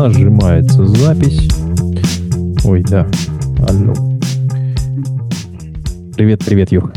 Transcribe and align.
Нажимается 0.00 0.86
запись. 0.86 1.46
Ой, 2.64 2.82
да. 2.84 3.06
Алло. 3.68 3.92
Привет, 6.16 6.42
привет, 6.42 6.72
Юх. 6.72 6.90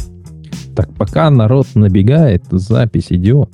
Так, 0.74 0.94
пока 0.94 1.30
народ 1.30 1.68
набегает, 1.76 2.46
запись 2.50 3.08
идет. 3.10 3.50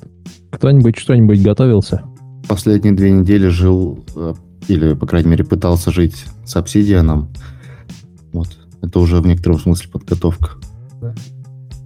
Кто-нибудь 0.51 0.99
что-нибудь 0.99 1.41
готовился? 1.41 2.04
Последние 2.47 2.93
две 2.93 3.09
недели 3.09 3.47
жил, 3.47 4.05
э, 4.15 4.35
или, 4.67 4.93
по 4.93 5.07
крайней 5.07 5.30
мере, 5.30 5.43
пытался 5.43 5.89
жить 5.89 6.25
с 6.45 6.55
обсидианом. 6.55 7.29
Вот. 8.31 8.50
Это 8.84 9.00
уже 9.00 9.20
в 9.20 9.25
некотором 9.25 9.57
смысле 9.57 9.89
подготовка. 9.89 10.52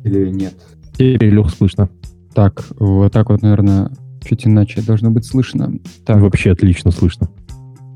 Или 0.03 0.29
нет? 0.31 0.55
Теперь, 0.91 1.29
Илюх, 1.29 1.49
слышно. 1.49 1.89
Так, 2.33 2.65
вот 2.77 3.13
так 3.13 3.29
вот, 3.29 3.41
наверное, 3.41 3.89
чуть 4.21 4.45
иначе 4.45 4.81
должно 4.81 5.11
быть 5.11 5.23
слышно. 5.23 5.71
Так, 6.05 6.19
Вообще 6.19 6.51
отлично 6.51 6.91
слышно. 6.91 7.29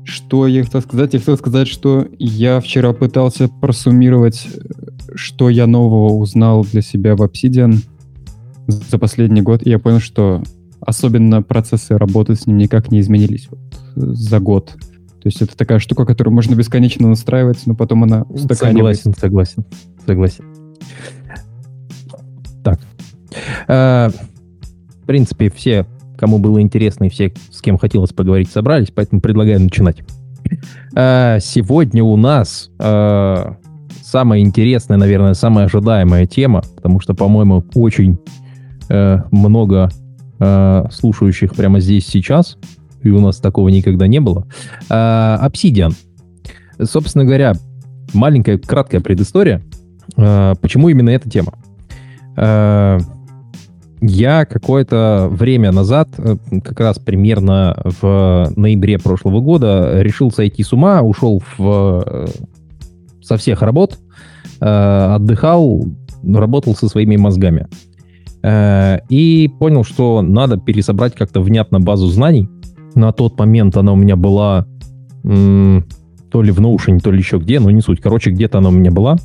Что 0.08 0.46
я 0.46 0.64
хотел 0.64 0.80
сказать? 0.80 1.12
Я 1.12 1.18
хотел 1.18 1.36
сказать, 1.36 1.68
что 1.68 2.08
я 2.18 2.60
вчера 2.60 2.94
пытался 2.94 3.48
просуммировать, 3.48 4.48
что 5.14 5.50
я 5.50 5.66
нового 5.66 6.14
узнал 6.14 6.64
для 6.64 6.80
себя 6.80 7.14
в 7.14 7.22
Obsidian 7.22 7.76
за 8.66 8.98
последний 8.98 9.42
год, 9.42 9.66
и 9.66 9.70
я 9.70 9.78
понял, 9.78 10.00
что 10.00 10.42
особенно 10.80 11.42
процессы 11.42 11.98
работы 11.98 12.34
с 12.36 12.46
ним 12.46 12.56
никак 12.56 12.90
не 12.90 13.00
изменились 13.00 13.48
вот, 13.50 13.60
э, 13.96 14.00
за 14.14 14.40
год. 14.40 14.76
То 15.20 15.26
есть 15.26 15.42
это 15.42 15.54
такая 15.56 15.78
штука, 15.78 16.06
которую 16.06 16.34
можно 16.34 16.54
бесконечно 16.54 17.08
настраивать, 17.08 17.66
но 17.66 17.74
потом 17.74 18.04
она. 18.04 18.24
Согласен, 18.52 19.14
согласен, 19.14 19.64
согласен. 20.06 20.44
Так. 22.64 22.80
Э, 23.66 24.08
В 25.02 25.06
принципе, 25.06 25.50
все, 25.50 25.86
кому 26.18 26.38
было 26.38 26.60
интересно 26.60 27.04
и 27.04 27.08
все, 27.08 27.32
с 27.50 27.62
кем 27.62 27.78
хотелось 27.78 28.12
поговорить, 28.12 28.50
собрались, 28.50 28.90
поэтому 28.94 29.20
предлагаю 29.20 29.60
начинать. 29.60 29.98
Э, 30.96 31.38
Сегодня 31.40 32.02
у 32.02 32.16
нас 32.16 32.70
э, 32.78 33.52
самая 34.02 34.40
интересная, 34.40 34.96
наверное, 34.96 35.34
самая 35.34 35.66
ожидаемая 35.66 36.26
тема, 36.26 36.62
потому 36.74 37.00
что, 37.00 37.14
по-моему, 37.14 37.64
очень 37.74 38.18
э, 38.88 39.18
много 39.30 39.90
слушающих 40.92 41.56
прямо 41.56 41.80
здесь 41.80 42.06
сейчас, 42.06 42.58
и 43.02 43.10
у 43.10 43.20
нас 43.20 43.38
такого 43.38 43.70
никогда 43.70 44.06
не 44.06 44.20
было. 44.20 44.46
Obsidian. 44.88 45.92
Собственно 46.80 47.24
говоря, 47.24 47.54
маленькая 48.14 48.56
краткая 48.56 49.00
предыстория. 49.00 49.60
Почему 50.14 50.90
именно 50.90 51.10
эта 51.10 51.28
тема? 51.28 51.54
Я 54.00 54.44
какое-то 54.44 55.28
время 55.30 55.72
назад, 55.72 56.08
э, 56.18 56.36
как 56.62 56.78
раз 56.80 56.98
примерно 56.98 57.76
в 58.00 58.52
ноябре 58.54 58.98
прошлого 58.98 59.40
года, 59.40 60.02
решил 60.02 60.30
сойти 60.30 60.62
с 60.62 60.72
ума, 60.72 61.02
ушел 61.02 61.42
в, 61.56 62.04
э, 62.06 62.26
со 63.20 63.36
всех 63.36 63.62
работ, 63.62 63.98
э, 64.60 64.64
отдыхал, 64.64 65.84
работал 66.22 66.76
со 66.76 66.88
своими 66.88 67.16
мозгами. 67.16 67.66
И 69.10 69.50
понял, 69.58 69.82
что 69.82 70.22
надо 70.22 70.58
пересобрать 70.58 71.14
как-то 71.16 71.40
внятно 71.40 71.80
базу 71.80 72.06
знаний. 72.06 72.48
На 72.94 73.10
тот 73.12 73.36
момент 73.36 73.76
она 73.76 73.92
у 73.92 73.96
меня 73.96 74.14
была 74.14 74.64
то 75.22 76.42
ли 76.42 76.52
в 76.52 76.60
Notion, 76.60 77.00
то 77.00 77.10
ли 77.10 77.18
еще 77.18 77.38
где, 77.38 77.58
но 77.58 77.70
не 77.70 77.80
суть. 77.80 78.00
Короче, 78.00 78.30
где-то 78.30 78.58
она 78.58 78.68
у 78.68 78.72
меня 78.72 78.92
была, 78.92 79.16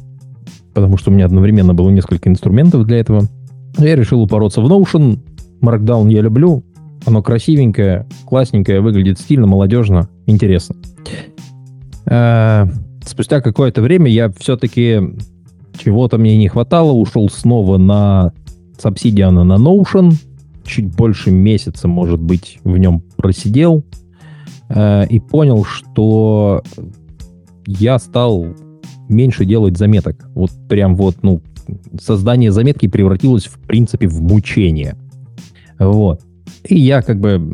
потому 0.74 0.98
что 0.98 1.12
у 1.12 1.14
меня 1.14 1.26
одновременно 1.26 1.76
было 1.76 1.92
несколько 1.92 2.28
инструментов 2.28 2.86
для 2.86 2.98
этого. 2.98 3.30
Я 3.78 3.96
решил 3.96 4.22
упороться 4.22 4.62
в 4.62 4.72
Notion. 4.72 5.20
Markdown 5.62 6.12
я 6.12 6.22
люблю. 6.22 6.64
Оно 7.06 7.22
красивенькое, 7.22 8.08
классненькое, 8.26 8.82
выглядит 8.82 9.20
стильно, 9.20 9.46
молодежно, 9.46 10.10
интересно. 10.26 10.76
Э, 12.06 12.66
Спустя 13.06 13.42
какое-то 13.42 13.82
время 13.82 14.10
я 14.10 14.32
все-таки 14.38 15.02
чего-то 15.78 16.18
мне 16.18 16.38
не 16.38 16.48
хватало, 16.48 16.92
ушел 16.92 17.30
снова 17.30 17.78
на 17.78 18.32
с 18.78 18.86
Obsidian 18.86 19.44
на 19.44 19.56
Notion, 19.56 20.14
чуть 20.66 20.96
больше 20.96 21.32
месяца, 21.32 21.88
может 21.88 22.22
быть, 22.22 22.60
в 22.64 22.78
нем 22.78 23.04
просидел, 23.18 23.84
э, 24.70 25.06
и 25.08 25.20
понял, 25.20 25.64
что 25.64 26.64
я 27.68 28.00
стал 28.00 28.48
меньше 29.10 29.46
делать 29.46 29.78
заметок. 29.78 30.28
Вот 30.34 30.52
прям 30.70 30.96
вот, 30.96 31.18
ну, 31.22 31.42
создание 32.00 32.52
заметки 32.52 32.88
превратилось, 32.88 33.46
в 33.46 33.60
принципе, 33.60 34.08
в 34.08 34.22
мучение. 34.22 34.96
Вот. 35.80 36.22
И 36.64 36.80
я 36.80 37.02
как 37.02 37.20
бы, 37.20 37.54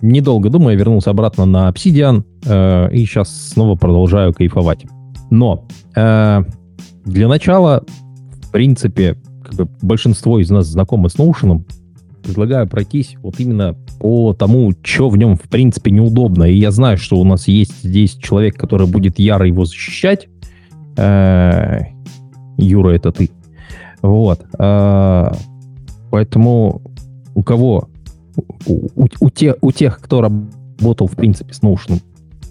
недолго 0.00 0.50
думая, 0.50 0.74
вернулся 0.76 1.10
обратно 1.10 1.44
на 1.44 1.68
Obsidian, 1.70 2.24
э, 2.44 2.94
и 2.94 3.04
сейчас 3.04 3.50
снова 3.50 3.76
продолжаю 3.76 4.32
кайфовать. 4.32 4.86
Но 5.30 5.66
э, 5.96 6.42
для 7.04 7.28
начала, 7.28 7.84
в 8.42 8.50
принципе, 8.50 9.16
как 9.44 9.54
бы 9.54 9.68
большинство 9.82 10.38
из 10.38 10.50
нас 10.50 10.66
знакомы 10.66 11.08
с 11.08 11.16
Notion, 11.16 11.64
предлагаю 12.22 12.68
пройтись 12.68 13.16
вот 13.22 13.40
именно 13.40 13.76
по 13.98 14.32
тому, 14.32 14.72
что 14.82 15.08
в 15.08 15.16
нем, 15.16 15.36
в 15.36 15.48
принципе, 15.48 15.90
неудобно. 15.90 16.44
И 16.44 16.56
я 16.56 16.70
знаю, 16.70 16.96
что 16.96 17.16
у 17.16 17.24
нас 17.24 17.48
есть 17.48 17.82
здесь 17.82 18.14
человек, 18.14 18.56
который 18.56 18.86
будет 18.86 19.18
яро 19.18 19.46
его 19.46 19.64
защищать. 19.64 20.28
Э, 20.96 21.80
Юра, 22.56 22.90
это 22.90 23.12
ты. 23.12 23.30
Вот. 24.02 24.44
Э, 24.58 25.32
Поэтому 26.10 26.82
у 27.34 27.42
кого, 27.42 27.88
у, 28.66 28.88
у- 28.96 29.08
у 29.20 29.30
те- 29.30 29.56
у 29.62 29.72
тех, 29.72 29.98
кто 29.98 30.20
работал, 30.20 31.06
в 31.06 31.16
принципе, 31.16 31.54
с 31.54 31.62
Notion, 31.62 32.02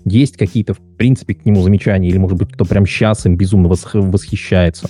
есть 0.04 0.36
какие-то, 0.36 0.74
в 0.74 0.80
принципе, 0.98 1.36
к 1.36 1.46
нему 1.46 1.62
замечания? 1.62 2.10
Или, 2.10 2.18
может 2.18 2.40
быть, 2.40 2.52
кто 2.52 2.66
прям 2.66 2.88
сейчас 2.88 3.24
им 3.28 3.38
безумно 3.38 3.68
восх- 3.68 4.00
восхищается? 4.00 4.90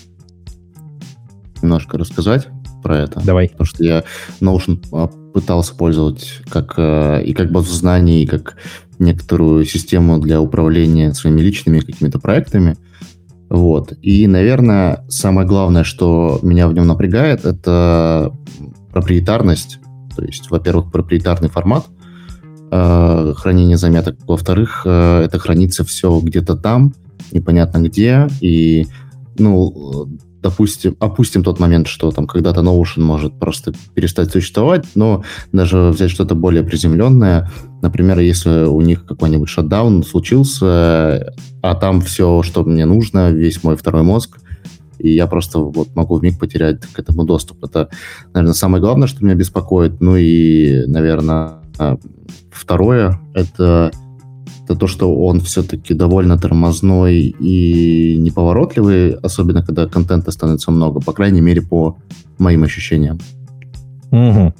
Немножко 1.61 1.97
рассказать 1.97 2.47
про 2.81 2.99
это. 2.99 3.21
Давай. 3.23 3.49
Потому 3.49 3.65
что 3.65 3.83
я 3.83 4.03
Notion 4.39 4.83
а, 4.93 5.07
пытался 5.07 5.75
пользовать 5.75 6.39
как, 6.49 6.75
э, 6.77 7.23
и 7.25 7.33
как 7.33 7.51
базу 7.51 7.73
знаний, 7.73 8.23
и 8.23 8.27
как 8.27 8.55
некоторую 8.99 9.65
систему 9.65 10.17
для 10.19 10.39
управления 10.41 11.13
своими 11.13 11.41
личными 11.41 11.79
какими-то 11.81 12.19
проектами. 12.19 12.77
Вот. 13.51 13.91
И, 14.01 14.27
наверное, 14.27 15.03
самое 15.09 15.45
главное, 15.45 15.83
что 15.83 16.39
меня 16.41 16.69
в 16.69 16.73
нем 16.73 16.87
напрягает, 16.87 17.43
это 17.43 18.31
проприетарность. 18.93 19.79
То 20.15 20.23
есть, 20.23 20.49
во-первых, 20.49 20.89
проприетарный 20.89 21.49
формат 21.49 21.85
э, 22.71 23.33
хранения 23.35 23.75
заметок. 23.75 24.15
Во-вторых, 24.25 24.83
э, 24.85 25.23
это 25.25 25.37
хранится 25.37 25.83
все 25.83 26.17
где-то 26.21 26.55
там, 26.55 26.93
непонятно 27.33 27.79
где. 27.79 28.29
И, 28.39 28.87
ну, 29.37 30.07
допустим, 30.41 30.95
опустим 30.99 31.43
тот 31.43 31.59
момент, 31.59 31.87
что 31.87 32.11
там 32.11 32.27
когда-то 32.27 32.61
Notion 32.61 33.01
может 33.01 33.37
просто 33.39 33.73
перестать 33.93 34.31
существовать, 34.31 34.85
но 34.95 35.23
даже 35.51 35.89
взять 35.89 36.11
что-то 36.11 36.35
более 36.35 36.63
приземленное, 36.63 37.49
например, 37.81 38.19
если 38.19 38.65
у 38.65 38.81
них 38.81 39.05
какой-нибудь 39.05 39.49
шатдаун 39.49 40.03
случился, 40.03 41.33
а 41.61 41.75
там 41.75 42.01
все, 42.01 42.41
что 42.43 42.63
мне 42.63 42.85
нужно, 42.85 43.31
весь 43.31 43.63
мой 43.63 43.75
второй 43.75 44.03
мозг, 44.03 44.39
и 44.97 45.09
я 45.13 45.27
просто 45.27 45.59
вот 45.59 45.95
могу 45.95 46.17
в 46.17 46.23
миг 46.23 46.39
потерять 46.39 46.81
к 46.85 46.99
этому 46.99 47.23
доступ. 47.23 47.63
Это, 47.63 47.89
наверное, 48.33 48.53
самое 48.53 48.81
главное, 48.81 49.07
что 49.07 49.23
меня 49.25 49.33
беспокоит. 49.33 49.99
Ну 49.99 50.15
и, 50.15 50.85
наверное, 50.85 51.53
а, 51.79 51.97
второе, 52.51 53.19
это 53.33 53.91
это 54.65 54.75
то, 54.75 54.87
что 54.87 55.13
он 55.15 55.39
все-таки 55.41 55.93
довольно 55.93 56.37
тормозной 56.37 57.19
и 57.19 58.15
неповоротливый, 58.17 59.13
особенно 59.15 59.63
когда 59.63 59.87
контента 59.87 60.31
становится 60.31 60.71
много, 60.71 60.99
по 60.99 61.13
крайней 61.13 61.41
мере, 61.41 61.61
по 61.61 61.97
моим 62.37 62.63
ощущениям. 62.63 63.19
Мгм. 64.11 64.53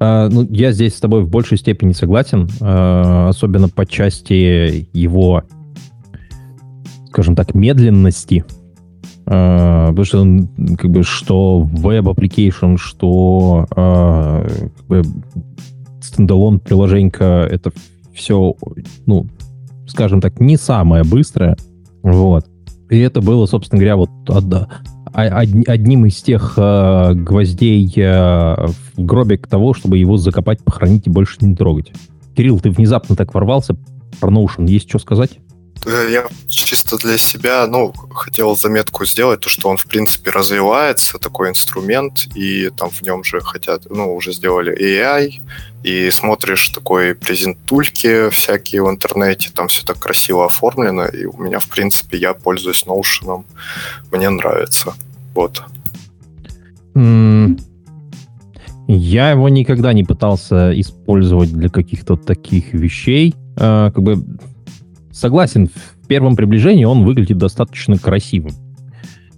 А, 0.00 0.28
ну, 0.28 0.46
я 0.50 0.72
здесь 0.72 0.96
с 0.96 1.00
тобой 1.00 1.22
в 1.22 1.30
большей 1.30 1.56
степени 1.56 1.92
согласен, 1.92 2.48
а, 2.60 3.28
особенно 3.28 3.68
по 3.68 3.86
части 3.86 4.88
его, 4.92 5.44
скажем 7.08 7.36
так, 7.36 7.54
медленности. 7.54 8.44
А, 9.26 9.88
потому 9.88 10.04
что, 10.04 10.20
он, 10.20 10.48
как 10.76 10.90
бы, 10.90 11.02
что 11.02 11.60
веб 11.60 12.06
application, 12.06 12.76
что 12.76 13.66
а, 13.74 14.46
как 14.76 14.86
бы, 14.86 15.02
стендалон 16.02 16.60
приложенька, 16.60 17.48
это 17.50 17.72
все, 18.14 18.54
ну, 19.06 19.26
скажем 19.86 20.20
так, 20.20 20.40
не 20.40 20.56
самое 20.56 21.04
быстрое. 21.04 21.56
Вот. 22.02 22.46
И 22.90 22.98
это 22.98 23.20
было, 23.20 23.46
собственно 23.46 23.80
говоря, 23.80 23.96
вот 23.96 24.10
а- 25.14 25.42
од- 25.42 25.68
одним 25.68 26.06
из 26.06 26.20
тех 26.22 26.54
э, 26.56 27.14
гвоздей 27.14 27.92
э, 27.96 28.66
в 28.96 29.04
гробик 29.04 29.46
того, 29.46 29.72
чтобы 29.72 29.98
его 29.98 30.16
закопать, 30.16 30.62
похоронить 30.62 31.06
и 31.06 31.10
больше 31.10 31.36
не 31.40 31.54
трогать. 31.54 31.92
Кирилл, 32.36 32.58
ты 32.58 32.70
внезапно 32.70 33.14
так 33.14 33.32
ворвался 33.32 33.76
про 34.20 34.30
Notion. 34.30 34.68
Есть 34.68 34.88
что 34.88 34.98
сказать? 34.98 35.38
Э, 35.86 36.08
я 36.10 36.26
чисто 36.48 36.96
для 36.96 37.18
себя, 37.18 37.66
ну, 37.66 37.92
хотел 38.14 38.56
заметку 38.56 39.04
сделать, 39.04 39.40
то, 39.40 39.48
что 39.48 39.68
он, 39.68 39.76
в 39.76 39.86
принципе, 39.86 40.30
развивается, 40.30 41.18
такой 41.18 41.50
инструмент, 41.50 42.26
и 42.34 42.70
там 42.70 42.90
в 42.90 43.02
нем 43.02 43.22
же 43.24 43.40
хотят, 43.40 43.86
ну, 43.90 44.14
уже 44.14 44.32
сделали 44.32 44.74
AI, 44.74 45.42
и 45.82 46.10
смотришь 46.10 46.70
такой 46.70 47.14
презентульки 47.14 48.30
всякие 48.30 48.82
в 48.82 48.90
интернете, 48.90 49.50
там 49.54 49.68
все 49.68 49.84
так 49.84 49.98
красиво 49.98 50.46
оформлено, 50.46 51.06
и 51.06 51.26
у 51.26 51.36
меня, 51.38 51.58
в 51.58 51.68
принципе, 51.68 52.16
я 52.16 52.32
пользуюсь 52.32 52.84
Notion, 52.86 53.44
мне 54.10 54.30
нравится. 54.30 54.94
Вот. 55.34 55.62
Я 58.86 59.30
его 59.30 59.48
никогда 59.48 59.92
не 59.92 60.04
пытался 60.04 60.78
использовать 60.78 61.52
для 61.52 61.68
каких-то 61.68 62.16
таких 62.16 62.74
вещей. 62.74 63.34
А, 63.56 63.90
как 63.90 64.02
бы 64.02 64.22
согласен, 65.14 65.68
в 65.68 66.06
первом 66.06 66.36
приближении 66.36 66.84
он 66.84 67.04
выглядит 67.04 67.38
достаточно 67.38 67.96
красивым. 67.96 68.52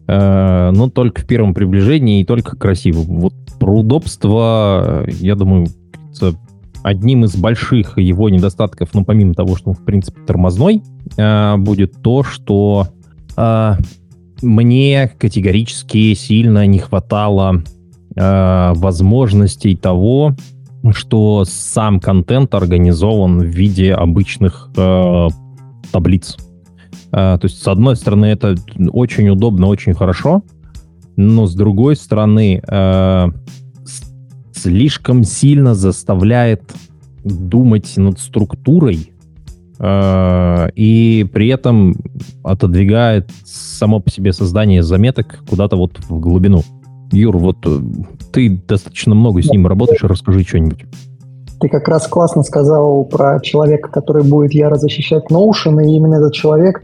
А, 0.08 0.72
но 0.72 0.88
только 0.88 1.22
в 1.22 1.26
первом 1.26 1.54
приближении 1.54 2.20
и 2.20 2.24
только 2.24 2.56
красивым. 2.56 3.20
Вот 3.20 3.34
про 3.60 3.78
удобство, 3.78 5.04
я 5.06 5.34
думаю, 5.34 5.68
одним 6.82 7.24
из 7.24 7.36
больших 7.36 7.98
его 7.98 8.28
недостатков, 8.28 8.90
ну, 8.94 9.04
помимо 9.04 9.34
того, 9.34 9.56
что 9.56 9.70
он, 9.70 9.76
в 9.76 9.84
принципе, 9.84 10.20
тормозной, 10.22 10.82
а, 11.18 11.56
будет 11.56 12.02
то, 12.02 12.22
что 12.22 12.88
мне 14.42 15.10
категорически 15.18 16.14
сильно 16.14 16.66
не 16.66 16.78
хватало 16.78 17.62
э, 18.14 18.72
возможностей 18.74 19.76
того, 19.76 20.34
что 20.92 21.44
сам 21.44 22.00
контент 22.00 22.54
организован 22.54 23.40
в 23.40 23.44
виде 23.44 23.92
обычных 23.92 24.70
э, 24.76 25.28
таблиц. 25.92 26.36
Э, 27.12 27.38
то 27.40 27.44
есть, 27.44 27.62
с 27.62 27.68
одной 27.68 27.96
стороны, 27.96 28.26
это 28.26 28.56
очень 28.92 29.28
удобно, 29.28 29.66
очень 29.66 29.94
хорошо, 29.94 30.42
но 31.16 31.46
с 31.46 31.54
другой 31.54 31.96
стороны, 31.96 32.62
э, 32.66 33.26
слишком 34.52 35.24
сильно 35.24 35.74
заставляет 35.74 36.62
думать 37.24 37.96
над 37.96 38.18
структурой 38.18 39.12
э, 39.78 40.68
и 40.74 41.26
при 41.32 41.48
этом 41.48 41.94
отодвигает 42.42 43.30
само 43.44 44.00
по 44.00 44.10
себе 44.10 44.32
создание 44.32 44.82
заметок 44.82 45.40
куда-то 45.48 45.76
вот 45.76 45.98
в 46.08 46.18
глубину. 46.20 46.62
Юр, 47.12 47.36
вот 47.38 47.58
э, 47.66 47.80
ты 48.32 48.50
достаточно 48.50 49.14
много 49.14 49.42
с 49.42 49.50
ним 49.50 49.66
работаешь, 49.66 50.02
расскажи 50.02 50.42
что-нибудь. 50.42 50.84
Ты 51.60 51.68
как 51.68 51.88
раз 51.88 52.06
классно 52.06 52.42
сказал 52.42 53.04
про 53.04 53.40
человека, 53.40 53.90
который 53.90 54.22
будет 54.22 54.52
яро 54.52 54.76
защищать 54.76 55.24
Notion, 55.30 55.82
и 55.82 55.94
именно 55.94 56.16
этот 56.16 56.34
человек 56.34 56.82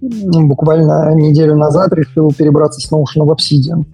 буквально 0.00 1.14
неделю 1.14 1.56
назад 1.56 1.92
решил 1.92 2.32
перебраться 2.32 2.80
с 2.80 2.92
Notion 2.92 3.24
в 3.24 3.30
Obsidian. 3.30 3.84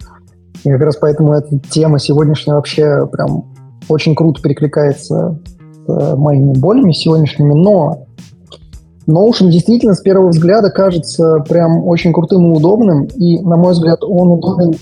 И 0.63 0.69
как 0.69 0.81
раз 0.81 0.97
поэтому 0.97 1.33
эта 1.33 1.59
тема 1.69 1.99
сегодняшняя 1.99 2.55
вообще 2.55 3.07
прям 3.07 3.45
очень 3.89 4.15
круто 4.15 4.41
перекликается 4.41 5.39
с 5.85 5.89
э, 5.89 6.15
моими 6.15 6.53
болями 6.53 6.91
сегодняшними, 6.91 7.53
но 7.53 8.07
Notion 9.07 9.49
действительно 9.49 9.93
с 9.93 10.01
первого 10.01 10.29
взгляда 10.29 10.69
кажется 10.69 11.39
прям 11.47 11.87
очень 11.87 12.11
крутым 12.11 12.51
и 12.51 12.57
удобным, 12.57 13.05
и, 13.05 13.39
на 13.39 13.55
мой 13.55 13.71
взгляд, 13.73 14.03
он 14.03 14.31
удобен 14.31 14.73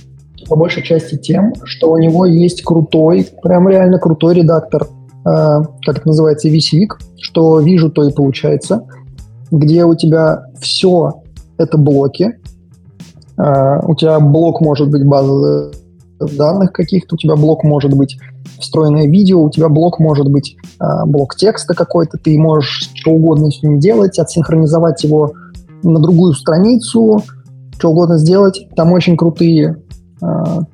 по 0.50 0.56
большей 0.56 0.84
части 0.84 1.16
тем, 1.18 1.54
что 1.64 1.92
у 1.92 1.98
него 1.98 2.26
есть 2.26 2.64
крутой, 2.64 3.28
прям 3.44 3.70
реально 3.70 4.00
крутой 4.00 4.36
редактор, 4.36 4.88
как 5.26 5.98
это 5.98 6.08
называется, 6.08 6.50
VCVIC, 6.50 6.90
что 7.20 7.60
вижу, 7.60 7.90
то 7.90 8.08
и 8.08 8.14
получается, 8.14 8.86
где 9.50 9.84
у 9.86 9.96
тебя 9.96 10.46
все 10.62 11.24
это 11.58 11.78
блоки, 11.78 12.38
э, 13.38 13.80
у 13.88 13.96
тебя 13.96 14.20
блок 14.20 14.62
может 14.62 14.90
быть 14.92 15.04
базы 15.04 15.72
данных 16.20 16.72
каких-то, 16.72 17.16
у 17.16 17.18
тебя 17.18 17.36
блок 17.36 17.64
может 17.64 17.94
быть 17.96 18.18
встроенное 18.60 19.08
видео, 19.08 19.42
у 19.42 19.50
тебя 19.50 19.68
блок 19.68 20.00
может 20.00 20.30
быть 20.30 20.56
э, 20.80 20.86
блок 21.08 21.36
текста 21.36 21.74
какой-то, 21.74 22.18
ты 22.18 22.38
можешь 22.38 22.92
что 22.94 23.12
угодно 23.12 23.50
с 23.50 23.64
ним 23.64 23.80
делать, 23.80 24.20
отсинхронизовать 24.20 25.04
его 25.04 25.34
на 25.82 26.00
другую 26.00 26.34
страницу, 26.34 27.22
что 27.78 27.90
угодно 27.90 28.18
сделать. 28.18 28.68
Там 28.76 28.92
очень 28.92 29.18
крутые 29.18 29.78
Э, 29.78 29.85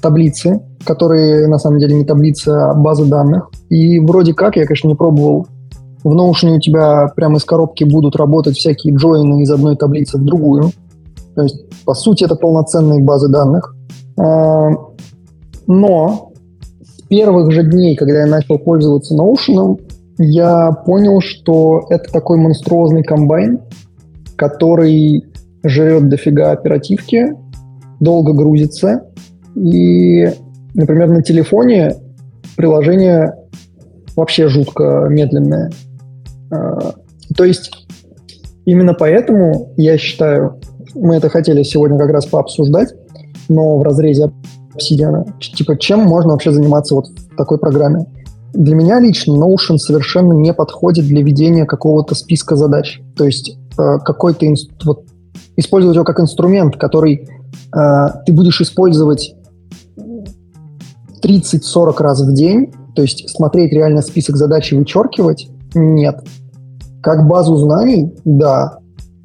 таблицы, 0.01 0.61
которые 0.85 1.47
на 1.47 1.57
самом 1.57 1.79
деле 1.79 1.95
не 1.95 2.05
таблицы, 2.05 2.49
а 2.49 2.73
базы 2.73 3.05
данных. 3.05 3.49
И 3.69 3.99
вроде 3.99 4.33
как, 4.33 4.55
я, 4.57 4.65
конечно, 4.65 4.87
не 4.87 4.95
пробовал, 4.95 5.47
в 6.03 6.13
Notion 6.13 6.55
у 6.55 6.59
тебя 6.59 7.07
прямо 7.15 7.37
из 7.37 7.45
коробки 7.45 7.83
будут 7.83 8.15
работать 8.15 8.57
всякие 8.57 8.95
джойны 8.95 9.43
из 9.43 9.51
одной 9.51 9.75
таблицы 9.75 10.17
в 10.17 10.25
другую. 10.25 10.71
То 11.35 11.43
есть, 11.43 11.63
по 11.85 11.93
сути, 11.93 12.23
это 12.23 12.35
полноценные 12.35 13.03
базы 13.03 13.29
данных. 13.29 13.75
Э, 14.19 14.69
но 15.67 16.31
с 16.81 17.01
первых 17.03 17.51
же 17.51 17.63
дней, 17.63 17.95
когда 17.95 18.21
я 18.21 18.25
начал 18.25 18.57
пользоваться 18.57 19.15
Notion, 19.15 19.79
я 20.17 20.71
понял, 20.71 21.21
что 21.21 21.85
это 21.89 22.11
такой 22.11 22.37
монструозный 22.37 23.03
комбайн, 23.03 23.61
который 24.35 25.25
жрет 25.63 26.09
дофига 26.09 26.51
оперативки, 26.51 27.33
долго 27.99 28.33
грузится, 28.33 29.05
и, 29.55 30.29
например, 30.73 31.09
на 31.09 31.21
телефоне 31.21 31.95
приложение 32.55 33.35
вообще 34.15 34.47
жутко 34.47 35.07
медленное. 35.09 35.71
А, 36.51 36.93
то 37.35 37.43
есть 37.43 37.71
именно 38.65 38.93
поэтому 38.93 39.73
я 39.77 39.97
считаю, 39.97 40.59
мы 40.93 41.15
это 41.15 41.29
хотели 41.29 41.63
сегодня 41.63 41.97
как 41.97 42.09
раз 42.09 42.25
пообсуждать, 42.25 42.93
но 43.49 43.77
в 43.77 43.83
разрезе 43.83 44.31
Obsidian, 44.75 45.25
типа, 45.39 45.77
чем 45.77 46.01
можно 46.01 46.31
вообще 46.31 46.51
заниматься 46.51 46.95
вот 46.95 47.07
в 47.07 47.35
такой 47.35 47.57
программе? 47.57 48.05
Для 48.53 48.75
меня 48.75 48.99
лично 48.99 49.33
Notion 49.33 49.77
совершенно 49.77 50.33
не 50.33 50.53
подходит 50.53 51.05
для 51.05 51.21
ведения 51.23 51.65
какого-то 51.65 52.15
списка 52.15 52.55
задач. 52.55 53.01
То 53.15 53.25
есть 53.25 53.57
э, 53.77 53.97
какой-то 54.03 54.45
инст... 54.45 54.71
вот, 54.83 55.05
использовать 55.55 55.95
его 55.95 56.05
как 56.05 56.19
инструмент, 56.19 56.75
который 56.75 57.27
э, 57.73 58.05
ты 58.25 58.33
будешь 58.33 58.59
использовать 58.61 59.35
30-40 61.23 62.01
раз 62.01 62.21
в 62.21 62.33
день, 62.33 62.73
то 62.95 63.01
есть 63.01 63.29
смотреть 63.29 63.71
реально 63.71 64.01
список 64.01 64.37
задач 64.37 64.71
и 64.71 64.77
вычеркивать, 64.77 65.49
нет. 65.73 66.23
Как 67.01 67.27
базу 67.27 67.55
знаний, 67.55 68.13
да, 68.25 68.79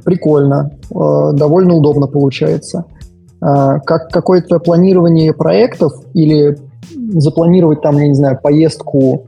прикольно, 0.05 0.71
э, 0.91 1.33
довольно 1.35 1.75
удобно 1.75 2.07
получается. 2.07 2.85
Э, 3.43 3.79
как 3.85 4.09
какое-то 4.11 4.59
планирование 4.61 5.35
проектов 5.35 5.93
или 6.15 6.57
запланировать 7.13 7.83
там, 7.83 7.99
я 7.99 8.09
не 8.09 8.15
знаю, 8.15 8.39
поездку 8.43 9.27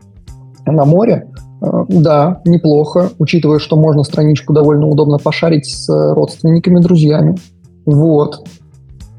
на 0.65 0.85
море, 0.85 1.29
э, 1.61 1.85
да, 1.89 2.41
неплохо, 2.45 3.11
учитывая, 3.19 3.59
что 3.59 3.77
можно 3.77 4.05
страничку 4.05 4.53
довольно 4.53 4.87
удобно 4.87 5.19
пошарить 5.19 5.67
с 5.67 5.89
родственниками, 6.15 6.81
друзьями. 6.81 7.37
Вот. 7.85 8.47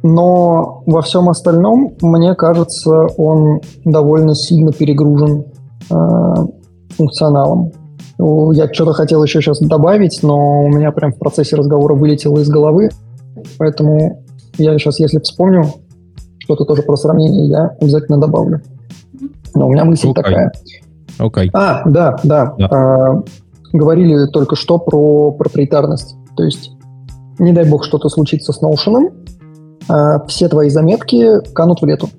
Но 0.02 0.84
во 0.86 1.02
всем 1.02 1.30
остальном, 1.30 1.94
мне 2.02 2.34
кажется, 2.36 3.08
он 3.18 3.62
довольно 3.84 4.34
сильно 4.34 4.72
перегружен 4.72 5.46
э, 5.90 6.36
функционалом. 6.92 7.72
Я 8.18 8.72
что-то 8.74 8.94
хотел 8.94 9.24
еще 9.24 9.42
сейчас 9.42 9.60
добавить, 9.60 10.20
но 10.24 10.64
у 10.64 10.70
меня 10.70 10.92
прям 10.92 11.12
в 11.14 11.18
процессе 11.18 11.56
разговора 11.56 11.96
вылетело 11.96 12.40
из 12.40 12.50
головы. 12.50 12.90
Поэтому 13.58 14.24
я 14.58 14.78
сейчас, 14.78 15.00
если 15.00 15.20
вспомню 15.20 15.66
что-то 16.40 16.66
тоже 16.66 16.82
про 16.82 16.96
сравнение, 16.96 17.48
я 17.48 17.76
обязательно 17.80 18.20
добавлю. 18.20 18.62
Но 19.54 19.68
у 19.68 19.72
меня 19.72 19.86
мысль 19.86 20.10
okay. 20.10 20.14
такая. 20.14 20.52
Okay. 21.20 21.50
А, 21.54 21.88
да, 21.90 22.18
да. 22.24 22.56
Yeah. 22.58 22.68
А, 22.72 23.24
говорили 23.74 24.28
только 24.32 24.56
что 24.56 24.80
про 24.80 25.32
проприетарность. 25.32 26.16
То 26.36 26.44
есть, 26.44 26.72
не 27.38 27.54
дай 27.54 27.70
бог 27.70 27.84
что-то 27.84 28.10
случится 28.10 28.54
с 28.54 28.62
Notion, 28.62 29.12
все 30.28 30.48
твои 30.48 30.70
заметки 30.70 31.42
канут 31.54 31.82
в 31.82 31.86
лету. 31.86 32.10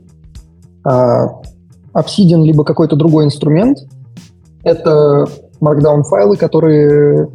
А, 0.84 1.40
Obsidian 1.94 2.42
либо 2.42 2.64
какой-то 2.64 2.96
другой 2.96 3.24
инструмент— 3.24 3.78
это 4.64 5.26
markdown 5.60 6.02
файлы, 6.02 6.36
которые 6.36 7.28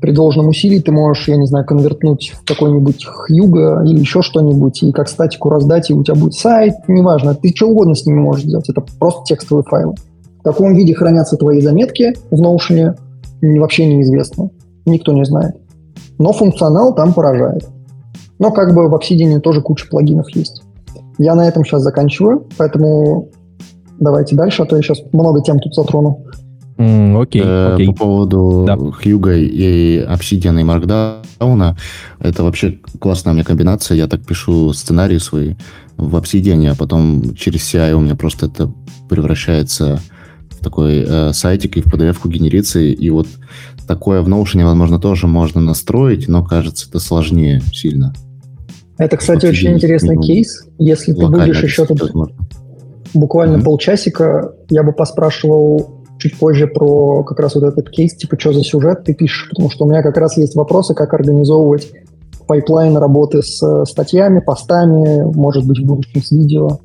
при 0.00 0.12
должном 0.12 0.48
усилии 0.48 0.78
ты 0.78 0.92
можешь, 0.92 1.28
я 1.28 1.36
не 1.36 1.46
знаю, 1.46 1.64
конвертнуть 1.64 2.32
в 2.34 2.46
какой-нибудь 2.46 3.06
Hugo 3.30 3.84
или 3.84 3.98
еще 3.98 4.22
что-нибудь, 4.22 4.82
и 4.82 4.92
как 4.92 5.08
статику 5.08 5.48
раздать, 5.48 5.90
и 5.90 5.94
у 5.94 6.04
тебя 6.04 6.14
будет 6.14 6.34
сайт, 6.34 6.74
неважно, 6.86 7.34
ты 7.34 7.52
что 7.54 7.68
угодно 7.68 7.94
с 7.94 8.06
ними 8.06 8.20
можешь 8.20 8.44
сделать, 8.44 8.68
это 8.68 8.84
просто 8.98 9.24
текстовые 9.24 9.64
файлы. 9.64 9.94
В 10.40 10.42
каком 10.42 10.74
виде 10.74 10.94
хранятся 10.94 11.36
твои 11.36 11.60
заметки 11.60 12.14
в 12.30 12.40
Notion, 12.40 12.96
вообще 13.40 13.86
неизвестно, 13.86 14.50
никто 14.84 15.12
не 15.12 15.24
знает. 15.24 15.56
Но 16.18 16.32
функционал 16.32 16.94
там 16.94 17.12
поражает. 17.12 17.68
Но 18.38 18.50
как 18.50 18.74
бы 18.74 18.88
в 18.88 18.94
Obsidian 18.94 19.40
тоже 19.40 19.60
куча 19.60 19.86
плагинов 19.88 20.28
есть. 20.34 20.62
Я 21.18 21.34
на 21.34 21.48
этом 21.48 21.64
сейчас 21.64 21.82
заканчиваю, 21.82 22.46
поэтому 22.58 23.30
давайте 23.98 24.36
дальше, 24.36 24.62
а 24.62 24.66
то 24.66 24.76
я 24.76 24.82
сейчас 24.82 25.00
много 25.12 25.42
тем 25.42 25.58
тут 25.58 25.74
затрону. 25.74 26.24
М, 26.78 27.16
Окей, 27.18 27.42
Э, 27.42 27.74
окей. 27.74 27.86
По 27.86 27.92
поводу 27.94 28.64
Да. 28.66 28.76
Хьюга 28.76 29.34
и 29.34 29.98
Obsidian 30.04 30.60
и 30.60 30.64
Markdown, 30.64 31.74
это 32.20 32.42
вообще 32.44 32.78
классная 33.00 33.32
у 33.32 33.34
меня 33.34 33.44
комбинация. 33.44 33.96
Я 33.96 34.06
так 34.08 34.20
пишу 34.26 34.74
сценарии 34.74 35.16
свои 35.16 35.54
в 35.96 36.14
Obsidian, 36.16 36.68
а 36.70 36.74
потом 36.74 37.34
через 37.34 37.62
CI 37.62 37.92
у 37.94 38.00
меня 38.00 38.14
просто 38.14 38.46
это 38.46 38.70
превращается 39.08 40.00
в 40.50 40.62
такой 40.62 41.04
э, 41.08 41.32
сайтик 41.32 41.78
и 41.78 41.80
в 41.80 41.86
PDF-ку 41.86 42.28
генерится. 42.28 42.80
И 42.80 43.08
вот 43.08 43.26
такое 43.88 44.20
в 44.20 44.28
Notion, 44.28 44.62
возможно, 44.64 44.98
тоже 44.98 45.26
можно 45.26 45.62
настроить, 45.62 46.28
но 46.28 46.44
кажется, 46.44 46.86
это 46.90 46.98
сложнее 46.98 47.62
сильно. 47.72 48.12
Это, 48.98 49.16
кстати, 49.16 49.44
Вот 49.44 49.52
очень 49.52 49.72
интересный 49.72 50.18
кейс. 50.18 50.64
Если 50.78 51.12
ты 51.12 51.26
будешь 51.26 51.62
еще 51.62 51.84
тут 51.84 52.00
возможно. 52.00 52.36
буквально 53.14 53.56
Мгм. 53.58 53.64
полчасика, 53.64 54.54
я 54.70 54.82
бы 54.82 54.92
поспрашивал 54.92 56.04
чуть 56.18 56.38
позже 56.38 56.66
про 56.66 57.22
как 57.24 57.40
раз 57.40 57.54
вот 57.56 57.64
этот 57.64 57.90
кейс, 57.90 58.14
типа, 58.14 58.38
что 58.38 58.52
за 58.52 58.62
сюжет 58.62 59.04
ты 59.04 59.14
пишешь, 59.14 59.48
потому 59.50 59.70
что 59.70 59.84
у 59.84 59.88
меня 59.88 60.02
как 60.02 60.16
раз 60.16 60.36
есть 60.38 60.54
вопросы, 60.54 60.94
как 60.94 61.12
организовывать 61.12 61.90
pipeline 62.46 62.96
работы 62.96 63.42
с 63.42 63.62
э, 63.62 63.84
статьями, 63.86 64.40
постами, 64.40 65.24
может 65.24 65.66
быть, 65.66 65.80
в 65.80 65.84
будущем 65.84 66.22
с 66.22 66.30
видео. 66.30 66.78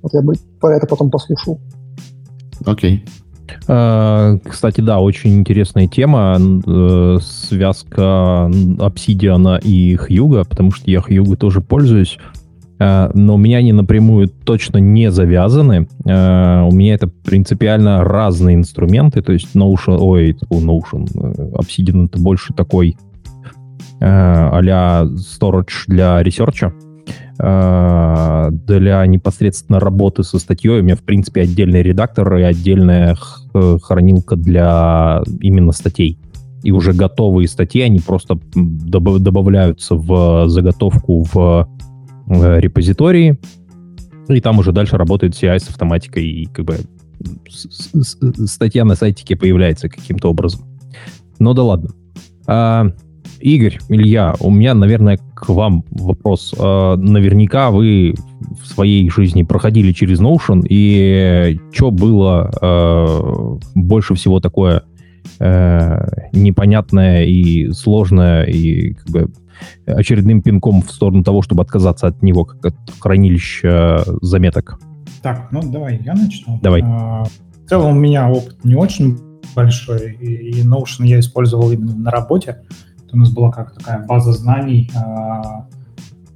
Вот 0.00 0.14
я 0.14 0.22
бы 0.22 0.34
про 0.60 0.76
это 0.76 0.86
потом 0.86 1.10
послушал. 1.10 1.60
Окей. 2.64 3.04
Э, 3.04 3.21
Кстати, 3.64 4.80
да, 4.80 5.00
очень 5.00 5.38
интересная 5.38 5.86
тема, 5.86 6.38
э, 6.38 7.18
связка 7.22 8.50
Obsidian 8.78 9.60
и 9.62 9.96
Hugo, 9.96 10.44
потому 10.44 10.72
что 10.72 10.90
я 10.90 11.00
Hugo 11.00 11.36
тоже 11.36 11.60
пользуюсь, 11.60 12.18
Э, 12.82 13.10
но 13.14 13.34
у 13.34 13.38
меня 13.38 13.58
они 13.58 13.72
напрямую 13.72 14.28
точно 14.28 14.78
не 14.78 15.10
завязаны. 15.10 15.86
Э, 16.04 16.62
У 16.62 16.72
меня 16.72 16.94
это 16.94 17.06
принципиально 17.06 18.02
разные 18.02 18.56
инструменты, 18.56 19.22
то 19.22 19.32
есть 19.32 19.54
Notion, 19.54 19.96
ой, 19.98 20.36
Notion, 20.50 21.08
э, 21.14 21.52
Obsidian 21.58 22.06
это 22.06 22.20
больше 22.20 22.52
такой 22.54 22.96
э, 24.00 24.04
а-ля 24.04 25.04
storage 25.04 25.84
для 25.86 26.22
research 26.22 26.62
а. 26.62 26.72
Э, 27.42 28.50
Для 28.52 29.04
непосредственно 29.06 29.80
работы 29.80 30.22
со 30.22 30.38
статьей 30.38 30.80
у 30.80 30.82
меня, 30.82 30.96
в 30.96 31.02
принципе, 31.02 31.42
отдельный 31.42 31.82
редактор 31.82 32.36
и 32.36 32.42
отдельная 32.42 33.16
хранилка 33.82 34.36
для 34.36 35.22
именно 35.40 35.72
статей. 35.72 36.18
И 36.62 36.70
уже 36.70 36.92
готовые 36.92 37.48
статьи, 37.48 37.82
они 37.82 37.98
просто 37.98 38.38
м, 38.54 38.78
добав- 38.86 39.18
добавляются 39.18 39.96
в 39.96 40.48
заготовку 40.48 41.26
в 41.32 41.68
э, 42.28 42.60
репозитории, 42.60 43.38
и 44.28 44.40
там 44.40 44.60
уже 44.60 44.72
дальше 44.72 44.96
работает 44.96 45.34
CI 45.34 45.58
с 45.58 45.68
автоматикой, 45.68 46.24
и 46.24 46.44
как 46.46 46.64
бы 46.64 46.76
статья 48.46 48.84
на 48.84 48.94
сайтике 48.94 49.36
появляется 49.36 49.88
каким-то 49.88 50.30
образом. 50.30 50.62
Ну 51.40 51.52
да 51.54 51.62
ладно. 51.64 51.90
А, 52.46 52.92
Игорь, 53.40 53.78
Илья, 53.88 54.34
у 54.40 54.50
меня, 54.50 54.74
наверное, 54.74 55.18
к 55.34 55.48
вам 55.48 55.84
вопрос. 55.90 56.54
А, 56.58 56.96
наверняка 56.96 57.70
вы 57.70 58.14
в 58.60 58.66
своей 58.66 59.08
жизни 59.10 59.42
проходили 59.42 59.92
через 59.92 60.20
Notion, 60.20 60.64
и 60.68 61.58
что 61.72 61.90
было 61.90 62.50
э, 62.60 63.58
больше 63.74 64.14
всего 64.14 64.40
такое 64.40 64.82
э, 65.38 66.28
непонятное 66.32 67.24
и 67.24 67.70
сложное, 67.72 68.44
и 68.44 68.94
как 68.94 69.08
бы 69.08 69.30
очередным 69.86 70.42
пинком 70.42 70.82
в 70.82 70.90
сторону 70.90 71.24
того, 71.24 71.42
чтобы 71.42 71.62
отказаться 71.62 72.08
от 72.08 72.22
него, 72.22 72.44
как 72.44 72.66
от 72.66 72.76
хранилища 73.00 74.04
заметок. 74.20 74.78
Так, 75.22 75.48
ну 75.52 75.62
давай 75.62 76.00
я 76.04 76.14
начну. 76.14 76.58
Давай. 76.62 76.82
А, 76.84 77.24
В 77.24 77.68
целом 77.68 77.96
у 77.96 78.00
меня 78.00 78.28
опыт 78.30 78.64
не 78.64 78.74
очень 78.74 79.18
большой, 79.54 80.14
и 80.14 80.62
Notion 80.62 81.06
я 81.06 81.20
использовал 81.20 81.70
именно 81.70 81.94
на 81.94 82.10
работе. 82.10 82.58
У 83.12 83.18
нас 83.18 83.30
была 83.30 83.50
как 83.50 83.74
такая 83.74 84.04
база 84.06 84.32
знаний. 84.32 84.90
а, 84.94 85.66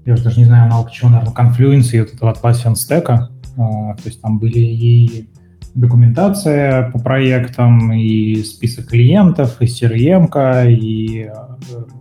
Я 0.04 0.14
уже 0.14 0.24
даже 0.24 0.38
не 0.38 0.44
знаю, 0.44 0.66
аналог 0.66 0.90
чего, 0.90 1.10
наверное, 1.10 1.34
Confluence 1.34 1.90
и 1.92 2.00
вот 2.00 2.14
этого 2.14 2.32
Atlassian 2.32 2.74
Stack. 2.74 3.06
а, 3.08 3.94
То 3.94 4.02
есть 4.04 4.20
там 4.20 4.38
были 4.38 4.58
и 4.58 5.28
документация 5.74 6.90
по 6.90 6.98
проектам, 6.98 7.92
и 7.92 8.36
список 8.42 8.88
клиентов, 8.88 9.60
и 9.60 9.66
CRM, 9.66 10.28
и 10.72 11.30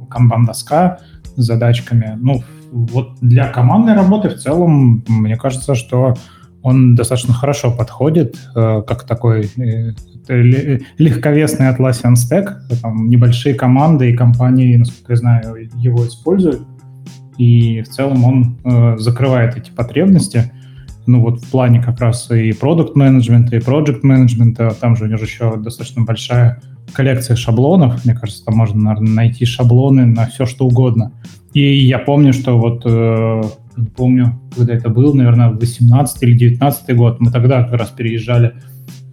канбан-доска 0.10 1.00
с 1.36 1.44
задачками. 1.44 2.17
Ну, 2.17 2.41
вот 2.72 3.17
для 3.22 3.50
командной 3.50 3.94
работы 3.94 4.29
в 4.29 4.36
целом, 4.36 5.03
мне 5.08 5.36
кажется, 5.36 5.75
что 5.75 6.15
он 6.62 6.96
достаточно 6.96 7.34
хорошо 7.34 7.72
подходит, 7.72 8.38
как 8.53 9.03
такой 9.03 9.51
э, 9.58 9.91
легковесный 10.27 11.67
Atlassian 11.67 12.13
Stack. 12.13 12.77
Там 12.82 13.10
небольшие 13.10 13.55
команды 13.55 14.12
и 14.12 14.15
компании, 14.15 14.75
насколько 14.75 15.13
я 15.13 15.17
знаю, 15.17 15.70
его 15.75 16.08
используют. 16.08 16.62
И 17.38 17.82
в 17.82 17.89
целом 17.89 18.24
он 18.24 18.58
э, 18.63 18.98
закрывает 18.98 19.58
эти 19.58 19.72
потребности. 19.72 20.51
Ну 21.05 21.22
вот 21.22 21.41
в 21.41 21.51
плане 21.51 21.82
как 21.82 22.00
раз 22.00 22.32
и 22.32 22.53
продукт 22.53 22.96
менеджмента, 22.96 23.55
и 23.55 23.60
project 23.60 24.00
менеджмента. 24.03 24.75
Там 24.79 24.96
же 24.96 25.03
у 25.03 25.08
него 25.08 25.17
же 25.17 25.25
еще 25.25 25.58
достаточно 25.58 26.03
большая 26.03 26.62
коллекция 26.94 27.36
шаблонов. 27.36 28.05
Мне 28.05 28.15
кажется, 28.15 28.46
там 28.46 28.55
можно 28.55 28.82
наверное, 28.82 29.13
найти 29.13 29.46
шаблоны 29.46 30.05
на 30.05 30.27
все, 30.27 30.46
что 30.46 30.65
угодно. 30.65 31.12
И 31.53 31.86
я 31.86 32.00
помню, 32.00 32.34
что 32.34 32.58
вот, 32.58 32.84
э, 32.86 33.41
помню, 33.96 34.41
когда 34.55 34.74
это 34.74 34.89
был, 34.89 35.13
наверное, 35.13 35.50
18 35.51 36.24
или 36.24 36.38
19 36.38 36.96
год, 36.96 37.20
мы 37.20 37.32
тогда 37.32 37.63
как 37.63 37.79
раз 37.79 37.89
переезжали 37.89 38.55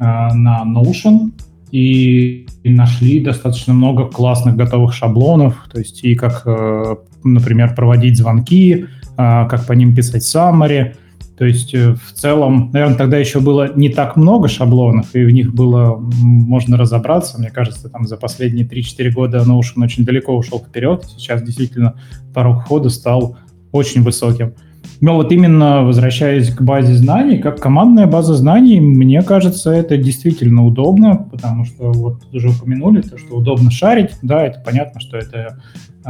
на 0.02 0.64
Notion 0.66 1.32
и, 1.70 2.46
нашли 2.64 3.20
достаточно 3.20 3.74
много 3.74 4.04
классных 4.06 4.56
готовых 4.56 4.94
шаблонов, 4.94 5.66
то 5.72 5.78
есть 5.78 6.04
и 6.04 6.14
как, 6.14 6.42
э, 6.44 6.96
например, 7.24 7.74
проводить 7.74 8.16
звонки, 8.16 8.84
э, 8.84 8.86
как 9.16 9.66
по 9.66 9.72
ним 9.72 9.96
писать 9.96 10.22
summary, 10.22 10.94
то 11.36 11.46
есть 11.46 11.74
э, 11.74 11.94
в 11.94 12.12
целом, 12.12 12.70
наверное, 12.72 12.96
тогда 12.96 13.16
еще 13.16 13.40
было 13.40 13.74
не 13.74 13.88
так 13.88 14.16
много 14.16 14.46
шаблонов, 14.46 15.14
и 15.14 15.24
в 15.24 15.30
них 15.30 15.52
было 15.52 15.96
можно 15.96 16.76
разобраться. 16.76 17.40
Мне 17.40 17.50
кажется, 17.50 17.88
там 17.88 18.06
за 18.06 18.16
последние 18.16 18.64
3-4 18.64 19.10
года 19.10 19.38
Notion 19.38 19.82
очень 19.82 20.04
далеко 20.04 20.36
ушел 20.36 20.60
вперед. 20.60 21.04
Сейчас 21.16 21.42
действительно 21.42 21.94
порог 22.32 22.62
входа 22.62 22.90
стал 22.90 23.38
очень 23.72 24.02
высоким. 24.02 24.54
Но 25.02 25.16
вот 25.16 25.32
именно 25.32 25.82
возвращаясь 25.82 26.54
к 26.54 26.62
базе 26.62 26.94
знаний, 26.94 27.38
как 27.38 27.58
командная 27.58 28.06
база 28.06 28.34
знаний, 28.34 28.78
мне 28.78 29.20
кажется, 29.22 29.72
это 29.72 29.96
действительно 29.96 30.64
удобно, 30.64 31.16
потому 31.16 31.64
что 31.64 31.90
вот 31.90 32.22
уже 32.32 32.50
упомянули, 32.50 33.02
то, 33.02 33.18
что 33.18 33.34
удобно 33.34 33.72
шарить, 33.72 34.10
да, 34.22 34.44
это 34.44 34.60
понятно, 34.60 35.00
что 35.00 35.16
это 35.16 35.58
э, 36.04 36.08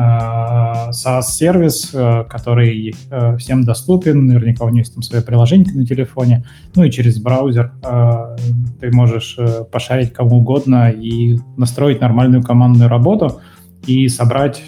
SaaS-сервис, 0.91 1.91
э, 1.95 2.25
который 2.29 2.95
э, 3.11 3.37
всем 3.39 3.65
доступен, 3.65 4.27
наверняка 4.27 4.67
у 4.67 4.69
него 4.69 4.81
есть 4.81 4.93
там 4.93 5.03
свое 5.03 5.25
приложение 5.25 5.73
на 5.73 5.87
телефоне, 5.87 6.45
ну 6.75 6.85
и 6.85 6.91
через 6.91 7.19
браузер 7.19 7.73
э, 7.83 8.37
ты 8.79 8.93
можешь 8.93 9.39
пошарить 9.73 10.13
кому 10.13 10.41
угодно 10.41 10.91
и 10.91 11.39
настроить 11.57 12.03
нормальную 12.03 12.43
командную 12.43 12.91
работу 12.91 13.41
и 13.87 14.07
собрать 14.09 14.63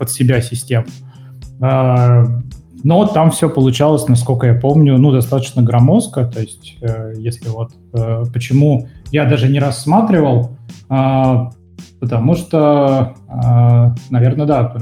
под 0.00 0.10
себя 0.10 0.42
систему. 0.42 0.86
Э, 2.78 2.80
но 2.84 3.06
там 3.06 3.30
все 3.30 3.48
получалось, 3.48 4.08
насколько 4.08 4.46
я 4.46 4.54
помню, 4.54 4.98
ну, 4.98 5.10
достаточно 5.10 5.62
громоздко. 5.62 6.24
То 6.24 6.40
есть, 6.40 6.76
э, 6.80 7.14
если 7.18 7.48
вот 7.48 7.72
э, 7.92 8.24
почему 8.32 8.88
я 9.12 9.24
даже 9.24 9.48
не 9.48 9.58
рассматривал, 9.58 10.56
а, 10.88 11.50
потому 12.00 12.34
что, 12.34 13.14
а, 13.28 13.94
наверное, 14.10 14.46
да, 14.46 14.74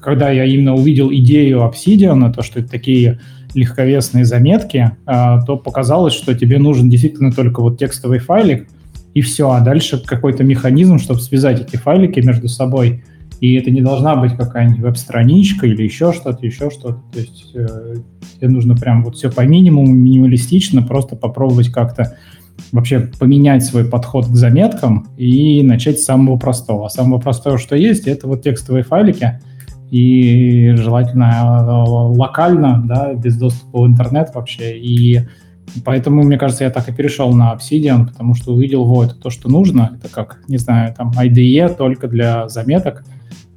когда 0.00 0.30
я 0.30 0.44
именно 0.44 0.74
увидел 0.74 1.10
идею 1.12 1.60
Obsidian, 1.60 2.32
то, 2.32 2.42
что 2.42 2.60
это 2.60 2.70
такие 2.70 3.20
легковесные 3.54 4.24
заметки, 4.24 4.92
а, 5.06 5.42
то 5.42 5.56
показалось, 5.56 6.14
что 6.14 6.34
тебе 6.34 6.58
нужен 6.58 6.88
действительно 6.88 7.32
только 7.32 7.62
вот 7.62 7.78
текстовый 7.78 8.18
файлик, 8.18 8.68
и 9.14 9.22
все, 9.22 9.50
а 9.50 9.60
дальше 9.60 10.02
какой-то 10.04 10.44
механизм, 10.44 10.98
чтобы 10.98 11.20
связать 11.20 11.60
эти 11.60 11.76
файлики 11.76 12.20
между 12.20 12.48
собой. 12.48 13.02
И 13.40 13.54
это 13.54 13.70
не 13.70 13.80
должна 13.80 14.16
быть 14.16 14.36
какая-нибудь 14.36 14.80
веб-страничка 14.80 15.66
или 15.66 15.82
еще 15.82 16.12
что-то, 16.12 16.44
еще 16.44 16.70
что-то. 16.70 17.02
То 17.12 17.18
есть 17.20 17.52
э, 17.54 17.96
тебе 18.36 18.48
нужно 18.48 18.76
прям 18.76 19.02
вот 19.02 19.16
все 19.16 19.30
по 19.30 19.40
минимуму, 19.42 19.92
минималистично, 19.92 20.82
просто 20.82 21.16
попробовать 21.16 21.68
как-то 21.68 22.16
вообще 22.72 23.00
поменять 23.18 23.64
свой 23.64 23.84
подход 23.84 24.26
к 24.26 24.34
заметкам 24.34 25.08
и 25.16 25.62
начать 25.62 25.98
с 25.98 26.04
самого 26.04 26.36
простого. 26.38 26.86
А 26.86 26.90
самого 26.90 27.18
простого, 27.18 27.58
что 27.58 27.76
есть, 27.76 28.06
это 28.06 28.26
вот 28.26 28.42
текстовые 28.42 28.84
файлики, 28.84 29.40
и 29.90 30.72
желательно 30.76 31.64
э, 31.66 31.90
локально, 31.90 32.82
да, 32.86 33.12
без 33.12 33.36
доступа 33.36 33.80
в 33.80 33.86
интернет 33.86 34.30
вообще. 34.34 34.78
И 34.78 35.22
поэтому, 35.84 36.22
мне 36.22 36.38
кажется, 36.38 36.64
я 36.64 36.70
так 36.70 36.88
и 36.88 36.92
перешел 36.92 37.32
на 37.32 37.52
Obsidian, 37.52 38.06
потому 38.06 38.34
что 38.34 38.52
увидел, 38.52 38.84
вот, 38.84 39.20
то, 39.20 39.30
что 39.30 39.48
нужно. 39.48 39.98
Это 39.98 40.12
как, 40.12 40.42
не 40.46 40.58
знаю, 40.58 40.94
там 40.94 41.10
IDE 41.10 41.74
только 41.74 42.06
для 42.06 42.48
заметок. 42.48 43.04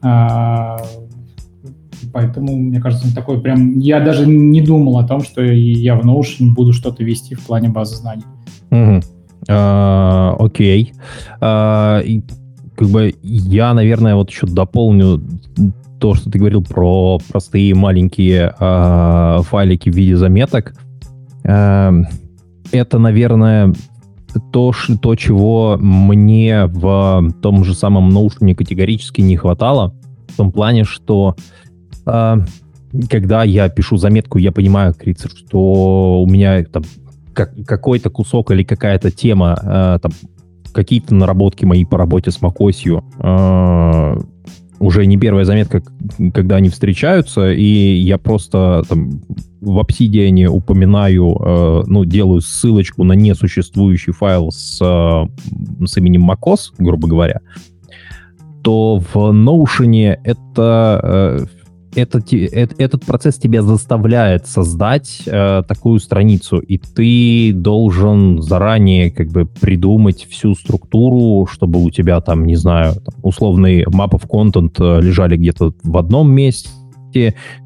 А, 0.03 0.77
Поэтому, 2.11 2.55
мне 2.55 2.79
кажется, 2.79 3.13
такой 3.13 3.41
прям... 3.41 3.79
Я 3.79 3.99
даже 3.99 4.27
не 4.27 4.61
думал 4.61 4.99
о 4.99 5.07
том, 5.07 5.21
что 5.21 5.41
я 5.41 5.95
в 5.95 6.05
Notion 6.05 6.53
буду 6.53 6.71
что-то 6.71 7.03
вести 7.03 7.33
в 7.33 7.45
плане 7.45 7.69
базы 7.69 7.95
знаний. 7.95 8.23
А, 9.49 10.35
окей. 10.39 10.93
А, 11.41 12.01
как 12.75 12.87
бы 12.89 13.15
я, 13.23 13.73
наверное, 13.73 14.15
вот 14.15 14.29
еще 14.29 14.47
дополню 14.47 15.21
то, 15.99 16.13
что 16.13 16.29
ты 16.29 16.37
говорил 16.37 16.63
про 16.63 17.17
простые 17.31 17.73
маленькие 17.73 18.53
файлики 18.59 19.89
в 19.89 19.95
виде 19.95 20.15
заметок. 20.15 20.75
А, 21.45 21.93
это, 22.71 22.99
наверное, 22.99 23.73
то, 24.51 24.71
ш- 24.71 24.97
то, 24.97 25.15
чего 25.15 25.77
мне 25.79 26.65
в 26.65 27.31
том 27.41 27.63
же 27.63 27.73
самом 27.73 28.09
Notion 28.09 28.53
категорически 28.55 29.21
не 29.21 29.37
хватало. 29.37 29.93
В 30.29 30.37
том 30.37 30.51
плане, 30.51 30.83
что 30.83 31.35
а, 32.05 32.39
когда 33.09 33.43
я 33.43 33.69
пишу 33.69 33.97
заметку, 33.97 34.37
я 34.37 34.51
понимаю, 34.51 34.93
что 34.93 36.23
у 36.23 36.27
меня 36.27 36.63
там 36.65 36.83
как, 37.33 37.53
какой-то 37.65 38.09
кусок 38.09 38.51
или 38.51 38.63
какая-то 38.63 39.11
тема, 39.11 39.57
э, 39.61 39.99
там, 40.01 40.11
какие-то 40.71 41.15
наработки 41.15 41.65
мои 41.65 41.85
по 41.85 41.97
работе 41.97 42.31
с 42.31 42.39
macOS, 42.39 43.03
э, 43.19 44.21
уже 44.83 45.05
не 45.05 45.17
первая 45.17 45.45
заметка, 45.45 45.81
когда 46.33 46.57
они 46.57 46.69
встречаются, 46.69 47.51
и 47.51 47.63
я 47.63 48.17
просто 48.17 48.83
там 48.87 49.21
в 49.61 49.79
Obsidian 49.79 50.47
упоминаю, 50.47 51.37
э, 51.39 51.83
ну, 51.87 52.05
делаю 52.05 52.41
ссылочку 52.41 53.03
на 53.03 53.13
несуществующий 53.13 54.11
файл 54.11 54.51
с, 54.51 54.79
э, 54.81 55.85
с 55.85 55.97
именем 55.97 56.29
macOS, 56.29 56.73
грубо 56.77 57.07
говоря, 57.07 57.39
то 58.61 58.99
в 58.99 59.15
Notion 59.15 60.17
это, 60.23 60.99
э, 61.03 61.45
это, 61.95 62.21
те- 62.21 62.45
эт- 62.47 62.75
этот 62.77 63.05
процесс 63.05 63.37
тебя 63.37 63.61
заставляет 63.61 64.47
создать 64.47 65.23
э, 65.25 65.63
такую 65.67 65.99
страницу, 65.99 66.59
и 66.59 66.77
ты 66.77 67.53
должен 67.53 68.41
заранее 68.41 69.11
как 69.11 69.29
бы 69.29 69.45
придумать 69.45 70.27
всю 70.29 70.55
структуру, 70.55 71.47
чтобы 71.51 71.83
у 71.83 71.89
тебя 71.89 72.19
там, 72.21 72.45
не 72.45 72.55
знаю, 72.55 72.95
там, 72.95 73.15
условные 73.21 73.85
map 73.85 74.11
of 74.11 74.27
content 74.29 74.75
э, 74.79 75.01
лежали 75.01 75.37
где-то 75.37 75.73
в 75.83 75.97
одном 75.97 76.31
месте, 76.31 76.69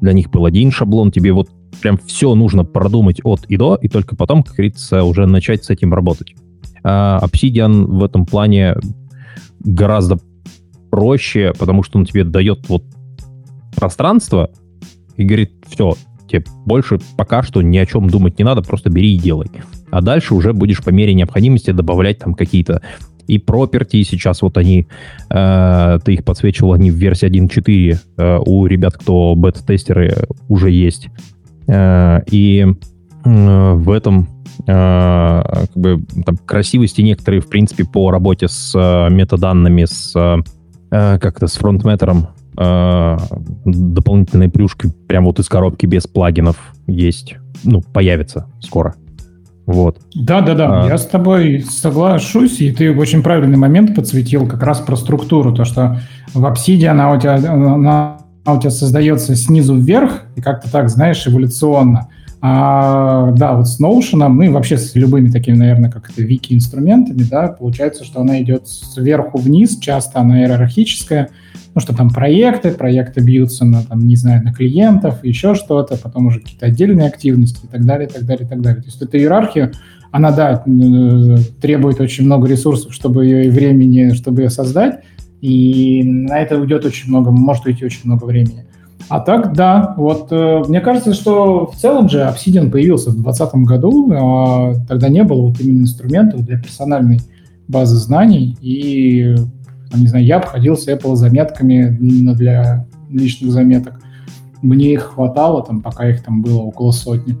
для 0.00 0.12
них 0.12 0.30
был 0.30 0.44
один 0.44 0.70
шаблон, 0.70 1.10
тебе 1.10 1.32
вот 1.32 1.48
прям 1.80 1.98
все 1.98 2.34
нужно 2.34 2.64
продумать 2.64 3.20
от 3.24 3.44
и 3.46 3.56
до, 3.56 3.76
и 3.76 3.88
только 3.88 4.16
потом, 4.16 4.42
как 4.42 4.54
говорится, 4.54 5.04
уже 5.04 5.26
начать 5.26 5.64
с 5.64 5.70
этим 5.70 5.94
работать. 5.94 6.34
А 6.84 7.20
Obsidian 7.22 7.84
в 7.84 8.04
этом 8.04 8.26
плане 8.26 8.76
гораздо 9.60 10.18
проще, 10.90 11.52
потому 11.58 11.82
что 11.82 11.98
он 11.98 12.04
тебе 12.04 12.24
дает 12.24 12.68
вот 12.68 12.84
пространство 13.78 14.50
и 15.16 15.24
говорит, 15.24 15.52
все, 15.68 15.94
тебе 16.28 16.44
больше 16.64 16.98
пока 17.16 17.42
что 17.42 17.62
ни 17.62 17.78
о 17.78 17.86
чем 17.86 18.08
думать 18.08 18.38
не 18.38 18.44
надо, 18.44 18.62
просто 18.62 18.90
бери 18.90 19.14
и 19.14 19.18
делай. 19.18 19.50
А 19.90 20.00
дальше 20.00 20.34
уже 20.34 20.52
будешь 20.52 20.82
по 20.82 20.90
мере 20.90 21.14
необходимости 21.14 21.70
добавлять 21.70 22.18
там 22.18 22.34
какие-то 22.34 22.82
и 23.28 23.38
property, 23.38 24.02
сейчас 24.04 24.42
вот 24.42 24.56
они, 24.56 24.88
э, 25.30 25.98
ты 26.02 26.14
их 26.14 26.24
подсвечивал, 26.24 26.72
они 26.72 26.90
в 26.90 26.94
версии 26.94 27.28
1.4 27.28 27.98
э, 28.16 28.38
у 28.44 28.66
ребят, 28.66 28.94
кто 28.94 29.34
бета-тестеры 29.36 30.26
уже 30.48 30.70
есть. 30.70 31.08
Э, 31.66 32.20
и 32.30 32.64
э, 33.24 33.72
в 33.74 33.90
этом 33.90 34.28
э, 34.66 35.42
как 35.44 35.76
бы 35.76 36.02
там 36.24 36.38
красивости 36.38 37.02
некоторые, 37.02 37.42
в 37.42 37.48
принципе, 37.48 37.84
по 37.84 38.10
работе 38.10 38.48
с 38.48 38.72
э, 38.74 39.12
метаданными, 39.12 39.84
с 39.84 40.16
э, 40.16 41.18
как-то 41.18 41.48
с 41.48 41.56
фронтметером 41.56 42.28
э, 42.58 43.16
дополнительные 43.64 44.48
плюшки 44.48 44.90
прям 45.06 45.24
вот 45.24 45.38
из 45.38 45.48
коробки 45.48 45.86
без 45.86 46.06
плагинов 46.06 46.56
есть. 46.86 47.36
Ну, 47.64 47.80
появится 47.80 48.46
скоро. 48.60 48.94
Вот. 49.66 49.98
Да, 50.14 50.40
да, 50.40 50.54
да, 50.54 50.84
А. 50.84 50.86
я 50.88 50.96
с 50.96 51.06
тобой 51.06 51.62
соглашусь, 51.68 52.60
и 52.60 52.72
ты 52.72 52.94
очень 52.96 53.22
правильный 53.22 53.58
момент 53.58 53.94
подсветил 53.94 54.46
как 54.46 54.62
раз 54.62 54.80
про 54.80 54.96
структуру, 54.96 55.52
то, 55.52 55.66
что 55.66 56.00
в 56.32 56.44
Obsidian 56.46 56.92
она 56.92 57.12
у 57.12 57.20
тебя, 57.20 57.34
она 57.34 58.16
у 58.46 58.58
тебя 58.58 58.70
создается 58.70 59.36
снизу 59.36 59.76
вверх, 59.76 60.22
и 60.36 60.40
как-то 60.40 60.72
так, 60.72 60.88
знаешь, 60.88 61.26
эволюционно. 61.26 62.08
А, 62.40 63.32
да, 63.32 63.56
вот 63.56 63.66
с 63.66 63.80
Notion, 63.80 64.28
ну 64.28 64.42
и 64.42 64.48
вообще 64.48 64.78
с 64.78 64.94
любыми 64.94 65.30
такими, 65.30 65.56
наверное, 65.56 65.90
как 65.90 66.08
это 66.08 66.22
вики-инструментами, 66.22 67.24
да, 67.28 67.48
получается, 67.48 68.04
что 68.04 68.20
она 68.20 68.40
идет 68.40 68.68
сверху 68.68 69.38
вниз, 69.38 69.78
часто 69.78 70.20
она 70.20 70.40
иерархическая, 70.40 71.30
ну 71.74 71.80
что 71.80 71.96
там 71.96 72.10
проекты, 72.10 72.70
проекты 72.70 73.22
бьются 73.22 73.64
на, 73.64 73.82
там, 73.82 74.06
не 74.06 74.14
знаю, 74.14 74.44
на 74.44 74.54
клиентов, 74.54 75.24
еще 75.24 75.56
что-то, 75.56 75.96
потом 75.96 76.26
уже 76.26 76.38
какие-то 76.38 76.66
отдельные 76.66 77.08
активности 77.08 77.64
и 77.64 77.68
так 77.68 77.84
далее, 77.84 78.08
и 78.08 78.12
так 78.12 78.24
далее, 78.24 78.46
и 78.46 78.48
так 78.48 78.60
далее. 78.60 78.82
То 78.82 78.86
есть 78.86 79.02
эта 79.02 79.18
иерархия, 79.18 79.72
она, 80.12 80.30
да, 80.30 80.64
требует 81.60 82.00
очень 82.00 82.24
много 82.24 82.46
ресурсов, 82.46 82.94
чтобы 82.94 83.24
ее 83.24 83.46
и 83.46 83.50
времени, 83.50 84.12
чтобы 84.12 84.42
ее 84.42 84.50
создать, 84.50 85.00
и 85.40 86.04
на 86.04 86.38
это 86.38 86.56
уйдет 86.56 86.84
очень 86.84 87.08
много, 87.08 87.32
может 87.32 87.66
уйти 87.66 87.84
очень 87.84 88.02
много 88.04 88.24
времени. 88.24 88.67
А 89.08 89.20
так, 89.20 89.54
да, 89.54 89.94
вот 89.96 90.28
э, 90.30 90.62
мне 90.68 90.80
кажется, 90.80 91.14
что 91.14 91.66
в 91.66 91.76
целом 91.76 92.08
же 92.08 92.20
Obsidian 92.20 92.70
появился 92.70 93.10
в 93.10 93.14
2020 93.14 93.54
году, 93.66 94.12
а 94.12 94.74
тогда 94.86 95.08
не 95.08 95.22
было 95.22 95.48
вот 95.48 95.60
именно 95.60 95.82
инструментов 95.82 96.44
для 96.44 96.58
персональной 96.58 97.20
базы 97.68 97.96
знаний, 97.96 98.56
и, 98.60 99.34
там, 99.90 100.00
не 100.00 100.08
знаю, 100.08 100.24
я 100.26 100.36
обходился 100.36 100.92
Apple 100.92 101.16
заметками 101.16 101.96
именно 102.00 102.34
для 102.34 102.86
личных 103.08 103.52
заметок. 103.52 103.94
Мне 104.60 104.92
их 104.92 105.14
хватало, 105.14 105.62
там, 105.62 105.80
пока 105.80 106.08
их 106.08 106.22
там 106.22 106.42
было 106.42 106.60
около 106.60 106.90
сотни. 106.90 107.36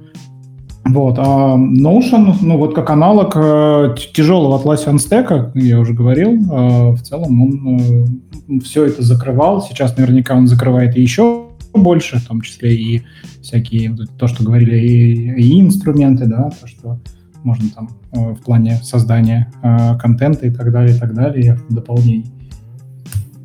Вот, 0.86 1.18
а 1.18 1.56
Notion, 1.56 2.36
ну 2.40 2.56
вот 2.56 2.74
как 2.74 2.88
аналог 2.88 3.32
э, 3.36 3.94
тяжелого 4.14 4.58
Atlassian 4.58 4.98
стека, 4.98 5.52
я 5.54 5.80
уже 5.80 5.92
говорил, 5.92 6.30
э, 6.32 6.92
в 6.92 7.02
целом 7.02 7.42
он 7.42 8.60
все 8.62 8.86
это 8.86 9.02
закрывал. 9.02 9.60
Сейчас 9.60 9.98
наверняка 9.98 10.34
он 10.34 10.46
закрывает 10.46 10.96
и 10.96 11.02
еще 11.02 11.47
больше, 11.74 12.18
в 12.18 12.26
том 12.26 12.40
числе 12.40 12.74
и 12.74 13.02
всякие, 13.42 13.92
вот 13.92 14.10
то, 14.18 14.26
что 14.26 14.44
говорили, 14.44 14.76
и, 14.76 15.40
и 15.40 15.60
инструменты, 15.60 16.26
да, 16.26 16.50
то, 16.60 16.66
что 16.66 16.98
можно 17.44 17.68
там 17.70 17.90
э, 18.12 18.34
в 18.34 18.40
плане 18.40 18.76
создания 18.82 19.50
э, 19.62 19.96
контента 19.98 20.46
и 20.46 20.50
так 20.50 20.72
далее, 20.72 20.96
и 20.96 20.98
так 20.98 21.14
далее, 21.14 21.58
дополнений. 21.68 22.32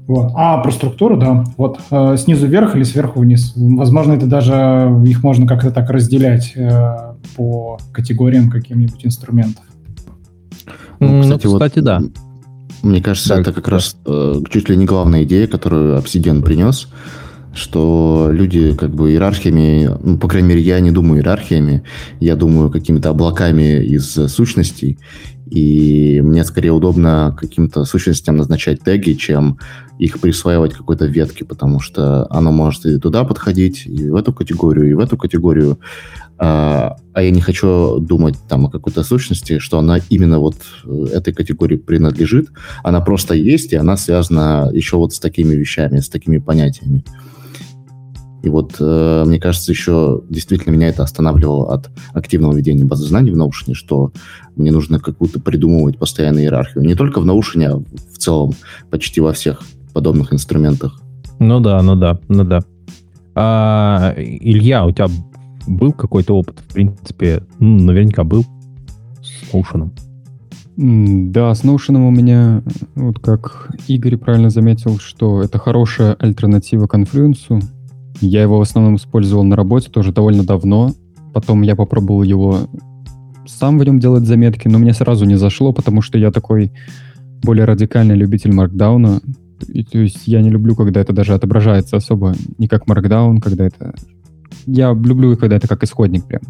Вот. 0.07 0.33
А 0.35 0.57
про 0.57 0.71
структуру, 0.71 1.17
да, 1.17 1.45
вот 1.57 1.79
э, 1.89 2.17
снизу 2.17 2.47
вверх 2.47 2.75
или 2.75 2.83
сверху 2.83 3.21
вниз. 3.21 3.53
Возможно, 3.55 4.13
это 4.13 4.25
даже 4.25 5.01
их 5.05 5.23
можно 5.23 5.47
как-то 5.47 5.71
так 5.71 5.89
разделять 5.89 6.53
э, 6.55 7.13
по 7.37 7.77
категориям 7.93 8.49
каким-нибудь 8.49 9.05
инструментов. 9.05 9.63
Ну, 10.99 11.21
вот, 11.23 11.41
кстати, 11.41 11.79
да. 11.79 12.01
Мне 12.81 13.01
кажется, 13.01 13.29
Да, 13.35 13.41
это 13.41 13.53
как 13.53 13.69
раз 13.69 13.95
э, 14.05 14.41
чуть 14.49 14.67
ли 14.67 14.75
не 14.75 14.85
главная 14.85 15.23
идея, 15.23 15.47
которую 15.47 15.97
Obsidian 15.99 16.41
принес, 16.41 16.89
что 17.53 18.29
люди 18.31 18.73
как 18.73 18.93
бы 18.93 19.11
иерархиями, 19.11 19.89
ну, 20.01 20.17
по 20.17 20.27
крайней 20.27 20.49
мере, 20.49 20.61
я 20.61 20.79
не 20.79 20.91
думаю 20.91 21.19
иерархиями, 21.19 21.83
я 22.19 22.35
думаю 22.35 22.69
какими-то 22.69 23.09
облаками 23.09 23.83
из 23.83 24.11
сущностей, 24.11 24.97
и 25.49 26.19
мне 26.23 26.43
скорее 26.45 26.71
удобно 26.71 27.35
каким-то 27.39 27.85
сущностям 27.85 28.37
назначать 28.37 28.81
теги, 28.81 29.13
чем 29.13 29.59
их 29.99 30.19
присваивать 30.19 30.73
какой-то 30.73 31.05
ветке, 31.05 31.45
потому 31.45 31.79
что 31.79 32.25
оно 32.31 32.51
может 32.51 32.85
и 32.87 32.97
туда 32.97 33.23
подходить, 33.23 33.85
и 33.85 34.09
в 34.09 34.15
эту 34.15 34.33
категорию, 34.33 34.89
и 34.89 34.93
в 34.95 34.99
эту 34.99 35.15
категорию. 35.15 35.77
А, 36.39 36.97
а 37.13 37.21
я 37.21 37.29
не 37.29 37.41
хочу 37.41 37.99
думать 37.99 38.35
там 38.49 38.65
о 38.65 38.69
какой-то 38.71 39.03
сущности, 39.03 39.59
что 39.59 39.77
она 39.77 39.99
именно 40.09 40.39
вот 40.39 40.55
э, 40.83 41.05
этой 41.13 41.33
категории 41.33 41.77
принадлежит. 41.77 42.49
Она 42.83 43.01
просто 43.01 43.35
есть, 43.35 43.73
и 43.73 43.75
она 43.75 43.95
связана 43.95 44.71
еще 44.73 44.97
вот 44.97 45.13
с 45.13 45.19
такими 45.19 45.53
вещами, 45.53 45.99
с 45.99 46.09
такими 46.09 46.39
понятиями. 46.39 47.03
И 48.43 48.49
вот, 48.49 48.75
э, 48.77 49.23
мне 49.25 49.39
кажется, 49.39 49.71
еще 49.71 50.21
действительно 50.29 50.73
меня 50.73 50.89
это 50.89 51.01
останавливало 51.01 51.73
от 51.73 51.89
активного 52.13 52.53
ведения 52.53 52.83
базы 52.83 53.07
знаний 53.07 53.31
в 53.31 53.37
Notion, 53.37 53.73
что 53.73 54.11
мне 54.57 54.69
нужно 54.69 54.99
какую-то 54.99 55.39
придумывать 55.39 55.97
постоянно 55.97 56.39
иерархию. 56.39 56.83
Не 56.83 56.95
только 56.95 57.21
в 57.21 57.25
Notion, 57.25 57.63
а 57.63 57.77
в 58.13 58.17
целом 58.17 58.53
почти 58.91 59.21
во 59.21 59.31
всех 59.31 59.61
подобных 59.93 60.33
инструментах. 60.33 60.99
Ну 61.39 61.61
да, 61.61 61.81
ну 61.81 61.95
да, 61.95 62.19
ну 62.27 62.43
да. 62.43 62.59
А, 63.33 64.13
Илья, 64.17 64.85
у 64.85 64.91
тебя 64.91 65.07
был 65.65 65.93
какой-то 65.93 66.35
опыт, 66.35 66.59
в 66.59 66.73
принципе, 66.73 67.43
ну, 67.59 67.79
наверняка 67.79 68.25
был 68.25 68.45
с 69.21 69.53
Notion. 69.53 69.89
Да, 70.75 71.53
с 71.55 71.63
Notion 71.63 71.95
у 72.07 72.11
меня, 72.11 72.61
вот 72.95 73.19
как 73.19 73.69
Игорь 73.87 74.17
правильно 74.17 74.49
заметил, 74.49 74.99
что 74.99 75.41
это 75.41 75.59
хорошая 75.59 76.15
альтернатива 76.15 76.87
конфлюенсу. 76.87 77.61
Я 78.21 78.41
его 78.41 78.57
в 78.57 78.61
основном 78.61 78.95
использовал 78.95 79.43
на 79.43 79.55
работе 79.55 79.89
тоже 79.89 80.11
довольно 80.11 80.43
давно. 80.43 80.91
Потом 81.33 81.61
я 81.61 81.75
попробовал 81.75 82.23
его 82.23 82.69
сам 83.45 83.79
в 83.79 83.83
нем 83.83 83.99
делать 83.99 84.25
заметки, 84.25 84.67
но 84.67 84.77
мне 84.77 84.93
сразу 84.93 85.25
не 85.25 85.35
зашло, 85.35 85.73
потому 85.73 86.01
что 86.01 86.17
я 86.17 86.31
такой 86.31 86.71
более 87.43 87.65
радикальный 87.65 88.15
любитель 88.15 88.53
маркдауна. 88.53 89.21
И, 89.67 89.83
то 89.83 89.99
есть 89.99 90.27
я 90.27 90.41
не 90.41 90.49
люблю, 90.49 90.75
когда 90.75 91.01
это 91.01 91.13
даже 91.13 91.33
отображается 91.33 91.97
особо 91.97 92.35
не 92.57 92.67
как 92.67 92.87
маркдаун, 92.87 93.39
когда 93.39 93.65
это... 93.65 93.93
Я 94.65 94.93
люблю, 94.93 95.35
когда 95.35 95.57
это 95.57 95.67
как 95.67 95.83
исходник 95.83 96.25
прям. 96.25 96.41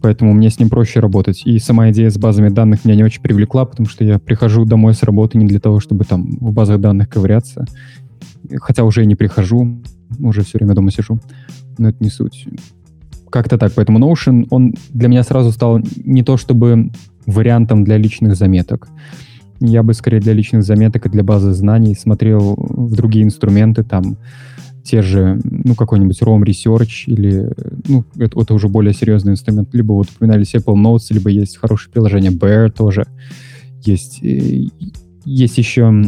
поэтому 0.00 0.32
мне 0.32 0.50
с 0.50 0.58
ним 0.58 0.68
проще 0.68 1.00
работать. 1.00 1.42
И 1.44 1.58
сама 1.58 1.90
идея 1.90 2.10
с 2.10 2.18
базами 2.18 2.48
данных 2.48 2.84
меня 2.84 2.96
не 2.96 3.04
очень 3.04 3.22
привлекла, 3.22 3.64
потому 3.64 3.88
что 3.88 4.04
я 4.04 4.18
прихожу 4.18 4.64
домой 4.64 4.94
с 4.94 5.02
работы 5.02 5.38
не 5.38 5.46
для 5.46 5.60
того, 5.60 5.80
чтобы 5.80 6.04
там 6.04 6.36
в 6.38 6.52
базах 6.52 6.80
данных 6.80 7.08
ковыряться. 7.08 7.64
Хотя 8.56 8.84
уже 8.84 9.02
и 9.02 9.06
не 9.06 9.14
прихожу, 9.14 9.82
уже 10.20 10.42
все 10.42 10.58
время 10.58 10.74
дома 10.74 10.90
сижу. 10.90 11.18
Но 11.78 11.88
это 11.88 12.02
не 12.02 12.10
суть. 12.10 12.46
Как-то 13.30 13.58
так. 13.58 13.72
Поэтому 13.74 13.98
Notion, 13.98 14.46
он 14.50 14.74
для 14.90 15.08
меня 15.08 15.22
сразу 15.22 15.52
стал 15.52 15.80
не 16.04 16.22
то 16.22 16.36
чтобы 16.36 16.90
вариантом 17.26 17.84
для 17.84 17.96
личных 17.96 18.36
заметок. 18.36 18.88
Я 19.60 19.82
бы 19.82 19.94
скорее 19.94 20.20
для 20.20 20.32
личных 20.32 20.64
заметок 20.64 21.06
и 21.06 21.08
для 21.08 21.22
базы 21.22 21.52
знаний 21.52 21.94
смотрел 21.94 22.56
в 22.56 22.94
другие 22.96 23.24
инструменты, 23.24 23.84
там, 23.84 24.16
те 24.82 25.02
же, 25.02 25.40
ну, 25.44 25.74
какой-нибудь 25.74 26.20
ROM 26.22 26.42
Research 26.42 27.04
или, 27.06 27.48
ну, 27.86 28.04
это, 28.16 28.40
это 28.40 28.54
уже 28.54 28.68
более 28.68 28.92
серьезный 28.92 29.32
инструмент. 29.32 29.68
Либо 29.72 29.92
вот 29.92 30.08
упоминались 30.10 30.54
Apple 30.54 30.74
Notes, 30.74 31.06
либо 31.10 31.30
есть 31.30 31.56
хорошее 31.56 31.92
приложение 31.92 32.32
Bear 32.32 32.70
тоже. 32.70 33.06
Есть, 33.84 34.22
э, 34.22 34.66
есть 35.24 35.58
еще, 35.58 36.04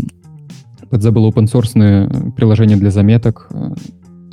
подзабыл, 0.94 1.28
open 1.28 1.46
source 1.46 2.32
приложение 2.36 2.76
для 2.76 2.92
заметок. 2.92 3.48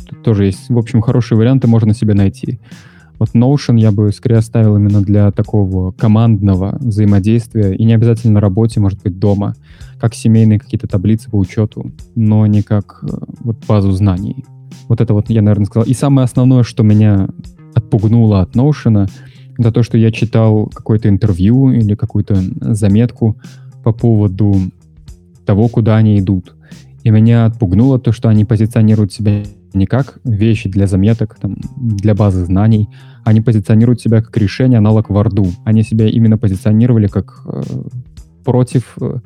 Тут 0.08 0.22
тоже 0.24 0.46
есть, 0.46 0.70
в 0.70 0.78
общем, 0.78 1.02
хорошие 1.02 1.36
варианты 1.36 1.68
можно 1.68 1.96
себе 1.96 2.14
найти. 2.14 2.60
Вот 3.18 3.30
Notion 3.34 3.80
я 3.80 3.92
бы 3.92 4.12
скорее 4.12 4.38
оставил 4.38 4.78
именно 4.78 5.02
для 5.02 5.32
такого 5.32 5.92
командного 5.92 6.78
взаимодействия, 6.80 7.74
и 7.76 7.84
не 7.84 7.94
обязательно 7.94 8.36
на 8.36 8.42
работе, 8.42 8.80
может 8.80 9.02
быть, 9.02 9.18
дома, 9.18 9.56
как 10.00 10.14
семейные 10.14 10.60
какие-то 10.60 10.88
таблицы 10.88 11.32
по 11.32 11.38
учету, 11.38 11.92
но 12.14 12.46
не 12.46 12.62
как 12.62 13.00
э, 13.04 13.08
вот 13.40 13.58
базу 13.68 13.92
знаний. 13.92 14.46
Вот 14.88 15.02
это 15.02 15.16
вот 15.16 15.32
я, 15.32 15.42
наверное, 15.42 15.66
сказал. 15.66 15.88
И 15.88 15.96
самое 15.96 16.26
основное, 16.26 16.62
что 16.62 16.84
меня 16.84 17.28
отпугнуло 17.74 18.42
от 18.42 18.56
Notion, 18.56 19.10
это 19.58 19.72
то, 19.72 19.82
что 19.82 19.98
я 19.98 20.12
читал 20.12 20.68
какое-то 20.68 21.10
интервью 21.10 21.72
или 21.72 21.96
какую-то 21.96 22.36
заметку 22.60 23.36
по 23.84 23.94
поводу 23.94 24.56
того, 25.52 25.68
куда 25.68 25.98
они 25.98 26.18
идут. 26.18 26.56
И 27.04 27.10
меня 27.10 27.46
отпугнуло 27.46 28.00
то, 28.00 28.14
что 28.14 28.30
они 28.30 28.46
позиционируют 28.46 29.12
себя 29.12 29.44
не 29.74 29.86
как 29.86 30.20
вещи 30.24 30.70
для 30.70 30.88
заметок, 30.88 31.36
там, 31.42 31.58
для 31.76 32.16
базы 32.16 32.46
знаний, 32.46 32.88
они 33.26 33.42
позиционируют 33.42 34.00
себя 34.00 34.22
как 34.22 34.38
решение 34.38 34.78
аналог 34.78 35.10
Варду. 35.10 35.48
Они 35.66 35.84
себя 35.84 36.08
именно 36.08 36.38
позиционировали 36.38 37.08
как 37.08 37.42
э, 37.46 37.64
против 38.46 38.96
э, 39.02 39.18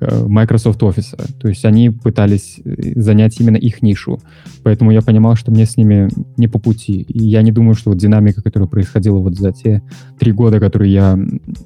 Microsoft 0.00 0.82
Office. 0.82 1.14
То 1.38 1.48
есть 1.48 1.64
они 1.64 1.90
пытались 1.90 2.60
э, 2.64 3.00
занять 3.00 3.40
именно 3.40 3.56
их 3.56 3.82
нишу. 3.82 4.18
Поэтому 4.62 4.90
я 4.90 5.02
понимал, 5.02 5.36
что 5.36 5.50
мне 5.50 5.66
с 5.66 5.76
ними 5.76 6.08
не 6.36 6.48
по 6.48 6.58
пути. 6.58 7.02
И 7.02 7.22
я 7.26 7.42
не 7.42 7.52
думаю, 7.52 7.74
что 7.74 7.90
вот 7.90 7.98
динамика, 7.98 8.42
которая 8.42 8.68
происходила 8.68 9.18
вот 9.18 9.36
за 9.36 9.52
те 9.52 9.82
три 10.18 10.32
года, 10.32 10.60
которые 10.60 10.92
я 10.92 11.16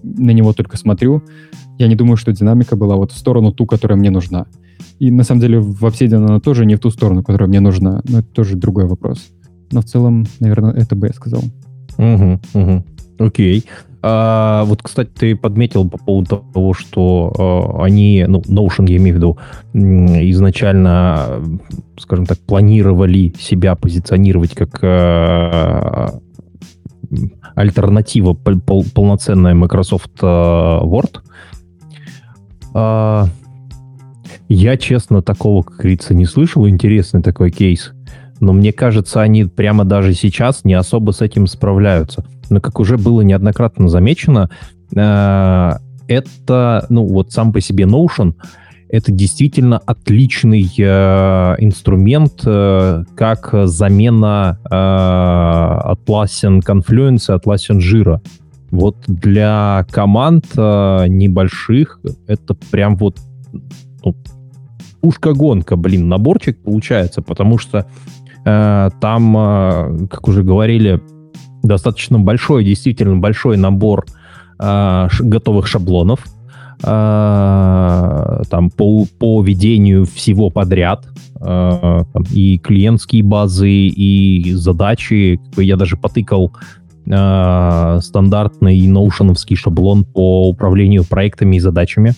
на 0.02 0.30
него 0.30 0.52
только 0.52 0.76
смотрю, 0.76 1.22
я 1.78 1.88
не 1.88 1.96
думаю, 1.96 2.16
что 2.16 2.32
динамика 2.32 2.76
была 2.76 2.96
вот 2.96 3.12
в 3.12 3.16
сторону 3.16 3.52
ту, 3.52 3.66
которая 3.66 3.98
мне 3.98 4.10
нужна. 4.10 4.46
И 4.98 5.10
на 5.10 5.24
самом 5.24 5.40
деле 5.40 5.60
в 5.60 5.84
Obsidian 5.84 6.26
она 6.26 6.40
тоже 6.40 6.66
не 6.66 6.76
в 6.76 6.80
ту 6.80 6.90
сторону, 6.90 7.22
которая 7.22 7.48
мне 7.48 7.60
нужна. 7.60 8.00
Но 8.08 8.20
это 8.20 8.28
тоже 8.28 8.56
другой 8.56 8.86
вопрос. 8.86 9.26
Но 9.72 9.80
в 9.80 9.84
целом, 9.84 10.26
наверное, 10.40 10.72
это 10.72 10.94
бы 10.94 11.08
я 11.08 11.12
сказал. 11.12 11.42
Угу, 11.98 12.40
угу. 12.54 12.84
Окей. 13.18 13.64
А, 14.06 14.64
вот, 14.64 14.82
кстати, 14.82 15.08
ты 15.08 15.36
подметил 15.36 15.88
по 15.88 15.96
поводу 15.96 16.44
того, 16.52 16.74
что 16.74 17.32
а, 17.78 17.84
они, 17.84 18.24
ну, 18.28 18.40
Notion, 18.40 18.90
я 18.90 18.96
имею 18.96 19.14
в 19.14 19.16
виду, 19.16 19.38
изначально, 19.72 21.40
скажем 21.98 22.26
так, 22.26 22.38
планировали 22.38 23.32
себя 23.38 23.74
позиционировать 23.76 24.54
как 24.54 24.78
а, 24.82 26.20
альтернатива 27.54 28.34
пол, 28.34 28.60
пол, 28.60 28.84
полноценная 28.94 29.54
Microsoft 29.54 30.12
а, 30.20 30.82
Word. 30.82 31.20
А, 32.74 33.28
я, 34.48 34.76
честно, 34.76 35.22
такого, 35.22 35.62
как 35.62 35.78
говорится, 35.78 36.14
не 36.14 36.26
слышал. 36.26 36.68
Интересный 36.68 37.22
такой 37.22 37.50
кейс. 37.50 37.92
Но 38.40 38.52
мне 38.52 38.72
кажется, 38.72 39.22
они 39.22 39.44
прямо 39.44 39.84
даже 39.84 40.12
сейчас 40.12 40.64
не 40.64 40.74
особо 40.74 41.12
с 41.12 41.22
этим 41.22 41.46
справляются. 41.46 42.24
Но, 42.50 42.60
как 42.60 42.80
уже 42.80 42.98
было 42.98 43.22
неоднократно 43.22 43.88
замечено, 43.88 44.50
э, 44.94 45.72
это, 46.08 46.86
ну, 46.88 47.06
вот 47.06 47.32
сам 47.32 47.52
по 47.52 47.60
себе 47.60 47.84
Notion, 47.84 48.34
это 48.88 49.10
действительно 49.10 49.78
отличный 49.78 50.70
э, 50.78 51.54
инструмент, 51.58 52.42
э, 52.46 53.04
как 53.16 53.50
замена 53.64 54.58
э, 54.64 54.74
Atlassian 54.74 56.60
Confluence, 56.60 57.28
Atlassian 57.28 57.78
Jira. 57.78 58.20
Вот 58.70 58.96
для 59.06 59.86
команд 59.90 60.46
э, 60.56 61.06
небольших 61.08 62.00
это 62.26 62.54
прям 62.70 62.96
вот 62.96 63.18
ну, 64.04 64.14
пушка-гонка, 65.00 65.76
блин, 65.76 66.08
наборчик 66.08 66.62
получается, 66.62 67.20
потому 67.20 67.58
что 67.58 67.86
э, 68.44 68.90
там, 69.00 69.36
э, 69.36 70.06
как 70.08 70.28
уже 70.28 70.42
говорили, 70.42 71.00
достаточно 71.64 72.18
большой, 72.18 72.64
действительно 72.64 73.16
большой 73.16 73.56
набор 73.56 74.06
э, 74.60 75.08
готовых 75.20 75.66
шаблонов, 75.66 76.20
э, 76.82 78.42
там 78.50 78.70
по, 78.70 79.06
по 79.18 79.42
ведению 79.42 80.04
всего 80.04 80.50
подряд, 80.50 81.06
э, 81.40 82.04
там, 82.12 82.22
и 82.30 82.58
клиентские 82.58 83.22
базы, 83.24 83.70
и 83.70 84.52
задачи. 84.52 85.40
Я 85.56 85.76
даже 85.76 85.96
потыкал 85.96 86.52
э, 87.06 87.98
стандартный 88.02 88.86
ноушеновский 88.86 89.56
шаблон 89.56 90.04
по 90.04 90.48
управлению 90.48 91.04
проектами 91.04 91.56
и 91.56 91.60
задачами. 91.60 92.14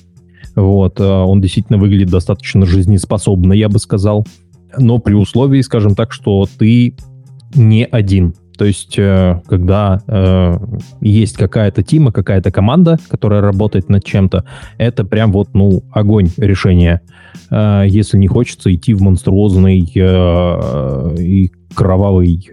Вот, 0.55 1.01
он 1.01 1.43
действительно 1.43 1.79
выглядит 1.79 2.09
достаточно 2.09 2.65
жизнеспособно, 2.65 3.53
я 3.53 3.69
бы 3.69 3.79
сказал. 3.79 4.27
Но 4.79 4.99
при 4.99 5.13
условии, 5.13 5.61
скажем 5.61 5.95
так, 5.95 6.13
что 6.13 6.47
ты 6.59 6.95
не 7.55 7.85
один. 7.85 8.35
То 8.57 8.65
есть, 8.65 8.99
э, 8.99 9.41
когда 9.47 10.01
э, 10.07 10.59
есть 11.01 11.37
какая-то 11.37 11.83
тима, 11.83 12.13
какая-то 12.13 12.51
команда, 12.51 12.99
которая 13.09 13.41
работает 13.41 13.89
над 13.89 14.05
чем-то, 14.05 14.45
это 14.79 15.05
прям 15.05 15.33
вот, 15.33 15.49
ну, 15.53 15.83
огонь 15.93 16.31
решения. 16.37 17.03
Э, 17.51 17.85
если 17.87 18.19
не 18.19 18.29
хочется 18.29 18.75
идти 18.75 18.95
в 18.95 19.03
монструозный 19.03 19.81
э, 19.95 21.17
и 21.19 21.51
кровавый 21.75 22.51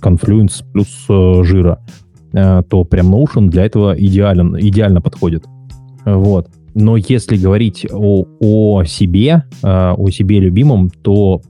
конфлюенс 0.00 0.64
плюс 0.72 1.06
э, 1.08 1.42
жира, 1.44 1.80
э, 2.32 2.62
то 2.68 2.84
прям 2.84 3.14
Notion 3.14 3.48
для 3.48 3.64
этого 3.64 3.94
идеален, 3.96 4.56
идеально 4.58 5.00
подходит. 5.00 5.44
Вот. 6.04 6.48
Но 6.74 6.96
если 6.96 7.36
говорить 7.36 7.86
о, 7.90 8.26
о 8.38 8.84
себе, 8.84 9.44
э, 9.62 9.94
о 9.96 10.10
себе 10.10 10.40
любимом, 10.40 10.90
то 10.90 11.40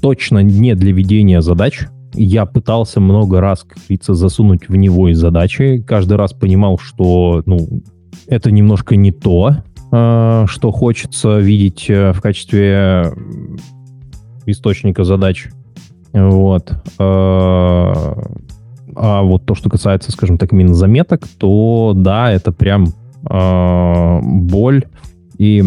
точно 0.00 0.38
не 0.38 0.74
для 0.74 0.92
ведения 0.92 1.40
задач. 1.40 1.88
Я 2.14 2.46
пытался 2.46 3.00
много 3.00 3.40
раз, 3.40 3.62
как 3.62 3.78
говорится, 3.78 4.14
засунуть 4.14 4.68
в 4.68 4.76
него 4.76 5.08
и 5.08 5.12
задачи. 5.12 5.82
Каждый 5.86 6.16
раз 6.16 6.32
понимал, 6.32 6.78
что 6.78 7.42
ну, 7.46 7.82
это 8.26 8.50
немножко 8.50 8.96
не 8.96 9.12
то, 9.12 9.56
э, 9.92 10.44
что 10.48 10.70
хочется 10.72 11.38
видеть 11.38 11.86
э, 11.88 12.12
в 12.12 12.20
качестве 12.20 13.12
источника 14.46 15.04
задач. 15.04 15.48
Вот. 16.12 16.72
А 18.98 19.20
вот 19.22 19.44
то, 19.44 19.54
что 19.54 19.68
касается, 19.68 20.10
скажем 20.10 20.38
так, 20.38 20.52
именно 20.52 20.72
заметок, 20.72 21.28
то 21.38 21.92
да, 21.94 22.32
это 22.32 22.50
прям 22.50 22.86
э, 23.28 24.20
боль. 24.22 24.86
И 25.36 25.62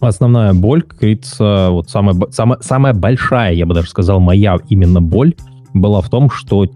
основная 0.00 0.52
боль, 0.52 0.82
как 0.82 0.98
говорится, 0.98 1.68
вот 1.70 1.88
самая, 1.88 2.14
самая, 2.30 2.58
самая 2.60 2.92
большая, 2.92 3.54
я 3.54 3.64
бы 3.64 3.74
даже 3.74 3.88
сказал, 3.88 4.20
моя 4.20 4.58
именно 4.68 5.00
боль 5.00 5.34
была 5.80 6.00
в 6.00 6.08
том, 6.08 6.30
что 6.30 6.66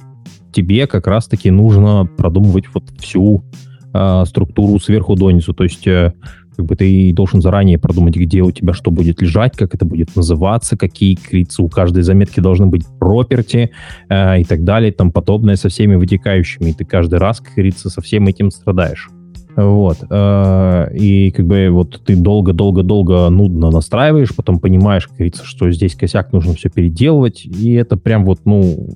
тебе 0.52 0.86
как 0.86 1.06
раз-таки 1.06 1.50
нужно 1.50 2.08
продумывать 2.16 2.64
вот 2.74 2.84
всю 2.98 3.44
э, 3.92 4.24
структуру 4.26 4.78
сверху 4.80 5.14
донизу. 5.14 5.54
То 5.54 5.64
есть 5.64 5.86
э, 5.86 6.12
как 6.56 6.66
бы 6.66 6.76
ты 6.76 7.12
должен 7.12 7.40
заранее 7.40 7.78
продумать, 7.78 8.16
где 8.16 8.42
у 8.42 8.50
тебя 8.50 8.72
что 8.74 8.90
будет 8.90 9.22
лежать, 9.22 9.56
как 9.56 9.74
это 9.74 9.84
будет 9.84 10.14
называться, 10.16 10.76
какие, 10.76 11.14
как 11.14 11.30
говорится, 11.30 11.62
у 11.62 11.68
каждой 11.68 12.02
заметки 12.02 12.40
должны 12.40 12.66
быть 12.66 12.84
проперти 12.98 13.70
э, 14.08 14.40
и 14.40 14.44
так 14.44 14.64
далее, 14.64 14.92
тому 14.92 15.12
подобное, 15.12 15.56
со 15.56 15.68
всеми 15.68 15.94
вытекающими. 15.94 16.70
И 16.70 16.74
ты 16.74 16.84
каждый 16.84 17.18
раз, 17.18 17.40
как 17.40 17.54
говорится, 17.54 17.90
со 17.90 18.00
всем 18.00 18.26
этим 18.26 18.50
страдаешь. 18.50 19.08
Вот. 19.56 19.98
Э, 20.08 20.88
и 20.94 21.30
как 21.30 21.46
бы 21.46 21.68
вот 21.70 22.00
ты 22.04 22.16
долго-долго-долго 22.16 23.28
нудно 23.30 23.70
настраиваешь, 23.70 24.34
потом 24.34 24.58
понимаешь, 24.58 25.06
как 25.06 25.16
говорится, 25.16 25.44
что 25.44 25.70
здесь 25.70 25.94
косяк, 25.94 26.32
нужно 26.32 26.54
все 26.54 26.70
переделывать, 26.70 27.44
и 27.44 27.72
это 27.72 27.96
прям 27.96 28.24
вот, 28.24 28.40
ну, 28.44 28.88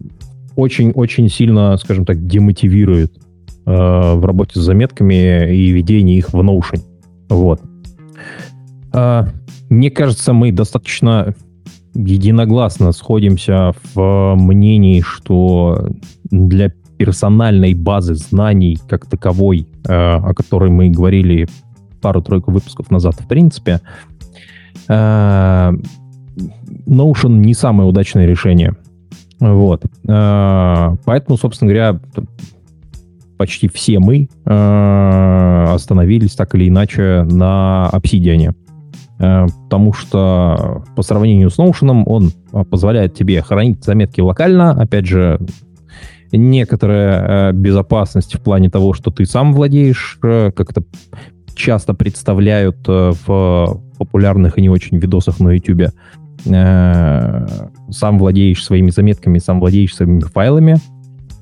очень-очень 0.57 1.29
сильно, 1.29 1.77
скажем 1.77 2.05
так, 2.05 2.27
демотивирует 2.27 3.17
э, 3.67 3.71
в 3.71 4.25
работе 4.25 4.61
с 4.61 4.63
заметками 4.63 5.55
и 5.55 5.71
ведении 5.71 6.17
их 6.17 6.33
в 6.33 6.41
Notion. 6.41 6.81
Вот. 7.29 7.61
Э, 8.93 9.27
мне 9.69 9.91
кажется, 9.91 10.33
мы 10.33 10.53
достаточно 10.53 11.35
единогласно 11.95 12.93
сходимся 12.93 13.73
в 13.95 14.35
мнении, 14.37 15.01
что 15.01 15.89
для 16.25 16.73
персональной 16.97 17.75
базы 17.75 18.15
знаний 18.15 18.79
как 18.89 19.07
таковой, 19.07 19.67
о 19.87 20.33
которой 20.35 20.71
мы 20.71 20.89
говорили 20.91 21.47
пару-тройку 22.01 22.51
выпусков 22.51 22.91
назад, 22.91 23.15
в 23.19 23.27
принципе, 23.27 23.81
э, 24.89 25.73
Notion 26.87 27.31
не 27.39 27.55
самое 27.55 27.89
удачное 27.89 28.27
решение. 28.27 28.75
Вот. 29.41 29.85
Э, 30.09 30.97
поэтому, 31.05 31.37
собственно 31.39 31.73
говоря, 31.73 32.01
почти 33.37 33.69
все 33.69 33.99
мы 33.99 34.29
э, 34.45 35.65
остановились 35.75 36.35
так 36.35 36.55
или 36.55 36.69
иначе 36.69 37.27
на 37.31 37.91
Obsidian. 37.93 38.55
Э, 39.19 39.47
потому 39.65 39.93
что 39.93 40.85
по 40.97 41.03
сравнению 41.03 41.51
с 41.51 41.59
Notion 41.59 42.05
он 42.07 42.31
позволяет 42.67 43.15
тебе 43.15 43.43
хранить 43.43 43.85
заметки 43.85 44.21
локально. 44.21 44.71
Опять 44.71 45.07
же, 45.07 45.39
некоторая 46.37 47.53
безопасность 47.53 48.37
в 48.37 48.41
плане 48.41 48.71
того, 48.71 48.93
что 48.93 49.11
ты 49.11 49.27
сам 49.27 49.53
владеешь, 49.53 50.19
как-то 50.21 50.83
часто 51.55 51.95
представляют 51.95 52.79
в 52.87 53.81
популярных 53.99 54.59
и 54.59 54.63
не 54.63 54.69
очень 54.69 54.99
видосах 54.99 55.41
на 55.41 55.51
YouTube. 55.51 55.91
Сам 56.45 58.19
владеешь 58.19 58.65
своими 58.65 58.91
заметками, 58.91 59.39
сам 59.39 59.61
владеешь 59.61 59.95
своими 59.95 60.21
файлами. 60.21 60.79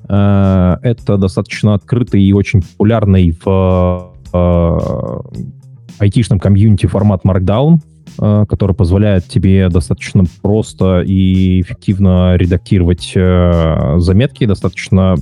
Э, 0.09 0.77
это 0.81 1.17
достаточно 1.17 1.73
открытый 1.73 2.21
и 2.21 2.33
очень 2.33 2.61
популярный 2.61 3.35
в 3.43 4.13
э, 4.33 5.19
айтишном 5.99 6.39
комьюнити 6.39 6.85
формат 6.87 7.23
Markdown, 7.23 7.77
э, 7.77 7.79
который 8.17 8.75
позволяет 8.75 9.27
тебе 9.27 9.69
достаточно 9.69 10.23
просто 10.41 11.01
и 11.01 11.61
эффективно 11.61 12.35
редактировать 12.35 13.11
заметки, 13.13 14.45
достаточно 14.45 15.15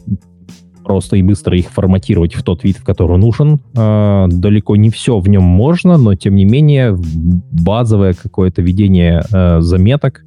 просто 0.84 1.16
и 1.16 1.22
быстро 1.22 1.58
их 1.58 1.70
форматировать 1.70 2.34
в 2.34 2.44
тот 2.44 2.64
вид, 2.64 2.78
в 2.78 2.84
который 2.84 3.18
нужен. 3.18 3.60
Далеко 3.74 4.76
не 4.76 4.90
все 4.90 5.20
в 5.20 5.30
нем 5.30 5.44
можно, 5.44 5.98
но 5.98 6.16
тем 6.16 6.36
не 6.36 6.44
менее 6.44 6.98
базовое 6.98 8.14
какое-то 8.14 8.62
ведение 8.62 9.24
заметок 9.62 10.26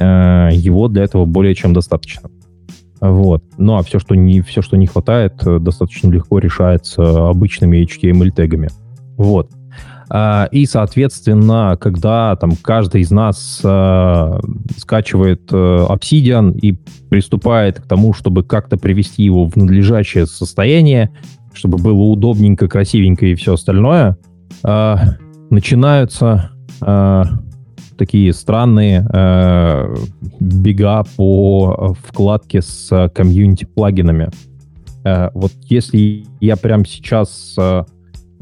его 0.00 0.88
для 0.88 1.04
этого 1.04 1.26
более 1.26 1.54
чем 1.54 1.72
достаточно. 1.72 2.30
Вот. 3.02 3.42
Ну 3.58 3.76
а 3.76 3.82
все, 3.82 3.98
что 3.98 4.14
не, 4.14 4.42
все, 4.42 4.62
что 4.62 4.76
не 4.76 4.86
хватает, 4.86 5.44
э, 5.44 5.58
достаточно 5.58 6.08
легко 6.08 6.38
решается 6.38 7.28
обычными 7.28 7.84
HTML-тегами. 7.84 8.68
Вот. 9.16 9.50
А, 10.08 10.48
и, 10.50 10.66
соответственно, 10.66 11.76
когда 11.80 12.36
там 12.36 12.52
каждый 12.56 13.02
из 13.02 13.10
нас 13.10 13.60
э, 13.62 14.40
скачивает 14.76 15.42
э, 15.52 15.86
Obsidian 15.88 16.58
и 16.58 16.72
приступает 17.08 17.80
к 17.80 17.86
тому, 17.86 18.12
чтобы 18.12 18.44
как-то 18.44 18.76
привести 18.76 19.22
его 19.22 19.46
в 19.46 19.56
надлежащее 19.56 20.26
состояние, 20.26 21.10
чтобы 21.52 21.78
было 21.78 22.02
удобненько, 22.02 22.68
красивенько 22.68 23.26
и 23.26 23.34
все 23.34 23.54
остальное, 23.54 24.16
э, 24.64 24.96
начинаются 25.50 26.50
э, 26.80 27.22
такие 27.96 28.32
странные 28.32 29.06
э, 29.12 29.94
бега 30.40 31.04
по 31.16 31.94
вкладке 32.06 32.62
с 32.62 33.10
комьюнити 33.14 33.64
плагинами. 33.64 34.30
Э, 35.04 35.30
вот 35.34 35.52
если 35.64 36.24
я 36.40 36.56
прямо 36.56 36.84
сейчас 36.86 37.54
э, 37.58 37.84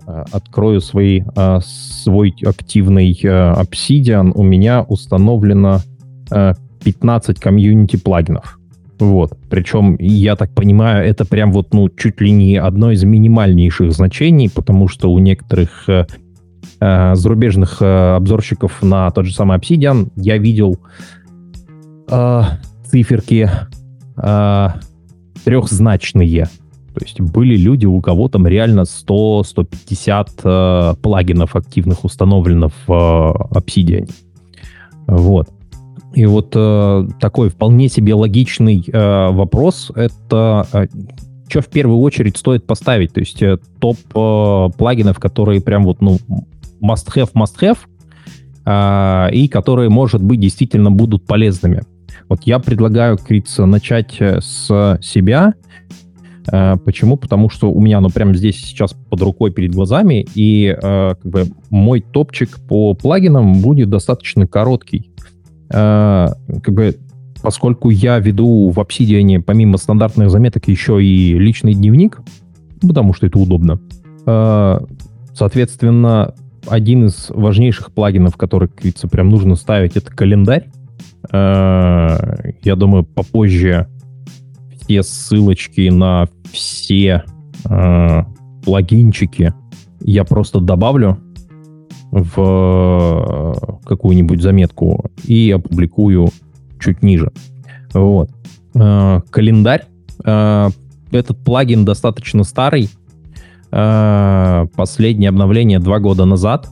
открою 0.07 0.81
свои, 0.81 1.23
э, 1.37 1.59
свой 1.63 2.35
активный 2.45 3.19
э, 3.23 3.29
Obsidian, 3.29 4.33
у 4.35 4.43
меня 4.43 4.83
установлено 4.83 5.81
э, 6.31 6.55
15 6.85 7.41
комьюнити 7.41 7.97
плагинов. 7.97 8.59
Вот. 8.99 9.37
Причем, 9.49 9.97
я 9.99 10.37
так 10.37 10.53
понимаю, 10.53 11.09
это 11.09 11.25
прям 11.25 11.53
вот, 11.53 11.73
ну, 11.73 11.89
чуть 11.89 12.21
ли 12.21 12.31
не 12.31 12.57
одно 12.57 12.91
из 12.91 13.03
минимальнейших 13.03 13.93
значений, 13.93 14.51
потому 14.51 14.89
что 14.89 15.11
у 15.11 15.19
некоторых 15.19 15.89
э, 15.89 16.07
э, 16.81 17.15
зарубежных 17.15 17.79
э, 17.81 18.17
обзорщиков 18.17 18.83
на 18.83 19.11
тот 19.11 19.27
же 19.27 19.35
самый 19.35 19.59
Obsidian 19.59 20.11
я 20.17 20.37
видел 20.37 20.79
э, 22.11 22.43
циферки 22.85 23.51
э, 24.17 24.69
трехзначные. 25.45 26.49
То 27.01 27.07
есть 27.07 27.19
были 27.19 27.57
люди, 27.57 27.87
у 27.87 27.99
кого 28.03 28.29
там 28.29 28.47
реально 28.47 28.83
100-150 28.83 30.29
э, 30.45 30.95
плагинов 31.01 31.57
активных 31.57 32.05
установлено 32.05 32.69
в 32.69 32.93
э, 32.93 33.59
Obsidian. 33.59 34.11
Вот. 35.07 35.49
И 36.13 36.27
вот 36.27 36.53
э, 36.55 37.09
такой 37.19 37.49
вполне 37.49 37.89
себе 37.89 38.13
логичный 38.13 38.85
э, 38.87 39.31
вопрос 39.31 39.91
это 39.95 40.67
э, 40.75 40.89
что 41.49 41.63
в 41.63 41.69
первую 41.69 42.01
очередь 42.01 42.37
стоит 42.37 42.67
поставить? 42.67 43.15
То 43.15 43.21
есть 43.21 43.43
э, 43.43 43.57
топ 43.79 43.97
э, 44.15 44.69
плагинов, 44.77 45.19
которые 45.19 45.63
прям 45.63 45.85
вот 45.85 46.03
ну 46.03 46.19
must-have, 46.83 47.31
must-have, 47.33 47.79
э, 48.67 49.35
и 49.35 49.49
которые, 49.49 49.89
может 49.89 50.23
быть, 50.23 50.39
действительно 50.39 50.91
будут 50.91 51.25
полезными. 51.27 51.81
Вот 52.29 52.43
я 52.45 52.59
предлагаю, 52.59 53.17
Криц, 53.17 53.57
начать 53.57 54.17
э, 54.21 54.43
с 54.43 54.99
себя. 55.01 55.55
Э, 56.51 56.77
почему? 56.85 57.17
Потому 57.17 57.49
что 57.49 57.71
у 57.71 57.81
меня 57.81 57.99
оно 57.99 58.09
прямо 58.09 58.35
здесь 58.35 58.57
сейчас 58.61 58.93
под 58.93 59.23
рукой 59.23 59.53
перед 59.53 59.73
глазами, 59.73 60.27
и 60.35 60.67
э, 60.67 61.15
как 61.15 61.25
бы 61.25 61.45
мой 61.71 62.01
топчик 62.01 62.59
по 62.69 62.95
плагинам 62.95 63.61
будет 63.61 63.91
достаточно 63.91 64.47
короткий. 64.47 65.13
Э, 65.73 66.29
как 66.63 66.75
бы 66.75 66.97
поскольку 67.43 67.91
я 67.91 68.19
веду 68.19 68.71
в 68.71 68.79
Obsidian 68.79 69.41
помимо 69.43 69.79
стандартных 69.79 70.31
заметок 70.31 70.69
еще 70.69 71.03
и 71.03 71.39
личный 71.39 71.75
дневник, 71.75 72.21
потому 72.81 73.15
что 73.15 73.27
это 73.27 73.39
удобно. 73.39 73.81
Соответственно, 75.33 76.35
один 76.67 77.07
из 77.07 77.31
важнейших 77.31 77.93
плагинов, 77.93 78.37
который, 78.37 78.69
говорится, 78.69 79.09
прям 79.09 79.31
нужно 79.31 79.55
ставить, 79.55 79.97
это 79.97 80.11
календарь. 80.15 80.67
Я 81.33 82.77
думаю, 82.77 83.05
попозже 83.05 83.89
все 84.91 85.03
ссылочки 85.05 85.89
на 85.89 86.29
все 86.51 87.23
э, 87.65 88.23
плагинчики 88.65 89.55
я 90.01 90.25
просто 90.25 90.61
добавлю 90.61 91.19
в 92.11 93.79
какую-нибудь 93.85 94.43
заметку 94.43 95.11
и 95.25 95.53
опубликую 95.53 96.31
чуть 96.81 97.03
ниже. 97.05 97.31
Вот. 97.93 98.31
Э, 98.75 99.21
календарь. 99.31 99.87
Этот 101.13 101.43
плагин 101.43 101.85
достаточно 101.85 102.45
старый, 102.45 102.91
Э, 103.73 104.67
последнее 104.75 105.29
обновление 105.29 105.79
два 105.79 106.01
года 106.01 106.25
назад, 106.25 106.69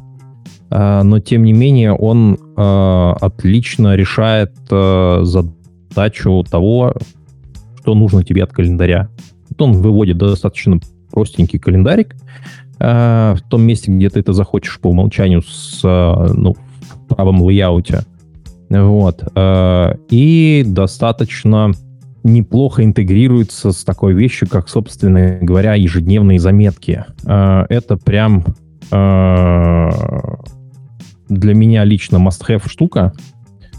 э, 0.70 1.02
но 1.02 1.20
тем 1.20 1.44
не 1.44 1.52
менее 1.52 1.92
он 1.92 2.34
э, 2.34 3.14
отлично 3.20 3.94
решает 3.94 4.52
задачу 4.68 6.44
того, 6.50 6.94
что 7.88 7.94
нужно 7.94 8.22
тебе 8.22 8.44
от 8.44 8.52
календаря. 8.52 9.08
Он 9.56 9.72
выводит 9.72 10.18
достаточно 10.18 10.78
простенький 11.10 11.58
календарик 11.58 12.16
в 12.78 13.38
том 13.48 13.62
месте, 13.62 13.90
где 13.90 14.10
ты 14.10 14.20
это 14.20 14.34
захочешь 14.34 14.78
по 14.78 14.88
умолчанию 14.88 15.40
с 15.40 15.80
ну, 15.82 16.52
в 16.52 17.06
правом 17.08 17.40
лейауте. 17.40 18.00
Вот. 18.68 19.24
И 20.10 20.64
достаточно 20.66 21.72
неплохо 22.24 22.84
интегрируется 22.84 23.72
с 23.72 23.84
такой 23.84 24.12
вещью, 24.12 24.48
как, 24.50 24.68
собственно 24.68 25.38
говоря, 25.40 25.72
ежедневные 25.72 26.38
заметки. 26.38 27.06
Э, 27.24 27.64
это 27.70 27.96
прям 27.96 28.44
э, 28.90 29.90
для 31.30 31.54
меня 31.54 31.84
лично 31.84 32.18
must-have 32.18 32.68
штука. 32.68 33.14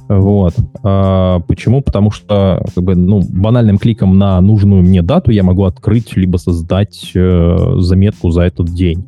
Вот. 0.10 0.56
Э, 0.84 1.40
почему? 1.48 1.82
Потому 1.82 2.12
что 2.12 2.66
как 2.76 2.84
бы, 2.84 2.96
ну, 2.96 3.22
банальным 3.22 3.78
кликом 3.78 4.18
на 4.18 4.42
нужную 4.42 4.82
мне 4.82 5.02
дату 5.02 5.32
я 5.32 5.44
могу 5.44 5.64
открыть 5.64 6.18
либо 6.18 6.38
создать 6.38 7.12
заметку 7.14 8.32
за 8.32 8.42
этот 8.42 8.68
день. 8.70 9.06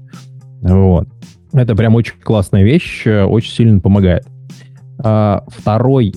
Вот. 0.61 1.07
Это 1.51 1.75
прям 1.75 1.95
очень 1.95 2.13
классная 2.23 2.63
вещь, 2.63 3.05
очень 3.05 3.51
сильно 3.51 3.79
помогает. 3.81 4.25
Второй 4.97 6.13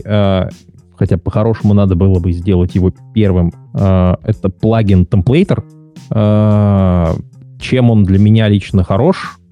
хотя 0.96 1.18
по-хорошему 1.18 1.74
надо 1.74 1.94
было 1.94 2.18
бы 2.18 2.32
сделать 2.32 2.74
его 2.74 2.92
первым, 3.12 3.52
э, 3.74 4.14
это 4.22 4.48
плагин 4.48 5.04
Templater. 5.04 5.62
Э, 6.10 7.14
чем 7.60 7.90
он 7.90 8.04
для 8.04 8.18
меня 8.18 8.48
лично 8.48 8.84
хорош, 8.84 9.38
э, 9.38 9.43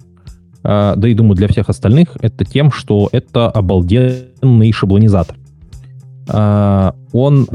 да 0.63 0.95
и 1.03 1.13
думаю 1.13 1.35
для 1.35 1.47
всех 1.47 1.69
остальных, 1.69 2.17
это 2.21 2.45
тем, 2.45 2.71
что 2.71 3.09
это 3.11 3.49
обалденный 3.49 4.71
шаблонизатор. 4.71 5.35
Он 6.27 7.47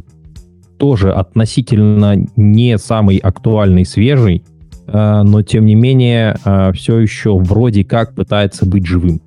тоже 0.78 1.12
относительно 1.12 2.16
не 2.36 2.78
самый 2.78 3.16
актуальный, 3.16 3.84
свежий, 3.84 4.44
но 4.86 5.42
тем 5.42 5.66
не 5.66 5.74
менее 5.74 6.36
все 6.74 6.98
еще 6.98 7.38
вроде 7.38 7.84
как 7.84 8.14
пытается 8.14 8.66
быть 8.66 8.86
живым. 8.86 9.20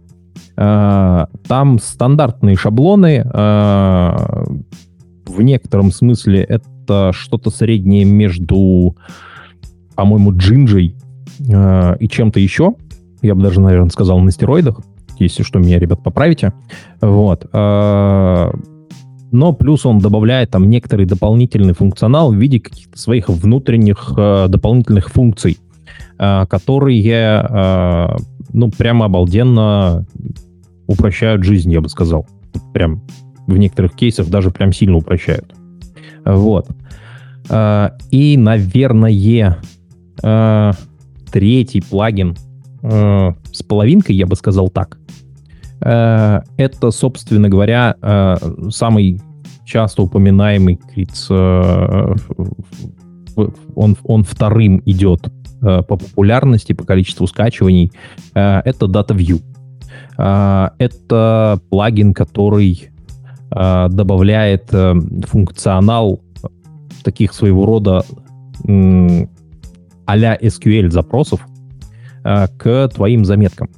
Там 0.55 1.79
стандартные 1.81 2.55
шаблоны. 2.55 3.23
В 3.23 5.39
некотором 5.39 5.91
смысле 5.91 6.43
это 6.43 7.11
что-то 7.13 7.49
среднее 7.49 8.05
между, 8.05 8.95
по-моему, 9.95 10.35
джинджей 10.35 10.95
и 11.39 12.07
чем-то 12.09 12.39
еще. 12.39 12.75
Я 13.21 13.35
бы 13.35 13.43
даже, 13.43 13.61
наверное, 13.61 13.89
сказал 13.89 14.19
на 14.19 14.31
стероидах. 14.31 14.81
Если 15.19 15.43
что, 15.43 15.59
меня, 15.59 15.77
ребят, 15.77 16.01
поправите. 16.01 16.53
Вот. 17.01 17.45
Э, 17.53 18.51
но 19.31 19.53
плюс 19.53 19.85
он 19.85 19.99
добавляет 19.99 20.49
там 20.49 20.67
некоторый 20.69 21.05
дополнительный 21.05 21.73
функционал 21.73 22.31
в 22.31 22.35
виде 22.35 22.59
каких-то 22.59 22.97
своих 22.97 23.29
внутренних 23.29 24.13
э, 24.17 24.47
дополнительных 24.49 25.09
функций, 25.09 25.59
э, 26.17 26.45
которые, 26.49 28.17
ну, 28.51 28.71
прямо 28.71 29.05
обалденно 29.05 30.05
упрощают 30.87 31.43
жизнь, 31.43 31.71
я 31.71 31.81
бы 31.81 31.89
сказал. 31.89 32.25
Прям 32.73 33.03
в 33.45 33.55
некоторых 33.57 33.93
кейсах 33.93 34.27
даже 34.27 34.49
прям 34.49 34.73
сильно 34.73 34.97
упрощают. 34.97 35.53
Вот. 36.25 36.67
И, 38.11 38.37
наверное, 38.37 39.57
третий 41.31 41.81
плагин 41.81 42.35
э, 42.83 43.31
с 43.51 43.63
половинкой, 43.63 44.15
я 44.15 44.25
бы 44.25 44.35
сказал 44.35 44.69
так, 44.69 44.97
Э, 45.83 46.41
это, 46.57 46.91
собственно 46.91 47.49
говоря, 47.49 47.95
э, 48.01 48.37
самый 48.69 49.19
часто 49.65 50.03
упоминаемый 50.03 50.75
криц, 50.75 51.27
э, 51.29 52.15
он, 53.75 53.97
он 54.03 54.23
вторым 54.23 54.81
идет 54.85 55.31
по 55.61 55.83
популярности, 55.83 56.73
по 56.73 56.83
количеству 56.83 57.27
скачиваний, 57.27 57.91
это 58.33 58.87
DataView. 58.87 59.41
Это 60.17 61.61
плагин, 61.69 62.15
который 62.15 62.89
добавляет 63.51 64.71
функционал 65.27 66.19
таких 67.03 67.33
своего 67.33 67.67
рода 67.67 68.03
а-ля 70.07 70.35
SQL 70.35 70.89
запросов 70.89 71.45
к 72.23 72.89
твоим 72.93 73.25
заметкам. 73.25 73.69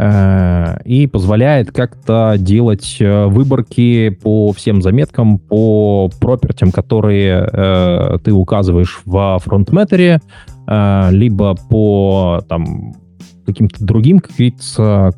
Э, 0.00 0.80
и 0.84 1.08
позволяет 1.08 1.72
как-то 1.72 2.36
делать 2.38 2.98
э, 3.00 3.26
выборки 3.26 4.10
по 4.10 4.52
всем 4.52 4.80
заметкам, 4.80 5.40
по 5.40 6.08
пропертям, 6.20 6.70
которые 6.70 7.48
э, 7.52 8.18
ты 8.22 8.32
указываешь 8.32 9.00
во 9.04 9.40
фронтметере, 9.40 10.20
э, 10.68 11.08
либо 11.10 11.56
по 11.68 12.44
там, 12.48 12.94
каким-то 13.44 13.84
другим 13.84 14.20
каким-то 14.20 15.10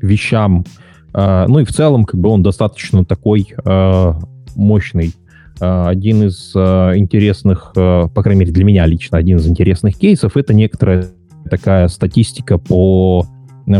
вещам. 0.00 0.64
Э, 1.12 1.44
ну 1.46 1.58
и 1.58 1.64
в 1.66 1.72
целом 1.72 2.06
как 2.06 2.18
бы 2.18 2.30
он 2.30 2.42
достаточно 2.42 3.04
такой 3.04 3.54
э, 3.62 4.12
мощный. 4.54 5.12
Э, 5.60 5.88
один 5.88 6.22
из 6.22 6.52
э, 6.54 6.92
интересных, 6.96 7.72
э, 7.76 8.08
по 8.14 8.22
крайней 8.22 8.40
мере 8.40 8.52
для 8.52 8.64
меня 8.64 8.86
лично, 8.86 9.18
один 9.18 9.36
из 9.36 9.46
интересных 9.46 9.98
кейсов, 9.98 10.38
это 10.38 10.54
некоторая 10.54 11.08
такая 11.46 11.88
статистика 11.88 12.58
по 12.58 13.26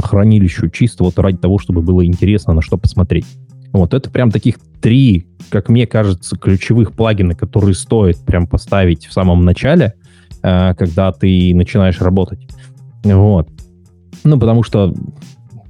хранилищу 0.02 0.68
чисто 0.68 1.04
вот 1.04 1.18
ради 1.18 1.38
того, 1.38 1.58
чтобы 1.58 1.82
было 1.82 2.04
интересно 2.04 2.54
на 2.54 2.62
что 2.62 2.76
посмотреть. 2.76 3.26
Вот 3.72 3.94
это 3.94 4.10
прям 4.10 4.30
таких 4.30 4.56
три, 4.80 5.26
как 5.50 5.68
мне 5.68 5.86
кажется, 5.86 6.36
ключевых 6.36 6.92
плагина, 6.92 7.34
которые 7.34 7.74
стоит 7.74 8.18
прям 8.24 8.46
поставить 8.46 9.06
в 9.06 9.12
самом 9.12 9.44
начале, 9.44 9.94
э, 10.42 10.74
когда 10.74 11.12
ты 11.12 11.54
начинаешь 11.54 12.00
работать. 12.00 12.40
Вот. 13.04 13.48
Ну, 14.24 14.38
потому 14.38 14.62
что 14.62 14.94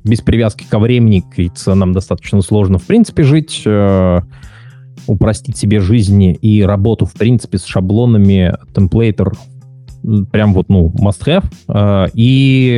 без 0.05 0.21
привязки 0.21 0.65
ко 0.69 0.79
времени, 0.79 1.25
кажется, 1.35 1.75
нам 1.75 1.93
достаточно 1.93 2.41
сложно, 2.43 2.79
в 2.79 2.87
принципе, 2.87 3.23
жить, 3.23 3.63
э, 3.67 4.21
упростить 5.07 5.57
себе 5.57 5.81
жизнь 5.81 6.37
и 6.41 6.63
работу, 6.63 7.07
в 7.07 7.15
принципе, 7.15 7.59
с 7.59 7.65
шаблонами, 7.65 8.55
темплейтер 8.75 9.33
прям 10.31 10.55
вот, 10.55 10.69
ну, 10.69 10.93
must-have, 10.99 11.45
э, 11.69 12.11
и 12.15 12.77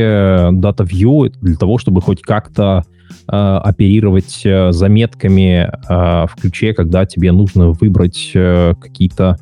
Data 0.53 0.87
View 0.87 1.33
для 1.41 1.57
того, 1.57 1.79
чтобы 1.79 2.01
хоть 2.01 2.23
как-то 2.23 2.85
э, 3.27 3.33
оперировать 3.33 4.43
э, 4.45 4.73
заметками 4.73 5.71
в 5.89 6.31
ключе, 6.41 6.73
когда 6.75 7.07
тебе 7.07 7.33
нужно 7.33 7.71
выбрать 7.71 8.33
какие-то 8.33 9.39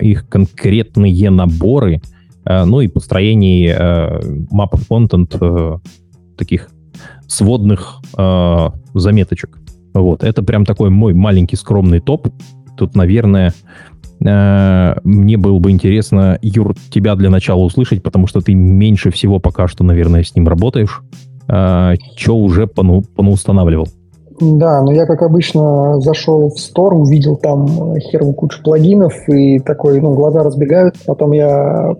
их 0.00 0.28
конкретные 0.28 1.30
наборы, 1.30 2.02
ну 2.44 2.80
и 2.80 2.88
построение 2.88 3.76
map 4.52 4.72
of 4.72 4.88
content 4.90 5.80
таких 6.36 6.70
сводных 7.28 8.00
заметочек. 8.94 9.58
Вот, 9.94 10.24
это 10.24 10.42
прям 10.42 10.64
такой 10.64 10.90
мой 10.90 11.14
маленький 11.14 11.54
скромный 11.54 12.00
топ. 12.00 12.28
Тут, 12.76 12.96
наверное, 12.96 13.52
Э, 13.52 13.93
мне 14.20 15.36
было 15.36 15.58
бы 15.58 15.70
интересно, 15.70 16.38
Юр, 16.40 16.74
тебя 16.90 17.14
для 17.14 17.30
начала 17.30 17.60
услышать, 17.60 18.02
потому 18.02 18.26
что 18.26 18.40
ты 18.40 18.54
меньше 18.54 19.10
всего 19.10 19.38
пока 19.38 19.68
что, 19.68 19.84
наверное, 19.84 20.22
с 20.22 20.34
ним 20.34 20.48
работаешь. 20.48 21.02
Э, 21.48 21.94
Что 22.16 22.36
уже 22.36 22.66
понаустанавливал? 22.66 23.88
Да, 24.40 24.82
но 24.82 24.92
я, 24.92 25.06
как 25.06 25.22
обычно, 25.22 26.00
зашел 26.00 26.50
в 26.50 26.56
Store, 26.56 26.94
увидел 26.94 27.36
там 27.36 27.98
херовую 28.00 28.34
кучу 28.34 28.62
плагинов, 28.62 29.14
и 29.28 29.60
такой, 29.60 30.00
ну, 30.00 30.14
глаза 30.14 30.42
разбегают. 30.42 30.96
Потом 31.06 31.32
я 31.32 31.94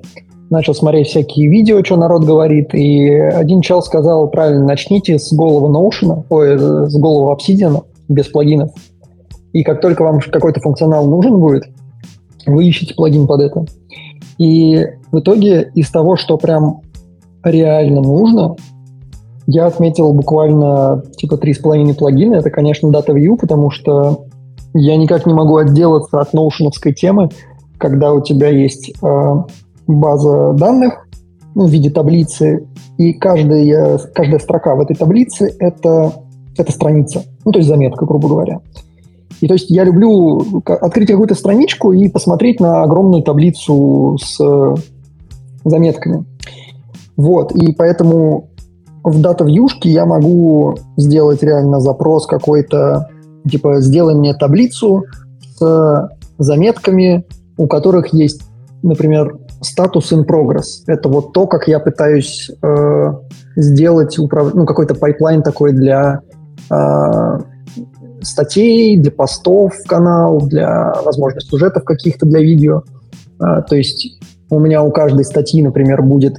начал 0.51 0.75
смотреть 0.75 1.09
всякие 1.09 1.49
видео, 1.49 1.83
что 1.85 1.97
народ 1.97 2.25
говорит, 2.25 2.75
и 2.75 3.09
один 3.09 3.61
чел 3.61 3.83
сказал, 3.83 4.29
правильно, 4.29 4.65
начните 4.65 5.19
с 5.19 5.33
головы 5.33 5.73
Notion, 5.73 6.25
ой, 6.29 6.59
с 6.59 6.97
головы 6.97 7.33
Obsidian, 7.33 7.83
без 8.09 8.27
плагинов. 8.27 8.71
И 9.53 9.63
как 9.63 9.81
только 9.81 10.03
вам 10.03 10.19
какой-то 10.21 10.61
функционал 10.61 11.07
нужен 11.07 11.39
будет, 11.39 11.65
вы 12.47 12.67
ищете 12.67 12.95
плагин 12.95 13.27
под 13.27 13.41
это. 13.41 13.65
И 14.39 14.87
в 15.13 15.19
итоге 15.19 15.71
из 15.75 15.91
того, 15.91 16.17
что 16.17 16.37
прям 16.37 16.81
реально 17.43 18.01
нужно, 18.01 18.57
я 19.47 19.67
отметил 19.67 20.13
буквально 20.13 21.03
типа 21.17 21.37
три 21.37 21.53
с 21.53 21.59
половиной 21.59 21.95
плагина. 21.95 22.37
Это, 22.37 22.51
конечно, 22.51 22.89
DataView, 22.89 23.37
потому 23.37 23.71
что 23.71 24.27
я 24.75 24.97
никак 24.97 25.27
не 25.27 25.35
могу 25.35 25.57
отделаться 25.57 26.21
от 26.21 26.33
ноушеновской 26.33 26.93
темы, 26.93 27.29
когда 27.79 28.13
у 28.13 28.21
тебя 28.21 28.49
есть 28.49 28.93
э, 29.03 29.35
база 29.87 30.53
данных 30.55 31.07
ну, 31.55 31.67
в 31.67 31.71
виде 31.71 31.91
таблицы, 31.91 32.67
и 32.99 33.13
каждая, 33.13 33.99
каждая 34.15 34.41
строка 34.41 34.75
в 34.75 34.81
этой 34.81 34.97
таблице 34.97 35.55
это, 35.59 36.13
это 36.57 36.73
страница, 36.73 37.25
ну, 37.45 37.53
то 37.53 37.59
есть 37.59 37.69
заметка, 37.69 38.05
грубо 38.05 38.29
говоря. 38.29 38.61
И 39.45 39.47
то 39.47 39.53
есть 39.53 39.69
я 39.69 39.85
люблю 39.85 40.63
открыть 40.65 41.11
какую-то 41.11 41.35
страничку 41.35 41.93
и 41.93 42.09
посмотреть 42.09 42.61
на 42.61 42.83
огромную 42.83 43.23
таблицу 43.23 44.17
с 44.19 44.41
э, 44.41 44.75
заметками. 45.67 46.25
Вот, 47.19 47.53
и 47.53 47.75
поэтому 47.75 48.49
в 49.03 49.21
DataView 49.21 49.69
я 49.83 50.07
могу 50.07 50.77
сделать 50.97 51.43
реально 51.43 51.81
запрос 51.81 52.27
какой-то, 52.27 53.11
типа, 53.47 53.83
сделай 53.83 54.15
мне 54.15 54.33
таблицу 54.33 55.05
с 55.59 56.09
заметками, 56.39 57.27
у 57.59 57.67
которых 57.67 58.15
есть, 58.15 58.41
например, 58.83 59.37
статус 59.61 60.11
in 60.11 60.27
progress. 60.27 60.85
Это 60.87 61.11
вот 61.11 61.35
то, 61.35 61.47
как 61.47 61.69
я 61.69 61.81
пытаюсь 61.81 62.51
э, 62.63 63.13
сделать 63.57 64.19
управ... 64.19 64.55
ну, 64.55 64.65
какой-то 64.65 64.95
pipeline 64.95 65.43
такой 65.43 65.73
для 65.73 66.21
э, 66.71 67.39
статей, 68.25 68.99
для 68.99 69.11
постов 69.11 69.75
в 69.75 69.87
канал, 69.87 70.41
для, 70.41 70.93
возможно, 71.05 71.41
сюжетов 71.41 71.85
каких-то 71.85 72.27
для 72.27 72.41
видео. 72.41 72.83
А, 73.39 73.63
то 73.63 73.77
есть 73.77 74.19
у 74.51 74.59
меня 74.59 74.83
у 74.83 74.91
каждой 74.91 75.25
статьи, 75.25 75.63
например, 75.63 76.03
будет 76.03 76.39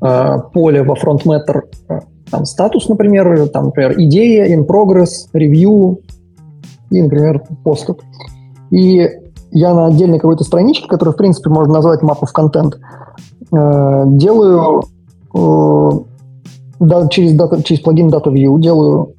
а, 0.00 0.38
поле 0.38 0.82
во 0.82 0.94
front 0.94 1.22
matter, 1.22 1.62
а, 1.88 2.00
там 2.30 2.44
статус, 2.44 2.88
например, 2.88 3.48
там, 3.48 3.66
например, 3.66 3.94
идея, 4.00 4.56
in 4.56 4.66
progress, 4.66 5.28
review 5.32 5.98
и, 6.90 7.02
например, 7.02 7.42
поступ. 7.64 8.02
И 8.70 9.08
я 9.50 9.74
на 9.74 9.86
отдельной 9.86 10.18
какой-то 10.18 10.44
страничке, 10.44 10.88
которую, 10.88 11.14
в 11.14 11.18
принципе, 11.18 11.50
можно 11.50 11.74
назвать 11.74 12.02
map 12.02 12.18
of 12.20 12.30
content, 12.34 12.74
делаю 14.16 14.84
да, 16.80 17.08
через, 17.08 17.32
дата, 17.32 17.62
через 17.62 17.82
плагин 17.82 18.08
DataView 18.08 18.60
делаю 18.60 19.14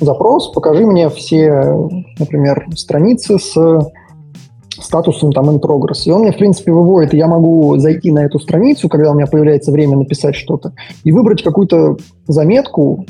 запрос, 0.00 0.50
покажи 0.52 0.84
мне 0.86 1.08
все, 1.08 1.88
например, 2.18 2.66
страницы 2.74 3.38
с 3.38 3.54
статусом 4.80 5.32
там 5.32 5.50
in 5.50 5.60
progress. 5.60 6.02
И 6.06 6.10
он 6.10 6.22
мне, 6.22 6.32
в 6.32 6.38
принципе, 6.38 6.72
выводит, 6.72 7.14
и 7.14 7.18
я 7.18 7.26
могу 7.26 7.76
зайти 7.78 8.10
на 8.10 8.20
эту 8.24 8.38
страницу, 8.38 8.88
когда 8.88 9.10
у 9.10 9.14
меня 9.14 9.26
появляется 9.26 9.72
время 9.72 9.96
написать 9.96 10.34
что-то, 10.34 10.72
и 11.04 11.12
выбрать 11.12 11.42
какую-то 11.42 11.96
заметку 12.26 13.04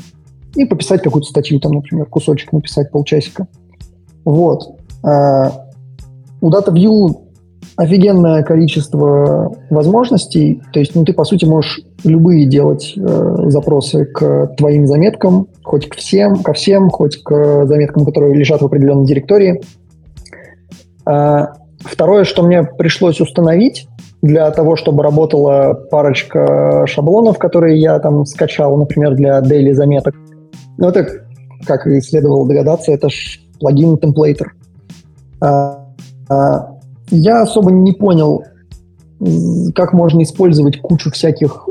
и 0.55 0.65
пописать 0.65 1.01
какую-то 1.01 1.29
статью, 1.29 1.59
там, 1.59 1.71
например, 1.71 2.07
кусочек 2.07 2.51
написать 2.51 2.91
полчасика. 2.91 3.47
Вот. 4.25 4.75
А 5.03 5.67
у 6.41 6.49
DataView 6.49 7.30
офигенное 7.77 8.43
количество 8.43 9.55
возможностей. 9.69 10.61
То 10.73 10.79
есть, 10.79 10.95
ну, 10.95 11.05
ты, 11.05 11.13
по 11.13 11.23
сути, 11.23 11.45
можешь 11.45 11.81
любые 12.03 12.45
делать 12.45 12.93
э, 12.95 13.35
запросы 13.47 14.05
к 14.05 14.55
твоим 14.57 14.87
заметкам, 14.87 15.47
хоть 15.63 15.87
к 15.87 15.95
всем, 15.95 16.43
ко 16.43 16.53
всем, 16.53 16.89
хоть 16.89 17.21
к 17.23 17.65
заметкам, 17.65 18.05
которые 18.05 18.35
лежат 18.35 18.61
в 18.61 18.65
определенной 18.65 19.05
директории. 19.05 19.61
А, 21.05 21.53
второе, 21.79 22.23
что 22.23 22.43
мне 22.43 22.63
пришлось 22.63 23.21
установить 23.21 23.87
для 24.21 24.51
того, 24.51 24.75
чтобы 24.75 25.03
работала 25.03 25.73
парочка 25.73 26.85
шаблонов, 26.87 27.39
которые 27.39 27.79
я 27.79 27.99
там 27.99 28.25
скачал, 28.25 28.77
например, 28.77 29.15
для 29.15 29.39
daily 29.39 29.73
заметок. 29.73 30.15
Ну, 30.77 30.89
это, 30.89 31.07
как 31.65 31.87
и 31.87 31.99
следовало 32.01 32.47
догадаться, 32.47 32.91
это 32.91 33.07
плагин 33.59 33.95
Templater. 33.95 34.47
А, 35.41 35.87
а, 36.29 36.71
я 37.11 37.41
особо 37.43 37.71
не 37.71 37.91
понял, 37.91 38.43
как 39.75 39.93
можно 39.93 40.23
использовать 40.23 40.81
кучу 40.81 41.11
всяких 41.11 41.67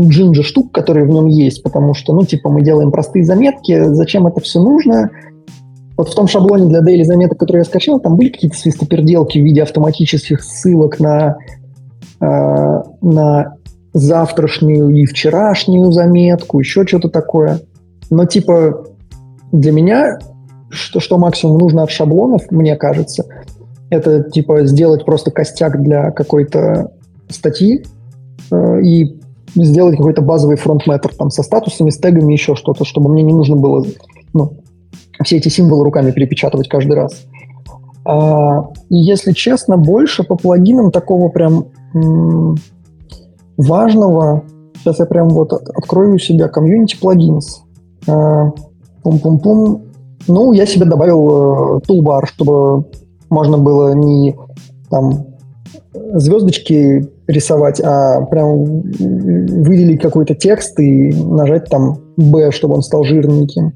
джинджа 0.00 0.42
штук, 0.42 0.72
которые 0.72 1.04
в 1.04 1.10
нем 1.10 1.26
есть, 1.26 1.62
потому 1.62 1.94
что, 1.94 2.12
ну, 2.12 2.24
типа, 2.24 2.48
мы 2.48 2.62
делаем 2.62 2.90
простые 2.90 3.24
заметки, 3.24 3.84
зачем 3.88 4.26
это 4.26 4.40
все 4.40 4.60
нужно? 4.60 5.10
Вот 5.96 6.08
в 6.08 6.14
том 6.14 6.28
шаблоне 6.28 6.66
для 6.66 6.80
daily 6.80 7.04
заметок, 7.04 7.38
который 7.38 7.58
я 7.58 7.64
скачал, 7.64 8.00
там 8.00 8.16
были 8.16 8.30
какие-то 8.30 8.56
свистоперделки 8.56 9.38
в 9.38 9.42
виде 9.42 9.62
автоматических 9.62 10.42
ссылок 10.42 10.98
на, 10.98 11.36
э, 12.20 12.82
на 13.02 13.56
завтрашнюю 13.92 14.88
и 14.90 15.04
вчерашнюю 15.04 15.92
заметку, 15.92 16.58
еще 16.58 16.86
что-то 16.86 17.08
такое. 17.10 17.60
Но 18.08 18.24
типа 18.24 18.86
для 19.52 19.72
меня, 19.72 20.18
что, 20.70 21.00
что 21.00 21.18
максимум 21.18 21.58
нужно 21.58 21.82
от 21.82 21.90
шаблонов, 21.90 22.50
мне 22.50 22.76
кажется, 22.76 23.24
это 23.90 24.22
типа 24.22 24.66
сделать 24.66 25.04
просто 25.04 25.30
костяк 25.30 25.82
для 25.82 26.10
какой-то 26.10 26.92
статьи 27.28 27.84
э, 28.50 28.80
и 28.82 29.20
сделать 29.54 29.96
какой-то 29.96 30.22
базовый 30.22 30.56
фронтметр 30.56 31.14
там 31.14 31.30
со 31.30 31.42
статусами, 31.42 31.90
с 31.90 31.98
тегами, 31.98 32.32
еще 32.32 32.54
что-то, 32.54 32.84
чтобы 32.84 33.10
мне 33.10 33.22
не 33.22 33.32
нужно 33.32 33.56
было 33.56 33.84
ну, 34.32 34.52
все 35.24 35.36
эти 35.36 35.48
символы 35.48 35.84
руками 35.84 36.12
перепечатывать 36.12 36.68
каждый 36.68 36.94
раз. 36.94 37.26
А, 38.04 38.68
и 38.88 38.96
если 38.96 39.32
честно, 39.32 39.76
больше 39.76 40.22
по 40.24 40.36
плагинам 40.36 40.90
такого 40.90 41.28
прям 41.28 41.66
важного. 43.56 44.44
Сейчас 44.78 45.00
я 45.00 45.06
прям 45.06 45.28
вот 45.28 45.52
открою 45.52 46.14
у 46.14 46.18
себя 46.18 46.48
комьюнити 46.48 46.96
плагинс. 46.98 47.62
А, 48.08 48.50
пум-пум-пум. 49.02 49.82
Ну, 50.28 50.52
я 50.52 50.66
себе 50.66 50.84
добавил 50.84 51.78
э, 51.78 51.80
toolbar, 51.88 52.26
чтобы 52.26 52.84
можно 53.30 53.58
было 53.58 53.94
не 53.94 54.36
там 54.90 55.26
звездочки 56.14 57.08
рисовать, 57.26 57.80
а 57.80 58.22
прям 58.26 58.64
выделить 58.64 60.00
какой-то 60.00 60.34
текст 60.34 60.78
и 60.78 61.12
нажать 61.12 61.66
там 61.66 61.98
B, 62.16 62.50
чтобы 62.50 62.74
он 62.74 62.82
стал 62.82 63.04
жирненьким 63.04 63.72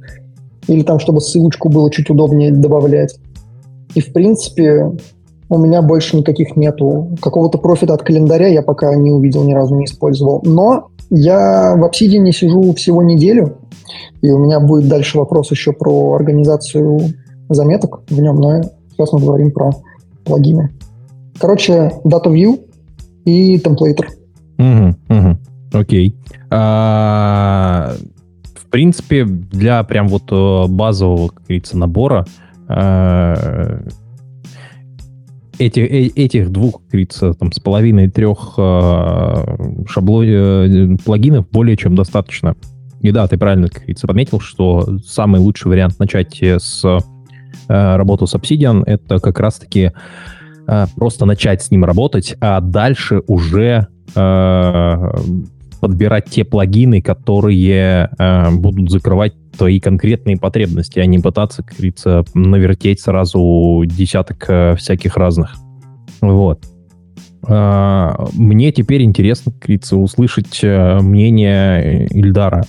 или 0.66 0.82
там, 0.82 0.98
чтобы 0.98 1.20
ссылочку 1.20 1.68
было 1.68 1.90
чуть 1.90 2.10
удобнее 2.10 2.52
добавлять. 2.52 3.16
И, 3.94 4.00
в 4.00 4.12
принципе, 4.12 4.92
у 5.48 5.58
меня 5.58 5.82
больше 5.82 6.16
никаких 6.16 6.56
нету. 6.56 7.16
Какого-то 7.20 7.58
профита 7.58 7.94
от 7.94 8.02
календаря 8.02 8.48
я 8.48 8.62
пока 8.62 8.94
не 8.94 9.10
увидел, 9.10 9.44
ни 9.44 9.52
разу 9.52 9.74
не 9.76 9.84
использовал. 9.84 10.40
Но 10.44 10.88
я 11.10 11.76
в 11.76 11.84
Obsidian 11.84 12.30
всижу 12.32 12.72
всего 12.72 13.02
неделю, 13.02 13.58
и 14.22 14.30
у 14.30 14.38
меня 14.38 14.58
будет 14.58 14.88
дальше 14.88 15.18
вопрос 15.18 15.50
еще 15.50 15.72
про 15.72 16.14
организацию 16.14 16.98
заметок 17.50 18.00
в 18.08 18.20
нем, 18.20 18.36
но 18.36 18.62
сейчас 18.96 19.12
мы 19.12 19.20
говорим 19.20 19.50
про 19.50 19.72
плагины. 20.24 20.70
Короче, 21.38 21.92
Data 22.04 22.26
View 22.26 22.60
и 23.24 23.56
Templater. 23.58 24.06
Угу, 24.58 25.18
угу. 25.18 25.38
Окей. 25.72 26.16
А, 26.50 27.94
принципе, 28.74 29.24
для 29.24 29.84
прям 29.84 30.08
вот 30.08 30.24
э, 30.32 30.66
базового, 30.66 31.28
как 31.28 31.44
говорится, 31.44 31.78
набора 31.78 32.26
э, 32.68 33.86
этих, 35.60 35.84
э, 35.84 36.06
этих 36.16 36.50
двух, 36.50 36.80
как 36.80 36.90
говорится, 36.90 37.34
там, 37.34 37.52
с 37.52 37.60
половиной 37.60 38.10
трех 38.10 38.54
шаблон, 39.86 40.98
плагинов 41.04 41.48
более 41.50 41.76
чем 41.76 41.94
достаточно. 41.94 42.56
И 43.00 43.12
да, 43.12 43.28
ты 43.28 43.38
правильно, 43.38 43.68
как 43.68 43.82
говорится, 43.82 44.08
подметил, 44.08 44.40
что 44.40 44.98
самый 45.06 45.40
лучший 45.40 45.68
вариант 45.68 46.00
начать 46.00 46.42
с 46.42 46.98
работы 47.68 48.26
с 48.26 48.34
Obsidian 48.34 48.82
это 48.86 49.18
как 49.18 49.38
раз-таки 49.40 49.92
просто 50.96 51.26
начать 51.26 51.62
с 51.62 51.70
ним 51.70 51.84
работать, 51.84 52.36
а 52.40 52.60
дальше 52.60 53.22
уже 53.26 53.88
подбирать 55.84 56.30
те 56.30 56.44
плагины, 56.44 57.02
которые 57.02 58.08
э, 58.18 58.50
будут 58.52 58.90
закрывать 58.90 59.34
твои 59.58 59.80
конкретные 59.80 60.38
потребности, 60.38 60.98
а 60.98 61.04
не 61.04 61.18
пытаться, 61.18 61.62
как 61.62 61.76
говорится, 61.76 62.24
навертеть 62.32 63.00
сразу 63.00 63.82
десяток 63.84 64.46
э, 64.48 64.76
всяких 64.76 65.18
разных. 65.18 65.54
Вот. 66.22 66.64
Э, 67.46 68.12
мне 68.32 68.72
теперь 68.72 69.02
интересно, 69.02 69.52
как 69.52 69.60
говорится, 69.60 69.98
услышать 69.98 70.60
э, 70.62 71.00
мнение 71.02 72.06
Ильдара. 72.06 72.64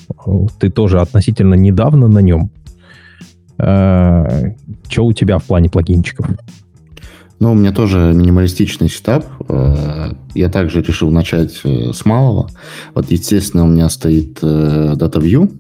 Ты 0.60 0.70
тоже 0.70 1.00
относительно 1.00 1.54
недавно 1.54 2.10
на 2.10 2.20
нем. 2.20 2.52
Э, 3.58 4.54
что 4.90 5.06
у 5.06 5.14
тебя 5.14 5.38
в 5.38 5.44
плане 5.44 5.70
плагинчиков? 5.70 6.28
Ну, 7.40 7.52
у 7.52 7.56
меня 7.56 7.72
тоже 7.72 8.14
минималистичный 8.14 8.90
сетап. 8.90 9.26
Э, 9.50 10.14
я 10.34 10.50
также 10.50 10.82
решил 10.82 11.12
начать 11.12 11.60
э, 11.64 11.92
с 11.94 12.06
малого. 12.06 12.50
Вот, 12.94 13.12
естественно, 13.12 13.64
у 13.64 13.68
меня 13.68 13.90
стоит 13.90 14.42
DataView, 14.42 15.58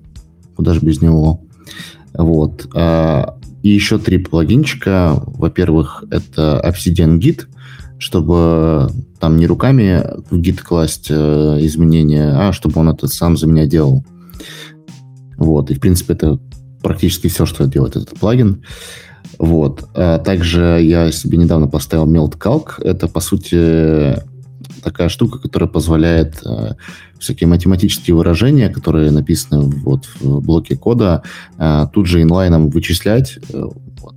куда 0.55 0.73
же 0.73 0.79
без 0.79 1.01
него. 1.01 1.41
Вот. 2.13 2.67
А, 2.73 3.37
и 3.61 3.69
еще 3.69 3.97
три 3.97 4.19
плагинчика. 4.19 5.21
Во-первых, 5.25 6.05
это 6.11 6.61
Obsidian 6.65 7.19
Git, 7.19 7.47
чтобы 7.97 8.89
там 9.19 9.35
не 9.35 9.47
руками 9.47 10.01
в 10.29 10.39
Git 10.39 10.61
класть 10.61 11.11
изменения, 11.11 12.31
а 12.37 12.53
чтобы 12.53 12.79
он 12.79 12.89
это 12.89 13.07
сам 13.07 13.35
за 13.35 13.47
меня 13.47 13.65
делал. 13.65 14.05
Вот. 15.37 15.71
И, 15.71 15.73
в 15.73 15.81
принципе, 15.81 16.13
это 16.13 16.39
практически 16.85 17.29
все, 17.29 17.47
что 17.47 17.65
делает 17.65 17.95
этот 17.95 18.19
плагин. 18.19 18.61
Вот. 19.39 19.89
А 19.95 20.19
также 20.19 20.79
я 20.83 21.11
себе 21.11 21.39
недавно 21.39 21.67
поставил 21.67 22.05
Melt 22.05 22.37
Calc. 22.37 22.79
Это, 22.79 23.07
по 23.07 23.21
сути, 23.21 24.21
такая 24.83 25.09
штука, 25.09 25.39
которая 25.39 25.67
позволяет 25.67 26.35
э, 26.45 26.73
всякие 27.17 27.47
математические 27.47 28.15
выражения, 28.15 28.69
которые 28.69 29.09
написаны 29.09 29.63
вот 29.83 30.05
в 30.19 30.41
блоке 30.41 30.77
кода, 30.77 31.23
э, 31.57 31.87
тут 31.91 32.05
же 32.05 32.21
инлайном 32.21 32.69
вычислять. 32.69 33.39
Э, 33.51 33.63
вот. 33.99 34.15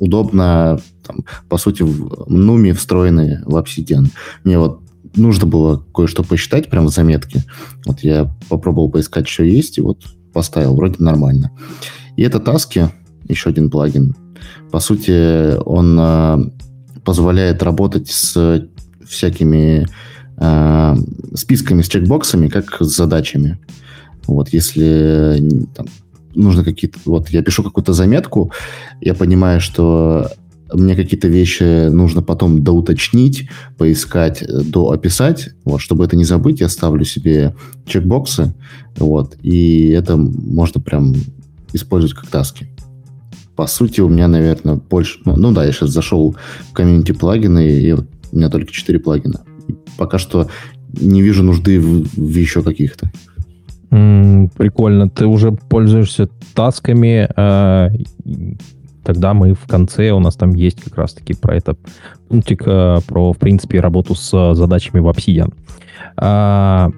Удобно, 0.00 0.80
там, 1.06 1.24
по 1.48 1.56
сути, 1.56 1.84
в 1.84 2.26
Numi 2.28 2.72
встроенные 2.72 3.44
в 3.46 3.54
Obsidian. 3.54 4.08
Мне 4.42 4.58
вот 4.58 4.80
нужно 5.14 5.46
было 5.46 5.84
кое-что 5.94 6.24
посчитать 6.24 6.68
прямо 6.68 6.88
в 6.88 6.92
заметке. 6.92 7.44
Вот 7.86 8.00
я 8.00 8.34
попробовал 8.48 8.90
поискать, 8.90 9.28
что 9.28 9.44
есть, 9.44 9.78
и 9.78 9.82
вот 9.82 9.98
поставил. 10.32 10.74
Вроде 10.74 10.96
нормально. 10.98 11.50
И 12.16 12.22
это 12.22 12.40
таски, 12.40 12.88
еще 13.28 13.50
один 13.50 13.70
плагин. 13.70 14.16
По 14.70 14.80
сути, 14.80 15.56
он 15.64 15.98
э, 16.00 16.38
позволяет 17.04 17.62
работать 17.62 18.10
с 18.10 18.66
всякими 19.06 19.86
э, 20.38 20.96
списками 21.34 21.82
с 21.82 21.88
чекбоксами, 21.88 22.48
как 22.48 22.80
с 22.80 22.96
задачами. 22.96 23.58
Вот, 24.26 24.50
если 24.50 25.66
там, 25.74 25.86
нужно 26.34 26.64
какие-то... 26.64 26.98
Вот 27.04 27.28
я 27.30 27.42
пишу 27.42 27.62
какую-то 27.62 27.92
заметку, 27.92 28.52
я 29.00 29.14
понимаю, 29.14 29.60
что 29.60 30.30
мне 30.74 30.94
какие-то 30.96 31.28
вещи 31.28 31.88
нужно 31.88 32.22
потом 32.22 32.62
доуточнить, 32.62 33.48
поискать, 33.78 34.44
доописать. 34.48 35.50
Вот, 35.64 35.80
чтобы 35.80 36.04
это 36.04 36.16
не 36.16 36.24
забыть, 36.24 36.60
я 36.60 36.68
ставлю 36.68 37.04
себе 37.04 37.54
чекбоксы, 37.86 38.54
вот, 38.96 39.36
и 39.42 39.88
это 39.88 40.16
можно 40.16 40.80
прям 40.80 41.14
использовать 41.72 42.14
как 42.14 42.26
таски 42.26 42.68
по 43.56 43.66
сути, 43.66 44.00
у 44.00 44.08
меня, 44.08 44.28
наверное, 44.28 44.74
больше... 44.74 45.20
Ну, 45.24 45.36
ну 45.36 45.52
да, 45.52 45.64
я 45.64 45.72
сейчас 45.72 45.90
зашел 45.90 46.34
в 46.70 46.72
комьюнити 46.72 47.12
плагины, 47.12 47.70
и 47.70 47.92
вот 47.92 48.06
у 48.32 48.36
меня 48.36 48.48
только 48.48 48.72
4 48.72 48.98
плагина. 48.98 49.42
И 49.68 49.74
пока 49.98 50.18
что 50.18 50.48
не 50.92 51.22
вижу 51.22 51.42
нужды 51.42 51.78
в, 51.78 52.08
в 52.16 52.36
еще 52.36 52.62
каких-то. 52.62 53.10
Прикольно. 54.56 55.10
Ты 55.10 55.26
уже 55.26 55.52
пользуешься 55.52 56.28
тасками. 56.54 57.28
Э, 57.36 57.90
тогда 59.02 59.34
мы 59.34 59.54
в 59.54 59.66
конце, 59.66 60.10
у 60.10 60.18
нас 60.18 60.36
там 60.36 60.54
есть 60.54 60.82
как 60.82 60.96
раз-таки 60.96 61.34
про 61.34 61.56
это 61.56 61.76
пунктик, 62.28 62.62
э, 62.66 62.98
про, 63.06 63.32
в 63.32 63.38
принципе, 63.38 63.80
работу 63.80 64.14
с 64.14 64.54
задачами 64.54 65.00
в 65.00 65.08
Obsidian. 65.08 65.52
Э, 66.20 66.90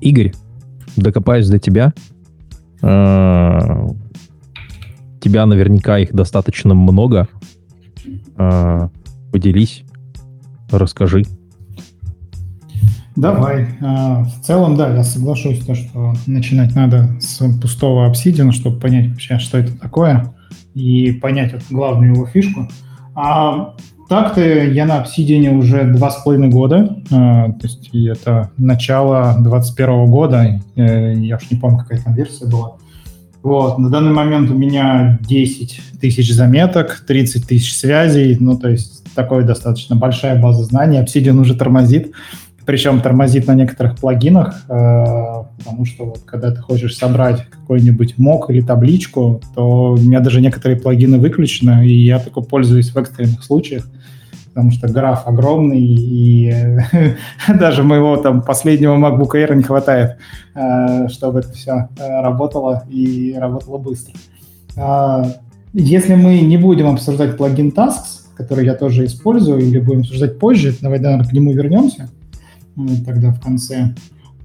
Игорь, 0.00 0.32
докопаюсь 0.96 1.48
до 1.48 1.58
тебя. 1.58 1.92
Э, 2.82 3.88
тебя 5.20 5.46
наверняка 5.46 5.98
их 5.98 6.12
достаточно 6.12 6.74
много. 6.74 7.28
А, 8.36 8.88
поделись, 9.32 9.84
расскажи. 10.70 11.24
Давай. 13.16 13.68
А, 13.80 14.22
в 14.22 14.40
целом, 14.42 14.76
да, 14.76 14.94
я 14.94 15.02
соглашусь, 15.02 15.64
то, 15.64 15.74
что 15.74 16.14
начинать 16.26 16.74
надо 16.76 17.10
с 17.20 17.42
пустого 17.60 18.06
обсидиана, 18.06 18.52
чтобы 18.52 18.78
понять 18.78 19.08
вообще, 19.08 19.38
что 19.40 19.58
это 19.58 19.76
такое, 19.76 20.32
и 20.78 21.12
понять 21.12 21.52
вот 21.52 21.62
главную 21.70 22.14
его 22.14 22.26
фишку. 22.26 22.68
А 23.14 23.74
так-то 24.08 24.40
я 24.40 24.86
на 24.86 25.02
Obsidian 25.02 25.58
уже 25.58 25.84
два 25.84 26.10
с 26.10 26.22
половиной 26.22 26.48
года, 26.48 26.96
э, 27.04 27.10
то 27.10 27.60
есть 27.62 27.90
это 27.92 28.50
начало 28.56 29.36
21 29.40 30.06
года, 30.06 30.60
э, 30.76 31.14
я 31.14 31.36
уж 31.36 31.50
не 31.50 31.58
помню, 31.58 31.78
какая 31.78 32.00
там 32.00 32.14
версия 32.14 32.46
была. 32.46 32.76
Вот, 33.42 33.78
на 33.78 33.90
данный 33.90 34.12
момент 34.12 34.50
у 34.50 34.54
меня 34.54 35.18
10 35.22 35.80
тысяч 36.00 36.32
заметок, 36.32 37.04
30 37.06 37.46
тысяч 37.46 37.76
связей, 37.76 38.36
ну, 38.40 38.58
то 38.58 38.68
есть 38.68 39.04
такой 39.14 39.44
достаточно 39.44 39.96
большая 39.96 40.40
база 40.40 40.64
знаний. 40.64 40.98
Obsidian 40.98 41.38
уже 41.38 41.54
тормозит, 41.54 42.12
причем 42.64 43.00
тормозит 43.00 43.46
на 43.46 43.54
некоторых 43.54 43.96
плагинах, 43.96 44.64
э, 44.68 45.37
потому 45.58 45.84
что 45.84 46.06
вот, 46.06 46.20
когда 46.24 46.50
ты 46.52 46.60
хочешь 46.60 46.96
собрать 46.96 47.46
какой-нибудь 47.50 48.16
мок 48.18 48.50
или 48.50 48.60
табличку, 48.60 49.40
то 49.54 49.92
у 49.92 49.96
меня 49.96 50.20
даже 50.20 50.40
некоторые 50.40 50.78
плагины 50.78 51.18
выключены, 51.18 51.86
и 51.86 52.04
я 52.04 52.20
только 52.20 52.40
пользуюсь 52.40 52.90
в 52.90 52.96
экстренных 52.96 53.44
случаях, 53.44 53.84
потому 54.46 54.70
что 54.70 54.88
граф 54.88 55.26
огромный, 55.26 55.80
и 55.80 56.54
даже 57.48 57.82
моего 57.82 58.16
там 58.16 58.42
последнего 58.42 58.96
MacBook 58.96 59.34
Air 59.34 59.54
не 59.54 59.62
хватает, 59.62 60.18
э, 60.54 61.08
чтобы 61.08 61.40
это 61.40 61.52
все 61.52 61.88
э, 61.98 62.20
работало 62.22 62.84
и 62.88 63.34
работало 63.36 63.78
быстро. 63.78 64.14
А, 64.76 65.26
если 65.72 66.14
мы 66.14 66.40
не 66.40 66.56
будем 66.56 66.88
обсуждать 66.88 67.36
плагин 67.36 67.68
Tasks, 67.68 68.26
который 68.36 68.64
я 68.64 68.74
тоже 68.74 69.04
использую, 69.04 69.60
или 69.60 69.80
будем 69.80 70.00
обсуждать 70.00 70.38
позже, 70.38 70.74
давай, 70.80 71.00
наверное, 71.00 71.26
к 71.26 71.32
нему 71.32 71.52
вернемся, 71.52 72.08
тогда 73.04 73.30
в 73.30 73.40
конце. 73.40 73.94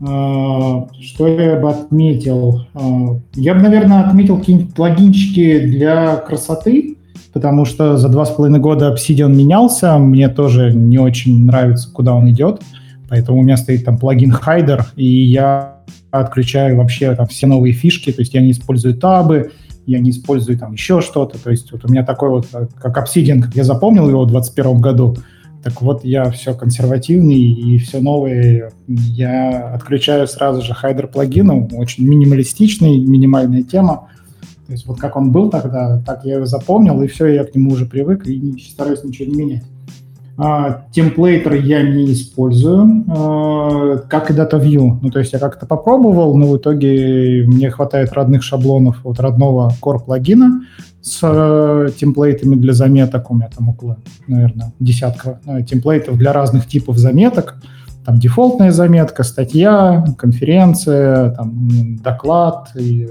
А, 0.06 0.88
что 1.02 1.28
я 1.28 1.56
бы 1.58 1.70
отметил? 1.70 2.66
А, 2.74 3.20
я 3.36 3.54
бы, 3.54 3.62
наверное, 3.62 4.02
отметил 4.02 4.38
какие-нибудь 4.38 4.74
плагинчики 4.74 5.60
для 5.60 6.18
красоты, 6.18 6.98
потому 7.32 7.64
что 7.66 7.98
за 7.98 8.10
два 8.10 8.26
с 8.26 8.32
половиной 8.32 8.60
года 8.60 8.94
Obsidian 8.94 9.34
менялся, 9.34 9.98
мне 9.98 10.28
тоже 10.28 10.74
не 10.74 10.98
очень 10.98 11.46
нравится, 11.46 11.90
куда 11.92 12.14
он 12.16 12.30
идет, 12.30 12.62
поэтому 13.08 13.40
у 13.40 13.44
меня 13.44 13.56
стоит 13.56 13.86
там 13.86 13.98
плагин 13.98 14.34
Hider, 14.34 14.84
и 14.96 15.06
я 15.06 15.78
отключаю 16.12 16.78
вообще 16.78 17.16
там 17.16 17.28
все 17.28 17.48
новые 17.48 17.74
фишки, 17.74 18.12
то 18.12 18.22
есть 18.22 18.34
я 18.34 18.42
не 18.42 18.52
использую 18.52 18.96
табы, 18.96 19.52
я 19.86 20.00
не 20.00 20.12
использую 20.12 20.58
там 20.58 20.74
еще 20.74 21.02
что-то, 21.02 21.42
то 21.42 21.50
есть 21.50 21.72
вот 21.72 21.86
у 21.86 21.92
меня 21.92 22.04
такой 22.04 22.30
вот, 22.30 22.48
как 22.76 22.98
Obsidian, 22.98 23.42
как 23.42 23.56
я 23.56 23.64
запомнил 23.64 24.10
его 24.10 24.24
в 24.26 24.28
2021 24.28 24.82
году, 24.82 25.18
так 25.64 25.82
вот, 25.82 26.04
я 26.04 26.30
все 26.30 26.54
консервативный 26.54 27.40
и 27.40 27.78
все 27.78 28.02
новое 28.02 28.72
я 28.88 29.74
отключаю 29.74 30.28
сразу 30.28 30.62
же 30.62 30.74
хайдер 30.74 31.08
плагину, 31.08 31.70
очень 31.74 32.06
минималистичный, 32.06 33.00
минимальная 33.00 33.64
тема. 33.64 34.10
То 34.68 34.74
есть 34.74 34.86
вот 34.86 35.00
как 35.00 35.16
он 35.16 35.32
был 35.32 35.50
тогда, 35.50 36.02
так 36.06 36.26
я 36.26 36.36
его 36.36 36.46
запомнил, 36.46 37.02
и 37.02 37.08
все, 37.08 37.28
я 37.28 37.46
к 37.46 37.56
нему 37.56 37.72
уже 37.72 37.86
привык 37.86 38.28
и 38.28 38.60
стараюсь 38.60 39.04
ничего 39.04 39.32
не 39.32 39.36
менять. 39.36 39.64
А, 40.36 40.86
темплейтер 40.92 41.54
я 41.54 41.84
не 41.84 42.12
использую, 42.12 43.06
а, 43.08 43.98
как 44.10 44.32
и 44.32 44.34
DataView. 44.34 44.98
Ну, 45.02 45.12
то 45.12 45.20
есть 45.20 45.34
я 45.34 45.40
как-то 45.40 45.66
попробовал, 45.68 46.36
но 46.36 46.48
в 46.48 46.58
итоге 46.58 47.44
мне 47.46 47.70
хватает 47.70 48.14
родных 48.14 48.42
шаблонов 48.42 49.06
от 49.06 49.20
родного 49.20 49.72
core 49.82 50.04
плагина 50.04 50.62
с 51.02 51.20
э, 51.22 51.90
темплейтами 52.00 52.56
для 52.56 52.74
заметок. 52.74 53.30
У 53.30 53.36
меня 53.36 53.50
там 53.56 53.70
около, 53.70 53.98
наверное, 54.28 54.74
десятка 54.80 55.40
э, 55.46 55.62
темплейтов 55.64 56.18
для 56.18 56.32
разных 56.32 56.66
типов 56.66 56.98
заметок. 56.98 57.58
Там 58.06 58.20
дефолтная 58.20 58.72
заметка, 58.72 59.24
статья, 59.24 60.04
конференция, 60.18 61.32
там, 61.32 61.98
доклад 61.98 62.70
и, 62.76 63.08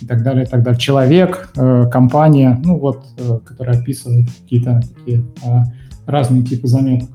и 0.00 0.06
так 0.06 0.22
далее, 0.22 0.44
и 0.44 0.48
так 0.48 0.62
далее. 0.62 0.78
Человек, 0.78 1.48
э, 1.56 1.86
компания, 1.90 2.60
ну 2.62 2.78
вот, 2.78 3.04
э, 3.16 3.38
которая 3.44 3.78
описывает 3.78 4.28
какие-то 4.42 4.82
такие 4.96 5.24
э, 5.44 5.62
разные 6.06 6.42
типы 6.42 6.68
заметок. 6.68 7.08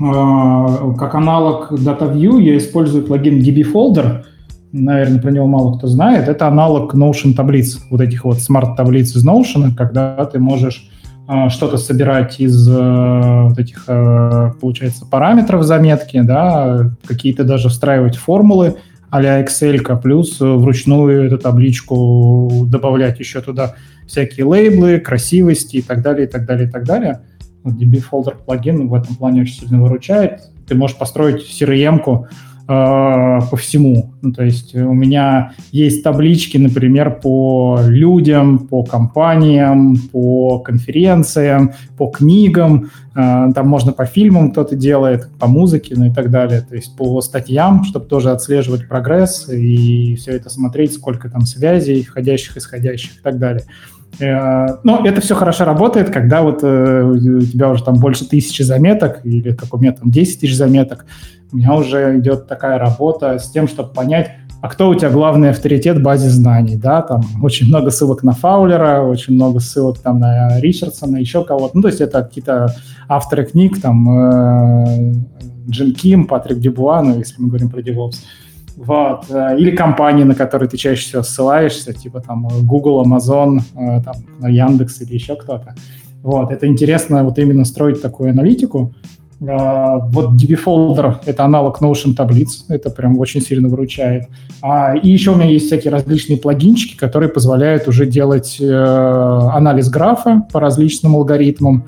Э, 0.00 0.94
как 0.98 1.14
аналог 1.14 1.72
DataView 1.72 2.40
я 2.40 2.56
использую 2.56 3.04
плагин 3.04 3.40
dbfolder, 3.40 4.24
наверное, 4.72 5.20
про 5.20 5.30
него 5.30 5.46
мало 5.46 5.76
кто 5.76 5.86
знает, 5.86 6.28
это 6.28 6.46
аналог 6.46 6.94
Notion 6.94 7.34
таблиц, 7.34 7.78
вот 7.90 8.00
этих 8.00 8.24
вот 8.24 8.40
смарт-таблиц 8.40 9.16
из 9.16 9.26
Notion, 9.26 9.74
когда 9.76 10.24
ты 10.24 10.38
можешь 10.38 10.88
э, 11.28 11.48
что-то 11.48 11.76
собирать 11.76 12.40
из 12.40 12.68
э, 12.68 13.42
вот 13.48 13.58
этих, 13.58 13.86
получается, 14.60 15.06
параметров 15.06 15.64
заметки, 15.64 16.20
да, 16.20 16.92
какие-то 17.06 17.44
даже 17.44 17.68
встраивать 17.68 18.16
формулы 18.16 18.76
а-ля 19.10 19.42
Excel, 19.42 20.00
плюс 20.00 20.38
вручную 20.40 21.26
эту 21.26 21.38
табличку 21.38 22.64
добавлять 22.66 23.18
еще 23.18 23.40
туда 23.40 23.74
всякие 24.06 24.46
лейблы, 24.46 24.98
красивости 24.98 25.76
и 25.76 25.82
так 25.82 26.02
далее, 26.02 26.26
и 26.26 26.30
так 26.30 26.46
далее, 26.46 26.68
и 26.68 26.70
так 26.70 26.84
далее. 26.84 27.20
DB 27.64 28.02
Folder 28.10 28.36
плагин 28.44 28.88
в 28.88 28.94
этом 28.94 29.14
плане 29.16 29.42
очень 29.42 29.60
сильно 29.60 29.82
выручает. 29.82 30.42
Ты 30.66 30.74
можешь 30.74 30.96
построить 30.96 31.42
CRM-ку, 31.42 32.28
Э, 32.72 33.40
по 33.50 33.56
всему. 33.56 34.12
Ну, 34.22 34.32
то 34.32 34.44
есть 34.44 34.76
у 34.76 34.92
меня 34.92 35.54
есть 35.72 36.04
таблички, 36.04 36.56
например, 36.56 37.18
по 37.18 37.80
людям, 37.84 38.60
по 38.68 38.84
компаниям, 38.84 39.96
по 40.12 40.60
конференциям, 40.60 41.72
по 41.98 42.06
книгам. 42.06 42.92
Э, 43.16 43.48
там 43.52 43.66
можно 43.66 43.92
по 43.92 44.04
фильмам 44.06 44.52
кто-то 44.52 44.76
делает, 44.76 45.28
по 45.40 45.48
музыке, 45.48 45.94
ну 45.96 46.04
и 46.04 46.12
так 46.12 46.30
далее. 46.30 46.60
То 46.60 46.76
есть 46.76 46.96
по 46.96 47.20
статьям, 47.22 47.82
чтобы 47.82 48.06
тоже 48.06 48.30
отслеживать 48.30 48.86
прогресс 48.86 49.48
и 49.48 50.14
все 50.14 50.30
это 50.30 50.48
смотреть, 50.48 50.94
сколько 50.94 51.28
там 51.28 51.46
связей, 51.46 52.04
входящих, 52.04 52.56
исходящих 52.56 53.16
и 53.16 53.20
так 53.20 53.38
далее. 53.38 53.64
Э, 54.18 54.76
но 54.82 55.06
это 55.06 55.20
все 55.20 55.34
хорошо 55.34 55.64
работает, 55.64 56.10
когда 56.10 56.42
вот 56.42 56.62
у 56.62 57.40
тебя 57.40 57.70
уже 57.70 57.84
там 57.84 57.94
больше 57.94 58.28
тысячи 58.28 58.62
заметок, 58.62 59.20
или 59.24 59.52
как 59.52 59.72
у 59.74 59.78
меня 59.78 59.92
там 59.92 60.10
10 60.10 60.40
тысяч 60.40 60.56
заметок, 60.56 61.06
у 61.52 61.56
меня 61.56 61.74
уже 61.74 62.18
идет 62.18 62.46
такая 62.46 62.78
работа 62.78 63.38
с 63.38 63.50
тем, 63.50 63.68
чтобы 63.68 63.92
понять, 63.92 64.32
а 64.62 64.68
кто 64.68 64.90
у 64.90 64.94
тебя 64.94 65.10
главный 65.10 65.50
авторитет 65.50 65.96
в 65.96 66.02
базе 66.02 66.28
знаний, 66.28 66.76
да, 66.76 67.00
там 67.00 67.22
очень 67.42 67.66
много 67.68 67.90
ссылок 67.90 68.22
на 68.22 68.32
Фаулера, 68.32 69.00
очень 69.00 69.34
много 69.34 69.58
ссылок 69.58 69.98
там 69.98 70.18
на 70.20 70.60
Ричардсона, 70.60 71.16
еще 71.16 71.44
кого-то, 71.44 71.76
ну, 71.76 71.82
то 71.82 71.88
есть 71.88 72.00
это 72.00 72.22
какие-то 72.22 72.74
авторы 73.08 73.46
книг, 73.46 73.80
там, 73.80 74.10
э, 74.10 75.14
Джин 75.68 75.94
Ким, 75.94 76.26
Патрик 76.26 76.58
Дюбуа, 76.58 77.02
ну, 77.02 77.18
если 77.18 77.40
мы 77.40 77.48
говорим 77.48 77.70
про 77.70 77.80
DevOps, 77.80 78.16
вот, 78.80 79.26
э, 79.28 79.58
или 79.58 79.76
компании, 79.76 80.24
на 80.24 80.34
которые 80.34 80.68
ты 80.68 80.78
чаще 80.78 81.02
всего 81.02 81.22
ссылаешься, 81.22 81.92
типа 81.92 82.20
там 82.20 82.48
Google, 82.62 83.04
Amazon, 83.04 83.60
э, 83.74 84.02
там, 84.02 84.50
Яндекс 84.50 85.02
или 85.02 85.14
еще 85.14 85.36
кто-то. 85.36 85.74
Вот, 86.22 86.50
это 86.50 86.66
интересно 86.66 87.22
вот 87.22 87.38
именно 87.38 87.66
строить 87.66 88.00
такую 88.00 88.30
аналитику, 88.30 88.94
вот 89.40 90.34
DB-фолдер— 90.34 91.20
это 91.24 91.44
аналог 91.44 91.80
Notion 91.80 92.14
таблиц, 92.14 92.66
это 92.68 92.90
прям 92.90 93.18
очень 93.18 93.40
сильно 93.40 93.68
выручает. 93.68 94.28
А, 94.60 94.94
и 94.94 95.08
еще 95.08 95.30
у 95.30 95.34
меня 95.34 95.46
есть 95.46 95.66
всякие 95.66 95.90
различные 95.92 96.36
плагинчики, 96.36 96.94
которые 96.94 97.30
позволяют 97.30 97.88
уже 97.88 98.04
делать 98.04 98.58
э, 98.60 98.70
анализ 98.70 99.88
графа 99.88 100.46
по 100.52 100.60
различным 100.60 101.16
алгоритмам, 101.16 101.86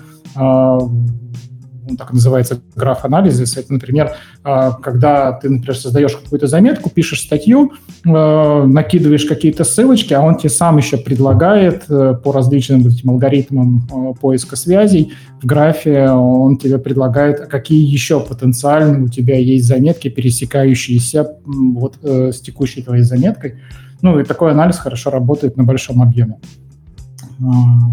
он 1.88 1.96
так 1.96 2.12
называется, 2.12 2.60
граф 2.76 3.04
анализис. 3.04 3.56
Это, 3.56 3.72
например, 3.72 4.12
а, 4.44 4.72
когда 4.72 5.32
ты, 5.32 5.50
например, 5.50 5.76
создаешь 5.76 6.16
какую-то 6.16 6.46
заметку, 6.46 6.90
пишешь 6.90 7.22
статью, 7.22 7.72
а, 8.06 8.64
накидываешь 8.64 9.24
какие-то 9.24 9.64
ссылочки, 9.64 10.14
а 10.14 10.20
он 10.20 10.36
тебе 10.36 10.50
сам 10.50 10.76
еще 10.76 10.96
предлагает 10.96 11.84
э, 11.88 12.14
по 12.22 12.32
различным 12.32 12.86
этим 12.86 13.10
алгоритмам 13.10 13.88
а, 13.90 14.12
поиска 14.14 14.56
связей 14.56 15.12
в 15.40 15.46
графе, 15.46 16.10
он 16.10 16.56
тебе 16.56 16.78
предлагает, 16.78 17.40
какие 17.48 17.84
еще 17.84 18.20
потенциально 18.20 19.04
у 19.04 19.08
тебя 19.08 19.38
есть 19.38 19.66
заметки, 19.66 20.08
пересекающиеся 20.08 21.36
вот 21.44 21.98
э, 22.02 22.32
с 22.32 22.40
текущей 22.40 22.82
твоей 22.82 23.02
заметкой. 23.02 23.56
Ну, 24.02 24.18
и 24.18 24.24
такой 24.24 24.52
анализ 24.52 24.78
хорошо 24.78 25.10
работает 25.10 25.56
на 25.56 25.64
большом 25.64 26.02
объеме. 26.02 26.38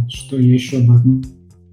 Что 0.10 0.38
еще 0.38 0.80
бы 0.80 1.24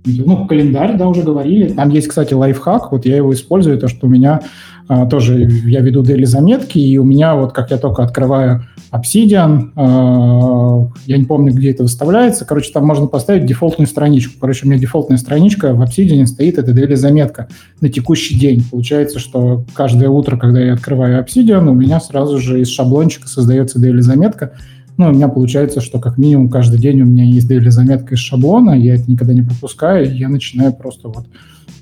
ну, 0.07 0.47
календарь, 0.47 0.97
да, 0.97 1.09
уже 1.09 1.23
говорили. 1.23 1.69
Там 1.69 1.91
есть, 1.91 2.09
кстати, 2.09 2.33
лайфхак, 2.33 2.93
вот 2.93 3.05
я 3.05 3.17
его 3.17 3.35
использую, 3.35 3.79
то, 3.79 3.89
что 3.89 4.07
у 4.07 4.11
меня 4.11 4.41
а, 4.89 5.07
тоже, 5.07 5.49
я 5.67 5.81
веду 5.81 6.05
дели 6.05 6.25
заметки, 6.25 6.79
и 6.79 6.97
у 6.97 7.05
меня 7.05 7.35
вот, 7.35 7.53
как 7.53 7.73
я 7.73 7.77
только 7.77 8.05
открываю 8.05 8.65
Obsidian, 8.93 9.71
а, 9.75 10.89
я 11.07 11.19
не 11.19 11.25
помню, 11.25 11.53
где 11.53 11.73
это 11.73 11.83
выставляется, 11.83 12.45
короче, 12.45 12.71
там 12.73 12.87
можно 12.87 13.07
поставить 13.09 13.47
дефолтную 13.47 13.89
страничку. 13.89 14.35
Короче, 14.41 14.65
у 14.65 14.69
меня 14.69 14.79
дефолтная 14.79 15.19
страничка 15.19 15.75
в 15.75 15.83
Obsidian 15.83 16.27
стоит, 16.27 16.59
это 16.59 16.73
дели 16.73 16.95
заметка 16.95 17.49
на 17.81 17.89
текущий 17.89 18.39
день. 18.39 18.63
Получается, 18.71 19.19
что 19.19 19.65
каждое 19.75 20.09
утро, 20.09 20.37
когда 20.37 20.61
я 20.61 20.75
открываю 20.75 21.25
Obsidian, 21.25 21.69
у 21.69 21.75
меня 21.75 22.01
сразу 22.01 22.39
же 22.39 22.61
из 22.61 22.69
шаблончика 22.69 23.27
создается 23.27 23.81
дели 23.81 24.01
заметка, 24.01 24.53
ну, 24.97 25.09
у 25.09 25.13
меня 25.13 25.29
получается, 25.29 25.81
что 25.81 25.99
как 25.99 26.19
минимум 26.19 26.49
каждый 26.49 26.79
день 26.79 27.03
у 27.03 27.05
меня 27.05 27.25
есть 27.25 27.51
daily 27.51 27.71
заметка 27.71 28.15
из 28.15 28.19
шаблона, 28.19 28.73
я 28.73 28.95
это 28.95 29.11
никогда 29.11 29.35
не 29.35 29.43
пропускаю, 29.43 30.17
я 30.17 30.29
начинаю 30.29 30.73
просто 30.73 31.09
вот 31.09 31.27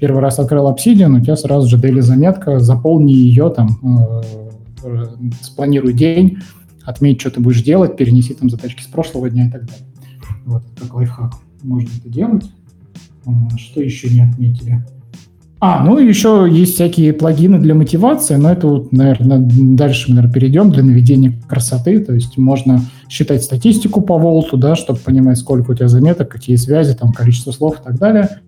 первый 0.00 0.20
раз 0.20 0.38
открыл 0.38 0.70
Obsidian, 0.70 1.16
у 1.16 1.20
тебя 1.20 1.36
сразу 1.36 1.68
же 1.68 1.78
daily 1.78 2.00
заметка, 2.00 2.58
заполни 2.58 3.12
ее 3.12 3.50
там, 3.50 3.78
э, 4.84 5.04
спланируй 5.42 5.92
день, 5.92 6.38
отметь, 6.82 7.20
что 7.20 7.30
ты 7.30 7.40
будешь 7.40 7.62
делать, 7.62 7.96
перенеси 7.96 8.34
там 8.34 8.50
задачки 8.50 8.82
с 8.82 8.86
прошлого 8.86 9.30
дня 9.30 9.46
и 9.46 9.50
так 9.50 9.64
далее. 9.64 9.86
Вот, 10.44 10.62
как 10.78 10.94
лайфхак 10.94 11.34
можно 11.62 11.88
это 11.98 12.08
делать. 12.08 12.50
А, 13.26 13.56
Что 13.56 13.80
еще 13.80 14.10
не 14.10 14.20
отметили? 14.20 14.84
А, 15.66 15.82
ну 15.82 15.98
еще 15.98 16.46
есть 16.46 16.74
всякие 16.74 17.14
плагины 17.14 17.58
для 17.58 17.74
мотивации, 17.74 18.34
но 18.34 18.52
это 18.52 18.66
вот, 18.66 18.92
наверное, 18.92 19.38
дальше 19.38 20.10
мы, 20.10 20.16
наверное, 20.16 20.34
перейдем 20.34 20.70
для 20.70 20.82
наведения 20.82 21.40
красоты, 21.48 22.00
то 22.00 22.12
есть 22.12 22.36
можно 22.36 22.82
считать 23.08 23.42
статистику 23.42 24.02
по 24.02 24.18
волту, 24.18 24.58
да, 24.58 24.76
чтобы 24.76 24.98
понимать, 24.98 25.38
сколько 25.38 25.70
у 25.70 25.74
тебя 25.74 25.88
заметок, 25.88 26.28
какие 26.28 26.56
связи, 26.56 26.92
там, 26.94 27.12
количество 27.12 27.50
слов 27.50 27.80
и 27.80 27.82
так 27.82 27.98
далее. 27.98 28.40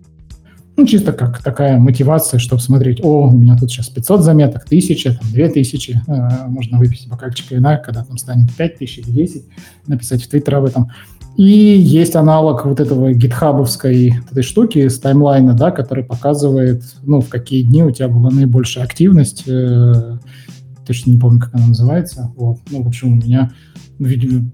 Ну, 0.75 0.85
чисто 0.85 1.11
как 1.11 1.41
такая 1.41 1.79
мотивация, 1.79 2.39
чтобы 2.39 2.61
смотреть, 2.61 3.03
о, 3.03 3.29
у 3.29 3.31
меня 3.31 3.57
тут 3.57 3.71
сейчас 3.71 3.87
500 3.89 4.21
заметок, 4.21 4.65
1000, 4.65 5.17
там, 5.17 5.31
2000, 5.31 6.01
э, 6.05 6.47
можно 6.49 6.77
выписать 6.77 7.07
бокальчик 7.07 7.49
вина, 7.49 7.77
когда 7.77 8.03
там 8.03 8.19
станет 8.19 8.55
5000 8.55 8.99
или 8.99 9.09
10, 9.09 9.43
написать 9.87 10.23
в 10.23 10.29
Твиттер 10.29 10.57
об 10.57 10.65
этом. 10.65 10.91
И 11.37 11.43
есть 11.43 12.15
аналог 12.15 12.65
вот 12.65 12.79
этого 12.79 13.13
гитхабовской 13.13 14.15
этой 14.31 14.41
штуки 14.41 14.87
с 14.87 14.99
таймлайна, 14.99 15.53
да, 15.53 15.69
который 15.69 16.03
показывает, 16.03 16.83
ну, 17.03 17.21
в 17.21 17.29
какие 17.29 17.61
дни 17.61 17.83
у 17.83 17.91
тебя 17.91 18.07
была 18.07 18.31
наибольшая 18.31 18.83
активность. 18.83 19.43
Э, 19.47 20.17
точно 20.85 21.11
не 21.11 21.19
помню, 21.19 21.39
как 21.39 21.53
она 21.53 21.67
называется. 21.67 22.31
Вот. 22.35 22.57
Ну, 22.71 22.81
в 22.81 22.87
общем, 22.87 23.13
у 23.13 23.15
меня 23.17 23.51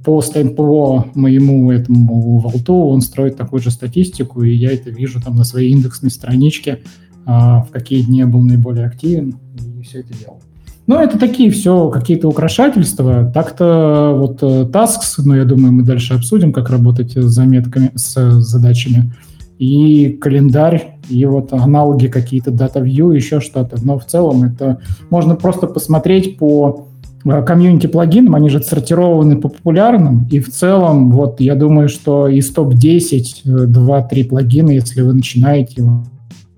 по, 0.04 0.22
по 0.22 1.08
моему 1.16 1.72
этому 1.72 2.40
волту 2.40 2.74
он 2.74 3.00
строит 3.00 3.38
такую 3.38 3.62
же 3.62 3.72
статистику, 3.72 4.44
и 4.44 4.54
я 4.54 4.74
это 4.74 4.90
вижу 4.90 5.22
там 5.22 5.38
на 5.38 5.46
своей 5.46 5.72
индексной 5.72 6.12
страничке, 6.12 6.82
а, 7.26 7.64
в 7.64 7.72
какие 7.72 8.02
дни 8.02 8.20
я 8.20 8.28
был 8.28 8.42
наиболее 8.42 8.88
активен, 8.88 9.38
и 9.80 9.84
все 9.84 10.02
это 10.02 10.14
делал. 10.18 10.42
Ну, 10.86 11.00
это 11.00 11.18
такие 11.18 11.50
все 11.50 11.90
какие-то 11.90 12.28
украшательства. 12.28 13.32
Так-то 13.34 14.16
вот 14.18 14.44
э, 14.44 14.66
tasks, 14.70 15.22
ну, 15.24 15.36
я 15.36 15.46
думаю, 15.46 15.72
мы 15.72 15.84
дальше 15.84 16.14
обсудим, 16.14 16.52
как 16.52 16.70
работать 16.70 17.14
с 17.16 17.24
заметками, 17.24 17.92
с 17.96 18.42
задачами. 18.42 19.14
И 19.60 20.10
календарь, 20.22 20.98
и 21.10 21.24
вот 21.26 21.54
аналоги 21.54 22.08
какие-то, 22.08 22.52
data 22.52 22.84
view, 22.84 23.16
еще 23.16 23.40
что-то. 23.40 23.78
Но 23.82 23.98
в 23.98 24.06
целом 24.06 24.44
это 24.44 24.80
можно 25.10 25.36
просто 25.36 25.68
посмотреть 25.68 26.38
по 26.38 26.90
э, 27.24 27.44
комьюнити 27.44 27.88
плагинам, 27.88 28.36
они 28.36 28.50
же 28.50 28.58
отсортированы 28.58 29.38
по 29.38 29.48
популярным, 29.48 30.28
и 30.30 30.40
в 30.40 30.50
целом, 30.50 31.12
вот 31.12 31.40
я 31.40 31.56
думаю, 31.56 31.88
что 31.88 32.28
из 32.28 32.52
топ-10, 32.52 33.46
2-3 33.46 34.08
э, 34.12 34.26
плагина, 34.26 34.72
если 34.72 35.02
вы 35.02 35.14
начинаете, 35.14 35.82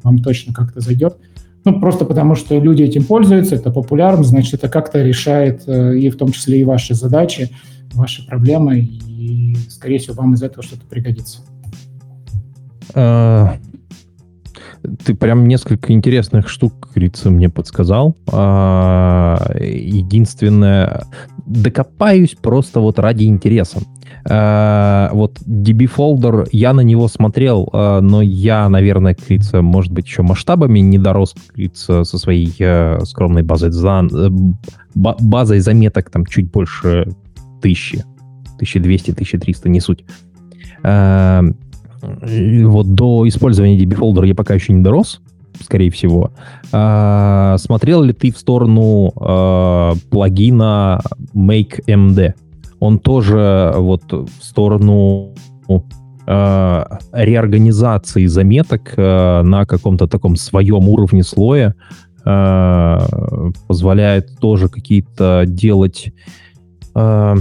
вам 0.01 0.19
точно 0.19 0.51
как-то 0.51 0.81
зайдет. 0.81 1.15
Ну, 1.65 1.79
просто 1.79 2.05
потому 2.05 2.35
что 2.35 2.57
люди 2.59 2.83
этим 2.83 3.03
пользуются, 3.03 3.55
это 3.55 3.71
популярно, 3.71 4.23
значит, 4.23 4.53
это 4.53 4.69
как-то 4.69 5.01
решает 5.01 5.63
э, 5.65 5.97
и 5.97 6.09
в 6.11 6.15
том 6.15 6.31
числе 6.31 6.61
и 6.61 6.63
ваши 6.63 6.93
задачи, 6.93 7.49
ваши 7.93 8.25
проблемы, 8.25 8.79
и, 8.79 9.55
скорее 9.69 9.97
всего, 9.97 10.13
вам 10.13 10.35
из 10.35 10.43
этого 10.43 10.63
что-то 10.63 10.85
пригодится. 10.85 11.39
А, 12.93 13.57
ты 15.03 15.15
прям 15.15 15.47
несколько 15.47 15.91
интересных 15.91 16.49
штук, 16.49 16.89
говорится, 16.93 17.31
мне 17.31 17.49
подсказал. 17.49 18.15
А, 18.31 19.55
единственное, 19.59 21.05
докопаюсь 21.47 22.35
просто 22.39 22.79
вот 22.79 22.99
ради 22.99 23.23
интереса. 23.23 23.79
Uh, 24.27 25.09
вот 25.13 25.39
DB 25.41 25.85
Folder, 25.85 26.47
я 26.51 26.73
на 26.73 26.81
него 26.81 27.07
смотрел, 27.07 27.69
uh, 27.71 28.01
но 28.01 28.23
я, 28.23 28.67
наверное, 28.69 29.15
говорится, 29.15 29.61
может 29.61 29.91
быть, 29.91 30.07
еще 30.07 30.23
масштабами 30.23 30.79
не 30.79 30.97
дорос, 30.97 31.35
говорится, 31.49 32.03
со 32.03 32.17
своей 32.17 32.47
uh, 32.47 33.05
скромной 33.05 33.43
базой, 33.43 33.69
за, 33.69 34.01
базой 34.95 35.59
заметок 35.59 36.09
там 36.09 36.25
чуть 36.25 36.49
больше 36.49 37.07
тысячи, 37.61 38.03
1200, 38.55 39.11
1300, 39.11 39.69
не 39.69 39.79
суть. 39.79 40.05
Вот 40.81 42.95
до 42.95 43.27
использования 43.27 43.77
DB 43.77 43.95
Folder 43.95 44.25
я 44.25 44.33
пока 44.33 44.55
еще 44.55 44.73
не 44.73 44.81
дорос, 44.81 45.21
скорее 45.61 45.91
всего. 45.91 46.31
Смотрел 46.69 48.03
ли 48.03 48.13
ты 48.13 48.31
в 48.31 48.37
сторону 48.37 49.11
плагина 50.09 51.01
MakeMD? 51.33 52.33
Он 52.79 52.99
тоже 52.99 53.73
вот 53.75 54.03
в 54.11 54.43
сторону 54.43 55.33
э, 56.27 56.83
реорганизации 57.13 58.25
заметок 58.25 58.93
э, 58.97 59.41
на 59.43 59.65
каком-то 59.65 60.07
таком 60.07 60.35
своем 60.35 60.89
уровне 60.89 61.23
слоя 61.23 61.75
э, 62.25 62.99
позволяет 63.67 64.39
тоже 64.39 64.69
какие-то 64.69 65.43
делать 65.45 66.11
э, 66.95 67.35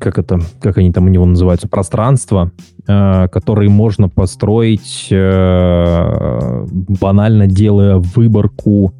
как 0.00 0.18
это, 0.18 0.40
как 0.60 0.78
они 0.78 0.92
там 0.92 1.04
у 1.04 1.08
него 1.08 1.26
называются, 1.26 1.68
пространства, 1.68 2.50
э, 2.88 3.28
которые 3.28 3.68
можно 3.68 4.08
построить 4.08 5.08
э, 5.10 6.66
банально 7.00 7.46
делая 7.46 7.96
выборку 7.96 8.94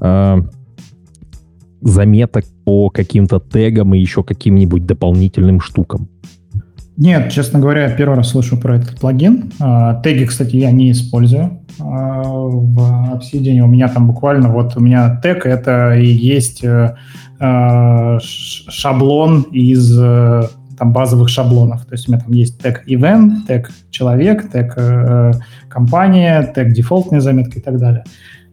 э, 0.00 0.36
заметок 1.86 2.44
по 2.64 2.90
каким-то 2.90 3.40
тегам 3.40 3.94
и 3.94 3.98
еще 3.98 4.22
каким-нибудь 4.22 4.86
дополнительным 4.86 5.60
штукам? 5.60 6.08
Нет, 6.96 7.30
честно 7.30 7.58
говоря, 7.58 7.90
первый 7.90 8.16
раз 8.16 8.30
слышу 8.30 8.56
про 8.56 8.76
этот 8.76 8.98
плагин. 8.98 9.52
А, 9.60 10.00
теги, 10.00 10.24
кстати, 10.24 10.56
я 10.56 10.70
не 10.70 10.92
использую 10.92 11.60
а, 11.78 12.22
в 12.22 13.14
Obsidian. 13.14 13.60
У 13.60 13.66
меня 13.66 13.88
там 13.88 14.06
буквально 14.06 14.48
вот 14.48 14.76
у 14.76 14.80
меня 14.80 15.20
тег 15.22 15.44
это 15.44 15.94
и 15.94 16.06
есть 16.06 16.64
э, 16.64 16.96
а, 17.38 18.18
шаблон 18.20 19.42
из 19.52 19.98
э, 20.00 20.44
там 20.78 20.92
базовых 20.94 21.28
шаблонов. 21.28 21.84
То 21.84 21.92
есть 21.92 22.08
у 22.08 22.12
меня 22.12 22.22
там 22.22 22.32
есть 22.32 22.58
тег 22.62 22.88
event, 22.88 23.46
тег 23.46 23.70
человек, 23.90 24.50
тег 24.50 24.72
э, 24.76 25.32
компания, 25.68 26.50
тег 26.54 26.72
дефолтная 26.72 27.20
заметка 27.20 27.58
и 27.58 27.62
так 27.62 27.78
далее. 27.78 28.04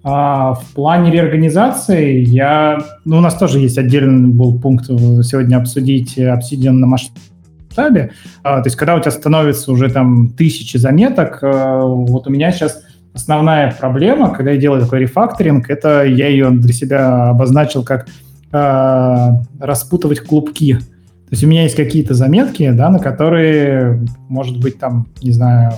А 0.03 0.53
в 0.53 0.65
плане 0.73 1.11
реорганизации 1.11 2.19
я... 2.19 2.79
Ну, 3.05 3.17
у 3.17 3.21
нас 3.21 3.35
тоже 3.35 3.59
есть 3.59 3.77
отдельный 3.77 4.29
был 4.29 4.59
пункт 4.59 4.85
сегодня 4.85 5.55
обсудить 5.57 6.17
Obsidian 6.17 6.73
на 6.73 6.87
масштабе. 6.87 8.11
А, 8.43 8.61
то 8.61 8.67
есть, 8.67 8.75
когда 8.75 8.95
у 8.95 8.99
тебя 8.99 9.11
становится 9.11 9.71
уже 9.71 9.89
там 9.89 10.29
тысячи 10.29 10.75
заметок, 10.75 11.39
а, 11.41 11.81
вот 11.81 12.27
у 12.27 12.29
меня 12.29 12.51
сейчас 12.51 12.83
основная 13.13 13.71
проблема, 13.71 14.33
когда 14.33 14.51
я 14.51 14.57
делаю 14.57 14.81
такой 14.81 14.99
рефакторинг, 14.99 15.69
это 15.69 16.03
я 16.03 16.27
ее 16.27 16.49
для 16.49 16.73
себя 16.73 17.29
обозначил 17.29 17.85
как 17.85 18.07
а, 18.51 19.41
распутывать 19.59 20.19
клубки. 20.19 20.73
То 20.73 21.35
есть 21.35 21.43
у 21.45 21.47
меня 21.47 21.63
есть 21.63 21.75
какие-то 21.75 22.13
заметки, 22.13 22.69
да, 22.71 22.89
на 22.89 22.99
которые, 22.99 24.05
может 24.27 24.59
быть, 24.59 24.79
там, 24.79 25.07
не 25.21 25.31
знаю, 25.31 25.73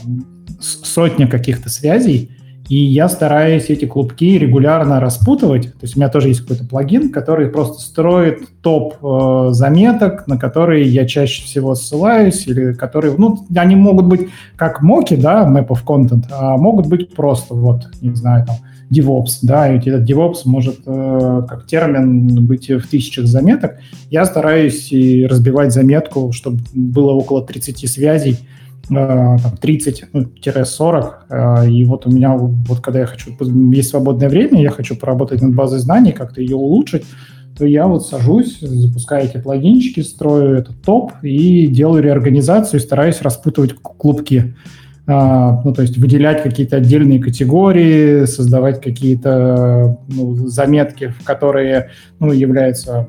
сотня 0.59 1.27
каких-то 1.27 1.69
связей, 1.69 2.31
и 2.67 2.77
я 2.77 3.09
стараюсь 3.09 3.69
эти 3.69 3.85
клубки 3.85 4.37
регулярно 4.37 4.99
распутывать. 4.99 5.73
То 5.73 5.83
есть 5.83 5.95
у 5.95 5.99
меня 5.99 6.09
тоже 6.09 6.29
есть 6.29 6.41
какой-то 6.41 6.65
плагин, 6.65 7.11
который 7.11 7.47
просто 7.49 7.79
строит 7.79 8.47
топ 8.61 8.95
э, 9.03 9.49
заметок, 9.51 10.27
на 10.27 10.37
которые 10.37 10.85
я 10.85 11.05
чаще 11.05 11.43
всего 11.43 11.75
ссылаюсь, 11.75 12.47
или 12.47 12.73
которые, 12.73 13.15
ну, 13.17 13.45
они 13.55 13.75
могут 13.75 14.07
быть 14.07 14.29
как 14.55 14.81
моки, 14.81 15.15
да, 15.15 15.47
map 15.47 15.67
of 15.67 15.83
content, 15.85 16.25
а 16.31 16.57
могут 16.57 16.87
быть 16.87 17.13
просто, 17.15 17.53
вот, 17.53 17.87
не 18.01 18.15
знаю, 18.15 18.45
там, 18.45 18.55
DevOps, 18.91 19.39
да, 19.41 19.73
и 19.73 19.77
этот 19.77 20.09
DevOps 20.09 20.41
может 20.45 20.79
э, 20.85 21.41
как 21.47 21.65
термин 21.65 22.45
быть 22.45 22.69
в 22.69 22.87
тысячах 22.87 23.25
заметок. 23.25 23.77
Я 24.09 24.25
стараюсь 24.25 24.91
и 24.91 25.25
разбивать 25.25 25.73
заметку, 25.73 26.31
чтобы 26.31 26.59
было 26.73 27.11
около 27.11 27.43
30 27.43 27.89
связей, 27.89 28.37
30-40, 28.89 31.13
э, 31.29 31.69
и 31.69 31.85
вот 31.85 32.05
у 32.05 32.11
меня, 32.11 32.35
вот 32.35 32.81
когда 32.81 32.99
я 32.99 33.05
хочу, 33.05 33.31
есть 33.71 33.89
свободное 33.89 34.29
время, 34.29 34.61
я 34.61 34.69
хочу 34.69 34.95
поработать 34.95 35.41
над 35.41 35.55
базой 35.55 35.79
знаний, 35.79 36.11
как-то 36.11 36.41
ее 36.41 36.55
улучшить, 36.55 37.05
то 37.57 37.65
я 37.65 37.87
вот 37.87 38.05
сажусь, 38.05 38.59
запускаю 38.59 39.25
эти 39.25 39.37
плагинчики, 39.37 40.01
строю 40.01 40.57
этот 40.57 40.81
топ 40.81 41.13
и 41.21 41.67
делаю 41.67 42.03
реорганизацию, 42.03 42.79
стараюсь 42.79 43.21
распутывать 43.21 43.73
клубки. 43.73 44.55
А, 45.07 45.61
ну, 45.63 45.71
то 45.71 45.83
есть 45.83 45.97
выделять 45.97 46.41
какие-то 46.41 46.77
отдельные 46.77 47.19
категории, 47.19 48.25
создавать 48.25 48.81
какие-то 48.81 49.99
ну, 50.07 50.35
заметки, 50.47 51.13
которые 51.23 51.91
ну, 52.19 52.31
являются 52.31 53.07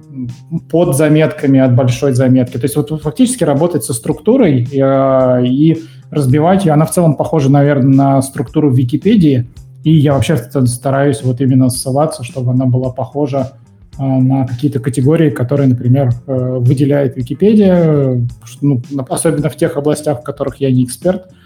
под 0.71 0.95
заметками 0.95 1.59
от 1.59 1.75
большой 1.75 2.13
заметки. 2.13 2.59
То 2.59 2.65
есть 2.65 2.77
вот 2.77 3.01
фактически 3.01 3.45
работать 3.45 3.83
со 3.85 3.95
структурой 3.95 4.65
и, 4.71 4.79
а, 4.79 5.41
и 5.41 5.79
разбивать 6.11 6.67
ее. 6.67 6.73
Она 6.73 6.85
в 6.85 6.91
целом 6.91 7.15
похожа, 7.15 7.51
наверное, 7.51 7.95
на 7.95 8.23
структуру 8.23 8.71
Википедии, 8.71 9.47
и 9.83 9.91
я 9.91 10.13
вообще 10.13 10.37
стараюсь 10.37 11.23
вот 11.23 11.41
именно 11.41 11.71
ссылаться, 11.71 12.25
чтобы 12.25 12.53
она 12.53 12.67
была 12.67 12.91
похожа 12.91 13.53
а, 13.97 14.21
на 14.21 14.47
какие-то 14.47 14.81
категории, 14.81 15.31
которые, 15.31 15.69
например, 15.69 16.13
э, 16.27 16.57
выделяет 16.59 17.17
Википедия, 17.17 18.21
ну, 18.61 18.83
особенно 19.09 19.49
в 19.49 19.57
тех 19.57 19.79
областях, 19.79 20.21
в 20.21 20.25
которых 20.25 20.61
я 20.61 20.71
не 20.71 20.85
эксперт– 20.85 21.31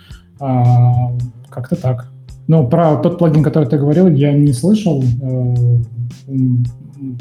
а, 0.41 1.13
как-то 1.49 1.77
так. 1.77 2.11
Но 2.49 2.67
про 2.67 2.97
тот 2.97 3.19
плагин, 3.19 3.43
который 3.43 3.69
ты 3.69 3.79
говорил, 3.79 4.09
я 4.09 4.33
не 4.33 4.53
слышал. 4.53 5.03
Э, 5.23 5.55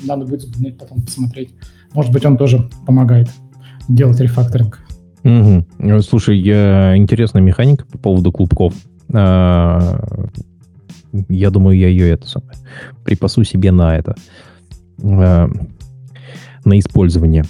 надо 0.04 0.26
будет 0.26 0.42
заглянуть, 0.42 0.78
потом 0.78 1.02
посмотреть. 1.02 1.54
Может 1.94 2.12
быть, 2.12 2.26
он 2.26 2.38
тоже 2.38 2.70
помогает 2.86 3.30
делать 3.88 4.20
рефакторинг. 4.20 4.80
Угу. 5.24 6.02
Слушай, 6.02 6.40
я, 6.40 6.96
интересная 6.96 7.42
механика 7.42 7.86
по 7.86 7.98
поводу 7.98 8.32
клубков. 8.32 8.74
А, 9.14 10.00
я 11.28 11.50
думаю, 11.50 11.78
я 11.78 11.88
ее 11.88 12.10
это 12.10 12.28
самое 12.28 12.58
припасу 13.04 13.44
себе 13.44 13.72
на 13.72 13.98
это, 13.98 14.16
а, 15.04 15.50
на 16.64 16.80
использование. 16.80 17.44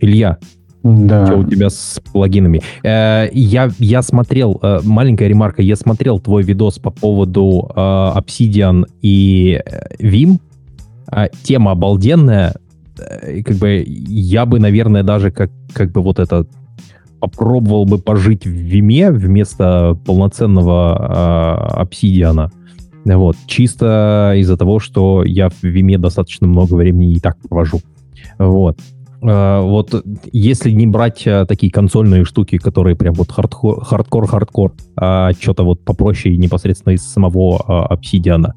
Илья, 0.00 0.38
Да. 0.82 1.26
что 1.26 1.38
у 1.38 1.44
тебя 1.44 1.70
с 1.70 2.00
плагинами? 2.12 2.62
Э, 2.84 3.28
Я, 3.32 3.70
я 3.78 4.02
смотрел, 4.02 4.58
э, 4.62 4.80
маленькая 4.84 5.28
ремарка, 5.28 5.62
я 5.62 5.76
смотрел 5.76 6.20
твой 6.20 6.42
видос 6.42 6.78
по 6.78 6.90
поводу 6.90 7.70
э, 7.74 7.78
Obsidian 7.80 8.84
и 9.02 9.60
э, 9.64 9.96
Vim. 10.00 10.38
А, 11.10 11.28
Тема 11.42 11.72
обалденная. 11.72 12.54
Э, 12.98 13.42
Как 13.42 13.56
бы 13.56 13.84
я 13.86 14.46
бы, 14.46 14.60
наверное, 14.60 15.02
даже 15.02 15.30
как, 15.30 15.50
как 15.72 15.90
бы 15.92 16.00
вот 16.02 16.18
это 16.18 16.46
попробовал 17.20 17.84
бы 17.84 17.98
пожить 17.98 18.44
в 18.44 18.50
Виме 18.50 19.10
вместо 19.10 19.98
полноценного 20.06 21.78
э, 21.78 21.82
Obsidian. 21.82 22.50
Вот. 23.04 23.36
Чисто 23.46 24.34
из-за 24.36 24.56
того, 24.56 24.78
что 24.78 25.24
я 25.24 25.48
в 25.48 25.62
Vim 25.62 25.89
е 25.89 25.98
достаточно 25.98 26.46
много 26.46 26.74
времени 26.74 27.14
и 27.14 27.20
так 27.20 27.36
провожу. 27.48 27.80
Вот. 28.38 28.78
Э, 29.22 29.60
вот 29.62 30.04
если 30.32 30.70
не 30.70 30.86
брать 30.86 31.26
э, 31.26 31.44
такие 31.46 31.72
консольные 31.72 32.24
штуки, 32.24 32.58
которые 32.58 32.96
прям 32.96 33.14
вот 33.14 33.30
хардкор, 33.30 33.84
хардкор, 33.84 34.72
а 34.96 35.32
что-то 35.32 35.64
вот 35.64 35.84
попроще 35.84 36.36
непосредственно 36.36 36.94
из 36.94 37.02
самого 37.02 37.88
э, 37.90 37.94
Obsidian, 37.94 38.52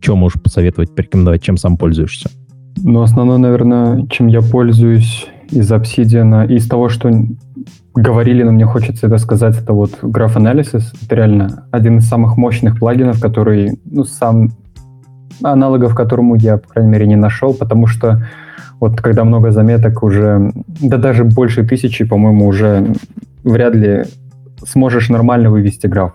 что 0.00 0.16
можешь 0.16 0.40
посоветовать, 0.40 0.94
порекомендовать, 0.94 1.42
чем 1.42 1.58
сам 1.58 1.76
пользуешься? 1.76 2.30
Ну, 2.82 3.02
основное, 3.02 3.36
наверное, 3.36 4.06
чем 4.06 4.28
я 4.28 4.40
пользуюсь 4.40 5.28
из 5.50 5.70
Obsidian, 5.70 6.50
из 6.50 6.66
того, 6.66 6.88
что 6.88 7.10
говорили, 7.94 8.42
но 8.42 8.52
мне 8.52 8.64
хочется 8.64 9.06
это 9.06 9.18
сказать, 9.18 9.58
это 9.58 9.74
вот 9.74 9.98
Graph 10.02 10.36
Analysis. 10.36 10.84
Это 11.04 11.14
реально 11.14 11.66
один 11.70 11.98
из 11.98 12.08
самых 12.08 12.38
мощных 12.38 12.78
плагинов, 12.78 13.20
который, 13.20 13.78
ну, 13.84 14.04
сам 14.04 14.52
аналогов 15.42 15.94
которому 15.94 16.34
я, 16.36 16.56
по 16.56 16.68
крайней 16.68 16.90
мере, 16.90 17.06
не 17.06 17.16
нашел, 17.16 17.54
потому 17.54 17.86
что 17.86 18.24
вот 18.80 19.00
когда 19.00 19.24
много 19.24 19.52
заметок 19.52 20.02
уже, 20.02 20.52
да 20.80 20.96
даже 20.96 21.24
больше 21.24 21.64
тысячи, 21.64 22.04
по-моему, 22.04 22.46
уже 22.46 22.92
вряд 23.44 23.74
ли 23.74 24.04
сможешь 24.66 25.08
нормально 25.08 25.50
вывести 25.50 25.86
граф. 25.86 26.12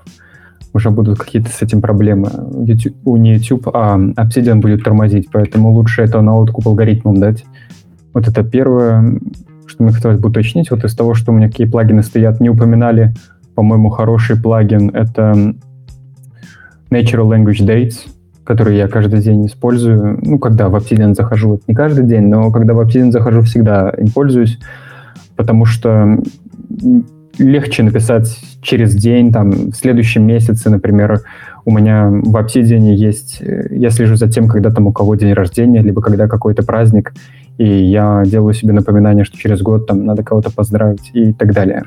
Уже 0.74 0.90
будут 0.90 1.18
какие-то 1.18 1.50
с 1.50 1.62
этим 1.62 1.82
проблемы. 1.82 2.30
YouTube, 2.66 2.96
у 3.06 3.18
не 3.18 3.36
YouTube, 3.36 3.70
а 3.74 3.98
Obsidian 3.98 4.60
будет 4.60 4.84
тормозить, 4.84 5.30
поэтому 5.32 5.72
лучше 5.72 6.04
это 6.04 6.22
на 6.22 6.36
откуп 6.36 6.68
алгоритмам 6.68 7.18
дать. 7.18 7.46
Вот 8.14 8.28
это 8.28 8.44
первое, 8.44 9.20
что 9.66 9.84
мне 9.84 9.92
хотелось 9.92 10.20
бы 10.20 10.30
уточнить. 10.30 10.72
Вот 10.72 10.84
из 10.84 10.96
того, 10.96 11.14
что 11.14 11.32
у 11.32 11.36
меня 11.36 11.48
какие 11.48 11.68
плагины 11.68 12.04
стоят, 12.04 12.40
не 12.40 12.50
упоминали, 12.50 13.14
по-моему, 13.56 13.90
хороший 13.90 14.40
плагин. 14.40 14.90
Это 14.90 15.56
Natural 16.92 17.28
Language 17.28 17.66
Dates, 17.66 18.08
который 18.48 18.78
я 18.78 18.88
каждый 18.88 19.20
день 19.20 19.46
использую. 19.46 20.20
Ну, 20.24 20.40
когда 20.40 20.70
в 20.70 20.76
Obsidian 20.76 21.14
захожу, 21.14 21.56
это 21.56 21.64
не 21.68 21.76
каждый 21.76 22.06
день, 22.06 22.30
но 22.30 22.50
когда 22.50 22.74
в 22.74 22.80
Obsidian 22.80 23.12
захожу, 23.12 23.42
всегда 23.42 23.90
им 23.90 24.08
пользуюсь, 24.08 24.58
потому 25.36 25.66
что 25.66 26.18
легче 27.38 27.84
написать 27.84 28.40
через 28.62 28.96
день, 28.96 29.34
там, 29.34 29.52
в 29.52 29.74
следующем 29.74 30.26
месяце, 30.26 30.70
например, 30.70 31.20
у 31.66 31.72
меня 31.72 32.10
в 32.10 32.36
Obsidian 32.38 32.94
есть, 32.94 33.44
я 33.70 33.90
слежу 33.90 34.16
за 34.16 34.30
тем, 34.30 34.48
когда 34.48 34.72
там 34.72 34.88
у 34.88 34.94
кого 34.94 35.16
день 35.16 35.34
рождения, 35.34 35.82
либо 35.82 36.02
когда 36.02 36.30
какой-то 36.30 36.64
праздник, 36.64 37.14
и 37.58 37.68
я 37.68 38.24
делаю 38.26 38.54
себе 38.54 38.72
напоминание, 38.72 39.26
что 39.26 39.38
через 39.38 39.62
год 39.62 39.88
там 39.88 40.06
надо 40.06 40.24
кого-то 40.24 40.52
поздравить 40.52 41.12
и 41.14 41.34
так 41.34 41.54
далее. 41.54 41.84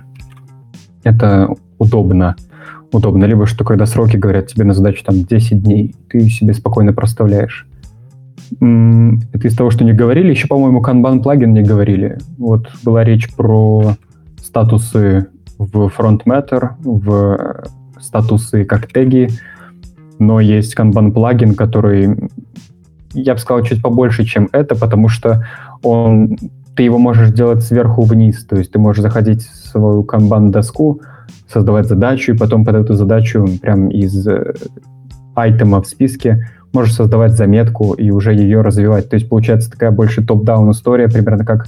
Это 1.04 1.48
удобно. 1.78 2.36
Удобно. 2.93 3.24
Либо 3.24 3.47
что 3.47 3.64
когда 3.64 3.86
сроки 3.86 4.16
говорят 4.16 4.49
тебе 4.49 4.64
на 4.64 4.74
задачу 4.74 5.05
там 5.05 5.24
10 5.24 5.62
дней, 5.62 5.95
ты 6.09 6.28
себе 6.28 6.55
спокойно 6.55 6.93
проставляешь. 6.93 7.66
Это 8.61 9.47
из 9.47 9.57
того, 9.57 9.70
что 9.70 9.84
не 9.84 9.93
говорили. 9.93 10.30
Еще, 10.30 10.49
по-моему, 10.49 10.82
Kanban 10.82 11.22
плагин 11.22 11.53
не 11.53 11.62
говорили. 11.62 12.18
Вот 12.36 12.68
была 12.82 13.05
речь 13.05 13.32
про 13.34 13.95
статусы 14.43 15.28
в 15.57 15.93
Front 15.97 16.22
Matter, 16.26 16.70
в 16.82 17.64
статусы 18.01 18.64
как 18.64 18.88
теги, 18.88 19.28
но 20.18 20.41
есть 20.41 20.76
Kanban 20.76 21.12
плагин, 21.12 21.55
который, 21.55 22.30
я 23.12 23.34
бы 23.34 23.38
сказал, 23.38 23.62
чуть 23.64 23.82
побольше, 23.82 24.24
чем 24.24 24.49
это, 24.53 24.74
потому 24.74 25.09
что 25.09 25.47
он, 25.82 26.36
ты 26.74 26.82
его 26.82 26.99
можешь 26.99 27.30
делать 27.30 27.62
сверху 27.62 28.03
вниз, 28.03 28.45
то 28.47 28.57
есть 28.57 28.72
ты 28.72 28.78
можешь 28.78 29.03
заходить 29.03 29.43
в 29.43 29.68
свою 29.68 30.03
Kanban 30.03 30.49
доску, 30.49 31.03
создавать 31.53 31.86
задачу, 31.86 32.32
и 32.32 32.36
потом 32.36 32.64
под 32.64 32.76
эту 32.76 32.94
задачу 32.94 33.46
прям 33.61 33.88
из 33.88 34.26
э, 34.26 34.55
айтема 35.34 35.82
в 35.82 35.86
списке 35.86 36.48
можешь 36.72 36.94
создавать 36.94 37.32
заметку 37.32 37.94
и 37.94 38.11
уже 38.11 38.34
ее 38.34 38.61
развивать. 38.61 39.09
То 39.09 39.16
есть 39.16 39.28
получается 39.28 39.70
такая 39.70 39.90
больше 39.90 40.24
топ-даун 40.24 40.70
история, 40.70 41.09
примерно 41.09 41.44
как 41.44 41.66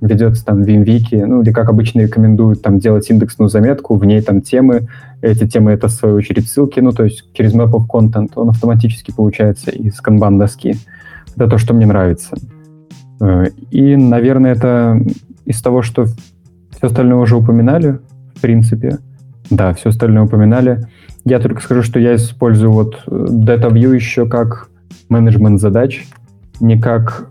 ведется 0.00 0.44
там 0.44 0.62
в 0.62 0.66
Vimwiki, 0.66 1.24
ну 1.24 1.42
или 1.42 1.52
как 1.52 1.68
обычно 1.68 2.00
рекомендуют 2.00 2.62
там 2.62 2.78
делать 2.78 3.08
индексную 3.10 3.48
заметку, 3.48 3.96
в 3.96 4.04
ней 4.04 4.20
там 4.20 4.40
темы, 4.40 4.88
эти 5.20 5.46
темы 5.46 5.72
это 5.72 5.88
в 5.88 5.92
свою 5.92 6.16
очередь 6.16 6.48
ссылки, 6.48 6.80
ну 6.80 6.92
то 6.92 7.04
есть 7.04 7.32
через 7.34 7.54
Map 7.54 7.70
of 7.70 7.86
Content 7.88 8.32
он 8.34 8.48
автоматически 8.48 9.12
получается 9.14 9.70
из 9.70 10.00
канбан 10.00 10.38
доски. 10.38 10.76
Это 11.36 11.48
то, 11.48 11.58
что 11.58 11.74
мне 11.74 11.86
нравится. 11.86 12.36
Э, 13.20 13.46
и, 13.70 13.96
наверное, 13.96 14.52
это 14.52 15.00
из 15.44 15.60
того, 15.62 15.82
что 15.82 16.04
все 16.04 16.86
остальное 16.86 17.18
уже 17.18 17.36
упоминали, 17.36 18.00
принципе. 18.42 18.98
Да, 19.50 19.72
все 19.72 19.88
остальное 19.88 20.24
упоминали. 20.24 20.86
Я 21.24 21.38
только 21.38 21.62
скажу, 21.62 21.82
что 21.82 21.98
я 21.98 22.14
использую 22.16 22.72
вот 22.72 23.02
э, 23.06 23.10
DataView 23.10 23.94
еще 23.94 24.26
как 24.26 24.68
менеджмент 25.08 25.60
задач, 25.60 26.04
не 26.60 26.78
как 26.78 27.30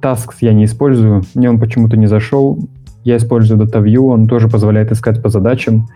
Tasks 0.00 0.36
я 0.40 0.52
не 0.52 0.64
использую, 0.64 1.22
мне 1.34 1.50
он 1.50 1.58
почему-то 1.58 1.96
не 1.96 2.06
зашел. 2.06 2.58
Я 3.04 3.16
использую 3.16 3.60
DataView, 3.60 4.12
он 4.12 4.28
тоже 4.28 4.48
позволяет 4.48 4.92
искать 4.92 5.22
по 5.22 5.28
задачам. 5.28 5.88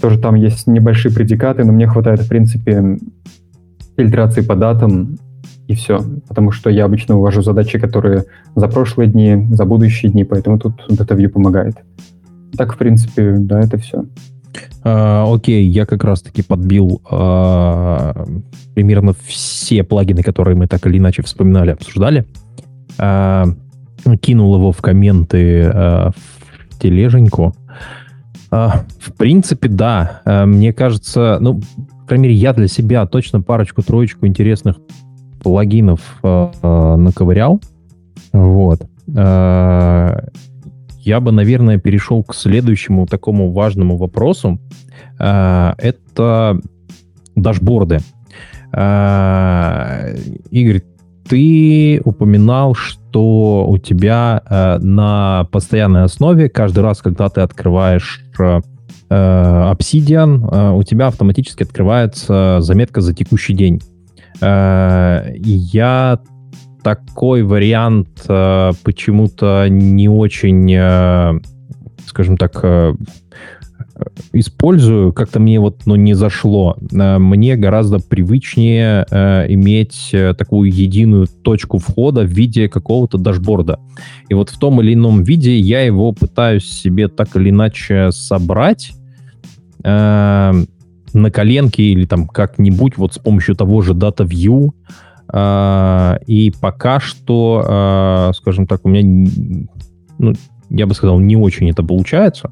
Тоже 0.00 0.18
там 0.18 0.34
есть 0.36 0.66
небольшие 0.66 1.12
предикаты, 1.12 1.64
но 1.64 1.72
мне 1.72 1.86
хватает, 1.86 2.20
в 2.20 2.28
принципе, 2.28 2.98
фильтрации 3.96 4.42
по 4.42 4.54
датам, 4.54 5.18
и 5.66 5.74
все. 5.74 6.00
Потому 6.26 6.50
что 6.50 6.70
я 6.70 6.84
обычно 6.86 7.18
увожу 7.18 7.42
задачи, 7.42 7.78
которые 7.78 8.24
за 8.56 8.68
прошлые 8.68 9.08
дни, 9.08 9.48
за 9.50 9.64
будущие 9.64 10.10
дни, 10.10 10.24
поэтому 10.24 10.58
тут 10.58 10.74
DataView 10.88 11.28
помогает. 11.28 11.76
Так, 12.56 12.74
в 12.74 12.78
принципе, 12.78 13.36
да, 13.38 13.60
это 13.60 13.78
все. 13.78 14.04
Uh, 14.82 15.34
окей, 15.34 15.66
я 15.66 15.86
как 15.86 16.04
раз-таки 16.04 16.42
подбил 16.42 17.02
uh, 17.10 18.42
примерно 18.74 19.12
все 19.26 19.82
плагины, 19.82 20.22
которые 20.22 20.56
мы 20.56 20.66
так 20.66 20.86
или 20.86 20.98
иначе 20.98 21.22
вспоминали, 21.22 21.70
обсуждали. 21.70 22.26
Uh, 22.96 23.54
кинул 24.20 24.56
его 24.56 24.72
в 24.72 24.80
комменты 24.80 25.70
в 25.70 26.14
тележеньку. 26.80 27.54
в 28.50 29.12
принципе, 29.18 29.68
да. 29.68 30.22
мне 30.46 30.72
кажется, 30.72 31.38
ну, 31.40 31.60
по 32.02 32.06
крайней 32.06 32.28
мере, 32.28 32.34
я 32.36 32.52
для 32.54 32.68
себя 32.68 33.04
точно 33.06 33.42
парочку-троечку 33.42 34.26
интересных 34.26 34.76
плагинов 35.42 36.00
наковырял. 36.22 37.60
Вот 38.32 38.82
я 41.08 41.20
бы, 41.20 41.32
наверное, 41.32 41.78
перешел 41.78 42.22
к 42.22 42.34
следующему 42.34 43.06
такому 43.06 43.50
важному 43.50 43.96
вопросу. 43.96 44.60
Это 45.18 46.60
дашборды. 47.34 48.00
Игорь, 50.50 50.82
ты 51.26 52.02
упоминал, 52.04 52.74
что 52.74 53.66
у 53.66 53.78
тебя 53.78 54.42
на 54.82 55.48
постоянной 55.50 56.02
основе 56.04 56.50
каждый 56.50 56.80
раз, 56.80 57.00
когда 57.00 57.30
ты 57.30 57.40
открываешь 57.40 58.22
Obsidian, 59.08 60.76
у 60.76 60.82
тебя 60.82 61.06
автоматически 61.06 61.62
открывается 61.62 62.60
заметка 62.60 63.00
за 63.00 63.14
текущий 63.14 63.54
день. 63.54 63.80
Я 64.42 66.18
такой 66.88 67.42
вариант 67.42 68.24
э, 68.30 68.72
почему-то 68.82 69.66
не 69.68 70.08
очень, 70.08 70.72
э, 70.74 71.38
скажем 72.06 72.38
так, 72.38 72.60
э, 72.62 72.94
использую, 74.32 75.12
как-то 75.12 75.38
мне 75.38 75.60
вот 75.60 75.82
ну, 75.84 75.96
не 75.96 76.14
зашло. 76.14 76.78
Э, 76.90 77.18
мне 77.18 77.56
гораздо 77.56 77.98
привычнее 77.98 79.04
э, 79.10 79.52
иметь 79.52 80.08
э, 80.12 80.32
такую 80.32 80.72
единую 80.72 81.26
точку 81.26 81.76
входа 81.76 82.22
в 82.22 82.28
виде 82.28 82.70
какого-то 82.70 83.18
дашборда. 83.18 83.80
И 84.30 84.34
вот 84.34 84.48
в 84.48 84.58
том 84.58 84.80
или 84.80 84.94
ином 84.94 85.22
виде 85.22 85.58
я 85.58 85.82
его 85.82 86.12
пытаюсь 86.12 86.64
себе 86.64 87.08
так 87.08 87.36
или 87.36 87.50
иначе 87.50 88.12
собрать 88.12 88.92
э, 89.84 90.52
на 91.12 91.30
коленке 91.30 91.82
или 91.82 92.06
там 92.06 92.26
как-нибудь 92.26 92.96
вот 92.96 93.12
с 93.12 93.18
помощью 93.18 93.56
того 93.56 93.82
же 93.82 93.92
DataView, 93.92 94.70
и 95.30 96.52
пока 96.60 97.00
что, 97.00 97.62
uh, 97.68 98.32
скажем 98.32 98.66
так, 98.66 98.80
у 98.84 98.88
меня, 98.88 99.28
ну, 100.18 100.32
я 100.70 100.86
бы 100.86 100.94
сказал, 100.94 101.18
не 101.18 101.36
очень 101.36 101.68
это 101.68 101.82
получается. 101.82 102.50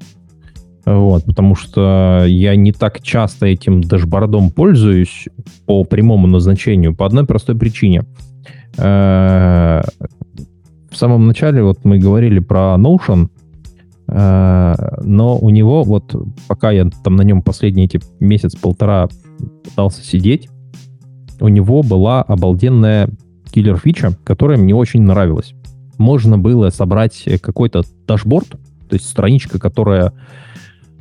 Вот, 0.84 1.24
потому 1.24 1.56
что 1.56 2.24
я 2.28 2.54
не 2.54 2.72
так 2.72 3.02
часто 3.02 3.46
этим 3.46 3.80
дашбордом 3.80 4.50
пользуюсь 4.50 5.26
по 5.64 5.82
прямому 5.84 6.28
назначению 6.28 6.94
по 6.94 7.06
одной 7.06 7.26
простой 7.26 7.56
причине. 7.58 8.04
Э, 8.78 9.82
в 10.90 10.96
самом 10.96 11.26
начале 11.26 11.62
вот 11.62 11.84
мы 11.84 11.98
говорили 11.98 12.38
про 12.38 12.76
Notion, 12.78 13.28
но 14.08 15.38
у 15.40 15.50
него 15.50 15.82
вот 15.82 16.14
пока 16.46 16.70
я 16.70 16.88
там 17.02 17.16
на 17.16 17.22
нем 17.22 17.42
последний 17.42 17.86
эти 17.86 18.00
месяц-полтора 18.20 19.08
пытался 19.64 20.04
сидеть, 20.04 20.48
у 21.40 21.48
него 21.48 21.82
была 21.82 22.22
обалденная 22.22 23.08
killer-фича, 23.50 24.12
которая 24.24 24.58
мне 24.58 24.74
очень 24.74 25.02
нравилась. 25.02 25.54
Можно 25.98 26.38
было 26.38 26.70
собрать 26.70 27.24
какой-то 27.40 27.82
дашборд, 28.06 28.48
то 28.50 28.94
есть 28.94 29.08
страничка, 29.08 29.58
которая 29.58 30.12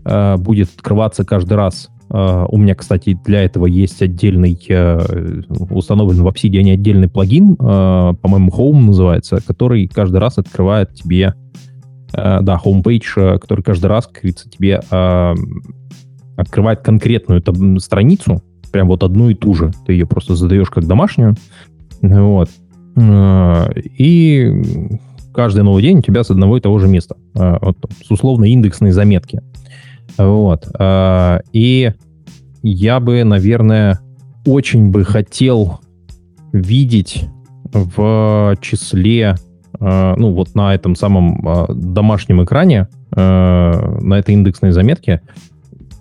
э, 0.05 0.37
будет 0.37 0.69
открываться 0.75 1.25
каждый 1.25 1.55
раз. 1.55 1.89
Э, 2.09 2.45
у 2.47 2.57
меня, 2.57 2.75
кстати, 2.75 3.19
для 3.25 3.43
этого 3.43 3.65
есть 3.65 4.01
отдельный, 4.01 4.57
э, 4.69 5.41
установлен 5.69 6.23
в 6.23 6.27
Obsidian 6.27 6.71
отдельный 6.71 7.09
плагин, 7.09 7.53
э, 7.53 7.55
по-моему, 8.21 8.51
Home 8.51 8.85
называется, 8.85 9.39
который 9.45 9.87
каждый 9.87 10.17
раз 10.17 10.37
открывает 10.37 10.93
тебе, 10.93 11.33
э, 12.13 12.39
да, 12.41 12.59
homepage, 12.63 13.03
э, 13.17 13.37
который 13.37 13.63
каждый 13.63 13.87
раз, 13.87 14.07
как 14.07 14.21
говорится, 14.21 14.49
тебе 14.49 14.81
э, 14.89 15.33
открывает 16.37 16.81
конкретную 16.81 17.41
там, 17.41 17.79
страницу, 17.79 18.41
прям 18.75 18.89
вот 18.89 19.03
одну 19.03 19.29
и 19.29 19.35
ту 19.35 19.53
же. 19.53 19.71
Ты 19.85 19.93
ее 19.93 20.05
просто 20.05 20.35
задаешь 20.35 20.69
как 20.69 20.85
домашнюю, 20.85 21.35
вот. 22.01 22.49
Э, 22.97 23.71
и 23.73 24.51
каждый 25.33 25.63
новый 25.63 25.81
день 25.81 25.99
у 25.99 26.01
тебя 26.01 26.25
с 26.25 26.29
одного 26.29 26.57
и 26.57 26.59
того 26.59 26.77
же 26.79 26.89
места. 26.89 27.15
Э, 27.35 27.55
вот, 27.61 27.77
с 28.05 28.11
условно 28.11 28.43
индексной 28.43 28.91
заметки. 28.91 29.39
Вот. 30.17 30.67
Э, 30.77 31.39
и 31.53 31.93
я 32.63 32.99
бы, 32.99 33.23
наверное, 33.23 34.01
очень 34.45 34.89
бы 34.91 35.05
хотел 35.05 35.79
видеть 36.51 37.29
в 37.71 38.57
числе, 38.59 39.35
ну 39.79 40.33
вот 40.33 40.53
на 40.53 40.75
этом 40.75 40.95
самом 40.95 41.41
домашнем 41.69 42.43
экране, 42.43 42.87
на 43.11 44.13
этой 44.17 44.33
индексной 44.33 44.71
заметке, 44.71 45.21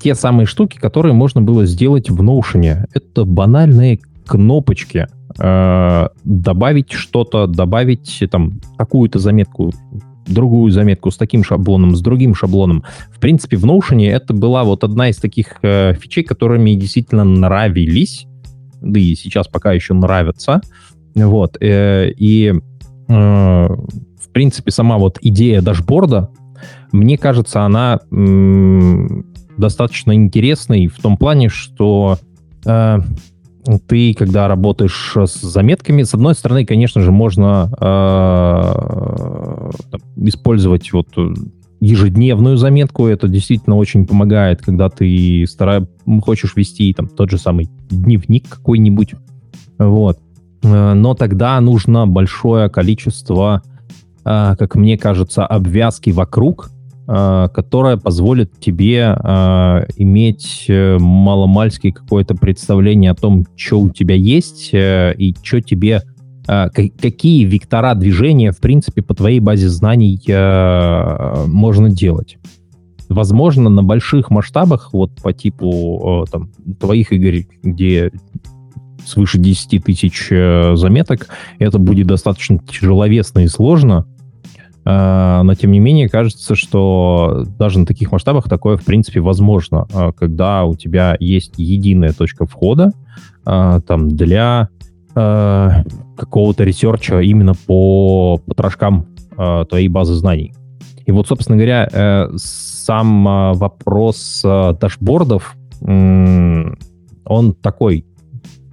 те 0.04 0.14
самые 0.14 0.44
штуки, 0.44 0.76
которые 0.78 1.14
можно 1.14 1.40
было 1.40 1.64
сделать 1.64 2.10
в 2.10 2.20
Notion. 2.20 2.86
Это 2.92 3.24
банальные 3.24 4.00
кнопочки, 4.26 5.06
э, 5.38 6.08
добавить 6.24 6.92
что-то, 6.92 7.46
добавить 7.46 8.22
там 8.30 8.60
какую-то 8.76 9.18
заметку, 9.18 9.72
другую 10.26 10.72
заметку 10.72 11.10
с 11.10 11.16
таким 11.16 11.42
шаблоном, 11.42 11.96
с 11.96 12.02
другим 12.02 12.34
шаблоном. 12.34 12.84
В 13.10 13.18
принципе, 13.18 13.56
в 13.56 13.64
Notion 13.64 14.06
это 14.06 14.34
была 14.34 14.64
вот 14.64 14.84
одна 14.84 15.08
из 15.08 15.16
таких 15.16 15.56
э, 15.62 15.94
фичей, 15.94 16.22
которые 16.22 16.60
мне 16.60 16.76
действительно 16.76 17.24
нравились, 17.24 18.26
да 18.82 19.00
и 19.00 19.14
сейчас 19.14 19.48
пока 19.48 19.72
еще 19.72 19.94
нравятся. 19.94 20.60
Вот. 21.14 21.56
Э, 21.62 22.10
и, 22.10 22.52
в 23.08 24.32
принципе, 24.34 24.70
сама 24.70 24.98
вот 24.98 25.16
идея 25.22 25.62
дашборда, 25.62 26.28
мне 26.92 27.16
кажется, 27.16 27.62
она 27.62 28.00
достаточно 29.56 30.14
интересной 30.14 30.86
в 30.88 31.00
том 31.00 31.16
плане, 31.16 31.48
что 31.48 32.18
э, 32.64 32.98
ты, 33.86 34.14
когда 34.14 34.48
работаешь 34.48 35.12
с 35.16 35.40
заметками, 35.40 36.02
с 36.02 36.14
одной 36.14 36.34
стороны, 36.34 36.66
конечно 36.66 37.00
же, 37.00 37.12
можно 37.12 37.72
э, 37.80 39.70
использовать 40.16 40.92
вот 40.92 41.08
ежедневную 41.80 42.56
заметку. 42.56 43.06
Это 43.06 43.28
действительно 43.28 43.76
очень 43.76 44.06
помогает, 44.06 44.62
когда 44.62 44.88
ты 44.88 45.44
стараешь, 45.46 45.86
хочешь 46.22 46.56
вести 46.56 46.92
там 46.92 47.08
тот 47.08 47.30
же 47.30 47.38
самый 47.38 47.68
дневник 47.90 48.48
какой-нибудь. 48.48 49.14
Вот. 49.78 50.18
Э, 50.62 50.94
но 50.94 51.14
тогда 51.14 51.60
нужно 51.60 52.06
большое 52.06 52.68
количество, 52.68 53.62
э, 54.24 54.54
как 54.58 54.74
мне 54.74 54.98
кажется, 54.98 55.46
обвязки 55.46 56.10
вокруг, 56.10 56.70
которая 57.06 57.98
позволит 57.98 58.58
тебе 58.60 59.14
э, 59.14 59.86
иметь 59.96 60.64
э, 60.68 60.96
маломальски 60.98 61.90
какое-то 61.90 62.34
представление 62.34 63.10
о 63.10 63.14
том, 63.14 63.44
что 63.56 63.80
у 63.80 63.90
тебя 63.90 64.14
есть 64.14 64.70
э, 64.72 65.14
и 65.18 65.34
что 65.42 65.60
тебе 65.60 66.02
э, 66.48 66.68
какие 66.70 67.44
вектора 67.44 67.94
движения, 67.94 68.52
в 68.52 68.58
принципе, 68.58 69.02
по 69.02 69.14
твоей 69.14 69.40
базе 69.40 69.68
знаний 69.68 70.18
э, 70.26 71.44
можно 71.46 71.90
делать. 71.90 72.38
Возможно, 73.10 73.68
на 73.68 73.82
больших 73.82 74.30
масштабах, 74.30 74.94
вот 74.94 75.10
по 75.22 75.34
типу 75.34 76.24
э, 76.26 76.30
там, 76.30 76.50
твоих, 76.80 77.12
Игорь, 77.12 77.46
где 77.62 78.12
свыше 79.04 79.36
10 79.36 79.84
тысяч 79.84 80.28
э, 80.30 80.74
заметок, 80.76 81.28
это 81.58 81.78
будет 81.78 82.06
достаточно 82.06 82.58
тяжеловесно 82.58 83.40
и 83.40 83.48
сложно, 83.48 84.06
Э, 84.06 84.13
но, 84.86 85.54
тем 85.54 85.72
не 85.72 85.80
менее, 85.80 86.10
кажется, 86.10 86.54
что 86.54 87.46
даже 87.58 87.78
на 87.78 87.86
таких 87.86 88.12
масштабах 88.12 88.48
такое, 88.48 88.76
в 88.76 88.84
принципе, 88.84 89.20
возможно, 89.20 89.86
э, 89.90 90.12
когда 90.12 90.64
у 90.64 90.74
тебя 90.74 91.16
есть 91.18 91.54
единая 91.56 92.12
точка 92.12 92.44
входа 92.46 92.92
э, 93.46 93.80
там, 93.86 94.08
для 94.08 94.68
какого-то 95.14 96.64
research 96.64 97.14
а 97.14 97.20
именно 97.20 97.52
по 97.68 98.40
потрошкам 98.44 99.06
твоей 99.36 99.86
базы 99.86 100.14
знаний. 100.14 100.52
И 101.06 101.12
вот, 101.12 101.28
собственно 101.28 101.56
говоря, 101.56 102.28
сам 102.34 103.54
вопрос 103.54 104.40
дашбордов, 104.42 105.54
он 105.80 106.76
такой 107.62 108.04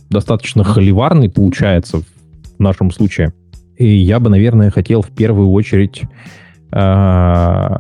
достаточно 0.09 0.63
холиварный 0.63 1.29
получается 1.29 1.99
в 1.99 2.59
нашем 2.59 2.89
случае. 2.89 3.33
И 3.81 3.97
я 3.97 4.19
бы, 4.19 4.29
наверное, 4.29 4.69
хотел 4.69 5.01
в 5.01 5.09
первую 5.09 5.49
очередь 5.49 6.03
э, 6.71 6.77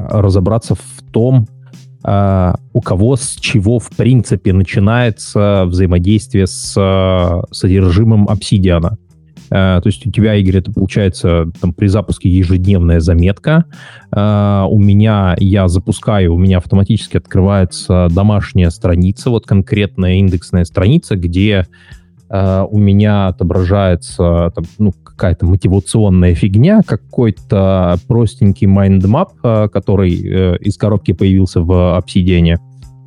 разобраться 0.09 0.73
в 0.73 1.03
том, 1.11 1.47
э, 2.03 2.53
у 2.73 2.81
кого 2.81 3.15
с 3.15 3.35
чего, 3.39 3.77
в 3.77 3.91
принципе, 3.91 4.51
начинается 4.51 5.65
взаимодействие 5.65 6.47
с 6.47 6.73
э, 6.75 7.41
содержимым 7.53 8.27
Obsidian 8.27 8.83
а. 8.83 8.97
То 9.49 9.81
есть 9.83 10.07
у 10.07 10.11
тебя, 10.11 10.35
Игорь, 10.35 10.59
это 10.59 10.71
получается 10.71 11.51
там, 11.59 11.73
при 11.73 11.87
запуске 11.87 12.29
ежедневная 12.29 13.01
заметка. 13.01 13.65
У 14.09 14.79
меня, 14.79 15.35
я 15.37 15.67
запускаю, 15.67 16.33
у 16.35 16.37
меня 16.37 16.59
автоматически 16.59 17.17
открывается 17.17 18.07
домашняя 18.11 18.69
страница, 18.69 19.29
вот 19.29 19.45
конкретная 19.45 20.13
индексная 20.13 20.63
страница, 20.63 21.17
где 21.17 21.67
э, 22.31 22.65
у 22.71 22.77
меня 22.77 23.27
отображается 23.27 24.53
там, 24.55 24.63
ну, 24.77 24.93
какая-то 25.21 25.45
мотивационная 25.45 26.33
фигня, 26.33 26.81
какой-то 26.83 27.97
простенький 28.07 28.65
mind 28.65 28.99
map, 28.99 29.33
э, 29.43 29.67
который 29.71 30.13
э, 30.13 30.57
из 30.57 30.77
коробки 30.77 31.11
появился 31.11 31.61
в 31.61 31.99
Obsidian, 31.99 32.57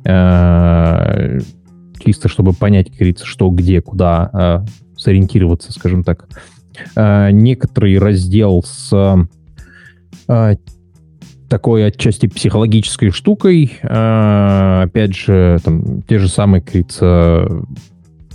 э, 0.05 1.39
чисто 1.99 2.29
чтобы 2.29 2.53
понять, 2.53 2.87
как 2.87 2.99
говорится, 2.99 3.25
что, 3.25 3.49
где, 3.49 3.81
куда 3.81 4.63
сориентироваться, 4.95 5.73
скажем 5.73 6.05
так. 6.05 6.29
Некоторый 6.95 7.97
раздел 7.97 8.63
с 8.63 9.27
такой 11.49 11.85
отчасти 11.85 12.27
психологической 12.27 13.09
штукой. 13.11 13.77
Опять 13.81 15.15
же, 15.15 15.59
там, 15.63 16.01
те 16.03 16.19
же 16.19 16.29
самые, 16.29 16.61
как 16.61 16.71
говорится, 16.71 17.65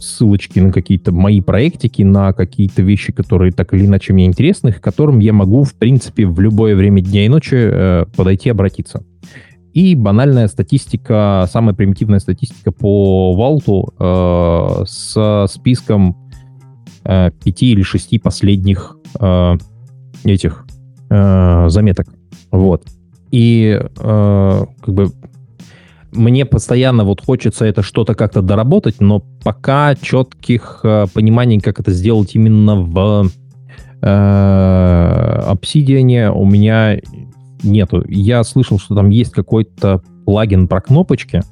ссылочки 0.00 0.58
на 0.58 0.72
какие-то 0.72 1.12
мои 1.12 1.40
проектики, 1.40 2.02
на 2.02 2.32
какие-то 2.32 2.82
вещи, 2.82 3.12
которые 3.12 3.52
так 3.52 3.72
или 3.74 3.86
иначе 3.86 4.12
мне 4.12 4.26
интересны, 4.26 4.72
к 4.72 4.80
которым 4.80 5.18
я 5.18 5.32
могу, 5.32 5.64
в 5.64 5.74
принципе, 5.74 6.26
в 6.26 6.40
любое 6.40 6.74
время 6.74 7.00
дня 7.02 7.26
и 7.26 7.28
ночи 7.28 7.54
э, 7.54 8.04
подойти 8.16 8.48
и 8.48 8.52
обратиться. 8.52 9.04
И 9.72 9.94
банальная 9.94 10.48
статистика, 10.48 11.46
самая 11.50 11.74
примитивная 11.74 12.18
статистика 12.18 12.72
по 12.72 13.34
Валту 13.34 13.94
э, 13.98 14.84
с 14.86 15.46
списком 15.48 16.16
э, 17.04 17.30
пяти 17.44 17.72
или 17.72 17.82
шести 17.82 18.18
последних 18.18 18.96
э, 19.20 19.56
этих 20.24 20.66
э, 21.08 21.68
заметок. 21.68 22.08
Вот. 22.50 22.84
И 23.30 23.80
э, 23.80 24.64
как 24.80 24.94
бы 24.94 25.12
мне 26.12 26.44
постоянно 26.44 27.04
вот 27.04 27.24
хочется 27.24 27.64
это 27.64 27.82
что-то 27.82 28.14
как-то 28.14 28.42
доработать, 28.42 29.00
но 29.00 29.22
пока 29.42 29.94
четких 29.94 30.80
э, 30.82 31.06
пониманий, 31.12 31.60
как 31.60 31.80
это 31.80 31.92
сделать 31.92 32.34
именно 32.34 32.76
в 32.76 33.28
э, 34.02 35.52
Obsidian 35.52 36.30
у 36.30 36.44
меня 36.44 36.98
нету. 37.62 38.04
Я 38.08 38.42
слышал, 38.44 38.78
что 38.78 38.94
там 38.94 39.10
есть 39.10 39.32
какой-то 39.32 40.02
плагин 40.24 40.68
про 40.68 40.80
кнопочки. 40.80 41.42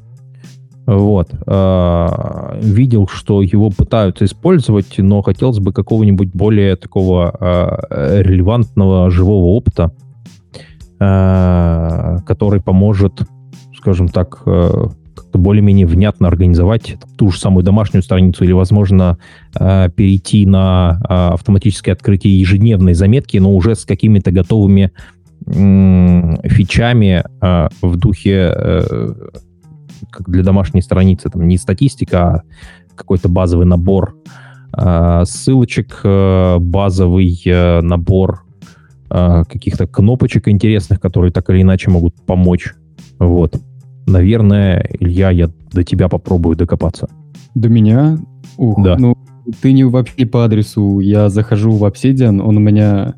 Вот. 0.86 1.28
Э, 1.46 2.58
видел, 2.62 3.06
что 3.08 3.42
его 3.42 3.70
пытаются 3.70 4.24
использовать, 4.24 4.96
но 4.98 5.20
хотелось 5.22 5.58
бы 5.58 5.72
какого-нибудь 5.72 6.30
более 6.32 6.76
такого 6.76 7.36
э, 7.38 8.22
релевантного 8.22 9.10
живого 9.10 9.44
опыта, 9.46 9.92
э, 10.98 12.18
который 12.26 12.62
поможет 12.62 13.20
скажем 13.88 14.08
так, 14.08 14.42
э, 14.44 14.88
как-то 15.14 15.38
более-менее 15.38 15.86
внятно 15.86 16.28
организовать 16.28 16.96
ту 17.16 17.30
же 17.30 17.38
самую 17.38 17.64
домашнюю 17.64 18.02
страницу 18.02 18.44
или, 18.44 18.52
возможно, 18.52 19.16
э, 19.58 19.88
перейти 19.96 20.44
на 20.44 21.00
э, 21.08 21.14
автоматическое 21.32 21.94
открытие 21.94 22.38
ежедневной 22.38 22.92
заметки, 22.92 23.38
но 23.38 23.54
уже 23.54 23.74
с 23.74 23.86
какими-то 23.86 24.30
готовыми 24.30 24.92
фичами 25.46 27.24
в 27.40 27.96
духе 27.96 28.52
как 30.10 30.28
для 30.28 30.42
домашней 30.42 30.82
страницы, 30.82 31.30
там 31.30 31.48
не 31.48 31.56
статистика, 31.56 32.18
а 32.18 32.42
какой-то 32.94 33.30
базовый 33.30 33.64
набор 33.64 34.16
ссылочек, 35.24 36.00
базовый 36.04 37.40
набор 37.80 38.44
каких-то 39.08 39.86
кнопочек 39.86 40.48
интересных, 40.48 41.00
которые 41.00 41.32
так 41.32 41.48
или 41.48 41.62
иначе 41.62 41.88
могут 41.90 42.14
помочь. 42.26 42.74
Вот. 43.18 43.58
Наверное, 44.08 44.88
Илья, 45.00 45.30
я 45.30 45.50
до 45.72 45.84
тебя 45.84 46.08
попробую 46.08 46.56
докопаться. 46.56 47.08
До 47.54 47.68
меня? 47.68 48.18
Ух, 48.56 48.82
Да. 48.82 48.96
ну, 48.98 49.14
ты 49.60 49.72
не 49.72 49.84
вообще 49.84 50.26
по 50.26 50.44
адресу. 50.44 51.00
Я 51.00 51.28
захожу 51.28 51.72
в 51.72 51.84
Obsidian, 51.84 52.40
он 52.40 52.56
у 52.56 52.60
меня 52.60 53.14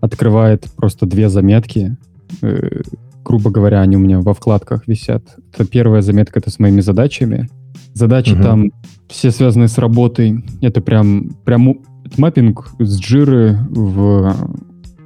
открывает 0.00 0.66
просто 0.76 1.06
две 1.06 1.28
заметки. 1.28 1.96
Э, 2.42 2.80
грубо 3.24 3.50
говоря, 3.50 3.80
они 3.82 3.96
у 3.96 4.00
меня 4.00 4.20
во 4.20 4.32
вкладках 4.34 4.86
висят. 4.86 5.22
Это 5.52 5.66
первая 5.66 6.00
заметка, 6.02 6.38
это 6.38 6.50
с 6.50 6.58
моими 6.58 6.80
задачами. 6.80 7.48
Задачи 7.92 8.32
Мгм. 8.34 8.42
там 8.42 8.70
все 9.08 9.30
связаны 9.32 9.66
с 9.68 9.78
работой. 9.78 10.44
Это 10.62 10.80
прям, 10.80 11.30
прям 11.44 11.80
маппинг 12.16 12.70
с 12.78 13.00
джиры 13.00 13.58
в 13.68 14.34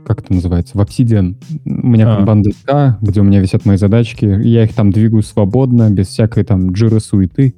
как 0.04 0.20
это 0.20 0.32
называется, 0.32 0.76
в 0.76 0.80
Obsidian. 0.80 1.36
У 1.64 1.88
меня 1.88 2.16
А. 2.16 2.34
доска, 2.36 2.98
где 3.00 3.20
у 3.20 3.24
меня 3.24 3.40
висят 3.40 3.64
мои 3.64 3.76
задачки. 3.76 4.24
Я 4.24 4.64
их 4.64 4.74
там 4.74 4.90
двигаю 4.90 5.22
свободно, 5.22 5.90
без 5.90 6.08
всякой 6.08 6.44
там 6.44 6.72
джиры 6.72 7.00
суеты. 7.00 7.54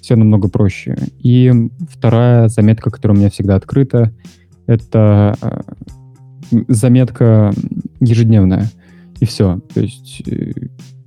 Все 0.00 0.16
намного 0.16 0.48
проще. 0.48 0.96
И 1.20 1.52
вторая 1.88 2.48
заметка, 2.48 2.90
которая 2.90 3.16
у 3.16 3.20
меня 3.20 3.30
всегда 3.30 3.54
открыта, 3.54 4.12
это 4.66 5.36
э, 5.40 5.60
заметка 6.68 7.52
ежедневная. 8.00 8.70
И 9.20 9.24
все. 9.24 9.60
То 9.74 9.80
есть, 9.80 10.22
э, 10.26 10.52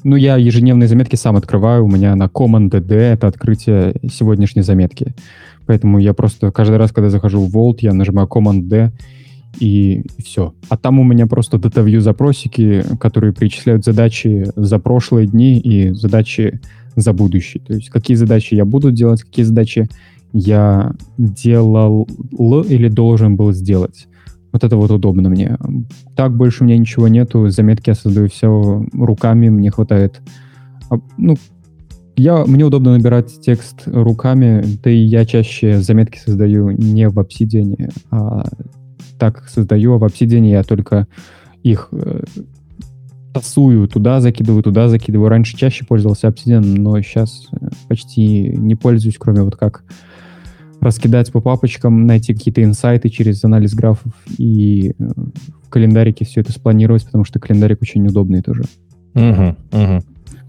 ну, 0.04 0.16
я 0.16 0.38
ежедневные 0.38 0.88
заметки 0.88 1.16
сам 1.16 1.36
открываю. 1.36 1.86
У 1.86 1.90
меня 1.90 2.16
на 2.16 2.26
Command 2.26 2.70
DD 2.70 2.94
это 2.94 3.28
открытие 3.28 3.96
сегодняшней 4.10 4.62
заметки. 4.62 5.14
Поэтому 5.66 6.00
я 6.00 6.14
просто 6.14 6.52
каждый 6.52 6.78
раз, 6.78 6.92
когда 6.92 7.10
захожу 7.10 7.42
в 7.42 7.56
Vault, 7.56 7.80
я 7.82 7.94
нажимаю 7.94 8.28
Command 8.28 8.62
D 8.64 8.92
и, 9.60 10.04
все. 10.24 10.54
А 10.70 10.78
там 10.78 11.00
у 11.00 11.04
меня 11.04 11.28
просто 11.28 11.58
DataView 11.58 12.00
запросики, 12.00 12.84
которые 13.00 13.34
перечисляют 13.34 13.84
задачи 13.84 14.48
за 14.56 14.80
прошлые 14.80 15.28
дни 15.28 15.60
и 15.60 15.92
задачи 15.94 16.60
за 16.96 17.14
будущее. 17.14 17.64
То 17.66 17.74
есть 17.74 17.90
какие 17.90 18.16
задачи 18.16 18.56
я 18.56 18.66
буду 18.66 18.92
делать, 18.92 19.24
какие 19.24 19.46
задачи 19.46 19.90
я 20.34 20.94
делал 21.18 22.08
или 22.68 22.88
должен 22.88 23.36
был 23.36 23.52
сделать. 23.52 24.08
Вот 24.52 24.64
это 24.64 24.78
вот 24.78 24.92
удобно 24.92 25.30
мне. 25.30 25.58
Так 26.16 26.36
больше 26.36 26.64
у 26.64 26.68
меня 26.68 26.78
ничего 26.78 27.08
нету. 27.08 27.50
Заметки 27.50 27.90
я 27.90 27.96
создаю 27.96 28.30
все 28.30 28.86
руками. 28.94 29.50
Мне 29.50 29.72
хватает... 29.72 30.22
а, 30.90 31.00
Ну, 31.18 31.36
я, 32.16 32.46
мне 32.46 32.66
удобно 32.66 32.94
набирать 32.94 33.40
текст 33.42 33.84
руками, 33.86 34.64
да 34.84 34.90
и 34.90 34.98
я 34.98 35.26
чаще 35.26 35.80
заметки 35.80 36.18
создаю 36.18 36.72
не 36.72 37.08
в 37.08 37.18
Obsidian, 37.18 37.94
а 38.12 38.44
так 39.20 39.48
создаю, 39.50 39.94
а 39.94 39.98
в 39.98 40.04
Obsidian 40.04 40.48
я 40.50 40.64
только 40.64 41.08
их 41.62 41.90
э, 41.92 42.24
тасую, 43.34 43.88
туда 43.88 44.22
закидываю, 44.22 44.64
туда 44.64 44.88
закидываю. 44.88 45.30
Раньше 45.30 45.58
чаще 45.58 45.86
пользовался 45.86 46.28
Obsidian, 46.28 46.62
но 46.62 47.00
сейчас 47.02 47.48
э, 47.52 47.68
почти 47.88 48.50
не 48.50 48.76
пользуюсь, 48.76 49.18
кроме 49.20 49.42
вот 49.42 49.56
как 49.56 49.84
раскидать 50.82 51.32
по 51.32 51.42
папочкам, 51.42 52.06
найти 52.06 52.34
какие-то 52.34 52.64
инсайты 52.64 53.10
через 53.10 53.44
анализ 53.44 53.74
графов 53.74 54.14
и 54.38 54.94
э, 54.98 55.04
в 55.64 55.70
календарике 55.70 56.26
все 56.26 56.42
это 56.42 56.52
спланировать, 56.52 57.06
потому 57.06 57.26
что 57.26 57.40
календарик 57.40 57.82
очень 57.82 58.06
удобный 58.08 58.42
тоже. 58.42 58.64
Угу, 59.14 59.56
угу. 59.72 60.04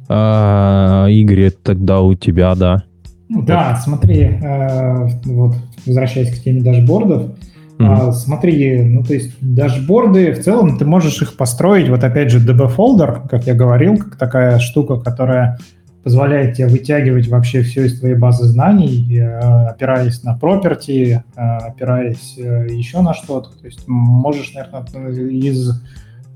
А, 0.09 1.07
Игорь, 1.09 1.51
тогда 1.51 2.01
у 2.01 2.15
тебя, 2.15 2.55
да. 2.55 2.85
Да, 3.29 3.77
смотри, 3.77 4.23
э, 4.23 5.09
вот 5.25 5.55
возвращаясь 5.87 6.37
к 6.37 6.43
теме 6.43 6.63
дашбордов, 6.63 7.33
А, 7.81 8.13
смотри, 8.13 8.83
ну 8.83 9.03
то 9.03 9.15
есть 9.15 9.33
дашборды 9.41 10.33
в 10.33 10.43
целом 10.43 10.79
ты 10.79 10.85
можешь 10.85 11.23
их 11.23 11.37
построить, 11.37 11.89
вот 11.89 12.05
опять 12.05 12.31
же 12.31 12.39
DB 12.39 12.75
folder, 12.75 13.27
как 13.29 13.47
я 13.47 13.55
говорил, 13.55 13.97
как 13.97 14.17
такая 14.17 14.59
штука, 14.59 14.97
которая 14.97 15.59
позволяет 16.03 16.57
тебе 16.57 16.67
вытягивать 16.67 17.29
вообще 17.29 17.63
все 17.63 17.87
из 17.87 18.01
твоей 18.01 18.15
базы 18.15 18.45
знаний, 18.45 19.19
э, 19.19 19.69
опираясь 19.69 20.23
на 20.23 20.37
property, 20.37 21.21
э, 21.37 21.41
опираясь 21.41 22.37
э, 22.39 22.69
еще 22.71 23.03
на 23.03 23.15
что-то. 23.15 23.51
То 23.51 23.67
есть 23.67 23.87
можешь, 23.87 24.53
наверное, 24.55 25.13
из 25.31 25.83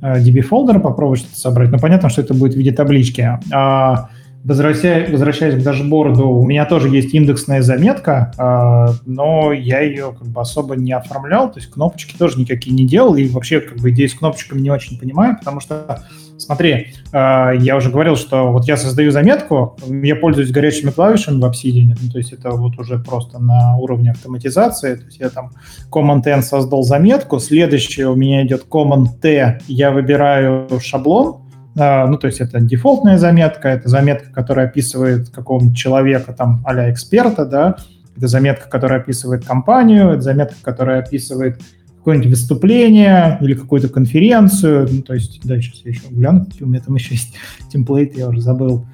DB 0.03 0.47
folder 0.49 0.81
попробовать 0.81 1.21
что-то 1.21 1.41
собрать, 1.41 1.71
но 1.71 1.79
понятно, 1.79 2.11
что 2.11 2.21
это 2.21 2.35
будет 2.35 2.55
в 2.55 2.59
виде 2.59 2.73
таблички. 2.73 3.39
А 3.53 4.11
Возвращаясь, 4.45 5.09
возвращаясь 5.09 5.55
к 5.55 5.65
дашборду, 5.65 6.29
у 6.29 6.45
меня 6.45 6.67
тоже 6.67 6.91
есть 6.91 7.15
индексная 7.15 7.63
заметка, 7.63 8.31
а, 8.37 8.91
но 9.07 9.55
я 9.55 9.81
ее 9.81 10.15
как 10.19 10.29
бы 10.29 10.39
особо 10.39 10.77
не 10.77 10.93
оформлял, 10.93 11.51
то 11.51 11.59
есть 11.59 11.71
кнопочки 11.71 12.15
тоже 12.15 12.39
никакие 12.39 12.77
не 12.77 12.87
делал, 12.87 13.15
и 13.17 13.27
вообще 13.27 13.61
как 13.61 13.79
бы 13.79 13.89
идею 13.89 14.11
с 14.11 14.13
кнопочками 14.13 14.61
не 14.61 14.71
очень 14.71 14.99
понимаю, 14.99 15.39
потому 15.39 15.61
что, 15.61 16.03
смотри, 16.37 16.89
а, 17.11 17.53
я 17.53 17.75
уже 17.75 17.89
говорил, 17.89 18.17
что 18.17 18.53
вот 18.53 18.67
я 18.67 18.77
создаю 18.77 19.13
заметку, 19.13 19.79
я 19.89 20.15
пользуюсь 20.15 20.51
горячими 20.51 20.91
клавишами 20.91 21.41
в 21.41 21.45
Obsidian, 21.47 21.97
ну, 21.99 22.11
то 22.11 22.19
есть 22.19 22.35
это 22.35 22.51
вот 22.51 22.79
уже 22.79 22.99
просто 22.99 23.39
на 23.39 23.79
уровне 23.79 24.11
автоматизации, 24.11 24.97
то 24.97 25.07
есть 25.07 25.21
я 25.21 25.31
там 25.31 25.53
Command-N 25.91 26.43
создал 26.43 26.83
заметку, 26.83 27.39
следующее 27.39 28.11
у 28.11 28.15
меня 28.15 28.45
идет 28.45 28.67
Command-T, 28.69 29.61
я 29.69 29.91
выбираю 29.91 30.69
шаблон, 30.83 31.44
ну, 31.75 32.17
то 32.19 32.27
есть 32.27 32.41
это 32.41 32.61
дефолтная 32.61 33.19
заметка, 33.19 33.69
это 33.69 33.89
заметка, 33.89 34.31
которая 34.33 34.69
описывает 34.69 35.31
какого-нибудь 35.31 35.77
человека, 35.77 36.33
там, 36.33 36.63
а 36.65 36.91
эксперта, 36.91 37.45
да, 37.45 37.77
это 38.17 38.29
заметка, 38.29 38.69
которая 38.69 39.01
описывает 39.01 39.45
компанию, 39.45 40.11
это 40.11 40.21
заметка, 40.21 40.57
которая 40.63 41.01
описывает 41.01 41.61
какое-нибудь 41.99 42.31
выступление 42.31 43.39
или 43.41 43.55
какую-то 43.55 43.89
конференцию, 43.89 44.89
ну, 44.91 45.03
то 45.03 45.15
есть, 45.15 45.41
да, 45.43 45.59
сейчас 45.59 45.81
я 45.85 45.91
еще 45.91 46.03
гляну, 46.11 46.47
у 46.61 46.67
меня 46.67 46.81
там 46.81 46.95
еще 46.95 47.15
есть 47.15 47.35
темплейт, 47.73 48.17
я 48.17 48.29
уже 48.29 48.41
забыл. 48.41 48.87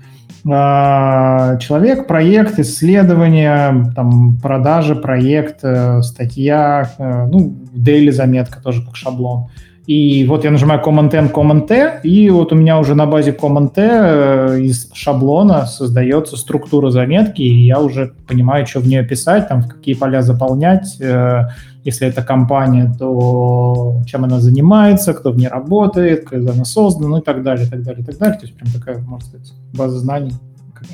Uh, 0.43 1.59
человек, 1.59 2.07
проект, 2.07 2.59
исследование, 2.61 3.93
там, 3.95 4.39
продажа, 4.39 4.95
проект, 4.95 5.63
uh, 5.65 6.01
статья, 6.01 6.91
ну, 6.99 7.59
daily 7.75 8.11
заметка 8.11 8.63
тоже 8.63 8.83
как 8.83 8.97
шаблон. 8.97 9.49
И 9.91 10.25
вот 10.25 10.45
я 10.45 10.53
нажимаю 10.53 10.81
Command-N, 10.81 11.33
Command-T, 11.35 12.03
и 12.05 12.31
вот 12.31 12.53
у 12.53 12.55
меня 12.55 12.79
уже 12.79 12.95
на 12.95 13.07
базе 13.07 13.33
Command-T 13.33 13.81
э, 13.83 14.61
из 14.61 14.89
шаблона 14.93 15.67
создается 15.67 16.37
структура 16.37 16.91
заметки, 16.91 17.43
и 17.43 17.67
я 17.67 17.81
уже 17.81 18.13
понимаю, 18.29 18.69
что 18.69 18.79
в 18.79 18.87
нее 18.87 19.03
писать, 19.03 19.49
там, 19.49 19.63
в 19.63 19.69
какие 19.69 19.97
поля 19.97 20.23
заполнять. 20.23 20.97
Э, 21.01 21.49
если 21.83 22.07
это 22.07 22.23
компания, 22.23 22.95
то 23.01 24.01
чем 24.07 24.23
она 24.23 24.39
занимается, 24.39 25.13
кто 25.13 25.33
в 25.33 25.37
ней 25.37 25.49
работает, 25.49 26.25
когда 26.25 26.53
она 26.53 26.65
создана, 26.65 27.09
ну 27.09 27.19
и 27.19 27.23
так 27.23 27.43
далее, 27.43 27.67
так 27.69 27.83
далее, 27.83 28.05
так 28.05 28.17
далее. 28.17 28.39
То 28.39 28.47
есть 28.47 28.57
прям 28.57 28.73
такая, 28.73 28.99
можно 28.99 29.27
сказать, 29.27 29.53
база 29.75 29.99
знаний, 29.99 30.35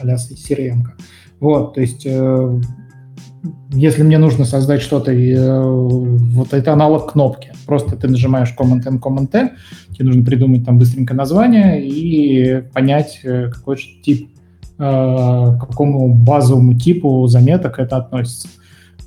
а-ля 0.01 0.15
CRM. 0.15 0.85
Вот, 1.39 1.75
то 1.75 1.83
есть 1.83 2.07
э, 2.07 2.61
если 3.73 4.03
мне 4.03 4.19
нужно 4.19 4.45
создать 4.45 4.83
что-то, 4.83 5.13
вот 5.13 6.53
это 6.53 6.73
аналог 6.73 7.13
кнопки. 7.13 7.53
Просто 7.67 7.97
ты 7.97 8.09
нажимаешь 8.09 8.55
Command-N, 8.59 8.99
Command-T, 8.99 9.51
тебе 9.93 10.05
нужно 10.05 10.25
придумать 10.25 10.65
там 10.65 10.79
быстренько 10.79 11.15
название 11.15 11.85
и 11.85 12.63
понять, 12.73 13.21
какой 13.23 13.77
же 13.77 13.87
тип, 14.03 14.29
к 14.77 15.59
какому 15.61 16.15
базовому 16.15 16.75
типу 16.79 17.27
заметок 17.29 17.79
это 17.79 17.97
относится. 17.97 18.49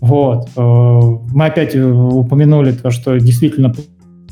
Вот. 0.02 0.50
Мы 0.56 1.46
опять 1.46 1.76
упомянули 1.76 2.72
то, 2.72 2.90
что 2.90 3.18
действительно 3.20 3.74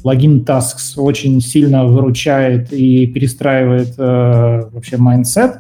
плагин 0.02 0.44
Tasks 0.44 0.98
очень 0.98 1.42
сильно 1.42 1.86
выручает 1.86 2.72
и 2.74 3.06
перестраивает 3.08 3.98
вообще 3.98 4.96
mindset. 4.96 5.60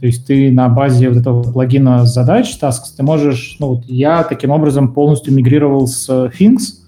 То 0.00 0.06
есть 0.06 0.26
ты 0.26 0.50
на 0.50 0.68
базе 0.68 1.10
вот 1.10 1.18
этого 1.18 1.42
плагина 1.42 2.06
задач 2.06 2.56
Tasks, 2.60 2.96
ты 2.96 3.02
можешь, 3.02 3.56
ну 3.58 3.68
вот 3.68 3.84
я 3.86 4.22
таким 4.22 4.50
образом 4.50 4.94
полностью 4.94 5.34
мигрировал 5.34 5.86
с 5.86 6.08
Things, 6.08 6.80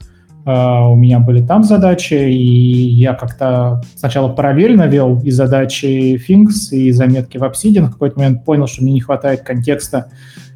Uh, 0.45 0.91
у 0.91 0.97
меня 0.97 1.21
были 1.21 1.41
там 1.41 1.63
задачи, 1.63 2.15
и 2.15 2.35
я 2.35 3.15
как-то 3.15 3.81
сначала 3.95 4.29
параллельно 4.29 4.89
вел 4.89 5.21
и 5.23 5.31
задачи 5.31 6.21
Things, 6.29 6.77
и 6.77 6.91
заметки 6.91 7.39
в 7.39 7.45
Obsidian. 7.45 7.87
В 7.87 7.93
какой-то 7.93 8.19
момент 8.19 8.45
понял, 8.45 8.67
что 8.67 8.83
мне 8.83 8.93
не 8.93 9.01
хватает 9.01 9.43
контекста 9.43 10.11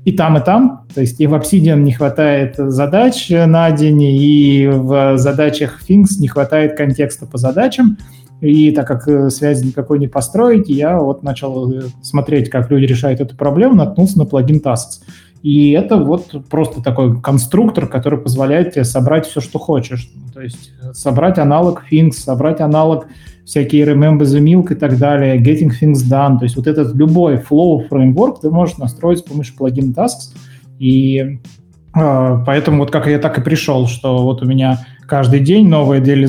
и 0.05 0.11
там, 0.11 0.39
и 0.39 0.41
там. 0.45 0.87
То 0.93 1.03
есть 1.03 1.21
и 1.21 1.29
в 1.29 1.35
Obsidian 1.35 1.83
не 1.83 1.93
хватает 1.93 2.57
задач 2.57 3.29
на 3.31 3.71
день, 3.71 4.03
и 4.03 4.67
в 4.67 5.19
задачах 5.19 5.81
Things 5.89 6.19
не 6.19 6.27
хватает 6.27 6.77
контекста 6.77 7.25
по 7.25 7.39
задачам. 7.39 7.97
И 8.41 8.71
так 8.73 8.87
как 8.87 9.09
э, 9.09 9.31
связи 9.31 9.67
никакой 9.67 9.99
не 9.99 10.09
построить, 10.09 10.69
я 10.69 10.99
вот 10.99 11.23
начал 11.23 11.73
э, 11.73 11.83
смотреть, 12.03 12.51
как 12.51 12.71
люди 12.71 12.85
решают 12.85 13.21
эту 13.21 13.35
проблему, 13.35 13.75
наткнулся 13.75 14.19
на 14.19 14.27
плагин 14.27 14.59
Tasks. 14.59 15.03
И 15.43 15.71
это 15.71 15.97
вот 15.97 16.35
просто 16.51 16.83
такой 16.83 17.21
конструктор, 17.21 17.87
который 17.87 18.19
позволяет 18.19 18.73
тебе 18.73 18.85
собрать 18.85 19.27
все, 19.27 19.41
что 19.41 19.59
хочешь. 19.59 20.11
То 20.35 20.41
есть 20.41 20.73
э, 20.83 20.93
собрать 20.93 21.39
аналог 21.39 21.85
Things, 21.91 22.13
собрать 22.13 22.61
аналог 22.61 23.07
всякие 23.45 23.87
Remember 23.87 24.23
the 24.23 24.41
Milk 24.41 24.73
и 24.73 24.75
так 24.75 24.99
далее, 24.99 25.39
Getting 25.39 25.71
Things 25.81 26.03
Done. 26.11 26.39
То 26.39 26.45
есть 26.45 26.57
вот 26.57 26.67
этот 26.67 26.95
любой 26.95 27.37
flow 27.37 27.89
framework 27.89 28.41
ты 28.43 28.51
можешь 28.51 28.77
настроить 28.77 29.21
с 29.21 29.23
помощью 29.23 29.57
плагина 29.57 29.93
Tasks. 29.93 30.35
И 30.79 31.39
э, 31.95 32.43
поэтому 32.45 32.81
вот 32.81 32.91
как 32.91 33.07
я 33.07 33.19
так 33.19 33.39
и 33.39 33.41
пришел, 33.41 33.87
что 33.87 34.25
вот 34.25 34.43
у 34.43 34.47
меня 34.47 34.85
каждый 35.07 35.41
день 35.41 35.69
новая 35.69 36.01
daily 36.01 36.27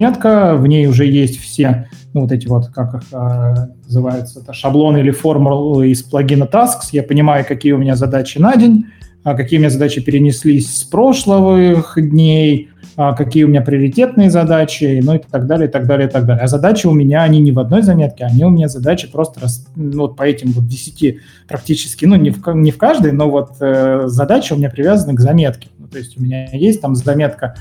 заметка, 0.00 0.56
в 0.56 0.66
ней 0.66 0.86
уже 0.86 1.06
есть 1.06 1.38
все 1.38 1.86
ну, 2.12 2.22
вот 2.22 2.32
эти 2.32 2.48
вот, 2.48 2.68
как 2.68 2.94
их 2.94 3.02
э, 3.12 3.54
называются, 3.86 4.40
это 4.40 4.52
шаблоны 4.52 4.98
или 4.98 5.12
формулы 5.12 5.90
из 5.90 6.02
плагина 6.02 6.44
Tasks. 6.44 6.88
Я 6.90 7.04
понимаю, 7.04 7.44
какие 7.46 7.72
у 7.72 7.78
меня 7.78 7.94
задачи 7.94 8.38
на 8.38 8.56
день, 8.56 8.86
а 9.22 9.34
какие 9.34 9.58
у 9.58 9.62
меня 9.62 9.70
задачи 9.70 10.00
перенеслись 10.00 10.74
с 10.74 10.82
прошлых 10.82 11.94
дней, 11.96 12.70
а 12.96 13.14
какие 13.14 13.44
у 13.44 13.48
меня 13.48 13.60
приоритетные 13.60 14.28
задачи, 14.28 15.00
ну 15.04 15.14
и 15.14 15.18
так 15.18 15.46
далее, 15.46 15.68
и 15.68 15.70
так 15.70 15.86
далее, 15.86 16.08
и 16.08 16.10
так 16.10 16.26
далее. 16.26 16.42
А 16.42 16.48
задачи 16.48 16.86
у 16.88 16.92
меня, 16.92 17.22
они 17.22 17.38
не 17.38 17.52
в 17.52 17.60
одной 17.60 17.82
заметке, 17.82 18.24
они 18.24 18.44
у 18.44 18.50
меня 18.50 18.66
задачи 18.66 19.08
просто 19.10 19.40
рас, 19.40 19.64
ну, 19.76 20.00
вот 20.00 20.16
по 20.16 20.24
этим 20.24 20.50
вот 20.50 20.66
10 20.66 21.18
практически, 21.46 22.06
ну 22.06 22.16
не 22.16 22.30
в, 22.30 22.44
не 22.54 22.72
в 22.72 22.78
каждой, 22.78 23.12
но 23.12 23.30
вот 23.30 23.52
э, 23.60 24.02
задачи 24.06 24.52
у 24.52 24.56
меня 24.56 24.70
привязаны 24.70 25.14
к 25.14 25.20
заметке. 25.20 25.68
Ну, 25.78 25.86
то 25.86 25.98
есть 25.98 26.18
у 26.18 26.22
меня 26.22 26.48
есть 26.52 26.80
там 26.80 26.96
заметка 26.96 27.54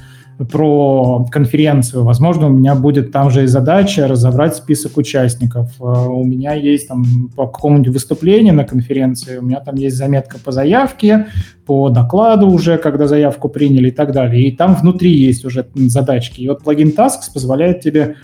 про 0.45 1.25
конференцию. 1.31 2.03
Возможно, 2.03 2.47
у 2.47 2.49
меня 2.49 2.75
будет 2.75 3.11
там 3.11 3.29
же 3.29 3.43
и 3.43 3.47
задача 3.47 4.07
разобрать 4.07 4.55
список 4.55 4.97
участников. 4.97 5.71
Э, 5.79 5.83
у 5.83 6.23
меня 6.23 6.53
есть 6.53 6.87
там 6.87 7.29
по 7.35 7.47
какому-нибудь 7.47 7.93
выступлению 7.93 8.53
на 8.53 8.63
конференции, 8.63 9.37
у 9.37 9.41
меня 9.41 9.59
там 9.59 9.75
есть 9.75 9.97
заметка 9.97 10.37
по 10.39 10.51
заявке, 10.51 11.27
по 11.65 11.89
докладу 11.89 12.47
уже, 12.47 12.77
когда 12.77 13.07
заявку 13.07 13.49
приняли 13.49 13.89
и 13.89 13.91
так 13.91 14.13
далее. 14.13 14.47
И 14.47 14.55
там 14.55 14.75
внутри 14.75 15.11
есть 15.11 15.43
уже 15.43 15.67
задачки. 15.75 16.41
И 16.41 16.47
вот 16.47 16.63
плагин 16.63 16.89
Tasks 16.89 17.31
позволяет 17.33 17.81
тебе 17.81 18.15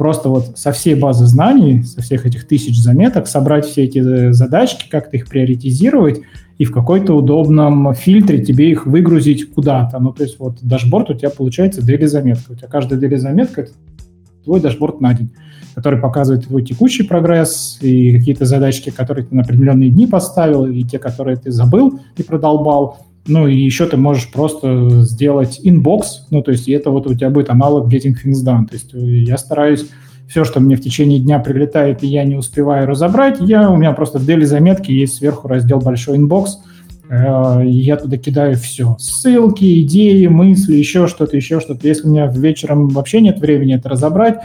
просто 0.00 0.30
вот 0.30 0.56
со 0.56 0.72
всей 0.72 0.94
базы 0.94 1.26
знаний, 1.26 1.82
со 1.82 2.00
всех 2.00 2.24
этих 2.24 2.48
тысяч 2.48 2.80
заметок 2.80 3.26
собрать 3.26 3.66
все 3.66 3.84
эти 3.84 3.98
э, 3.98 4.32
задачки, 4.32 4.88
как-то 4.88 5.18
их 5.18 5.28
приоритизировать 5.28 6.22
и 6.56 6.64
в 6.64 6.72
какой-то 6.72 7.12
удобном 7.12 7.92
фильтре 7.92 8.42
тебе 8.42 8.70
их 8.70 8.86
выгрузить 8.86 9.52
куда-то. 9.52 9.98
Ну, 9.98 10.14
то 10.14 10.22
есть 10.22 10.38
вот 10.38 10.56
дашборд 10.62 11.10
у 11.10 11.14
тебя 11.14 11.28
получается 11.28 11.82
daily 11.82 12.06
заметка. 12.06 12.52
У 12.52 12.54
тебя 12.54 12.68
каждая 12.68 12.98
daily 12.98 13.18
заметка– 13.18 13.60
это 13.62 13.72
твой 14.42 14.60
дашборд 14.62 15.02
на 15.02 15.12
день, 15.12 15.32
который 15.74 16.00
показывает 16.00 16.46
твой 16.46 16.64
текущий 16.64 17.02
прогресс 17.02 17.76
и 17.82 18.16
какие-то 18.16 18.46
задачки, 18.46 18.88
которые 18.88 19.26
ты 19.26 19.34
на 19.34 19.42
определенные 19.42 19.90
дни 19.90 20.06
поставил, 20.06 20.64
и 20.64 20.82
те, 20.82 20.98
которые 20.98 21.36
ты 21.36 21.50
забыл 21.50 22.00
и 22.16 22.22
продолбал. 22.22 22.96
Ну, 23.26 23.46
и 23.46 23.56
еще 23.56 23.86
ты 23.86 23.96
можешь 23.96 24.30
просто 24.30 25.02
сделать 25.02 25.60
inbox, 25.62 26.26
ну, 26.30 26.42
то 26.42 26.50
есть 26.52 26.68
это 26.68 26.90
вот 26.90 27.06
у 27.06 27.14
тебя 27.14 27.30
будет 27.30 27.50
аналог 27.50 27.92
Getting 27.92 28.14
Things 28.14 28.44
Done. 28.44 28.66
То 28.66 28.74
есть 28.74 28.90
я 28.92 29.36
стараюсь 29.36 29.86
все, 30.26 30.44
что 30.44 30.60
мне 30.60 30.76
в 30.76 30.80
течение 30.80 31.18
дня 31.18 31.38
прилетает, 31.40 32.02
и 32.02 32.06
я 32.06 32.24
не 32.24 32.36
успеваю 32.36 32.86
разобрать, 32.86 33.38
я, 33.40 33.70
у 33.70 33.76
меня 33.76 33.92
просто 33.92 34.18
в 34.18 34.26
daily 34.26 34.44
заметки 34.44 34.90
есть 34.92 35.14
сверху 35.14 35.48
раздел 35.48 35.80
«Большой 35.80 36.16
inbox», 36.16 36.60
э, 37.08 37.62
я 37.66 37.96
туда 37.96 38.16
кидаю 38.16 38.56
все. 38.56 38.96
Ссылки, 39.00 39.82
идеи, 39.82 40.26
мысли, 40.28 40.76
еще 40.76 41.08
что-то, 41.08 41.36
еще 41.36 41.60
что-то. 41.60 41.86
Если 41.86 42.06
у 42.06 42.10
меня 42.10 42.26
вечером 42.26 42.88
вообще 42.88 43.20
нет 43.20 43.40
времени 43.40 43.74
это 43.74 43.88
разобрать, 43.88 44.38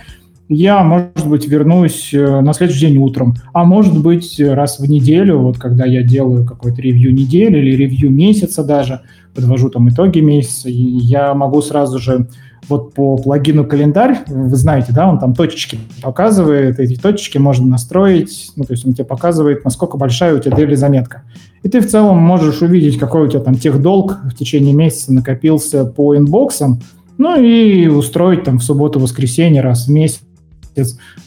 я, 0.48 0.84
может 0.84 1.28
быть, 1.28 1.48
вернусь 1.48 2.14
э, 2.14 2.42
на 2.42 2.54
следующий 2.54 2.88
день 2.88 2.98
утром, 2.98 3.36
а 3.54 3.64
может 3.64 4.00
быть, 4.00 4.40
раз 4.40 4.80
в 4.80 4.88
неделю, 4.88 5.40
вот 5.40 5.58
когда 5.58 5.86
я 5.86 6.04
делаю 6.04 6.46
какой-то 6.46 6.82
ревью 6.82 7.14
недели 7.14 7.58
или 7.58 7.76
ревью 7.76 8.12
месяца 8.12 8.64
даже, 8.64 9.02
подвожу 9.34 9.70
там 9.70 9.90
итоги 9.90 10.20
месяца, 10.20 10.70
я 10.70 11.34
могу 11.34 11.62
сразу 11.62 12.00
же 12.00 12.28
вот 12.68 12.94
по 12.94 13.18
плагину 13.18 13.66
календарь, 13.66 14.20
вы 14.28 14.56
знаете, 14.56 14.92
да, 14.92 15.08
он 15.08 15.20
там 15.20 15.36
точечки 15.36 15.78
показывает, 16.02 16.80
эти 16.80 17.00
точечки 17.00 17.38
можно 17.38 17.68
настроить, 17.68 18.52
ну, 18.56 18.64
то 18.64 18.74
есть 18.74 18.86
он 18.86 18.94
тебе 18.94 19.06
показывает, 19.06 19.64
насколько 19.64 19.98
большая 19.98 20.36
у 20.36 20.40
тебя 20.40 20.56
дели 20.56 20.76
заметка. 20.76 21.24
И 21.64 21.70
ты 21.70 21.80
в 21.80 21.88
целом 21.88 22.18
можешь 22.18 22.62
увидеть, 22.62 22.98
какой 22.98 23.28
у 23.28 23.28
тебя 23.28 23.42
там 23.42 23.56
техдолг 23.56 24.20
в 24.24 24.36
течение 24.36 24.74
месяца 24.74 25.14
накопился 25.14 25.86
по 25.86 26.16
инбоксам, 26.16 26.80
ну 27.18 27.40
и 27.40 27.88
устроить 27.88 28.44
там 28.44 28.60
в 28.60 28.64
субботу-воскресенье 28.64 29.62
раз 29.62 29.88
в 29.88 29.92
месяц 29.92 30.22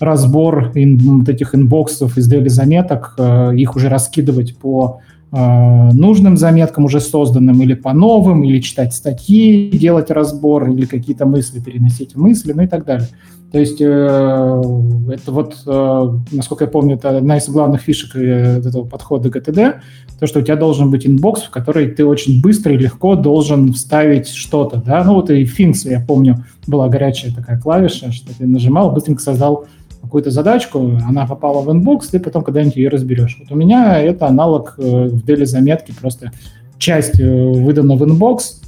разбор 0.00 0.72
ин, 0.74 1.18
вот 1.18 1.28
этих 1.28 1.54
инбоксов 1.54 2.16
из 2.18 2.28
дели 2.28 2.48
заметок, 2.48 3.14
э, 3.18 3.54
их 3.56 3.76
уже 3.76 3.88
раскидывать 3.88 4.56
по 4.56 5.00
нужным 5.30 6.38
заметкам 6.38 6.86
уже 6.86 7.00
созданным 7.00 7.60
или 7.60 7.74
по 7.74 7.92
новым, 7.92 8.44
или 8.44 8.60
читать 8.60 8.94
статьи, 8.94 9.70
делать 9.70 10.10
разбор, 10.10 10.70
или 10.70 10.86
какие-то 10.86 11.26
мысли 11.26 11.60
переносить 11.60 12.16
мысли, 12.16 12.52
ну 12.52 12.62
и 12.62 12.66
так 12.66 12.86
далее. 12.86 13.08
То 13.50 13.58
есть 13.58 13.80
э, 13.80 13.84
это 13.84 15.32
вот, 15.32 15.56
э, 15.66 16.18
насколько 16.32 16.64
я 16.64 16.70
помню, 16.70 16.96
это 16.96 17.16
одна 17.16 17.38
из 17.38 17.48
главных 17.48 17.80
фишек 17.80 18.14
э, 18.14 18.58
этого 18.58 18.84
подхода 18.84 19.30
GTD, 19.30 19.76
то, 20.20 20.26
что 20.26 20.40
у 20.40 20.42
тебя 20.42 20.56
должен 20.56 20.90
быть 20.90 21.06
inbox, 21.06 21.44
в 21.44 21.50
который 21.50 21.88
ты 21.88 22.04
очень 22.04 22.42
быстро 22.42 22.74
и 22.74 22.78
легко 22.78 23.14
должен 23.14 23.72
вставить 23.72 24.28
что-то, 24.28 24.82
да, 24.84 25.02
ну 25.02 25.14
вот 25.14 25.30
и 25.30 25.44
Things, 25.44 25.88
я 25.88 26.00
помню, 26.00 26.44
была 26.66 26.88
горячая 26.88 27.32
такая 27.32 27.58
клавиша, 27.58 28.12
что 28.12 28.36
ты 28.36 28.46
нажимал, 28.46 28.92
быстренько 28.92 29.22
создал 29.22 29.64
какую-то 30.08 30.30
задачку, 30.30 30.98
она 31.06 31.26
попала 31.26 31.62
в 31.62 31.70
inbox, 31.70 32.08
ты 32.08 32.18
потом 32.18 32.42
когда-нибудь 32.42 32.76
ее 32.76 32.88
разберешь. 32.88 33.36
Вот 33.38 33.52
у 33.52 33.54
меня 33.54 34.00
это 34.00 34.26
аналог 34.26 34.74
э, 34.78 35.08
в 35.08 35.24
daily 35.24 35.46
заметки, 35.46 35.92
просто 35.98 36.32
часть 36.78 37.20
э, 37.20 37.24
выделена 37.24 37.94
в 37.94 38.04
inbox, 38.04 38.62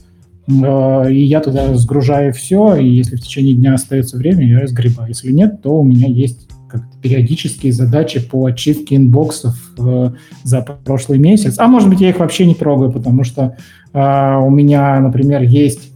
э, 0.46 1.12
и 1.12 1.24
я 1.24 1.40
туда 1.40 1.74
сгружаю 1.74 2.32
все, 2.32 2.76
и 2.76 2.88
если 2.88 3.16
в 3.16 3.20
течение 3.20 3.54
дня 3.54 3.74
остается 3.74 4.16
время, 4.16 4.46
я 4.46 4.60
разгребаю. 4.60 5.08
Если 5.08 5.32
нет, 5.32 5.62
то 5.62 5.80
у 5.80 5.82
меня 5.82 6.08
есть 6.08 6.48
как 6.70 6.82
периодические 7.02 7.72
задачи 7.72 8.20
по 8.20 8.46
очистке 8.46 8.96
inbox 8.96 9.39
ов 9.39 9.56
э, 9.78 10.10
за 10.44 10.62
прошлый 10.62 11.18
месяц. 11.18 11.56
А 11.58 11.66
может 11.66 11.88
быть, 11.88 12.00
я 12.00 12.10
их 12.10 12.18
вообще 12.18 12.46
не 12.46 12.54
трогаю, 12.54 12.92
потому 12.92 13.24
что 13.24 13.56
э, 13.92 13.98
у 13.98 14.50
меня, 14.50 15.00
например, 15.00 15.42
есть, 15.42 15.90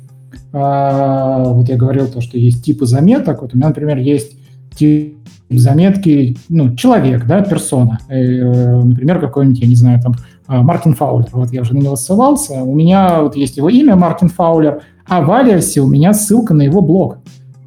э, 0.52 0.58
вот 0.58 1.68
я 1.68 1.76
говорил 1.76 2.08
то, 2.08 2.20
что 2.20 2.38
есть 2.38 2.64
типы 2.64 2.86
заметок. 2.86 3.42
Вот 3.42 3.54
у 3.54 3.56
меня, 3.56 3.68
например, 3.68 3.98
есть 3.98 4.36
тип 4.74 5.18
заметки, 5.58 6.36
ну, 6.48 6.74
человек, 6.76 7.26
да, 7.26 7.42
персона. 7.42 7.98
Э, 8.08 8.82
например, 8.82 9.20
какой-нибудь, 9.20 9.60
я 9.60 9.68
не 9.68 9.76
знаю, 9.76 10.00
там, 10.00 10.14
а, 10.46 10.62
Мартин 10.62 10.94
Фаулер. 10.94 11.28
Вот 11.32 11.52
я 11.52 11.62
уже 11.62 11.74
на 11.74 11.78
него 11.78 11.96
ссылался. 11.96 12.62
У 12.62 12.74
меня 12.74 13.22
вот 13.22 13.36
есть 13.36 13.56
его 13.56 13.68
имя, 13.68 13.96
Мартин 13.96 14.28
Фаулер, 14.28 14.82
а 15.06 15.22
в 15.22 15.32
алиасе 15.32 15.80
у 15.80 15.86
меня 15.86 16.12
ссылка 16.12 16.54
на 16.54 16.62
его 16.62 16.80
блог. 16.80 17.18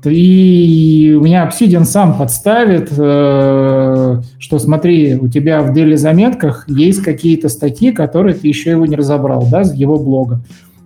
И 0.06 1.18
у 1.20 1.24
меня 1.24 1.50
Obsidian 1.50 1.84
сам 1.84 2.18
подставит, 2.18 2.92
э, 2.96 4.22
что 4.38 4.60
смотри, 4.60 5.16
у 5.16 5.28
тебя 5.28 5.62
в 5.62 5.74
дели 5.74 5.96
заметках 5.96 6.66
есть 6.70 7.02
какие-то 7.02 7.50
статьи, 7.50 7.92
которые 7.92 8.36
ты 8.36 8.48
еще 8.48 8.72
его 8.72 8.86
не 8.86 8.96
разобрал, 8.96 9.48
да, 9.52 9.64
с 9.64 9.74
его 9.74 9.98
блога. 9.98 10.42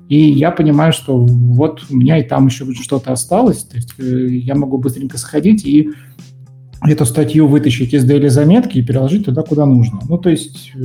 И 0.07 0.17
я 0.17 0.51
понимаю, 0.51 0.91
что 0.91 1.17
вот 1.17 1.83
у 1.89 1.95
меня 1.95 2.17
и 2.17 2.23
там 2.23 2.47
еще 2.47 2.65
что-то 2.73 3.13
осталось, 3.13 3.63
то 3.63 3.77
есть 3.77 3.93
э, 3.97 4.27
я 4.27 4.55
могу 4.55 4.77
быстренько 4.77 5.17
сходить 5.17 5.65
и 5.65 5.89
эту 6.89 7.05
статью 7.05 7.47
вытащить 7.47 7.93
из 7.93 8.09
daily 8.09 8.29
заметки 8.29 8.79
и 8.79 8.81
переложить 8.81 9.25
туда, 9.25 9.43
куда 9.43 9.65
нужно. 9.65 9.99
Ну, 10.07 10.17
то 10.17 10.29
есть, 10.29 10.71
э, 10.75 10.79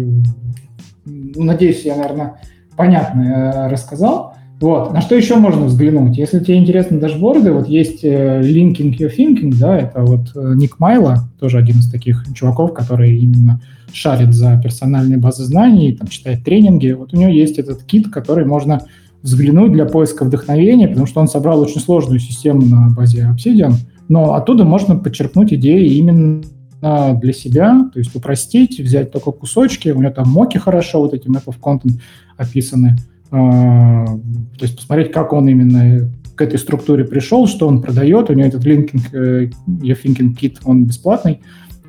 надеюсь, 1.04 1.84
я, 1.84 1.96
наверное, 1.96 2.34
понятно 2.76 3.22
э, 3.22 3.68
рассказал. 3.68 4.34
Вот. 4.60 4.92
На 4.92 5.00
что 5.02 5.14
еще 5.14 5.36
можно 5.36 5.66
взглянуть? 5.66 6.16
Если 6.16 6.40
тебе 6.40 6.56
интересны 6.56 6.98
дашборды, 6.98 7.52
вот 7.52 7.68
есть 7.68 8.04
э, 8.04 8.40
Linking 8.42 8.96
Your 8.98 9.10
Thinking, 9.16 9.54
да, 9.58 9.76
это 9.78 10.02
вот 10.02 10.32
Ник 10.34 10.78
Майло, 10.78 11.28
тоже 11.40 11.58
один 11.58 11.76
из 11.76 11.90
таких 11.90 12.24
чуваков, 12.34 12.74
который 12.74 13.16
именно 13.16 13.60
шарит 13.92 14.34
за 14.34 14.60
персональные 14.62 15.18
базы 15.18 15.44
знаний, 15.44 15.94
там, 15.94 16.08
читает 16.08 16.44
тренинги. 16.44 16.90
Вот 16.90 17.14
у 17.14 17.16
него 17.16 17.30
есть 17.30 17.58
этот 17.58 17.82
кит, 17.84 18.10
который 18.10 18.44
можно 18.44 18.82
взглянуть 19.22 19.72
для 19.72 19.86
поиска 19.86 20.24
вдохновения, 20.24 20.88
потому 20.88 21.06
что 21.06 21.20
он 21.20 21.28
собрал 21.28 21.60
очень 21.60 21.80
сложную 21.80 22.20
систему 22.20 22.62
на 22.62 22.90
базе 22.90 23.30
Obsidian– 23.34 23.72
но 24.08 24.34
оттуда 24.34 24.64
можно 24.64 24.96
подчеркнуть 24.96 25.52
идеи 25.52 25.94
именно 25.94 26.42
для 26.80 27.32
себя, 27.32 27.88
то 27.92 27.98
есть 27.98 28.14
упростить, 28.14 28.78
взять 28.78 29.10
только 29.10 29.32
кусочки, 29.32 29.88
у 29.88 30.00
него 30.00 30.12
там 30.12 30.28
моки 30.28 30.58
хорошо, 30.58 31.00
вот 31.00 31.14
эти 31.14 31.26
map 31.26 31.44
of 31.46 31.56
content 31.60 32.00
описаны, 32.36 32.96
а, 33.30 34.04
то 34.06 34.62
есть 34.62 34.76
посмотреть, 34.76 35.10
как 35.10 35.32
он 35.32 35.48
именно 35.48 36.08
к 36.36 36.42
этой 36.42 36.58
структуре 36.58 37.04
пришел, 37.04 37.46
что 37.46 37.66
он 37.66 37.82
продает, 37.82 38.30
у 38.30 38.34
него 38.34 38.46
этот 38.46 38.64
linking, 38.64 39.00
э, 39.12 39.50
your 39.66 39.98
thinking 40.02 40.36
kit, 40.38 40.58
он 40.64 40.84
бесплатный, 40.84 41.40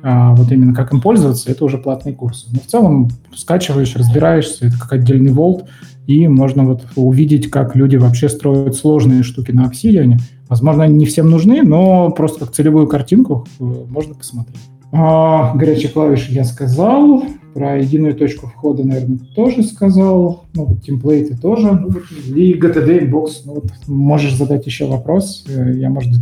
а 0.02 0.34
вот 0.34 0.50
именно 0.50 0.74
как 0.74 0.92
им 0.92 1.00
пользоваться, 1.00 1.50
это 1.50 1.64
уже 1.64 1.78
платный 1.78 2.14
курс. 2.14 2.48
Но 2.52 2.60
в 2.60 2.66
целом 2.66 3.10
скачиваешь, 3.34 3.94
разбираешься, 3.94 4.66
это 4.66 4.78
как 4.78 4.94
отдельный 4.94 5.32
волт, 5.32 5.68
и 6.06 6.26
можно 6.26 6.64
вот 6.64 6.86
увидеть, 6.96 7.50
как 7.50 7.76
люди 7.76 7.96
вообще 7.96 8.30
строят 8.30 8.74
сложные 8.74 9.22
штуки 9.22 9.50
на 9.50 9.66
Obsidian, 9.66 10.18
Возможно, 10.48 10.84
они 10.84 10.96
не 10.96 11.06
всем 11.06 11.30
нужны, 11.30 11.62
но 11.62 12.10
просто 12.10 12.40
как 12.40 12.52
целевую 12.52 12.86
картинку 12.86 13.46
э, 13.60 13.64
можно 13.88 14.14
посмотреть. 14.14 14.60
А, 14.92 15.54
горячие 15.54 15.90
клавиши 15.90 16.32
я 16.32 16.44
сказал. 16.44 17.22
Про 17.54 17.78
единую 17.78 18.14
точку 18.14 18.46
входа, 18.46 18.84
наверное, 18.84 19.18
тоже 19.34 19.62
сказал. 19.62 20.44
Ну, 20.54 20.76
темплейты 20.84 21.36
тоже. 21.36 21.72
Ну, 21.72 21.88
вот, 21.88 22.02
и 22.34 22.54
GTD 22.54 23.10
Inbox. 23.10 23.28
Ну, 23.44 23.54
вот, 23.54 23.66
можешь 23.86 24.34
задать 24.36 24.66
еще 24.66 24.86
вопрос. 24.86 25.44
э, 25.48 25.74
Я, 25.76 25.90
может, 25.90 26.14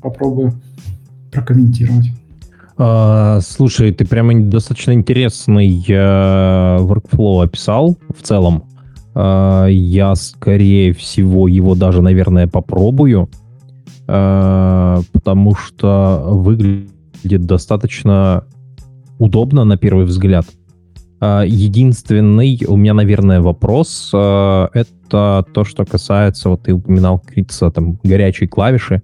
попробую 0.00 0.54
прокомментировать. 1.30 2.06
А, 2.76 3.40
слушай, 3.42 3.92
ты 3.92 4.04
прямо 4.06 4.34
достаточно 4.40 4.92
интересный 4.92 5.84
э, 5.86 6.78
workflow 6.80 7.44
описал 7.44 7.96
в 8.16 8.22
целом. 8.22 8.64
А, 9.14 9.66
я, 9.66 10.14
скорее 10.14 10.92
всего, 10.92 11.48
его 11.48 11.74
даже, 11.74 12.02
наверное, 12.02 12.48
попробую, 12.48 13.28
потому 14.12 15.54
что 15.54 16.22
выглядит 16.26 17.46
достаточно 17.46 18.44
удобно 19.18 19.64
на 19.64 19.76
первый 19.76 20.04
взгляд. 20.04 20.44
А, 21.20 21.44
Единственный 21.46 22.60
у 22.66 22.76
меня, 22.76 22.94
наверное, 22.94 23.40
вопрос 23.40 24.10
а, 24.12 24.68
это 24.74 25.46
то, 25.54 25.64
что 25.64 25.84
касается, 25.84 26.48
вот 26.48 26.64
ты 26.64 26.72
упоминал, 26.72 27.20
Крица, 27.20 27.70
там, 27.70 27.98
горячие 28.02 28.48
клавиши. 28.48 29.02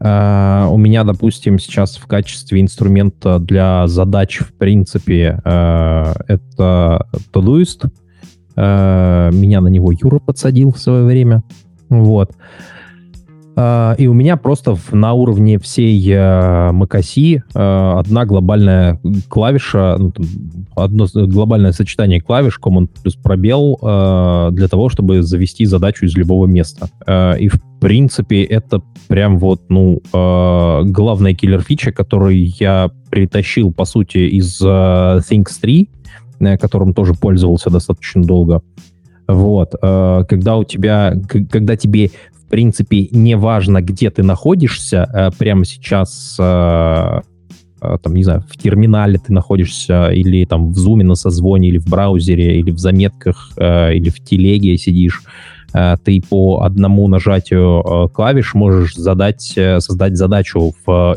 У 0.00 0.76
меня, 0.76 1.02
допустим, 1.02 1.58
сейчас 1.58 1.96
в 1.96 2.06
качестве 2.06 2.60
инструмента 2.60 3.40
для 3.40 3.88
задач, 3.88 4.38
в 4.38 4.52
принципе, 4.52 5.40
это 5.44 7.08
Todoist. 7.32 7.90
Меня 8.56 9.60
на 9.60 9.66
него 9.66 9.90
Юра 9.90 10.20
подсадил 10.20 10.72
в 10.72 10.78
свое 10.78 11.04
время. 11.04 11.42
Вот. 11.88 12.30
И 13.98 14.06
у 14.06 14.12
меня 14.12 14.36
просто 14.36 14.76
на 14.92 15.14
уровне 15.14 15.58
всей 15.58 16.00
э, 16.12 16.70
macOS 16.70 17.42
э, 17.54 17.98
одна 17.98 18.24
глобальная 18.24 19.00
клавиша, 19.28 19.96
ну, 19.98 20.12
там, 20.12 20.26
одно 20.76 21.06
глобальное 21.12 21.72
сочетание 21.72 22.20
клавиш, 22.20 22.60
Command 22.62 22.88
плюс 23.02 23.16
пробел, 23.16 23.78
э, 23.82 24.50
для 24.52 24.68
того, 24.68 24.88
чтобы 24.88 25.22
завести 25.22 25.64
задачу 25.64 26.06
из 26.06 26.16
любого 26.16 26.46
места. 26.46 26.88
Э, 27.06 27.36
И, 27.38 27.48
в 27.48 27.60
принципе, 27.80 28.44
это 28.44 28.80
прям 29.08 29.38
вот, 29.38 29.62
ну, 29.68 30.02
э, 30.12 30.82
главная 30.84 31.34
киллер-фича, 31.34 31.90
которую 31.90 32.46
я 32.60 32.90
притащил, 33.10 33.72
по 33.72 33.84
сути, 33.84 34.18
из 34.18 34.60
э, 34.62 34.64
Things 34.64 35.58
3, 35.60 35.88
э, 36.40 36.58
которым 36.58 36.94
тоже 36.94 37.14
пользовался 37.14 37.70
достаточно 37.70 38.22
долго. 38.22 38.62
Вот. 39.28 39.74
э, 39.80 40.24
Когда 40.28 40.56
у 40.56 40.64
тебя, 40.64 41.14
когда 41.50 41.76
тебе 41.76 42.10
в 42.32 42.50
принципе, 42.50 43.08
не 43.10 43.36
важно, 43.36 43.82
где 43.82 44.10
ты 44.10 44.22
находишься, 44.22 45.06
э, 45.12 45.30
прямо 45.38 45.66
сейчас, 45.66 46.34
э, 46.40 47.20
там, 47.80 48.14
не 48.14 48.24
знаю, 48.24 48.42
в 48.48 48.56
терминале 48.56 49.18
ты 49.18 49.34
находишься, 49.34 50.08
или 50.08 50.46
там 50.46 50.72
в 50.72 50.76
зуме 50.78 51.04
на 51.04 51.14
созвоне, 51.14 51.68
или 51.68 51.78
в 51.78 51.86
браузере, 51.86 52.58
или 52.58 52.70
в 52.70 52.78
заметках, 52.78 53.52
или 53.56 54.08
в 54.08 54.18
телеге 54.24 54.76
сидишь, 54.78 55.22
ты 56.04 56.22
по 56.28 56.62
одному 56.62 57.06
нажатию 57.06 58.08
клавиш 58.14 58.54
можешь 58.54 58.96
задать, 58.96 59.42
создать 59.78 60.16
задачу 60.16 60.72
в. 60.86 61.14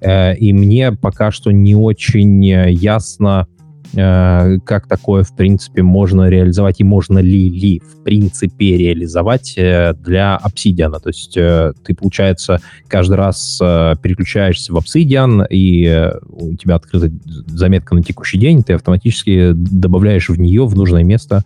Э, 0.00 0.36
И 0.36 0.52
мне 0.52 0.92
пока 0.92 1.32
что 1.32 1.50
не 1.50 1.74
очень 1.74 2.44
ясно, 2.44 3.46
как 3.94 4.86
такое, 4.86 5.22
в 5.22 5.34
принципе, 5.34 5.82
можно 5.82 6.28
реализовать 6.28 6.80
и 6.80 6.84
можно 6.84 7.18
ли, 7.18 7.48
ли 7.48 7.80
в 7.80 8.02
принципе, 8.02 8.76
реализовать 8.76 9.54
э, 9.56 9.94
для 9.94 10.38
Obsidian. 10.44 11.00
То 11.00 11.08
есть 11.08 11.36
э, 11.36 11.72
ты, 11.84 11.94
получается, 11.94 12.60
каждый 12.86 13.16
раз 13.16 13.58
э, 13.62 13.94
переключаешься 14.02 14.72
в 14.72 14.76
Obsidian, 14.76 15.46
и 15.48 15.86
э, 15.86 16.18
у 16.28 16.54
тебя 16.56 16.76
открыта 16.76 17.10
заметка 17.46 17.94
на 17.94 18.02
текущий 18.02 18.38
день, 18.38 18.62
ты 18.62 18.74
автоматически 18.74 19.52
добавляешь 19.52 20.28
в 20.28 20.38
нее, 20.38 20.66
в 20.66 20.76
нужное 20.76 21.02
место, 21.02 21.44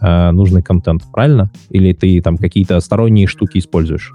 э, 0.00 0.30
нужный 0.32 0.62
контент, 0.62 1.02
правильно? 1.12 1.50
Или 1.70 1.92
ты 1.92 2.20
там 2.20 2.36
какие-то 2.38 2.80
сторонние 2.80 3.26
штуки 3.26 3.58
используешь? 3.58 4.12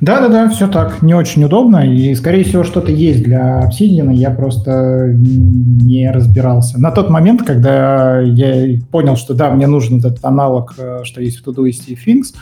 Да-да-да, 0.00 0.48
все 0.48 0.68
так. 0.68 1.02
Не 1.02 1.14
очень 1.14 1.44
удобно. 1.44 1.86
И, 1.86 2.14
скорее 2.14 2.44
всего, 2.44 2.64
что-то 2.64 2.90
есть 2.90 3.22
для 3.22 3.68
Obsidian. 3.68 4.12
Я 4.14 4.30
просто 4.30 5.12
не 5.14 6.10
разбирался. 6.10 6.80
На 6.80 6.90
тот 6.90 7.10
момент, 7.10 7.42
когда 7.42 8.20
я 8.20 8.78
понял, 8.90 9.16
что 9.16 9.34
да, 9.34 9.50
мне 9.50 9.66
нужен 9.66 9.98
этот 9.98 10.24
аналог, 10.24 10.74
э, 10.78 11.00
что 11.04 11.22
есть 11.22 11.38
в 11.38 11.48
Todoist 11.48 11.84
и 11.86 11.94
Things, 11.94 12.34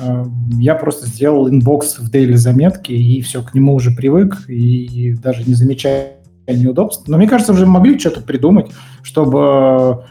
э, 0.00 0.24
я 0.58 0.74
просто 0.74 1.06
сделал 1.06 1.48
inbox 1.48 1.98
в 1.98 2.10
daily 2.10 2.36
заметки, 2.36 2.92
и 2.92 3.20
все, 3.22 3.42
к 3.42 3.54
нему 3.54 3.74
уже 3.74 3.90
привык, 3.90 4.48
и 4.48 5.14
даже 5.22 5.44
не 5.44 5.54
замечая 5.54 6.12
неудобств. 6.46 7.08
Но 7.08 7.16
мне 7.16 7.28
кажется, 7.28 7.52
уже 7.52 7.66
могли 7.66 7.98
что-то 7.98 8.20
придумать, 8.20 8.66
чтобы 9.02 10.04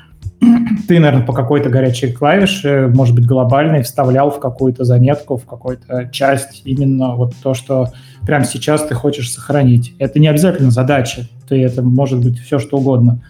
ты, 0.87 0.99
наверное, 0.99 1.25
по 1.25 1.33
какой-то 1.33 1.69
горячей 1.69 2.11
клавише, 2.11 2.91
может 2.93 3.15
быть, 3.15 3.25
глобальной, 3.25 3.83
вставлял 3.83 4.31
в 4.31 4.39
какую-то 4.39 4.83
заметку, 4.83 5.37
в 5.37 5.45
какую-то 5.45 6.09
часть 6.11 6.61
именно 6.65 7.15
вот 7.15 7.33
то, 7.41 7.53
что 7.53 7.89
прямо 8.25 8.45
сейчас 8.45 8.83
ты 8.83 8.95
хочешь 8.95 9.31
сохранить. 9.31 9.93
Это 9.99 10.19
не 10.19 10.27
обязательно 10.27 10.71
задача, 10.71 11.27
ты, 11.47 11.61
это 11.61 11.81
может 11.81 12.23
быть 12.23 12.39
все 12.39 12.59
что 12.59 12.77
угодно. 12.77 13.21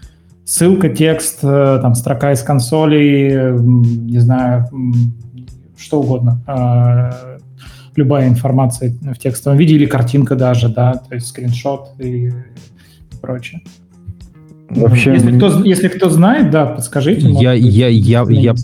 Ссылка, 0.44 0.88
текст, 0.88 1.40
э, 1.42 1.78
там, 1.80 1.94
строка 1.94 2.32
из 2.32 2.42
консоли, 2.42 3.32
м, 3.32 4.06
не 4.06 4.18
знаю, 4.18 4.68
что 5.76 6.00
угодно. 6.00 6.42
А, 6.46 7.38
Любая 7.96 8.28
информация 8.28 8.94
в 9.00 9.18
текстовом 9.18 9.58
виде 9.58 9.74
или 9.74 9.84
картинка 9.84 10.36
даже, 10.36 10.68
да, 10.68 10.94
то 10.94 11.14
есть 11.14 11.26
скриншот 11.26 11.90
и 11.98 12.30
прочее. 13.20 13.62
Вообще, 14.70 15.14
Если 15.14 15.36
кто, 15.36 15.64
если 15.64 15.88
кто 15.88 16.08
знает, 16.10 16.50
да, 16.50 16.66
подскажите. 16.66 17.28
Я, 17.28 17.52
я, 17.52 17.88
я, 17.88 18.24
я. 18.28 18.54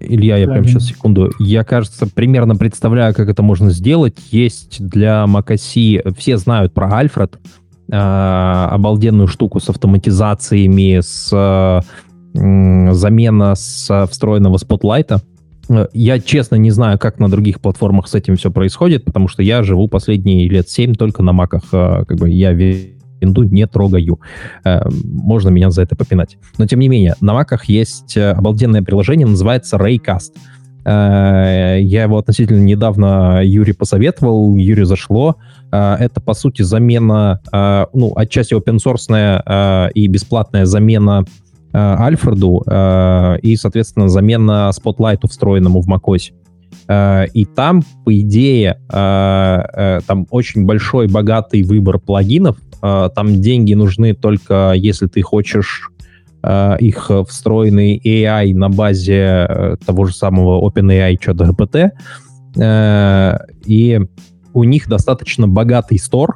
Илья, 0.00 0.36
я 0.36 0.46
Да, 0.46 0.52
прям 0.52 0.64
да. 0.64 0.68
сейчас 0.70 0.86
секунду. 0.86 1.30
Я, 1.38 1.64
кажется, 1.64 2.06
примерно 2.06 2.56
представляю, 2.56 3.14
как 3.14 3.28
это 3.28 3.42
можно 3.42 3.70
сделать. 3.70 4.16
Есть 4.30 4.86
для 4.86 5.24
macOS, 5.26 6.14
все 6.18 6.36
знают 6.36 6.74
про 6.74 6.94
Альфред, 6.98 7.38
э, 7.90 7.96
обалденную 7.96 9.28
штуку 9.28 9.60
с 9.60 9.68
автоматизациями, 9.70 11.00
с 11.00 11.30
э, 11.32 12.92
замена 12.92 13.54
с 13.54 14.06
встроенного 14.10 14.58
спотлайта. 14.58 15.22
Я, 15.92 16.18
честно, 16.18 16.56
не 16.56 16.70
знаю, 16.72 16.98
как 16.98 17.18
на 17.20 17.30
других 17.30 17.60
платформах 17.60 18.08
с 18.08 18.14
этим 18.14 18.36
все 18.36 18.50
происходит, 18.50 19.04
потому 19.04 19.28
что 19.28 19.42
я 19.42 19.62
живу 19.62 19.86
последние 19.88 20.48
лет 20.48 20.68
7 20.68 20.94
только 20.94 21.22
на 21.22 21.32
маках. 21.32 21.62
э, 21.72 22.04
Как 22.06 22.18
бы 22.18 22.28
я 22.28 22.52
винду 23.20 23.42
не 23.44 23.66
трогаю. 23.66 24.20
Э, 24.64 24.82
Можно 25.04 25.50
меня 25.50 25.70
за 25.70 25.82
это 25.82 25.96
попинать. 25.96 26.38
Но, 26.58 26.66
тем 26.66 26.80
не 26.80 26.88
менее, 26.88 27.14
на 27.20 27.34
маках 27.34 27.66
есть 27.66 28.16
э, 28.16 28.30
обалденное 28.30 28.82
приложение, 28.82 29.26
называется 29.26 29.76
Raycast. 29.76 30.32
Э, 30.84 31.78
Я 31.80 32.02
его 32.04 32.18
относительно 32.18 32.62
недавно 32.62 33.42
Юре 33.44 33.74
посоветовал, 33.74 34.56
Юре 34.56 34.84
зашло. 34.84 35.36
Это, 35.70 36.20
по 36.20 36.34
сути, 36.34 36.62
замена, 36.62 37.40
ну, 37.92 38.12
отчасти 38.16 38.54
open-source 38.54 39.92
и 39.94 40.08
бесплатная 40.08 40.64
замена 40.64 41.24
Альфреду 41.72 42.64
и, 43.40 43.54
соответственно, 43.54 44.08
замена 44.08 44.72
Spotlight 44.72 45.28
встроенному 45.28 45.80
в 45.80 45.88
macOS. 45.88 46.32
И 47.34 47.44
там, 47.54 47.84
по 48.04 48.18
идее, 48.18 48.80
там 48.88 50.26
очень 50.30 50.66
большой, 50.66 51.06
богатый 51.06 51.62
выбор 51.62 52.00
плагинов. 52.00 52.56
Э, 52.82 53.08
Там 53.14 53.40
деньги 53.40 53.74
нужны 53.74 54.14
только 54.14 54.72
если 54.76 55.06
ты 55.06 55.22
хочешь 55.22 55.90
э, 56.42 56.76
их 56.80 57.10
встроенный 57.28 58.00
AI 58.04 58.54
на 58.54 58.68
базе 58.68 59.46
э, 59.48 59.76
того 59.84 60.06
же 60.06 60.14
самого 60.14 60.66
OpenAI 60.68 61.16
чат 61.18 61.36
GPT. 61.36 61.90
И 63.66 64.00
у 64.52 64.64
них 64.64 64.88
достаточно 64.88 65.46
богатый 65.46 65.98
стор 66.00 66.34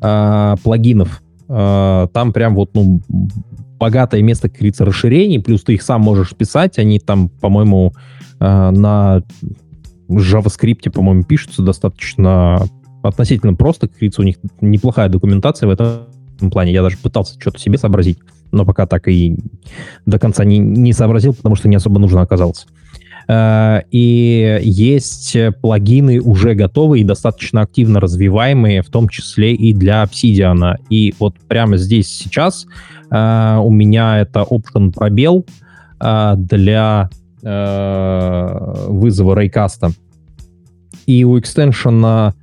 плагинов. 0.00 1.22
Там 1.46 2.32
прям 2.34 2.56
вот, 2.56 2.70
ну, 2.74 3.00
богатое 3.78 4.22
место, 4.22 4.48
как 4.48 4.56
говорится, 4.56 4.84
расширений, 4.84 5.38
плюс 5.38 5.62
ты 5.62 5.74
их 5.74 5.82
сам 5.82 6.00
можешь 6.00 6.34
писать, 6.34 6.80
они 6.80 6.98
там, 6.98 7.28
по-моему, 7.28 7.92
на 8.40 9.22
JavaScript, 10.08 10.90
по-моему, 10.90 11.22
пишутся 11.22 11.62
достаточно 11.62 12.64
относительно 13.02 13.54
просто, 13.54 13.88
как 13.88 13.96
говорится, 13.96 14.20
у 14.22 14.24
них 14.24 14.36
неплохая 14.60 15.08
документация 15.08 15.66
в 15.66 15.70
этом 15.70 16.06
плане. 16.50 16.72
Я 16.72 16.82
даже 16.82 16.96
пытался 16.96 17.38
что-то 17.40 17.58
себе 17.58 17.78
сообразить, 17.78 18.18
но 18.50 18.64
пока 18.64 18.86
так 18.86 19.08
и 19.08 19.36
до 20.06 20.18
конца 20.18 20.44
не, 20.44 20.58
не 20.58 20.92
сообразил, 20.92 21.34
потому 21.34 21.56
что 21.56 21.68
не 21.68 21.76
особо 21.76 21.98
нужно 21.98 22.20
оказалось. 22.20 22.66
Э, 23.28 23.82
И 23.90 24.58
есть 24.62 25.36
плагины 25.60 26.20
уже 26.20 26.54
готовые 26.54 27.02
и 27.02 27.04
достаточно 27.04 27.62
активно 27.62 28.00
развиваемые, 28.00 28.82
в 28.82 28.88
том 28.88 29.08
числе 29.08 29.54
и 29.54 29.72
для 29.72 30.02
Obsidian. 30.02 30.76
И 30.90 31.14
вот 31.18 31.36
прямо 31.48 31.76
здесь 31.76 32.08
сейчас 32.08 32.66
э, 33.10 33.58
у 33.62 33.70
меня 33.70 34.20
это 34.20 34.40
option 34.40 34.92
пробел 34.92 35.46
э, 36.00 36.34
для 36.36 37.10
вызова 37.44 39.36
рейкаста. 39.36 39.90
и 41.06 41.24
у 41.24 41.40
экстеншена 41.40 42.34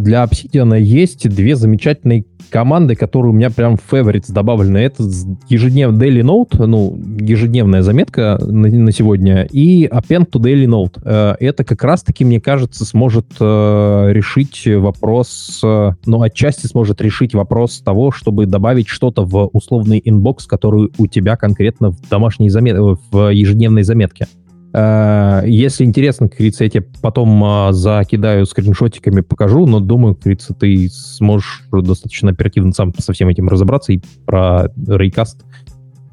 для 0.00 0.24
Obsidian 0.24 0.78
есть 0.80 1.28
две 1.28 1.56
замечательные 1.56 2.24
команды, 2.50 2.94
которые 2.94 3.30
у 3.30 3.34
меня 3.34 3.50
прям 3.50 3.74
favorites 3.74 4.30
добавлены. 4.30 4.78
Это 4.78 5.04
ежедневный 5.48 6.06
daily 6.06 6.22
note, 6.22 6.66
ну, 6.66 6.98
ежедневная 7.18 7.82
заметка 7.82 8.38
на, 8.40 8.68
на 8.68 8.92
сегодня, 8.92 9.48
и 9.50 9.86
append 9.86 10.30
to 10.30 10.40
daily 10.40 10.66
note. 10.66 11.00
Э, 11.04 11.34
это 11.40 11.64
как 11.64 11.82
раз-таки, 11.82 12.24
мне 12.24 12.40
кажется, 12.40 12.84
сможет 12.84 13.26
э, 13.40 14.08
решить 14.10 14.66
вопрос, 14.66 15.60
э, 15.64 15.92
ну, 16.04 16.22
отчасти 16.22 16.66
сможет 16.66 17.00
решить 17.00 17.34
вопрос 17.34 17.80
того, 17.80 18.12
чтобы 18.12 18.46
добавить 18.46 18.88
что-то 18.88 19.24
в 19.24 19.48
условный 19.52 20.00
inbox, 20.04 20.46
который 20.46 20.90
у 20.98 21.06
тебя 21.06 21.36
конкретно 21.36 21.90
в 21.90 22.08
домашней 22.08 22.50
замет... 22.50 22.76
в 23.10 23.28
ежедневной 23.32 23.82
заметке. 23.82 24.26
Э, 24.72 25.42
если 25.46 25.84
интересно, 25.84 26.28
как 26.28 26.38
говорится, 26.38 26.64
я 26.64 26.70
тебе 26.70 26.86
потом 27.00 27.42
а, 27.44 27.72
закидаю 27.72 28.46
скриншотиками, 28.46 29.20
покажу, 29.20 29.66
но 29.66 29.80
думаю, 29.80 30.14
как 30.14 30.24
говорится, 30.24 30.54
ты 30.54 30.88
сможешь 30.90 31.62
достаточно 31.70 32.30
оперативно 32.30 32.72
сам 32.72 32.92
со 32.98 33.12
всем 33.12 33.28
этим 33.28 33.48
разобраться, 33.48 33.92
и 33.92 34.00
про 34.24 34.66
Raycast 34.76 35.42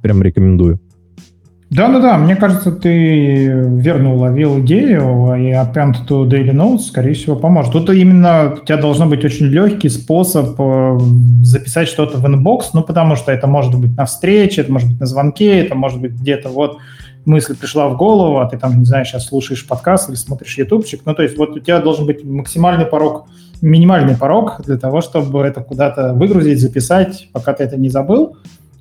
прям 0.01 0.21
рекомендую. 0.21 0.79
Да-да-да, 1.69 2.17
мне 2.17 2.35
кажется, 2.35 2.71
ты 2.71 3.45
верно 3.45 4.15
уловил 4.15 4.59
идею, 4.61 5.35
и 5.35 5.51
append 5.51 6.07
to 6.07 6.27
daily 6.27 6.51
notes, 6.51 6.79
скорее 6.79 7.13
всего, 7.13 7.35
поможет. 7.35 7.73
Тут 7.73 7.91
именно 7.91 8.55
у 8.59 8.65
тебя 8.65 8.77
должен 8.77 9.07
быть 9.07 9.23
очень 9.23 9.45
легкий 9.45 9.89
способ 9.89 10.55
э, 10.57 10.97
записать 11.43 11.87
что-то 11.87 12.17
в 12.17 12.25
inbox, 12.25 12.73
ну, 12.73 12.81
потому 12.81 13.15
что 13.15 13.31
это 13.31 13.45
может 13.45 13.79
быть 13.79 13.95
на 13.95 14.05
встрече, 14.05 14.61
это 14.61 14.71
может 14.71 14.89
быть 14.89 14.99
на 14.99 15.05
звонке, 15.05 15.59
это 15.59 15.75
может 15.75 16.01
быть 16.01 16.13
где-то 16.13 16.49
вот 16.49 16.79
мысль 17.25 17.55
пришла 17.55 17.87
в 17.89 17.97
голову, 17.97 18.39
а 18.39 18.47
ты 18.47 18.57
там, 18.57 18.79
не 18.79 18.85
знаю, 18.85 19.05
сейчас 19.05 19.25
слушаешь 19.25 19.67
подкаст 19.67 20.09
или 20.09 20.15
смотришь 20.15 20.57
ютубчик. 20.57 21.01
Ну, 21.05 21.13
то 21.13 21.23
есть 21.23 21.37
вот 21.37 21.51
у 21.51 21.59
тебя 21.59 21.79
должен 21.79 22.05
быть 22.05 22.23
максимальный 22.23 22.85
порог, 22.85 23.27
минимальный 23.61 24.15
порог 24.15 24.61
для 24.65 24.77
того, 24.77 25.01
чтобы 25.01 25.41
это 25.41 25.61
куда-то 25.61 26.13
выгрузить, 26.13 26.59
записать, 26.59 27.29
пока 27.33 27.53
ты 27.53 27.63
это 27.63 27.77
не 27.77 27.89
забыл. 27.89 28.37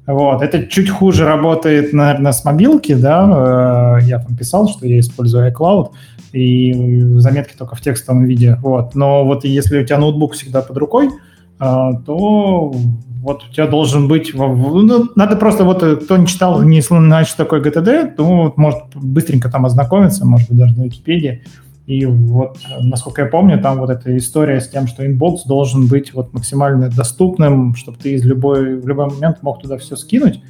Вот. 0.06 0.40
Это 0.40 0.66
чуть 0.66 0.88
хуже 0.88 1.26
работает, 1.26 1.92
наверное, 1.92 2.32
с 2.32 2.42
мобилки, 2.44 2.94
да. 2.94 3.98
Э, 4.00 4.04
я 4.06 4.18
там 4.18 4.36
писал, 4.36 4.66
что 4.68 4.86
я 4.86 4.98
использую 5.00 5.52
iCloud, 5.52 5.90
и 6.32 6.72
заметки 7.16 7.54
только 7.56 7.76
в 7.76 7.82
текстовом 7.82 8.24
виде. 8.24 8.56
Вот. 8.62 8.94
Но 8.94 9.24
вот 9.24 9.44
если 9.44 9.82
у 9.82 9.84
тебя 9.84 9.98
ноутбук 9.98 10.32
всегда 10.32 10.62
под 10.62 10.78
рукой, 10.78 11.10
то 11.58 12.72
вот 13.20 13.44
у 13.48 13.52
тебя 13.52 13.66
должен 13.66 14.08
быть... 14.08 14.32
Ну, 14.34 15.08
надо 15.16 15.36
просто, 15.36 15.64
вот 15.64 15.82
э, 15.82 15.96
кто 15.96 16.16
не 16.16 16.26
читал, 16.26 16.62
не 16.62 16.80
знает, 16.80 17.26
что 17.26 17.38
такое 17.38 17.60
GTD, 17.60 18.14
то 18.14 18.52
может 18.56 18.80
быстренько 18.94 19.50
там 19.50 19.66
ознакомиться, 19.66 20.24
может 20.24 20.48
быть, 20.48 20.58
даже 20.58 20.78
на 20.78 20.84
Википедии. 20.84 21.42
И 21.86 22.04
вот, 22.04 22.58
насколько 22.80 23.22
я 23.22 23.28
помню, 23.28 23.60
там 23.60 23.78
вот 23.78 23.90
эта 23.90 24.16
история 24.16 24.60
с 24.60 24.68
тем, 24.68 24.86
что 24.86 25.06
inbox 25.06 25.44
должен 25.44 25.88
быть 25.88 26.12
вот 26.12 26.32
максимально 26.32 26.90
доступным, 26.90 27.74
чтобы 27.74 27.98
ты 27.98 28.12
из 28.12 28.24
любой, 28.24 28.78
в 28.78 28.86
любой 28.86 29.08
момент 29.08 29.42
мог 29.42 29.60
туда 29.60 29.78
все 29.78 29.96
скинуть. 29.96 30.40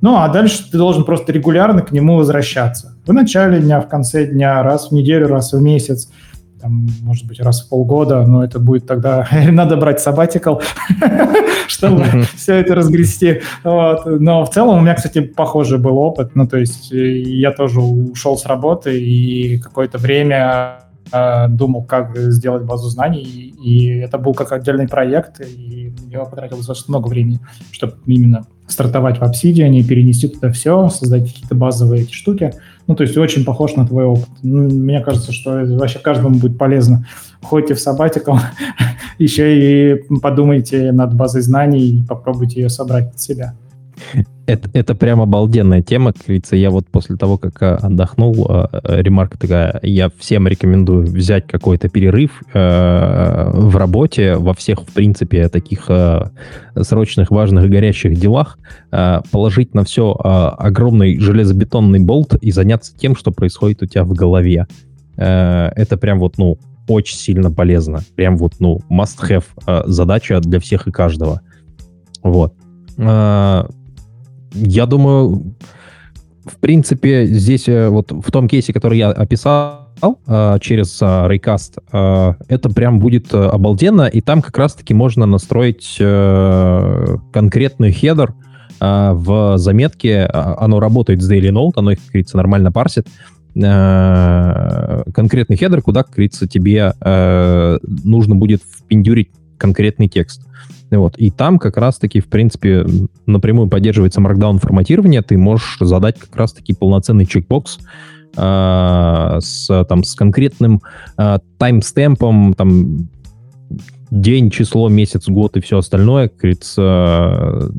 Ну, 0.00 0.16
а 0.16 0.28
дальше 0.28 0.70
ты 0.70 0.78
должен 0.78 1.04
просто 1.04 1.32
регулярно 1.32 1.82
к 1.82 1.90
нему 1.92 2.16
возвращаться. 2.16 2.96
В 3.06 3.12
начале 3.12 3.60
дня, 3.60 3.80
в 3.80 3.88
конце 3.88 4.26
дня, 4.26 4.62
раз 4.62 4.90
в 4.90 4.92
неделю, 4.92 5.28
раз 5.28 5.52
в 5.52 5.60
месяц– 5.60 6.10
там, 6.64 6.86
может 7.02 7.26
быть, 7.26 7.40
раз 7.40 7.60
в 7.60 7.68
полгода, 7.68 8.24
но 8.26 8.42
это 8.42 8.58
будет 8.58 8.86
тогда... 8.86 9.28
Надо 9.50 9.76
брать 9.76 10.00
сабатикл, 10.00 10.60
чтобы 11.68 12.04
все 12.36 12.54
это 12.54 12.74
разгрести. 12.74 13.42
Но 13.62 14.46
в 14.46 14.50
целом 14.50 14.78
у 14.78 14.80
меня, 14.80 14.94
кстати, 14.94 15.20
похожий 15.20 15.78
был 15.78 15.98
опыт. 15.98 16.34
Ну, 16.34 16.48
то 16.48 16.56
есть 16.56 16.90
э, 16.90 17.18
я 17.18 17.52
тоже 17.52 17.80
ушел 17.80 18.38
с 18.38 18.46
работы 18.46 18.98
и 18.98 19.58
какое-то 19.58 19.98
время 19.98 20.78
э, 21.12 21.48
думал, 21.48 21.84
как 21.84 22.16
сделать 22.16 22.62
базу 22.62 22.88
знаний, 22.88 23.54
и 23.62 23.98
это 23.98 24.16
был 24.16 24.32
как 24.32 24.50
отдельный 24.52 24.88
проект, 24.88 25.42
и 25.42 25.92
я 26.08 26.24
потратил 26.24 26.56
достаточно 26.56 26.92
много 26.92 27.08
времени, 27.08 27.40
чтобы 27.72 27.96
именно 28.06 28.46
стартовать 28.68 29.18
в 29.18 29.22
Obsidian, 29.22 29.82
перенести 29.82 30.28
туда 30.28 30.50
все, 30.50 30.88
создать 30.88 31.26
какие-то 31.26 31.54
базовые 31.54 32.04
эти 32.04 32.12
штуки. 32.12 32.54
Ну, 32.86 32.94
то 32.94 33.02
есть 33.02 33.16
очень 33.16 33.44
похож 33.44 33.76
на 33.76 33.86
твой 33.86 34.04
опыт. 34.04 34.28
Ну, 34.42 34.68
мне 34.68 35.00
кажется, 35.00 35.32
что 35.32 35.64
вообще 35.64 35.98
каждому 35.98 36.36
будет 36.38 36.58
полезно. 36.58 37.06
Ходите 37.42 37.74
в 37.74 37.80
сабатикал, 37.80 38.38
еще 39.18 39.94
и 39.94 40.02
подумайте 40.20 40.92
над 40.92 41.14
базой 41.14 41.42
знаний 41.42 41.80
и 41.80 42.02
попробуйте 42.02 42.60
ее 42.60 42.68
собрать 42.68 43.10
под 43.10 43.20
себя. 43.20 43.54
Это, 44.46 44.68
это 44.74 44.94
прям 44.94 45.22
обалденная 45.22 45.82
тема, 45.82 46.12
как 46.12 46.22
говорится. 46.26 46.56
Я 46.56 46.70
вот 46.70 46.86
после 46.88 47.16
того, 47.16 47.38
как 47.38 47.62
а, 47.62 47.76
отдохнул, 47.76 48.46
а, 48.48 48.68
ремарка 48.82 49.38
такая, 49.38 49.80
я 49.82 50.10
всем 50.18 50.46
рекомендую 50.46 51.06
взять 51.06 51.46
какой-то 51.46 51.88
перерыв 51.88 52.42
э, 52.52 53.50
в 53.54 53.76
работе, 53.76 54.36
во 54.36 54.52
всех, 54.52 54.82
в 54.82 54.92
принципе, 54.92 55.48
таких 55.48 55.86
э, 55.88 56.24
срочных, 56.78 57.30
важных, 57.30 57.70
горящих 57.70 58.16
делах, 58.16 58.58
э, 58.92 59.20
положить 59.30 59.74
на 59.74 59.84
все 59.84 60.12
огромный 60.12 61.18
железобетонный 61.18 62.00
болт 62.00 62.34
и 62.34 62.50
заняться 62.50 62.94
тем, 62.96 63.16
что 63.16 63.30
происходит 63.32 63.82
у 63.82 63.86
тебя 63.86 64.04
в 64.04 64.12
голове. 64.12 64.66
Это 65.16 65.96
прям 65.98 66.18
вот, 66.18 66.38
ну, 66.38 66.58
очень 66.88 67.16
сильно 67.16 67.50
полезно. 67.50 68.00
Прям 68.16 68.36
вот, 68.36 68.54
ну, 68.58 68.80
must-have 68.90 69.44
задача 69.86 70.40
для 70.40 70.58
всех 70.58 70.88
и 70.88 70.90
каждого. 70.90 71.40
Вот. 72.22 72.54
Я 74.54 74.86
думаю, 74.86 75.54
в 76.44 76.58
принципе, 76.58 77.26
здесь 77.26 77.68
э, 77.68 77.88
вот 77.88 78.12
в 78.12 78.30
том 78.30 78.48
кейсе, 78.48 78.72
который 78.72 78.98
я 78.98 79.10
описал 79.10 79.88
э, 80.26 80.58
через 80.60 81.00
э, 81.00 81.04
Raycast, 81.04 82.36
это 82.48 82.70
прям 82.70 82.98
будет 82.98 83.32
обалденно, 83.32 84.06
и 84.06 84.20
там 84.20 84.42
как 84.42 84.58
раз-таки 84.58 84.94
можно 84.94 85.26
настроить 85.26 85.96
конкретный 87.32 87.92
header 87.92 88.34
в 88.80 89.56
заметке. 89.56 90.26
Оно 90.26 90.80
работает 90.80 91.22
с 91.22 91.30
Daily 91.30 91.50
Note, 91.50 91.74
оно 91.76 91.92
их, 91.92 92.00
как 92.00 92.08
говорится, 92.08 92.36
нормально 92.36 92.72
парсит. 92.72 93.06
Конкретный 93.54 95.56
header, 95.56 95.80
куда, 95.80 96.02
как 96.02 96.14
говорится, 96.14 96.48
тебе 96.48 96.92
нужно 97.82 98.34
будет 98.34 98.62
впендюрить 98.62 99.30
конкретный 99.64 100.08
текст. 100.08 100.42
Вот. 100.90 101.16
И 101.16 101.30
там 101.30 101.58
как 101.58 101.78
раз-таки, 101.78 102.20
в 102.20 102.26
принципе, 102.26 102.84
напрямую 103.24 103.68
поддерживается 103.68 104.20
Markdown 104.20 104.58
форматирование. 104.58 105.22
Ты 105.22 105.38
можешь 105.38 105.78
задать 105.80 106.18
как 106.18 106.36
раз-таки 106.36 106.74
полноценный 106.74 107.24
чекбокс 107.24 107.78
э, 108.36 109.38
с, 109.40 109.84
там, 109.88 110.04
с 110.04 110.14
конкретным 110.14 110.82
э, 111.16 111.38
timestamp 111.56 112.28
ом, 112.28 112.52
там, 112.52 113.08
день, 114.10 114.50
число, 114.50 114.90
месяц, 114.90 115.28
год 115.28 115.56
и 115.56 115.60
все 115.60 115.78
остальное. 115.78 116.30
Говорится, 116.36 117.70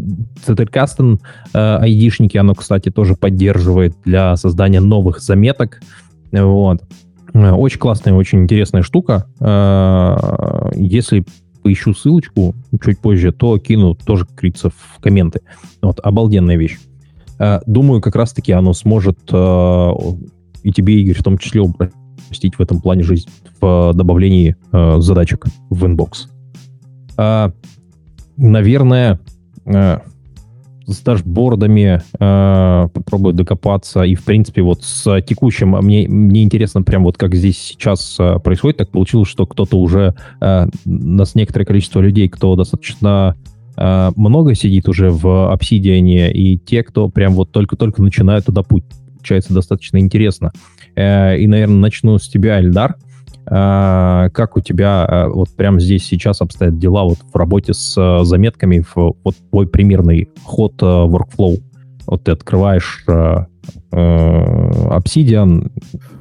Zettelkasten 0.47 1.19
э, 1.53 1.57
айдишники, 1.59 2.37
оно, 2.37 2.55
кстати, 2.55 2.89
тоже 2.89 3.13
поддерживает 3.15 3.95
для 4.03 4.35
создания 4.37 4.79
новых 4.79 5.21
заметок. 5.21 5.81
Вот. 6.31 6.81
Очень 7.33 7.79
классная, 7.79 8.13
очень 8.13 8.39
интересная 8.39 8.81
штука. 8.81 9.27
Э, 9.39 10.71
если 10.73 11.23
поищу 11.65 11.95
ссылочку 11.95 12.53
чуть 12.79 12.99
позже, 12.99 13.31
то 13.31 13.57
кину 13.57 13.95
тоже, 13.95 14.25
как 14.27 14.35
говорится, 14.35 14.69
в 14.69 15.01
комменты. 15.01 15.41
Вот, 15.81 15.99
обалденная 15.99 16.57
вещь. 16.57 16.77
Э, 17.39 17.59
думаю, 17.65 18.01
как 18.01 18.15
раз-таки 18.15 18.51
оно 18.51 18.73
сможет 18.73 19.17
э, 19.31 19.91
и 20.61 20.71
тебе, 20.71 21.01
Игорь, 21.01 21.17
в 21.17 21.23
том 21.23 21.39
числе 21.39 21.61
упростить 21.61 22.59
в 22.59 22.61
этом 22.61 22.81
плане 22.81 23.01
жизнь 23.01 23.27
в 23.59 23.93
добавлении 23.95 24.55
э, 24.71 24.99
задачек 24.99 25.47
в 25.71 25.85
inbox. 25.87 26.27
Наверное, 28.37 29.19
с 30.87 30.99
dashboard 30.99 31.76
ами 31.76 32.01
э, 32.19 32.87
попробую 32.93 33.33
докопаться. 33.33 34.03
И, 34.03 34.15
в 34.15 34.23
принципе, 34.23 34.61
вот 34.61 34.83
с 34.83 35.21
текущим 35.21 35.71
мне, 35.71 36.07
мне 36.07 36.43
интересно 36.43 36.83
прям 36.83 37.03
вот 37.03 37.17
как 37.17 37.35
здесь 37.35 37.57
сейчас 37.57 38.17
э, 38.19 38.39
происходит. 38.39 38.77
Так 38.77 38.89
получилось, 38.89 39.29
что 39.29 39.45
кто-то 39.45 39.77
уже, 39.77 40.15
э, 40.41 40.67
нас 40.85 41.35
некоторое 41.35 41.65
количество 41.65 41.99
людей, 42.01 42.29
кто 42.29 42.55
достаточно 42.55 43.35
э, 43.77 44.11
много 44.15 44.55
сидит 44.55 44.87
уже 44.87 45.09
в 45.09 45.25
Obsidian, 45.53 46.31
и 46.31 46.57
те, 46.57 46.83
кто 46.83 47.09
прям 47.09 47.33
вот 47.33 47.51
только-только 47.51 48.01
начинают 48.01 48.45
туда 48.45 48.61
путь. 48.61 48.83
Получается 49.17 49.53
достаточно 49.53 49.97
интересно. 49.97 50.51
Э, 50.95 51.37
и, 51.37 51.47
наверное, 51.47 51.77
начну 51.77 52.17
с 52.19 52.27
тебя, 52.27 52.59
Эльдар. 52.59 52.95
А, 52.95 52.97
как 53.47 54.57
у 54.57 54.59
тебя 54.59 55.05
а, 55.05 55.29
вот 55.29 55.49
прямо 55.55 55.79
здесь 55.79 56.05
сейчас 56.05 56.41
обстоят 56.41 56.79
дела 56.79 57.03
вот 57.03 57.19
в 57.31 57.35
работе 57.35 57.75
с 57.75 57.95
а, 57.97 58.23
заметками, 58.23 58.83
вот 58.95 59.35
твой 59.51 59.67
примерный 59.67 60.29
ход 60.43 60.81
workflow? 60.81 61.61
Вот 62.07 62.23
ты 62.23 62.31
открываешь 62.31 63.05
Obsidian, 63.91 65.71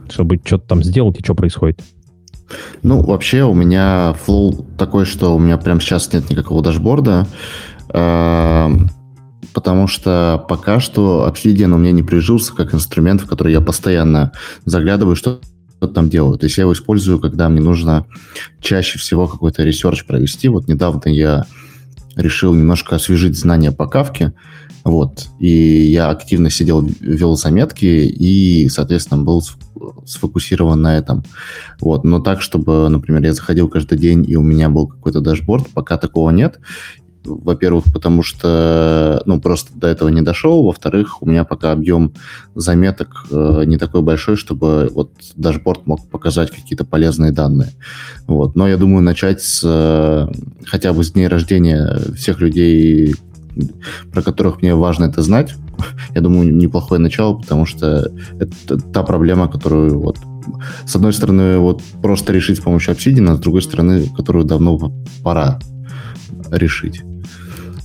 чтобы 0.09 0.41
что-то 0.45 0.69
там 0.69 0.83
сделать, 0.83 1.19
и 1.19 1.25
что 1.25 1.35
происходит? 1.35 1.81
Ну, 2.83 3.03
вообще 3.03 3.43
у 3.45 3.55
меня 3.55 4.15
флоу 4.25 4.67
такой, 4.79 5.05
что 5.07 5.35
у 5.35 5.39
меня 5.39 5.57
прямо 5.59 5.81
сейчас 5.81 6.13
нет 6.13 6.29
никакого 6.31 6.63
дашборда, 6.63 7.27
потому 9.55 9.87
что 9.89 10.45
пока 10.49 10.81
что 10.81 11.31
Obsidian 11.31 11.73
у 11.73 11.79
меня 11.79 11.93
не 11.93 12.03
прижился 12.03 12.55
как 12.55 12.75
инструмент, 12.75 13.23
в 13.23 13.27
который 13.27 13.53
я 13.53 13.61
постоянно 13.61 14.33
заглядываю, 14.65 15.17
что 15.17 15.41
там 15.81 16.09
делаю. 16.09 16.39
То 16.39 16.45
есть 16.45 16.57
я 16.57 16.63
его 16.63 16.73
использую, 16.73 17.19
когда 17.19 17.49
мне 17.49 17.61
нужно 17.61 18.07
чаще 18.61 18.99
всего 18.99 19.29
какой-то 19.29 19.63
research 19.63 20.05
провести. 20.05 20.49
Вот 20.49 20.69
недавно 20.69 21.09
я 21.09 21.47
решил 22.17 22.55
немножко 22.55 22.97
освежить 22.97 23.37
знания 23.37 23.73
по 23.73 23.87
Kafka, 23.87 24.33
вот, 24.85 25.29
и 25.39 25.49
я 25.49 26.11
активно 26.11 26.51
сидел, 26.51 26.87
вел 27.01 27.37
заметки 27.37 27.85
и, 27.85 28.69
соответственно, 28.69 29.23
был 29.23 29.43
сфокусирован 30.07 30.81
на 30.81 30.99
этом. 30.99 31.25
Вот, 31.81 32.05
но 32.05 32.21
так, 32.21 32.43
чтобы, 32.43 32.89
например, 32.89 33.23
я 33.25 33.33
заходил 33.33 33.69
каждый 33.69 33.99
день 33.99 34.25
и 34.29 34.37
у 34.37 34.43
меня 34.43 34.69
был 34.69 34.87
какой-то 34.87 35.21
dashboard, 35.21 35.69
пока 35.71 35.97
такого 35.97 36.31
нет. 36.31 36.61
Во-первых, 37.25 37.85
потому 37.93 38.23
что, 38.23 39.23
ну, 39.27 39.41
просто 39.41 39.71
до 39.75 39.89
этого 39.89 40.09
не 40.09 40.23
дошел. 40.23 40.65
Во-вторых, 40.65 41.23
у 41.23 41.27
меня 41.27 41.45
пока 41.45 41.73
объем 41.73 42.13
заметок 42.55 43.27
э, 43.31 43.65
не 43.67 43.79
такой 43.79 44.03
большой, 44.03 44.37
чтобы 44.37 44.91
вот 44.93 45.13
дашборд 45.37 45.87
мог 45.87 46.09
показать 46.09 46.51
какие-то 46.51 46.85
полезные 46.85 47.33
данные. 47.33 47.73
Вот. 48.27 48.57
Но 48.57 48.69
я 48.69 48.77
думаю, 48.77 49.03
начать 49.03 49.43
с 49.43 49.63
э, 49.65 50.29
хотя 50.67 50.93
бы 50.93 51.03
с 51.03 51.13
дней 51.13 51.29
рождения 51.29 51.99
всех 52.17 52.41
людей, 52.41 53.15
про 54.13 54.23
которых 54.23 54.61
мне 54.61 54.75
важно 54.75 55.05
это 55.05 55.23
знать. 55.23 55.55
Я 56.15 56.21
думаю, 56.21 56.55
неплохое 56.55 57.01
начало, 57.01 57.35
потому 57.35 57.67
что 57.67 58.11
это 58.39 58.79
та 58.79 59.03
проблема, 59.03 59.49
которую 59.49 60.01
вот 60.01 60.19
с 60.87 60.95
одной 60.95 61.13
стороны, 61.13 61.59
вот 61.59 61.83
просто 62.03 62.33
решить 62.33 62.59
с 62.59 62.61
помощью 62.61 62.95
Obsidian, 62.95 63.31
а 63.31 63.37
с 63.37 63.41
другой 63.41 63.63
стороны, 63.63 64.09
которую 64.15 64.45
давно 64.45 64.93
пора 65.23 65.59
решить. 66.51 67.03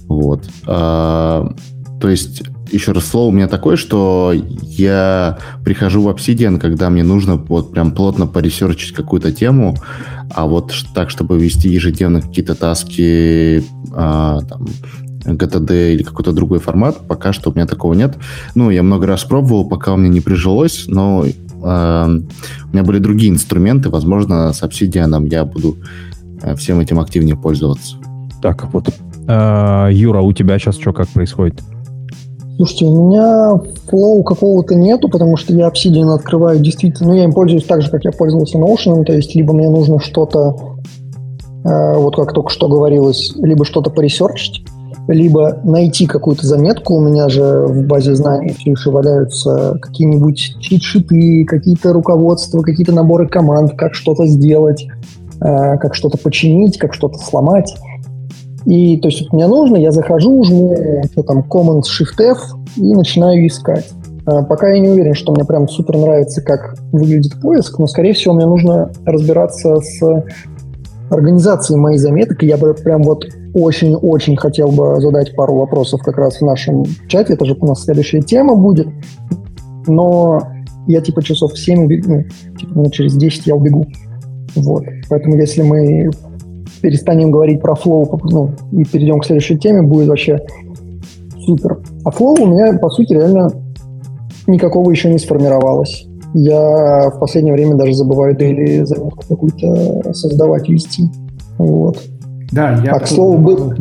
Вот. 0.08 0.46
А, 0.66 1.54
то 2.00 2.10
есть, 2.10 2.44
еще 2.72 2.92
раз, 2.92 3.06
слово 3.06 3.30
у 3.30 3.32
меня 3.32 3.48
такое, 3.48 3.76
что 3.76 4.34
я 4.34 5.38
прихожу 5.64 6.02
в 6.02 6.10
Obsidian, 6.10 6.60
когда 6.60 6.90
мне 6.90 7.04
нужно 7.04 7.36
вот 7.36 7.72
прям 7.72 7.92
плотно 7.92 8.28
поресерчить 8.28 8.94
какую-то 8.94 9.32
тему, 9.32 9.78
а 10.34 10.46
вот 10.46 10.74
так, 10.94 11.10
чтобы 11.10 11.40
вести 11.40 11.70
ежедневно 11.70 12.22
какие-то 12.22 12.56
таски, 12.56 13.64
а, 13.94 14.42
там, 14.42 14.68
GTD 15.26 15.94
или 15.94 16.04
какой-то 16.04 16.32
другой 16.32 16.60
формат, 16.60 17.08
пока 17.08 17.34
что 17.34 17.50
у 17.50 17.54
меня 17.54 17.66
такого 17.66 17.94
нет. 17.94 18.18
Ну, 18.56 18.70
я 18.70 18.84
много 18.84 19.08
раз 19.08 19.24
пробовал, 19.24 19.68
пока 19.68 19.94
у 19.94 19.98
меня 19.98 20.10
не 20.10 20.22
прижилось, 20.22 20.86
но 20.88 21.26
э, 21.26 21.30
у 21.62 22.74
меня 22.74 22.84
были 22.84 23.00
другие 23.00 23.32
инструменты, 23.32 23.90
возможно, 23.90 24.54
с 24.54 24.64
Obsidian 24.64 25.28
я 25.30 25.46
буду 25.46 25.78
э, 26.42 26.56
всем 26.56 26.80
этим 26.80 27.00
активнее 27.00 27.36
пользоваться. 27.36 27.98
Так, 28.42 28.72
вот 28.74 28.90
Э, 29.30 29.90
Юра, 29.92 30.22
у 30.22 30.34
тебя 30.34 30.58
сейчас 30.58 30.76
что, 30.76 30.92
как 30.92 31.08
происходит? 31.10 31.62
Слушайте, 32.56 32.86
у 32.86 33.08
меня 33.08 33.62
флоу 33.88 34.24
какого-то 34.24 34.76
нету, 34.76 35.08
потому 35.08 35.38
что 35.38 35.54
я 35.54 35.70
Obsidian 35.70 36.14
открываю 36.14 36.60
действительно, 36.60 37.10
ну, 37.10 37.16
я 37.16 37.24
им 37.24 37.32
пользуюсь 37.32 37.64
так 37.64 37.82
же, 37.82 37.92
как 37.92 38.04
я 38.04 38.12
пользовался 38.12 38.58
Notion, 38.58 39.04
то 39.06 39.14
есть 39.14 39.34
либо 39.36 39.54
мне 39.54 39.70
нужно 39.70 40.00
что-то, 40.00 40.56
э, 41.64 41.98
вот 41.98 42.16
как 42.16 42.34
только 42.34 42.50
что 42.50 42.68
говорилось, 42.68 43.34
либо 43.36 43.64
что-то 43.64 43.92
поресерчить, 43.92 44.66
либо 45.08 45.60
найти 45.64 46.08
какую-то 46.08 46.46
заметку. 46.46 46.96
У 46.96 47.00
меня 47.00 47.30
же 47.30 47.66
в 47.68 47.86
базе 47.86 48.16
знаний 48.16 48.56
все 48.58 48.72
еще 48.72 48.90
валяются 48.90 49.78
какие-нибудь 49.80 50.56
чит-шиты, 50.60 51.46
какие-то 51.46 51.94
руководства, 51.94 52.62
какие-то 52.62 52.94
наборы 52.94 53.28
команд, 53.28 53.74
как 53.78 53.94
что-то 53.94 54.26
сделать, 54.26 54.88
э, 55.40 55.78
как 55.78 55.94
что-то 55.94 56.18
починить, 56.18 56.80
как 56.80 56.96
что-то 56.96 57.20
сломать. 57.20 57.76
И 58.66 58.98
то 58.98 59.08
есть 59.08 59.22
вот 59.22 59.34
мне 59.34 59.48
нужно, 59.48 59.78
я 59.78 59.92
захожу, 59.92 60.44
жму 60.44 60.76
что 61.12 61.24
там, 61.24 61.46
Command 61.50 61.82
Shift 61.82 62.22
F 62.22 62.40
и 62.78 62.94
начинаю 62.94 63.48
искать. 63.48 63.90
А, 64.26 64.44
пока 64.44 64.70
я 64.70 64.80
не 64.80 64.90
уверен, 64.90 65.14
что 65.14 65.34
мне 65.34 65.46
прям 65.46 65.68
супер 65.68 65.98
нравится, 65.98 66.42
как 66.42 66.76
выглядит 66.92 67.40
поиск, 67.42 67.80
но, 67.80 67.88
скорее 67.88 68.14
всего, 68.14 68.34
мне 68.34 68.46
нужно 68.46 68.92
разбираться 69.06 69.80
с 69.80 70.24
организацией 71.10 71.80
моих 71.80 72.00
заметок, 72.00 72.44
я 72.44 72.58
бы 72.58 72.74
прям 72.74 73.02
вот 73.04 73.26
очень-очень 73.54 74.38
хотел 74.38 74.70
бы 74.70 75.02
задать 75.02 75.36
пару 75.36 75.56
вопросов 75.56 76.02
как 76.04 76.18
раз 76.18 76.38
в 76.38 76.46
нашем 76.46 76.86
чате. 77.08 77.34
Это 77.34 77.46
же 77.46 77.58
у 77.60 77.66
нас 77.66 77.84
следующая 77.84 78.22
тема 78.22 78.56
будет. 78.56 78.88
Но 79.88 80.40
я 80.88 81.02
типа 81.02 81.24
часов 81.24 81.54
в 81.54 81.58
7 81.58 81.86
убегу, 81.86 82.14
ну, 82.14 82.56
типа, 82.58 82.92
через 82.92 83.16
10 83.16 83.48
я 83.48 83.56
убегу. 83.56 83.88
Вот. 84.56 84.84
Поэтому 85.10 85.36
если 85.36 85.64
мы 85.64 86.12
перестанем 86.82 87.32
говорить 87.32 87.62
про 87.62 87.76
flow 87.76 88.20
ну, 88.24 88.52
и 88.72 88.84
перейдем 88.84 89.20
к 89.20 89.26
следующей 89.26 89.58
теме, 89.58 89.82
будет 89.82 90.08
вообще 90.08 90.40
супер. 91.46 91.80
А 92.06 92.12
flow 92.12 92.36
у 92.42 92.48
меня, 92.48 92.78
по 92.80 92.90
сути, 92.90 93.14
реально 93.14 93.52
никакого 94.48 94.90
еще 94.92 95.12
не 95.12 95.18
сформировалось. 95.18 96.06
Я 96.34 97.10
в 97.10 97.20
последнее 97.20 97.54
время 97.54 97.76
даже 97.76 97.94
забываю 97.94 98.38
или 98.38 98.84
заметку 98.84 99.24
какую-то 99.28 100.14
создавать, 100.14 100.70
вести. 100.70 101.10
Вот. 101.58 102.00
Да, 102.52 102.80
я... 102.84 102.94
А, 102.94 103.00
к 103.00 103.08
слову, 103.08 103.38
был... 103.38 103.74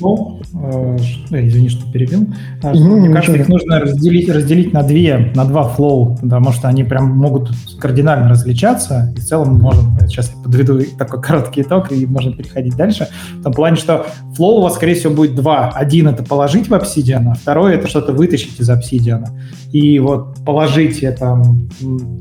Ну, 0.00 0.35
э, 0.54 0.96
извини, 1.30 1.68
что 1.68 1.90
перебил. 1.90 2.26
Mm-hmm, 2.62 2.76
Мне 2.76 3.14
кажется, 3.14 3.40
их 3.40 3.48
нужно 3.48 3.80
разделить, 3.80 4.28
разделить 4.28 4.72
на 4.72 4.82
две, 4.82 5.32
на 5.34 5.44
два 5.44 5.64
flow, 5.64 6.16
потому 6.16 6.52
что 6.52 6.68
они 6.68 6.84
прям 6.84 7.16
могут 7.16 7.50
кардинально 7.78 8.28
различаться. 8.28 9.12
И 9.16 9.20
в 9.20 9.24
целом 9.24 9.58
можем, 9.58 9.98
сейчас 10.08 10.32
я 10.34 10.42
подведу 10.42 10.80
такой 10.98 11.20
короткий 11.20 11.62
итог, 11.62 11.92
и 11.92 12.06
можно 12.06 12.32
переходить 12.32 12.76
дальше. 12.76 13.08
В 13.38 13.42
том 13.42 13.52
плане, 13.52 13.76
что 13.76 14.06
flow 14.34 14.58
у 14.58 14.62
вас, 14.62 14.74
скорее 14.74 14.94
всего, 14.94 15.14
будет 15.14 15.34
два. 15.34 15.70
Один— 15.70 16.08
это 16.08 16.22
положить 16.22 16.68
в 16.68 16.72
Obsidian, 16.72 17.30
а 17.30 17.34
второй— 17.34 17.74
это 17.76 17.88
что-то 17.88 18.12
вытащить 18.12 18.60
из 18.60 18.70
Obsidian. 18.70 19.26
И 19.72 19.98
вот 19.98 20.36
положить 20.44 21.02
это, 21.02 21.42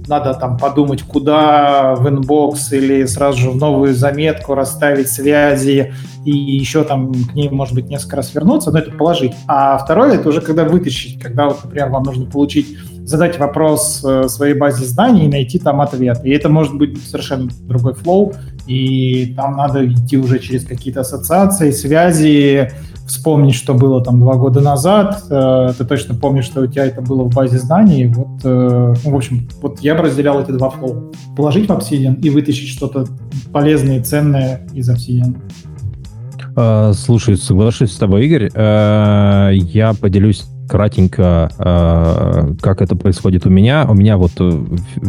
надо 0.07 0.33
там 0.33 0.57
подумать, 0.57 1.03
куда 1.03 1.95
в 1.95 2.07
inbox 2.09 2.73
или 2.73 3.05
сразу 3.05 3.37
же 3.37 3.49
в 3.51 3.55
новую 3.55 3.93
заметку 3.93 4.55
расставить 4.55 5.09
связи, 5.09 5.93
и 6.25 6.31
еще 6.31 6.83
там 6.83 7.13
к 7.13 7.33
ней, 7.33 7.49
может 7.49 7.75
быть, 7.75 7.87
несколько 7.87 8.17
раз 8.25 8.35
вернуться, 8.35 8.71
но 8.71 8.79
это 8.79 8.91
положить. 8.91 9.33
А 9.47 9.77
второе, 9.77 10.15
это 10.15 10.29
уже 10.29 10.41
когда 10.41 10.65
вытащить, 10.65 11.21
когда, 11.21 11.47
вот, 11.47 11.63
например, 11.63 11.89
вам 11.89 12.03
нужно 12.03 12.25
получить, 12.25 12.77
задать 13.03 13.37
вопрос 13.37 14.01
э, 14.03 14.27
своей 14.27 14.55
базе 14.55 14.83
знаний 14.85 15.25
и 15.25 15.29
найти 15.29 15.59
там 15.59 15.79
ответ. 15.79 16.21
И 16.23 16.31
это 16.31 16.49
может 16.49 16.75
быть 16.75 16.97
совершенно 17.05 17.49
другой 17.61 17.93
flow, 17.93 18.33
и 18.65 19.33
там 19.35 19.57
надо 19.57 19.85
идти 19.87 20.17
уже 20.17 20.39
через 20.39 20.65
какие-то 20.65 21.01
ассоциации, 21.01 21.69
связи, 21.69 22.71
вспомнить, 23.05 23.53
что 23.53 23.75
было 23.75 24.03
там 24.03 24.19
два 24.19 24.33
года 24.33 24.61
назад, 24.61 25.23
э, 25.29 25.73
ты 25.77 25.85
точно 25.85 26.15
помнишь, 26.15 26.45
что 26.45 26.61
у 26.61 26.67
тебя 26.67 26.87
это 26.87 27.01
было 27.01 27.23
в 27.23 27.33
базе 27.33 27.59
знаний, 27.59 28.07
вот, 28.07 28.41
э, 28.43 28.93
ну, 29.03 29.11
в 29.11 29.15
общем, 29.15 29.47
вот 29.61 29.79
я 29.81 29.93
бы 29.93 30.01
разделял 30.01 30.41
эти 30.41 30.51
два 30.51 30.71
flow. 30.71 31.13
Положить 31.37 31.69
в 31.69 31.71
Obsidian 31.71 32.19
и 32.21 32.31
вытащить 32.31 32.69
что-то 32.69 33.05
полезное 33.53 33.99
и 33.99 34.03
ценное 34.03 34.67
из 34.73 34.89
Obsidian. 34.89 35.37
Uh, 36.55 36.93
слушай, 36.93 37.35
соглашусь 37.35 37.91
с 37.91 37.97
тобой, 37.97 38.25
Игорь. 38.25 38.47
Uh, 38.47 39.53
я 39.53 39.93
поделюсь 39.93 40.45
кратенько, 40.69 41.51
uh, 41.59 42.57
как 42.61 42.81
это 42.81 42.95
происходит 42.95 43.45
у 43.45 43.49
меня. 43.49 43.85
У 43.89 43.93
меня 43.93 44.15
вот 44.15 44.31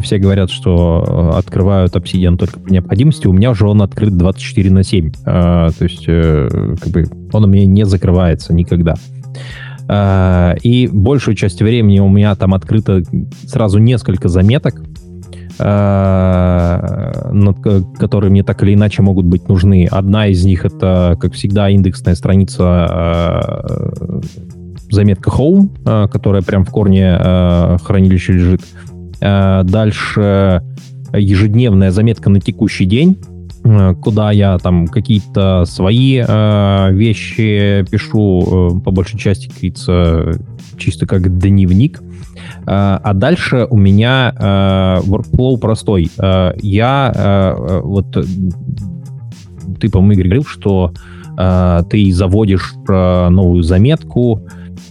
все 0.02 0.18
говорят, 0.18 0.50
что 0.50 1.32
открывают 1.36 1.94
Obsidian 1.94 2.36
только 2.36 2.58
по 2.58 2.68
необходимости. 2.68 3.28
У 3.28 3.32
меня 3.32 3.52
уже 3.52 3.68
он 3.68 3.80
открыт 3.80 4.16
24 4.16 4.70
на 4.70 4.82
7. 4.82 5.12
То 5.24 5.72
есть, 5.80 6.04
как 6.04 6.92
бы, 6.92 7.04
он 7.32 7.44
у 7.44 7.46
меня 7.46 7.64
не 7.64 7.86
закрывается 7.86 8.52
никогда. 8.52 8.96
И 10.62 10.90
большую 10.92 11.36
часть 11.36 11.62
времени 11.62 12.00
у 12.00 12.08
меня 12.08 12.34
там 12.34 12.54
открыто 12.54 13.04
сразу 13.46 13.78
несколько 13.78 14.28
заметок, 14.28 14.74
Э, 14.74 14.95
которые 17.98 18.30
мне 18.30 18.42
так 18.42 18.62
или 18.62 18.74
иначе 18.74 19.02
могут 19.02 19.26
быть 19.26 19.48
нужны. 19.48 19.88
Одна 19.90 20.26
из 20.26 20.44
них 20.44 20.64
это, 20.64 21.16
как 21.20 21.32
всегда, 21.32 21.68
индексная 21.70 22.14
страница 22.14 22.86
э, 22.90 24.20
заметка 24.90 25.30
Home, 25.30 25.70
э, 25.84 26.08
которая 26.08 26.42
прям 26.42 26.64
в 26.64 26.70
корне 26.70 27.16
хранилища 27.82 28.32
лежит. 28.32 28.62
Дальше 29.20 30.62
ежедневная 31.12 31.90
заметка 31.90 32.28
на 32.28 32.40
текущий 32.40 32.84
день, 32.84 33.16
куда 34.02 34.30
я 34.30 34.58
там 34.58 34.86
какие-то 34.86 35.64
свои 35.66 36.22
э, 36.26 36.88
вещи 36.92 37.84
пишу, 37.90 38.76
э, 38.76 38.80
по 38.80 38.90
большей 38.90 39.18
части, 39.18 39.48
как 39.48 40.38
чисто 40.78 41.06
как 41.06 41.38
дневник. 41.38 42.00
А, 42.66 43.00
а 43.02 43.14
дальше 43.14 43.66
у 43.70 43.76
меня 43.76 44.34
э, 44.36 45.00
workflow 45.06 45.58
простой. 45.58 46.10
Э, 46.18 46.52
я 46.56 47.12
э, 47.14 47.80
вот 47.82 48.10
ты, 49.80 49.90
по-моему, 49.90 50.12
Игорь, 50.12 50.26
говорил, 50.26 50.44
что 50.44 50.92
ты 51.90 52.12
заводишь 52.12 52.72
новую 52.88 53.62
заметку 53.62 54.40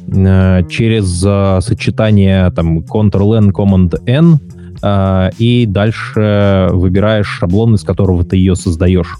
через 0.07 1.65
сочетание 1.65 2.51
там 2.51 2.81
Ctrl-N, 2.81 3.49
Command-N, 3.49 4.39
и 4.83 5.65
дальше 5.67 6.69
выбираешь 6.71 7.27
шаблон, 7.27 7.75
из 7.75 7.83
которого 7.83 8.23
ты 8.23 8.37
ее 8.37 8.55
создаешь. 8.55 9.17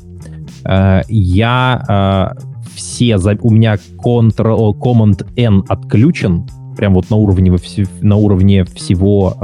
Я 1.08 2.34
все, 2.74 3.18
у 3.18 3.52
меня 3.52 3.76
Ctrl, 3.76 4.74
Command-N 4.74 5.64
отключен, 5.70 6.46
прям 6.76 6.94
вот 6.94 7.10
на 7.10 7.16
уровне, 7.18 7.56
на 8.02 8.16
уровне 8.18 8.66
всего 8.66 9.36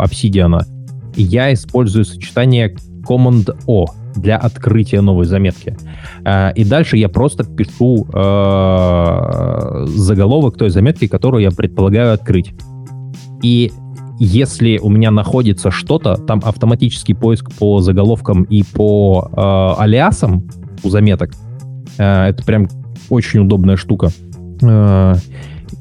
обсидиана. 0.00 0.66
я 1.22 1.52
использую 1.52 2.04
сочетание 2.04 2.76
Command-O 3.08 3.86
для 4.16 4.36
открытия 4.36 5.00
новой 5.00 5.24
заметки. 5.24 5.76
И 6.56 6.64
дальше 6.64 6.96
я 6.96 7.08
просто 7.08 7.44
пишу 7.44 8.06
заголовок 9.86 10.56
той 10.56 10.70
заметки, 10.70 11.06
которую 11.06 11.42
я 11.42 11.50
предполагаю 11.50 12.14
открыть. 12.14 12.52
И 13.42 13.72
если 14.20 14.76
у 14.76 14.90
меня 14.90 15.10
находится 15.10 15.70
что-то, 15.70 16.16
там 16.16 16.42
автоматический 16.44 17.14
поиск 17.14 17.50
по 17.58 17.80
заголовкам 17.80 18.42
и 18.42 18.62
по 18.62 19.30
э, 19.32 19.82
алиасам 19.82 20.46
у 20.84 20.90
заметок. 20.90 21.32
Э, 21.96 22.26
это 22.26 22.44
прям 22.44 22.68
очень 23.08 23.40
удобная 23.40 23.76
штука. 23.76 24.10
Э, 24.60 25.14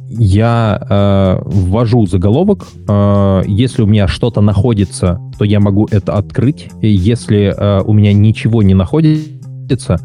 я 0.08 0.82
э, 0.90 1.42
ввожу 1.46 2.06
заголовок. 2.06 2.66
Э, 2.88 3.44
если 3.46 3.82
у 3.82 3.86
меня 3.86 4.08
что-то 4.08 4.40
находится, 4.40 5.20
то 5.38 5.44
я 5.44 5.60
могу 5.60 5.90
это 5.92 6.14
открыть. 6.14 6.70
И 6.82 6.88
если 6.88 7.54
э, 7.56 7.84
у 7.84 7.92
меня 7.92 8.14
ничего 8.14 8.64
не 8.64 8.74
находится, 8.74 10.00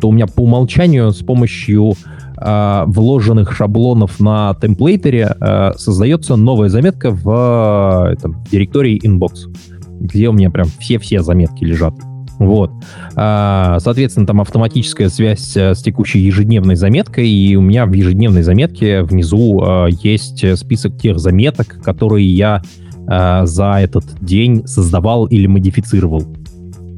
то 0.00 0.08
у 0.08 0.12
меня 0.12 0.26
по 0.26 0.42
умолчанию 0.42 1.10
с 1.10 1.18
помощью 1.18 1.94
э, 2.40 2.84
вложенных 2.86 3.52
шаблонов 3.52 4.20
на 4.20 4.54
темплейтере 4.60 5.34
э, 5.40 5.72
создается 5.76 6.36
новая 6.36 6.68
заметка 6.68 7.10
в 7.10 8.08
э, 8.08 8.12
этом, 8.12 8.44
директории 8.50 9.00
inbox, 9.04 9.54
где 10.00 10.28
у 10.28 10.32
меня 10.32 10.50
прям 10.50 10.68
все-все 10.78 11.22
заметки 11.22 11.64
лежат. 11.64 11.94
Вот. 12.38 12.70
А, 13.16 13.78
соответственно, 13.80 14.24
там 14.24 14.40
автоматическая 14.40 15.08
связь 15.08 15.56
э, 15.56 15.74
с 15.74 15.82
текущей 15.82 16.20
ежедневной 16.20 16.76
заметкой, 16.76 17.28
и 17.28 17.56
у 17.56 17.60
меня 17.60 17.84
в 17.84 17.92
ежедневной 17.92 18.42
заметке 18.42 19.02
внизу 19.02 19.60
а, 19.60 19.86
есть 19.86 20.56
список 20.56 20.96
тех 20.98 21.18
заметок, 21.18 21.80
которые 21.82 22.28
я 22.28 22.62
за 23.10 23.78
этот 23.80 24.04
день 24.20 24.66
создавал 24.66 25.24
или 25.24 25.46
модифицировал. 25.46 26.24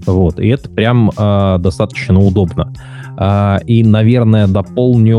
Вот. 0.06 0.40
И 0.40 0.48
это 0.48 0.68
прям 0.70 1.10
достаточно 1.16 2.18
удобно. 2.18 2.72
И, 3.66 3.82
наверное, 3.84 4.46
дополню 4.46 5.18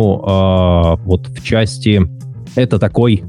вот 1.03 1.27
в 1.27 1.43
части... 1.43 2.01
Это 2.55 2.79
такой 2.79 3.23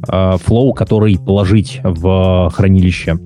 флоу, 0.00 0.72
который 0.72 1.18
положить 1.18 1.80
в 1.84 2.50
хранилище. 2.54 3.18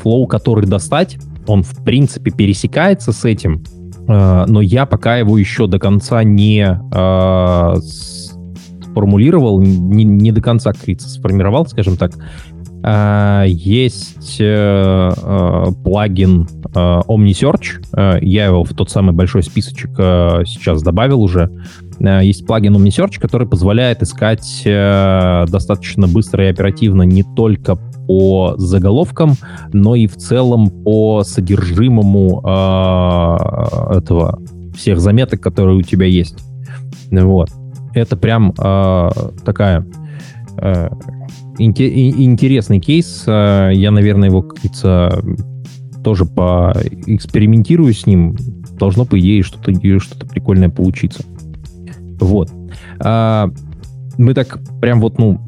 Флоу, 0.00 0.26
который 0.26 0.66
достать 0.66 1.18
он, 1.46 1.62
в 1.62 1.84
принципе, 1.84 2.30
пересекается 2.30 3.12
с 3.12 3.24
этим, 3.24 3.62
э, 4.08 4.44
но 4.46 4.60
я 4.60 4.86
пока 4.86 5.16
его 5.16 5.38
еще 5.38 5.66
до 5.66 5.78
конца 5.78 6.22
не 6.22 6.62
э, 6.64 7.80
сформулировал, 7.80 9.60
не, 9.60 10.04
не 10.04 10.32
до 10.32 10.40
конца 10.40 10.72
Криц 10.72 11.04
сформировал, 11.04 11.66
скажем 11.66 11.96
так. 11.96 12.12
Э, 12.84 13.44
есть 13.46 14.38
плагин 14.38 16.48
OmniSearch, 16.74 18.20
я 18.22 18.46
его 18.46 18.64
в 18.64 18.74
тот 18.74 18.90
самый 18.90 19.12
большой 19.12 19.42
списочек 19.42 19.90
сейчас 20.46 20.82
добавил 20.82 21.22
уже. 21.22 21.50
Есть 22.00 22.46
плагин 22.46 22.76
OmniSearch, 22.76 23.20
который 23.20 23.46
позволяет 23.46 24.02
искать 24.02 24.62
достаточно 24.64 26.08
быстро 26.08 26.46
и 26.46 26.50
оперативно 26.50 27.02
не 27.02 27.22
только 27.22 27.78
по 28.06 28.54
заголовкам, 28.56 29.34
но 29.72 29.94
и 29.94 30.06
в 30.06 30.16
целом 30.16 30.70
по 30.70 31.22
содержимому 31.24 32.42
э, 32.44 33.98
этого 33.98 34.40
всех 34.74 35.00
заметок, 35.00 35.40
которые 35.40 35.76
у 35.76 35.82
тебя 35.82 36.06
есть. 36.06 36.38
Вот. 37.10 37.50
Это 37.94 38.16
прям 38.16 38.54
э, 38.58 39.10
такая 39.44 39.86
э, 40.58 40.88
интересный 41.58 42.80
кейс. 42.80 43.24
Я, 43.26 43.90
наверное, 43.90 44.28
его, 44.28 44.42
как 44.42 44.56
говорится, 44.56 45.22
тоже 46.04 46.24
поэкспериментирую 46.24 47.92
с 47.92 48.06
ним. 48.06 48.36
Должно, 48.78 49.04
по 49.04 49.18
идее, 49.18 49.42
что-то 49.42 49.72
что 50.00 50.26
прикольное 50.26 50.68
получиться. 50.68 51.24
Вот. 52.20 52.50
Мы 52.98 54.34
так 54.34 54.60
прям 54.80 55.00
вот, 55.00 55.18
ну, 55.18 55.40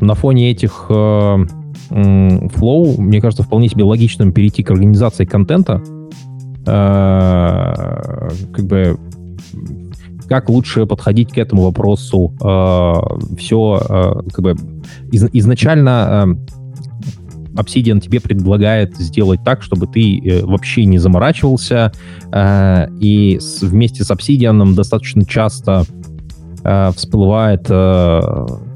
на 0.00 0.14
фоне 0.14 0.50
этих 0.50 0.86
Flow, 0.88 3.00
мне 3.00 3.20
кажется, 3.20 3.42
вполне 3.42 3.68
себе 3.68 3.84
логичным 3.84 4.32
перейти 4.32 4.62
к 4.62 4.70
организации 4.70 5.24
контента. 5.24 5.82
Как 6.64 8.64
бы 8.64 8.98
как 10.32 10.48
лучше 10.48 10.86
подходить 10.86 11.30
к 11.30 11.36
этому 11.36 11.64
вопросу. 11.64 12.32
Э, 12.42 13.36
Все 13.36 13.82
э, 13.86 14.30
как 14.32 14.42
бы 14.42 14.56
изначально 15.10 16.38
Obsidian 17.54 18.00
тебе 18.00 18.18
предлагает 18.18 18.96
сделать 18.96 19.40
так, 19.44 19.62
чтобы 19.62 19.86
ты 19.86 20.40
вообще 20.42 20.86
не 20.86 20.96
заморачивался, 20.96 21.92
и 22.34 23.38
вместе 23.60 24.04
с 24.04 24.10
Obsidian 24.10 24.74
достаточно 24.74 25.26
часто 25.26 25.84
всплывает 26.96 27.64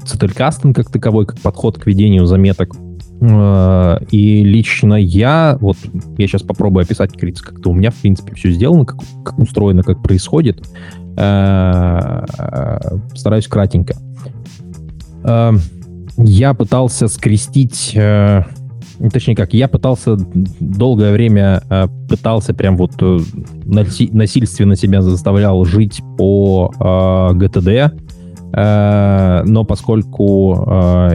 цителькастинг 0.05 0.75
как 0.75 0.91
таковой, 0.91 1.25
как 1.25 1.39
подход 1.39 1.79
к 1.79 1.87
ведению 1.87 2.27
заметок. 2.27 2.75
Э, 3.19 3.97
и 4.11 4.43
лично 4.43 4.95
я, 4.95 5.57
вот 5.59 5.77
я 6.17 6.27
сейчас 6.27 6.43
попробую 6.43 6.83
описать 6.83 7.13
как-то 7.17 7.69
у 7.69 7.73
меня, 7.73 7.91
в 7.91 7.95
принципе, 7.95 8.35
все 8.35 8.51
сделано, 8.51 8.85
как, 8.85 8.99
как 9.23 9.39
устроено, 9.39 9.83
как 9.83 10.01
происходит. 10.03 10.63
Э, 11.17 12.25
стараюсь 13.15 13.47
кратенько. 13.47 13.95
Э, 15.23 15.51
я 16.17 16.53
пытался 16.53 17.07
скрестить, 17.07 17.91
точнее 17.93 19.35
как, 19.35 19.53
я 19.53 19.67
пытался 19.67 20.17
долгое 20.59 21.11
время, 21.11 21.61
пытался 22.09 22.55
прям 22.55 22.75
вот 22.75 22.93
насильственно 22.99 24.75
себя 24.75 25.03
заставлял 25.03 25.63
жить 25.63 26.01
по 26.17 26.73
GTD, 26.79 27.91
но 29.47 29.63
поскольку 29.63 31.13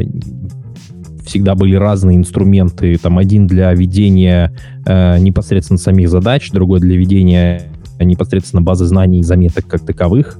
всегда 1.25 1.55
были 1.55 1.75
разные 1.77 2.17
инструменты. 2.17 2.97
Там 2.99 3.19
один 3.19 3.47
для 3.47 3.73
ведения 3.73 4.53
э, 4.87 5.19
непосредственно 5.19 5.79
самих 5.79 6.09
задач, 6.09 6.51
другой 6.51 6.81
для 6.81 6.97
ведения 6.97 7.72
непосредственно 8.05 8.63
базы 8.63 8.87
знаний 8.87 9.21
и 9.21 9.23
заметок 9.23 9.67
как 9.67 9.85
таковых. 9.85 10.39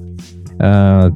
Э, 0.59 1.11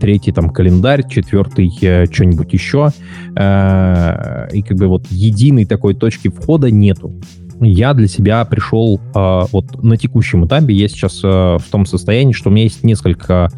третий 0.00 0.32
там 0.32 0.50
календарь, 0.50 1.08
четвертый 1.08 1.72
э, 1.80 2.06
что-нибудь 2.10 2.52
еще. 2.52 2.90
Э, 3.36 4.48
и 4.52 4.62
как 4.62 4.76
бы 4.76 4.86
вот 4.88 5.06
единой 5.10 5.64
такой 5.64 5.94
точки 5.94 6.28
входа 6.28 6.70
нету 6.70 7.12
я 7.60 7.94
для 7.94 8.08
себя 8.08 8.44
пришел 8.44 9.00
вот 9.14 9.82
на 9.82 9.96
текущем 9.96 10.44
этапе, 10.44 10.74
я 10.74 10.88
сейчас 10.88 11.22
в 11.22 11.62
том 11.70 11.86
состоянии, 11.86 12.32
что 12.32 12.50
у 12.50 12.52
меня 12.52 12.64
есть 12.64 12.82
несколько 12.82 13.48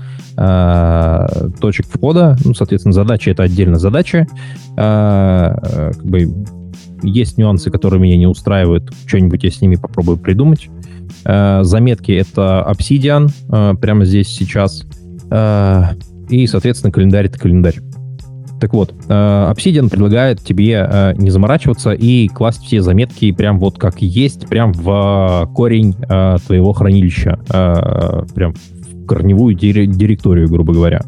точек 1.60 1.86
входа, 1.86 2.36
ну, 2.44 2.52
соответственно, 2.52 2.92
задача 2.92 3.30
это 3.30 3.42
отдельно 3.42 3.78
задача, 3.78 4.26
как 4.76 6.04
бы 6.04 6.30
есть 7.02 7.38
нюансы, 7.38 7.70
которые 7.70 7.98
меня 8.00 8.18
не 8.18 8.26
устраивают, 8.26 8.92
что-нибудь 9.06 9.42
я 9.42 9.50
с 9.50 9.62
ними 9.62 9.76
попробую 9.76 10.18
придумать. 10.18 10.68
Э, 11.24 11.62
заметки 11.62 12.12
это 12.12 12.66
Obsidian, 12.68 13.28
э, 13.50 13.74
прямо 13.80 14.04
здесь 14.04 14.28
сейчас, 14.28 14.86
э, 15.30 15.82
и, 16.28 16.46
соответственно, 16.46 16.92
календарь 16.92 17.26
это 17.26 17.38
календарь. 17.38 17.76
Так 18.58 18.72
вот, 18.72 18.94
Obsidian 19.06 19.90
предлагает 19.90 20.40
тебе 20.40 21.14
не 21.18 21.28
заморачиваться 21.28 21.92
и 21.92 22.26
класть 22.28 22.64
все 22.64 22.80
заметки 22.80 23.30
прям 23.30 23.58
вот 23.58 23.78
как 23.78 24.00
есть, 24.00 24.48
прям 24.48 24.72
в 24.72 25.50
корень 25.54 25.92
твоего 25.92 26.72
хранилища, 26.72 27.38
прям 28.34 28.54
в 28.54 29.06
корневую 29.06 29.54
директорию, 29.54 30.48
грубо 30.48 30.72
говоря. 30.72 31.02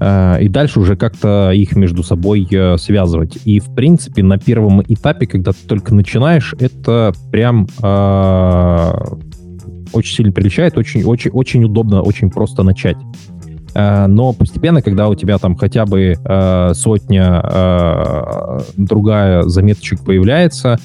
И 0.00 0.48
дальше 0.48 0.80
уже 0.80 0.96
как-то 0.96 1.50
их 1.52 1.74
между 1.74 2.02
собой 2.02 2.48
связывать. 2.78 3.38
И, 3.44 3.58
в 3.58 3.74
принципе, 3.74 4.22
на 4.22 4.38
первом 4.38 4.80
этапе, 4.82 5.26
когда 5.26 5.52
ты 5.52 5.66
только 5.66 5.94
начинаешь, 5.94 6.54
это 6.60 7.12
прям 7.32 7.66
очень 9.92 10.16
сильно 10.16 10.32
приличает, 10.32 10.78
очень, 10.78 11.04
очень, 11.04 11.30
очень 11.32 11.64
удобно, 11.64 12.02
очень 12.02 12.30
просто 12.30 12.62
начать. 12.62 12.96
Э, 13.74 14.06
но 14.06 14.32
постепенно, 14.32 14.82
когда 14.82 15.08
у 15.08 15.14
тебя 15.14 15.38
там 15.38 15.56
хотя 15.56 15.86
бы 15.86 16.14
э, 16.22 16.70
сотня 16.74 17.40
э, 17.44 18.60
другая 18.76 19.42
заметочек 19.42 20.04
появляется, 20.04 20.78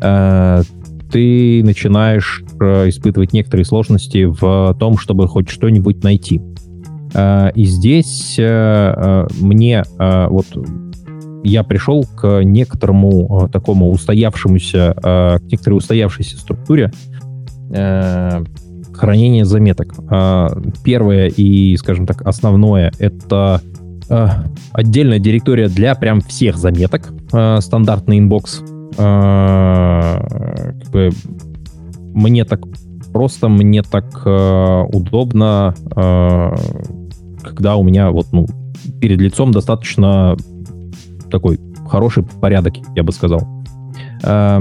ты 0.00 1.62
начинаешь 1.64 2.44
испытывать 2.60 3.32
некоторые 3.32 3.64
сложности 3.64 4.26
в 4.26 4.76
том, 4.78 4.96
чтобы 4.96 5.26
хоть 5.26 5.48
что-нибудь 5.48 6.04
найти. 6.04 6.40
И 7.14 7.64
здесь 7.64 8.36
мне 8.38 9.84
вот 9.98 10.46
я 11.44 11.62
пришел 11.62 12.04
к 12.04 12.42
некоторому 12.42 13.48
такому 13.52 13.90
устоявшемуся, 13.90 14.94
к 15.00 15.42
некоторой 15.50 15.78
устоявшейся 15.78 16.36
структуре, 16.38 16.92
хранение 17.70 19.44
заметок. 19.44 19.94
Первое 20.84 21.28
и, 21.28 21.76
скажем 21.76 22.06
так, 22.06 22.22
основное— 22.26 22.92
это 22.98 23.60
отдельная 24.72 25.18
директория 25.18 25.68
для 25.68 25.94
прям 25.94 26.20
всех 26.20 26.56
заметок, 26.56 27.12
стандартный 27.60 28.18
inbox, 28.18 28.62
бы 30.92 31.10
мне 32.14 32.44
так 32.44 32.60
просто, 33.18 33.48
мне 33.48 33.82
так 33.82 34.22
э, 34.24 34.84
удобно, 34.92 35.74
э, 35.96 36.54
когда 37.42 37.74
у 37.74 37.82
меня 37.82 38.12
вот, 38.12 38.28
ну, 38.30 38.46
перед 39.00 39.20
лицом 39.20 39.50
достаточно 39.50 40.36
такой 41.28 41.58
хороший 41.88 42.22
порядок, 42.22 42.74
я 42.94 43.02
бы 43.02 43.10
сказал. 43.10 43.40
Э, 44.22 44.60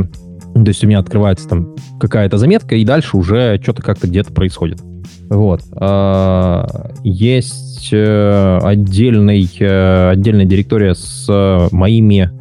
то 0.56 0.64
есть 0.66 0.84
у 0.84 0.88
меня 0.88 0.98
открывается 0.98 1.48
там 1.48 1.76
какая-то 2.00 2.40
заметка, 2.40 2.76
и 2.76 2.84
дальше 2.84 3.16
уже 3.16 3.60
что-то 3.62 3.84
как-то 3.84 4.08
где-то 4.08 4.34
происходит. 4.34 4.82
Вот. 5.30 5.62
Э, 5.80 6.66
есть 7.04 7.90
э, 7.92 8.60
отдельный, 8.64 9.48
э, 9.60 10.10
отдельная 10.10 10.46
директория 10.46 10.96
с 10.96 11.70
моими 11.72 12.32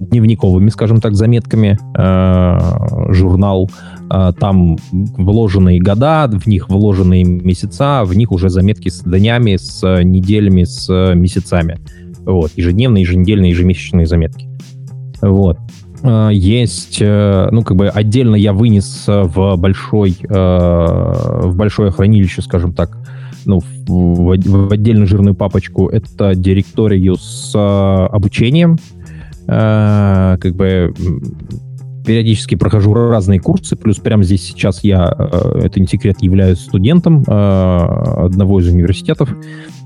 дневниковыми, 0.00 0.70
скажем 0.70 1.00
так, 1.00 1.14
заметками, 1.14 1.78
э, 1.96 3.12
журнал, 3.12 3.70
э, 4.10 4.32
там 4.38 4.76
вложенные 4.92 5.80
года, 5.80 6.30
в 6.32 6.46
них 6.46 6.68
вложенные 6.68 7.24
месяца, 7.24 8.04
в 8.04 8.14
них 8.14 8.32
уже 8.32 8.48
заметки 8.48 8.88
с 8.88 9.00
днями, 9.02 9.56
с 9.56 10.02
неделями, 10.02 10.64
с 10.64 11.14
месяцами. 11.14 11.78
Вот, 12.24 12.52
ежедневные, 12.56 13.02
еженедельные, 13.02 13.50
ежемесячные 13.50 14.06
заметки. 14.06 14.48
Вот. 15.20 15.58
Э, 16.02 16.30
есть, 16.32 16.98
э, 17.00 17.48
ну, 17.50 17.62
как 17.62 17.76
бы 17.76 17.88
отдельно 17.88 18.34
я 18.36 18.52
вынес 18.52 19.04
в 19.06 19.56
большой, 19.56 20.16
э, 20.22 20.28
в 20.28 21.56
большое 21.56 21.90
хранилище, 21.90 22.42
скажем 22.42 22.72
так, 22.72 22.98
ну, 23.44 23.60
в, 23.60 24.36
в 24.36 24.72
отдельную 24.72 25.06
жирную 25.06 25.34
папочку, 25.34 25.88
это 25.88 26.34
директорию 26.34 27.16
с 27.16 27.52
обучением. 27.54 28.78
Как 29.46 30.54
бы 30.54 30.94
периодически 32.06 32.54
прохожу 32.54 32.94
разные 32.94 33.40
курсы, 33.40 33.76
плюс 33.76 33.98
прямо 33.98 34.22
здесь 34.24 34.42
сейчас 34.42 34.84
я, 34.84 35.06
это 35.62 35.80
не 35.80 35.86
секрет, 35.86 36.16
являюсь 36.20 36.60
студентом 36.60 37.24
одного 37.26 38.60
из 38.60 38.68
университетов, 38.68 39.34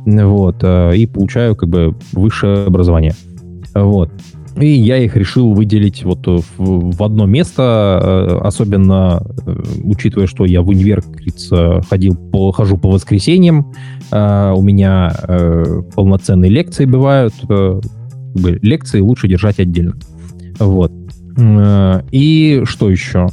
вот, 0.05 0.63
и 0.65 1.07
получаю 1.07 1.57
как 1.57 1.69
бы 1.69 1.95
высшее 2.13 2.67
образование. 2.67 3.15
Вот. 3.75 4.11
И 4.59 4.69
я 4.69 4.97
их 4.97 5.17
решил 5.17 5.53
выделить 5.53 6.03
вот 6.05 6.27
в, 6.27 6.43
в 6.57 7.03
одно 7.03 7.27
место, 7.27 8.01
э, 8.03 8.39
особенно 8.43 9.23
э, 9.47 9.63
учитывая, 9.85 10.27
что 10.27 10.47
я 10.47 10.63
в 10.63 10.69
универ, 10.69 11.03
говорится, 11.03 11.83
ходил 11.91 12.15
по, 12.15 12.53
хожу 12.53 12.79
по 12.79 12.89
воскресеньям, 12.91 13.73
э, 14.11 14.53
у 14.57 14.63
меня 14.63 15.13
полноценные 15.95 16.51
лекции 16.51 16.87
бывают, 16.87 17.35
лекции 18.35 19.01
лучше 19.01 19.29
держать 19.29 19.61
отдельно. 19.61 19.95
Вот. 20.59 20.93
И 22.11 22.63
что 22.65 22.91
еще? 22.91 23.27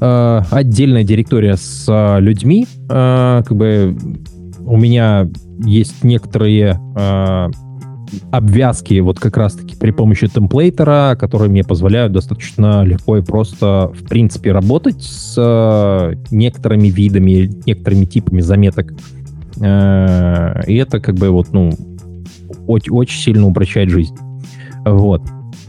Отдельная 0.00 1.04
директория 1.04 1.56
с 1.56 2.18
людьми. 2.18 2.66
Как 2.88 3.54
бы 3.54 3.96
у 4.64 4.76
меня 4.78 5.28
есть 5.64 6.02
некоторые 6.02 6.80
обвязки 8.30 8.98
вот 9.00 9.18
как 9.18 9.36
раз-таки 9.36 9.76
при 9.76 9.90
помощи 9.90 10.28
темплейтера, 10.28 11.16
которые 11.18 11.50
мне 11.50 11.64
позволяют 11.64 12.12
достаточно 12.12 12.82
легко 12.84 13.18
и 13.18 13.22
просто, 13.22 13.92
в 13.94 14.08
принципе, 14.08 14.52
работать 14.52 15.02
с 15.02 15.34
э, 15.36 16.14
некоторыми 16.30 16.88
видами, 16.88 17.50
некоторыми 17.66 18.04
типами 18.04 18.40
заметок. 18.40 18.94
Э, 19.60 20.62
и 20.66 20.76
это 20.76 21.00
как 21.00 21.16
бы 21.16 21.30
вот, 21.30 21.52
ну, 21.52 21.70
очень, 22.66 22.92
очень 22.92 23.20
сильно 23.20 23.46
упрощает 23.46 23.90
жизнь. 23.90 24.16
Вот. 24.84 25.22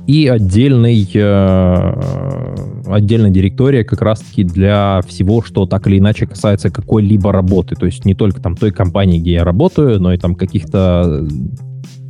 И 0.07 0.27
отдельный, 0.27 1.07
э, 1.13 2.53
отдельная 2.87 3.29
директория 3.29 3.83
как 3.83 4.01
раз-таки 4.01 4.43
для 4.43 5.01
всего, 5.07 5.43
что 5.43 5.67
так 5.67 5.85
или 5.87 5.99
иначе 5.99 6.25
касается 6.25 6.71
какой-либо 6.71 7.31
работы. 7.31 7.75
То 7.75 7.85
есть 7.85 8.05
не 8.05 8.15
только 8.15 8.41
там 8.41 8.55
той 8.55 8.71
компании, 8.71 9.19
где 9.19 9.33
я 9.33 9.43
работаю, 9.43 9.99
но 9.99 10.11
и 10.11 10.17
там 10.17 10.33
каких-то 10.33 11.27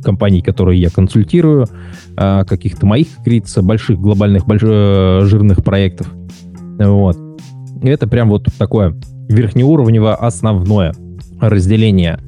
компаний, 0.02 0.42
которые 0.42 0.80
я 0.80 0.90
консультирую, 0.90 1.66
а, 2.16 2.44
каких-то 2.44 2.86
моих, 2.86 3.08
как 3.16 3.24
говорится, 3.24 3.62
больших 3.62 3.98
глобальных, 3.98 4.46
больш... 4.46 4.62
Э, 4.64 5.20
жирных 5.24 5.64
проектов. 5.64 6.08
Вот. 6.78 7.16
И 7.82 7.88
это 7.88 8.06
прям 8.06 8.28
вот 8.28 8.46
такое 8.58 8.94
верхнеуровневое 9.28 10.14
основное 10.14 10.94
разделение. 11.40 12.20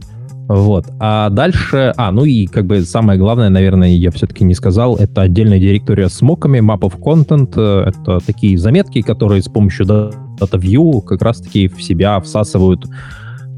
Вот. 0.49 0.87
А 0.99 1.31
дальше... 1.31 1.93
А, 1.97 2.13
ну 2.13 2.25
и 2.25 2.47
как 2.47 2.67
бы 2.67 2.83
самое 2.83 3.19
главное, 3.19 3.49
наверное, 3.49 3.89
я 3.89 4.11
все-таки 4.11 4.45
не 4.45 4.55
сказал, 4.55 4.97
это 4.97 5.23
отдельная 5.23 5.59
директория 5.59 6.09
с 6.09 6.21
моками, 6.21 6.59
map 6.59 6.81
of 6.81 6.99
content. 7.01 7.53
Э, 7.57 7.89
это 7.89 8.19
такие 8.25 8.59
заметки, 8.59 9.03
которые 9.03 9.43
с 9.43 9.49
помощью 9.49 9.87
DataView 9.87 11.03
как 11.03 11.23
раз-таки 11.23 11.69
в 11.69 11.83
себя 11.83 12.21
всасывают 12.21 12.85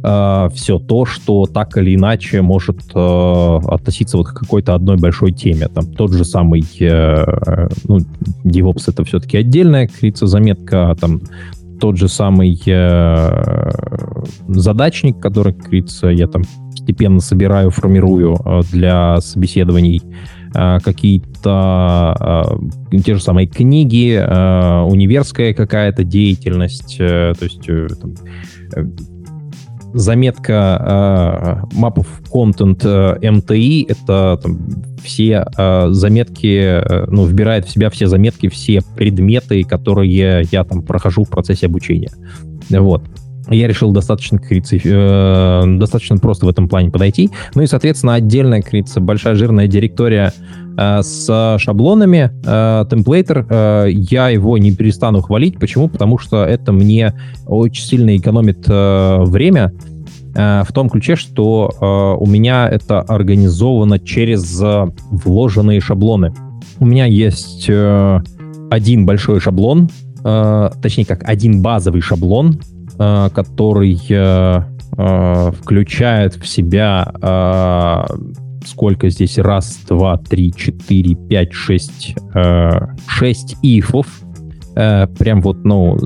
э, 0.05 0.49
все 0.55 0.79
то, 0.79 1.07
что 1.07 1.47
так 1.47 1.77
или 1.79 1.95
иначе 1.95 2.43
может 2.43 2.79
э, 2.95 3.61
относиться 3.67 4.19
вот 4.19 4.29
к 4.29 4.35
какой-то 4.35 4.75
одной 4.75 4.97
большой 4.97 5.33
теме. 5.33 5.69
Там 5.69 5.87
тот 5.87 6.13
же 6.13 6.25
самый, 6.25 6.63
э, 6.81 7.69
ну, 7.89 7.99
DevOps 8.45 8.85
это 8.89 9.05
все-таки 9.05 9.39
отдельная, 9.39 9.89
как 9.89 10.27
заметка, 10.27 10.91
а 10.91 10.95
там 10.95 11.21
тот 11.81 11.97
же 11.97 12.09
самый 12.09 12.61
э, 12.67 13.71
задачник, 14.49 15.19
который, 15.21 15.53
как 15.53 15.73
я 16.11 16.27
там 16.27 16.43
постепенно 16.71 17.21
собираю, 17.21 17.71
формирую 17.71 18.37
э, 18.45 18.61
для 18.71 19.21
собеседований 19.21 20.03
э, 20.55 20.79
какие-то 20.85 22.59
э, 22.93 22.99
те 23.01 23.15
же 23.15 23.23
самые 23.23 23.47
книги, 23.47 24.17
универская 24.17 25.55
какая-то 25.55 26.05
деятельность, 26.05 26.99
то 26.99 27.35
есть 27.41 27.67
там, 28.01 28.15
заметка 29.95 31.63
э, 31.73 31.77
map 31.81 32.05
content 32.31 32.81
э, 32.85 33.19
MTI, 33.21 33.87
это 33.89 34.39
там, 34.43 34.59
все 35.03 35.47
э, 35.57 35.89
заметки, 35.91 36.59
э, 36.59 37.07
ну, 37.09 37.25
вбирает 37.25 37.67
в 37.67 37.71
себя 37.71 37.91
все 37.91 38.09
заметки, 38.09 38.49
все 38.49 38.83
предметы, 38.97 39.63
которые 39.63 40.47
я 40.51 40.65
там 40.65 40.83
прохожу 40.83 41.25
в 41.25 41.31
процессе 41.31 41.67
обучения. 41.67 42.11
Вот. 42.71 43.05
Я 43.51 43.69
решил 43.69 43.93
достаточно, 43.93 44.39
говорится, 44.39 44.77
э, 44.77 45.63
достаточно 45.79 46.17
просто 46.19 46.47
в 46.47 46.49
этом 46.49 46.69
плане 46.69 46.91
подойти. 46.91 47.31
Ну 47.55 47.63
и, 47.63 47.67
соответственно, 47.67 48.15
отдельная, 48.15 48.61
говорится, 48.61 49.01
большая 49.01 49.35
жирная 49.35 49.67
директория 49.67 50.33
Э, 50.77 51.03
с 51.03 51.57
шаблонами. 51.59 52.31
Э, 52.45 52.85
темплейтер, 52.91 53.47
э, 53.49 53.87
я 53.91 54.29
его 54.29 54.59
не 54.59 54.73
перестану 54.73 55.23
хвалить. 55.23 55.59
Почему? 55.59 55.89
Потому 55.89 56.19
что 56.19 56.45
это 56.45 56.73
мне 56.73 57.15
очень 57.47 57.85
сильно 57.85 58.17
экономит 58.17 58.67
время 58.67 59.73
в 60.35 60.67
том 60.75 60.91
ключе, 60.91 61.15
что 61.15 62.19
у 62.19 62.27
меня 62.27 62.69
это 62.69 63.03
организовано 63.03 64.01
через 64.01 64.61
вложенные 65.13 65.81
шаблоны. 65.81 66.35
У 66.81 66.87
меня 66.87 67.07
есть 67.07 67.71
один 67.71 69.07
большой 69.07 69.39
шаблон, 69.39 69.89
точнее 70.25 71.05
как 71.05 71.23
один 71.23 71.63
базовый 71.63 72.01
шаблон, 72.01 72.59
который 72.97 73.97
включает 75.61 76.35
в 76.37 76.47
себя 76.47 77.13
сколько 78.67 79.09
здесь? 79.11 79.39
Раз, 79.39 79.79
два, 79.89 80.17
три, 80.17 80.53
четыре, 80.53 81.15
пять, 81.15 81.53
шесть, 81.53 82.15
э, 82.35 82.71
шесть 83.07 83.57
ифов. 83.63 84.07
Э, 84.77 85.07
прям 85.07 85.41
вот, 85.41 85.65
ну, 85.65 85.99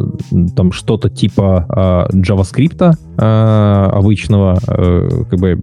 там 0.55 0.73
что-то 0.73 1.09
типа 1.09 2.09
э, 2.13 2.17
JavaScript 2.17 2.95
э, 3.19 3.91
обычного, 3.93 4.59
э, 4.67 5.25
как 5.31 5.41
бы 5.41 5.63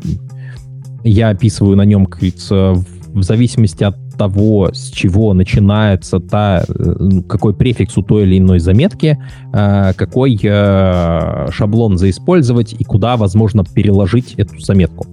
я 1.04 1.30
описываю 1.30 1.78
на 1.78 1.84
нем, 1.84 2.08
в 2.08 3.24
зависимости 3.24 3.84
от 3.84 3.96
того, 4.18 4.70
с 4.74 4.90
чего 4.92 5.34
начинается 5.34 6.20
та, 6.20 6.64
э, 6.68 7.22
какой 7.28 7.54
префикс 7.54 7.98
у 7.98 8.02
той 8.02 8.24
или 8.24 8.38
иной 8.38 8.60
заметки, 8.60 9.18
э, 9.54 9.94
какой 9.96 10.40
э, 10.42 11.48
шаблон 11.52 11.98
заиспользовать 11.98 12.74
и 12.74 12.84
куда 12.84 13.18
возможно 13.18 13.64
переложить 13.64 14.34
эту 14.36 14.60
заметку. 14.60 15.08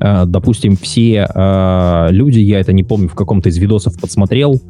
Допустим, 0.00 0.76
все 0.76 1.26
люди, 2.10 2.38
я 2.38 2.60
это 2.60 2.72
не 2.72 2.84
помню, 2.84 3.08
в 3.08 3.16
каком-то 3.16 3.48
из 3.48 3.56
видосов 3.58 4.00
подсмотрел, 4.00 4.62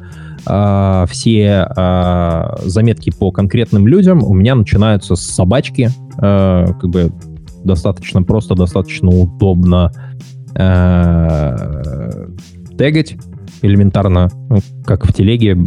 все 0.43 1.67
заметки 2.65 3.11
по 3.11 3.31
конкретным 3.31 3.85
людям 3.87 4.23
у 4.23 4.33
меня 4.33 4.55
начинаются 4.55 5.15
с 5.15 5.21
собачки, 5.21 5.91
как 6.17 6.89
бы 6.89 7.11
достаточно 7.63 8.23
просто, 8.23 8.55
достаточно 8.55 9.09
удобно 9.09 9.91
тегать 12.79 13.15
элементарно, 13.61 14.29
ну, 14.49 14.59
как 14.85 15.05
в 15.05 15.13
телеге, 15.13 15.57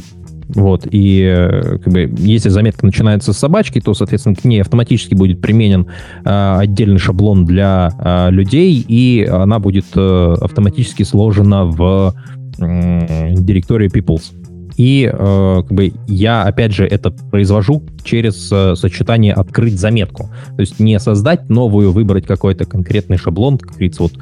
вот, 0.55 0.87
и 0.91 1.23
э, 1.23 1.79
как 1.79 1.93
бы, 1.93 2.13
если 2.19 2.49
заметка 2.51 2.85
начинается 2.85 3.33
с 3.33 3.39
собачки, 3.39 3.81
то, 3.81 3.95
соответственно, 3.95 4.35
к 4.35 4.45
ней 4.45 4.61
автоматически 4.61 5.15
будет 5.15 5.41
применен 5.41 5.87
э, 6.25 6.57
отдельный 6.59 6.99
шаблон 6.99 7.45
для 7.47 7.91
э, 7.99 8.31
людей, 8.31 8.85
и 8.87 9.25
она 9.25 9.59
будет 9.59 9.87
э, 9.95 10.35
автоматически 10.41 11.05
сложена 11.05 11.65
в 11.65 12.15
э, 12.59 13.35
директорию 13.35 13.91
peoples. 13.91 14.33
И 14.77 15.11
э, 15.11 15.63
как 15.63 15.73
бы 15.73 15.93
я, 16.07 16.43
опять 16.43 16.75
же, 16.75 16.87
это 16.87 17.11
произвожу 17.11 17.83
через 18.05 18.51
э, 18.53 18.75
сочетание 18.75 19.35
«открыть 19.35 19.79
заметку». 19.79 20.31
То 20.57 20.61
есть 20.61 20.81
не 20.81 20.99
создать 20.99 21.49
новую, 21.49 21.93
выбрать 21.93 22.27
какой-то 22.27 22.65
конкретный 22.65 23.17
шаблон, 23.17 23.59
как 23.59 23.73
говорится, 23.73 24.03
вот 24.03 24.13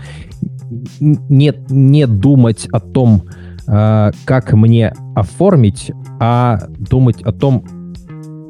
не, 1.01 1.53
не 1.69 2.07
думать 2.07 2.69
о 2.73 2.81
том, 2.81 3.25
как 3.71 4.53
мне 4.53 4.93
оформить, 5.15 5.93
а 6.19 6.59
думать 6.79 7.23
о 7.23 7.33
том, 7.33 7.65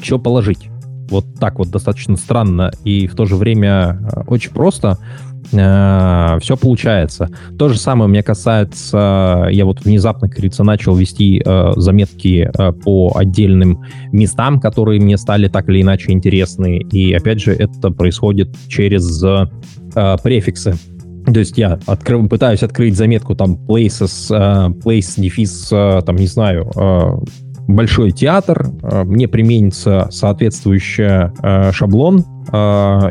что 0.02 0.18
положить. 0.18 0.70
Вот 1.10 1.24
так 1.38 1.58
вот 1.58 1.70
достаточно 1.70 2.16
странно 2.16 2.70
и 2.84 3.06
в 3.08 3.16
то 3.16 3.26
же 3.26 3.34
время 3.34 3.98
э, 4.00 4.22
очень 4.28 4.52
просто 4.52 4.96
э, 5.50 6.38
все 6.40 6.56
получается. 6.56 7.28
То 7.58 7.68
же 7.68 7.78
самое 7.78 8.08
мне 8.08 8.22
касается, 8.22 9.48
я 9.50 9.64
вот 9.64 9.84
внезапно, 9.84 10.28
как 10.28 10.36
говорится, 10.36 10.62
начал 10.62 10.94
вести 10.94 11.42
э, 11.44 11.72
заметки 11.76 12.48
э, 12.56 12.72
по 12.72 13.12
отдельным 13.16 13.84
местам, 14.12 14.60
которые 14.60 15.00
мне 15.00 15.18
стали 15.18 15.48
так 15.48 15.68
или 15.68 15.82
иначе 15.82 16.12
интересны. 16.12 16.78
И 16.78 17.12
опять 17.12 17.40
же, 17.40 17.54
это 17.54 17.90
происходит 17.90 18.56
через 18.68 19.20
э, 19.24 19.46
префиксы. 20.22 20.76
То 21.26 21.40
есть 21.40 21.58
я 21.58 21.78
откры, 21.86 22.22
пытаюсь 22.28 22.62
открыть 22.62 22.96
заметку 22.96 23.34
там 23.34 23.58
places, 23.68 24.30
uh, 24.30 24.72
place, 24.82 25.20
дефис, 25.20 25.70
uh, 25.72 26.02
там, 26.02 26.16
не 26.16 26.26
знаю, 26.26 26.70
uh, 26.74 27.24
большой 27.68 28.10
театр, 28.10 28.66
мне 29.04 29.28
применится 29.28 30.08
соответствующий 30.10 31.30
шаблон 31.72 32.24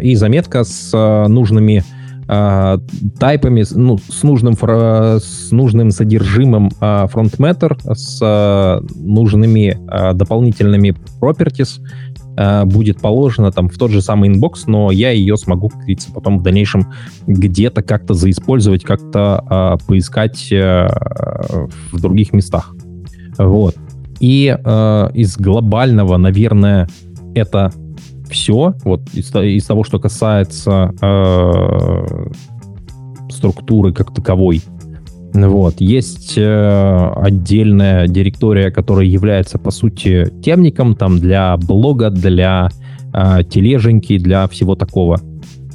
и 0.01 0.15
заметка 0.15 0.65
с 0.65 0.91
нужными 1.29 1.81
type'ами, 2.27 3.63
ну, 3.73 3.97
с 3.97 4.21
нужным, 4.23 4.55
с 4.55 5.51
нужным 5.51 5.91
содержимым 5.91 6.71
FrontMatter, 6.81 7.95
с 7.95 8.81
нужными 8.95 9.77
дополнительными 10.13 10.93
properties, 11.21 11.79
э, 12.39 12.63
будет 12.63 13.01
положена 13.01 13.51
там 13.51 13.67
в 13.67 13.77
тот 13.77 13.91
же 13.91 14.01
самый 14.01 14.29
инбокс, 14.29 14.65
но 14.65 14.91
я 14.91 15.11
ее 15.11 15.35
смогу, 15.35 15.67
как 15.67 15.81
потом 16.13 16.39
в 16.39 16.41
дальнейшем 16.41 16.93
где-то 17.27 17.81
как-то 17.81 18.13
заиспользовать, 18.13 18.83
как-то 18.85 19.77
э, 19.81 19.85
поискать 19.85 20.49
э, 20.53 20.87
в 21.91 21.99
других 21.99 22.31
местах. 22.31 22.73
Вот. 23.37 23.75
И 24.21 24.57
э, 24.57 25.09
из 25.15 25.35
глобального, 25.37 26.15
наверное, 26.15 26.87
это 27.35 27.73
все. 28.29 28.73
Вот 28.85 29.01
из, 29.13 29.35
из 29.35 29.65
того, 29.65 29.83
что 29.83 29.99
касается 29.99 30.93
э, 31.01 32.29
структуры 33.29 33.91
как 33.91 34.13
таковой. 34.13 34.61
Вот. 35.33 35.75
Есть 35.79 36.33
э, 36.37 37.11
отдельная 37.15 38.07
директория, 38.07 38.71
которая 38.71 39.05
является, 39.05 39.59
по 39.59 39.71
сути, 39.71 40.31
темником 40.43 40.95
там 40.95 41.19
для 41.19 41.55
блога, 41.57 42.09
для 42.09 42.69
э, 43.13 43.43
тележеньки, 43.49 44.17
для 44.17 44.47
всего 44.47 44.75
такого. 44.75 45.21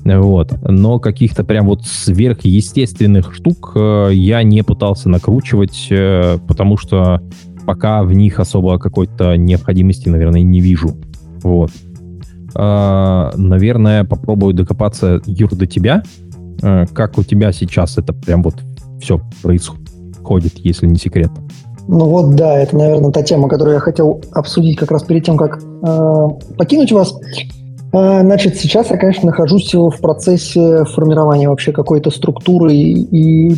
Вот. 0.04 0.52
Но 0.68 0.98
каких-то 0.98 1.44
прям 1.44 1.66
вот 1.66 1.84
сверхъестественных 1.84 3.34
штук 3.34 3.72
э, 3.74 4.10
я 4.12 4.42
не 4.42 4.62
пытался 4.62 5.08
накручивать, 5.08 5.86
э, 5.90 6.38
потому 6.46 6.76
что 6.76 7.22
пока 7.64 8.02
в 8.02 8.12
них 8.12 8.40
особо 8.40 8.78
какой-то 8.78 9.36
необходимости, 9.36 10.08
наверное, 10.08 10.42
не 10.42 10.60
вижу. 10.60 10.96
Вот. 11.42 11.70
Э, 12.54 13.30
наверное, 13.36 14.04
попробую 14.04 14.52
докопаться, 14.52 15.22
Юр, 15.26 15.54
до 15.54 15.66
тебя. 15.66 16.02
Э, 16.62 16.86
как 16.92 17.18
у 17.18 17.22
тебя 17.22 17.52
сейчас 17.52 17.96
это 17.96 18.12
прям 18.12 18.42
вот 18.42 18.56
все 19.04 19.20
происходит, 19.42 20.54
если 20.56 20.86
не 20.86 20.96
секрет? 20.96 21.30
Ну 21.86 22.06
вот, 22.06 22.34
да, 22.34 22.58
это, 22.58 22.76
наверное, 22.76 23.12
та 23.12 23.22
тема, 23.22 23.48
которую 23.48 23.74
я 23.74 23.80
хотел 23.80 24.22
обсудить 24.32 24.78
как 24.78 24.90
раз 24.90 25.02
перед 25.02 25.24
тем, 25.24 25.36
как 25.36 25.62
э, 25.62 26.28
покинуть 26.56 26.92
вас. 26.92 27.14
Э, 27.92 28.20
значит, 28.22 28.56
сейчас 28.56 28.90
я, 28.90 28.96
конечно, 28.96 29.26
нахожусь 29.26 29.74
в 29.74 30.00
процессе 30.00 30.84
формирования 30.84 31.50
вообще 31.50 31.72
какой-то 31.72 32.10
структуры 32.10 32.72
и, 32.72 33.50
и 33.50 33.54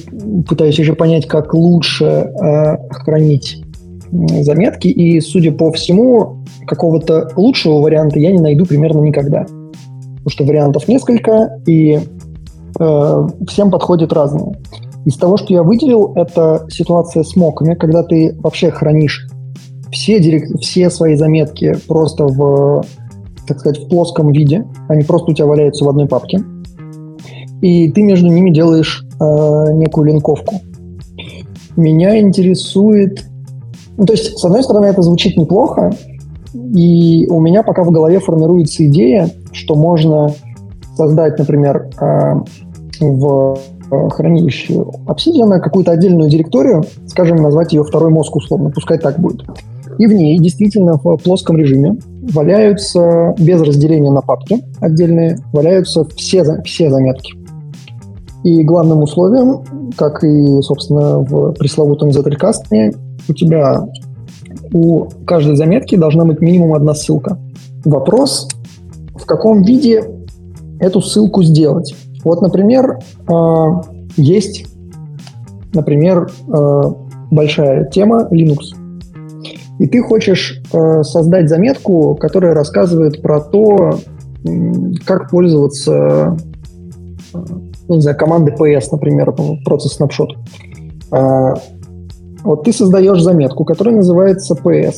пытаюсь 0.49 0.81
уже 0.81 0.95
понять, 0.95 1.29
как 1.29 1.55
лучше 1.55 2.05
э, 2.05 2.77
хранить 2.91 3.63
заметки. 4.11 4.89
И, 4.89 5.21
судя 5.21 5.53
по 5.53 5.71
всему, 5.71 6.39
какого-то 6.67 7.31
лучшего 7.37 7.81
варианта 7.81 8.19
я 8.19 8.33
не 8.33 8.41
найду 8.41 8.67
примерно 8.67 9.01
никогда. 9.03 9.43
Потому 9.43 10.31
что 10.31 10.45
вариантов 10.45 10.89
несколько, 10.89 11.61
и 11.65 12.01
э, 12.81 13.29
всем 13.47 13.71
подходят 13.71 14.13
разные. 14.13 14.59
Из 15.07 15.17
того, 15.17 15.37
что 15.37 15.55
я 15.55 15.63
выделил, 15.63 16.13
это 16.17 16.67
ситуация 16.69 17.23
с 17.23 17.37
моками, 17.37 17.75
когда 17.75 18.03
ты 18.03 18.37
вообще 18.41 18.73
хранишь 18.73 19.29
все, 19.93 20.19
директ... 20.19 20.51
все 20.61 20.91
свои 20.91 21.15
заметки 21.15 21.77
просто 21.87 22.27
в, 22.27 22.85
так 23.47 23.61
сказать, 23.61 23.85
в 23.85 23.89
плоском 23.89 24.33
виде. 24.33 24.67
Они 24.89 25.05
просто 25.05 25.31
у 25.31 25.35
тебя 25.35 25.47
валяются 25.47 25.85
в 25.85 25.89
одной 25.89 26.09
папке. 26.09 26.41
И 27.63 27.89
ты 27.93 28.03
между 28.03 28.27
ними 28.27 28.51
делаешь 28.51 29.05
э, 29.21 29.73
некую 29.75 30.07
линковку. 30.07 30.57
Меня 31.77 32.19
интересует... 32.19 33.25
Ну, 33.97 34.07
то 34.07 34.13
есть, 34.13 34.37
с 34.37 34.45
одной 34.45 34.65
стороны, 34.65 34.87
это 34.87 35.03
звучит 35.03 35.37
неплохо, 35.37 35.95
и 36.53 37.29
у 37.31 37.39
меня 37.41 37.63
пока 37.63 37.85
в 37.85 37.93
голове 37.93 38.19
формируется 38.19 38.85
идея, 38.87 39.31
что 39.53 39.77
можно 39.77 40.35
создать, 40.97 41.39
например, 41.39 41.89
э, 42.01 42.35
в 43.01 43.59
хранилище 43.91 44.75
Obsidian 45.07 45.59
какую-то 45.61 45.93
отдельную 45.93 46.29
директорию, 46.29 46.85
скажем, 47.07 47.37
назвать 47.37 47.73
ее 47.73 47.85
второй 47.85 48.11
мозг 48.11 48.35
условно, 48.37 48.71
пускай 48.71 48.99
так 48.99 49.19
будет. 49.19 49.45
И 49.99 50.07
в 50.07 50.13
ней 50.13 50.39
действительно 50.39 50.99
в 51.03 51.17
плоском 51.17 51.57
режиме 51.57 51.97
валяются, 52.33 53.35
без 53.39 53.63
разделения 53.63 54.11
на 54.11 54.21
папки 54.21 54.63
отдельные, 54.81 55.39
валяются 55.53 56.05
все, 56.17 56.63
все 56.63 56.91
заметки. 56.91 57.33
И 58.45 58.63
главным 58.63 59.03
условием, 59.03 59.93
как 59.97 60.23
и, 60.23 60.61
собственно, 60.63 61.19
в 61.21 61.53
пресловутом 61.53 62.11
Zettelkasten, 62.11 62.95
у 63.29 63.33
тебя 63.33 63.87
у 64.73 65.07
каждой 65.27 65.57
заметки 65.57 65.97
должна 65.97 66.25
быть 66.25 66.41
минимум 66.41 66.75
одна 66.75 66.95
ссылка. 66.95 67.39
Вопрос, 67.85 68.49
в 69.15 69.25
каком 69.25 69.63
виде 69.63 70.05
эту 70.79 71.01
ссылку 71.01 71.43
сделать. 71.43 71.95
Вот, 72.27 72.43
например, 72.43 72.99
а, 73.29 73.83
есть, 74.17 74.67
например, 75.73 76.29
а, 76.49 76.93
большая 77.31 77.85
тема 77.85 78.27
Linux. 78.33 78.75
И 79.79 79.87
ты 79.87 80.03
хочешь 80.03 80.61
а, 80.73 81.05
создать 81.05 81.49
заметку, 81.49 82.17
которая 82.17 82.53
рассказывает 82.53 83.23
про 83.23 83.41
то, 83.41 84.01
как 85.05 85.31
пользоваться 85.31 86.37
ну, 87.33 87.95
не 87.95 88.01
знаю, 88.01 88.17
командой 88.17 88.55
PS, 88.59 88.89
например, 88.91 89.33
процесс 89.65 89.97
Snapshot. 90.01 90.31
Вот 92.43 92.65
ты 92.65 92.73
создаешь 92.73 93.23
заметку, 93.23 93.65
которая 93.65 93.95
называется 93.95 94.55
PS. 94.55 94.97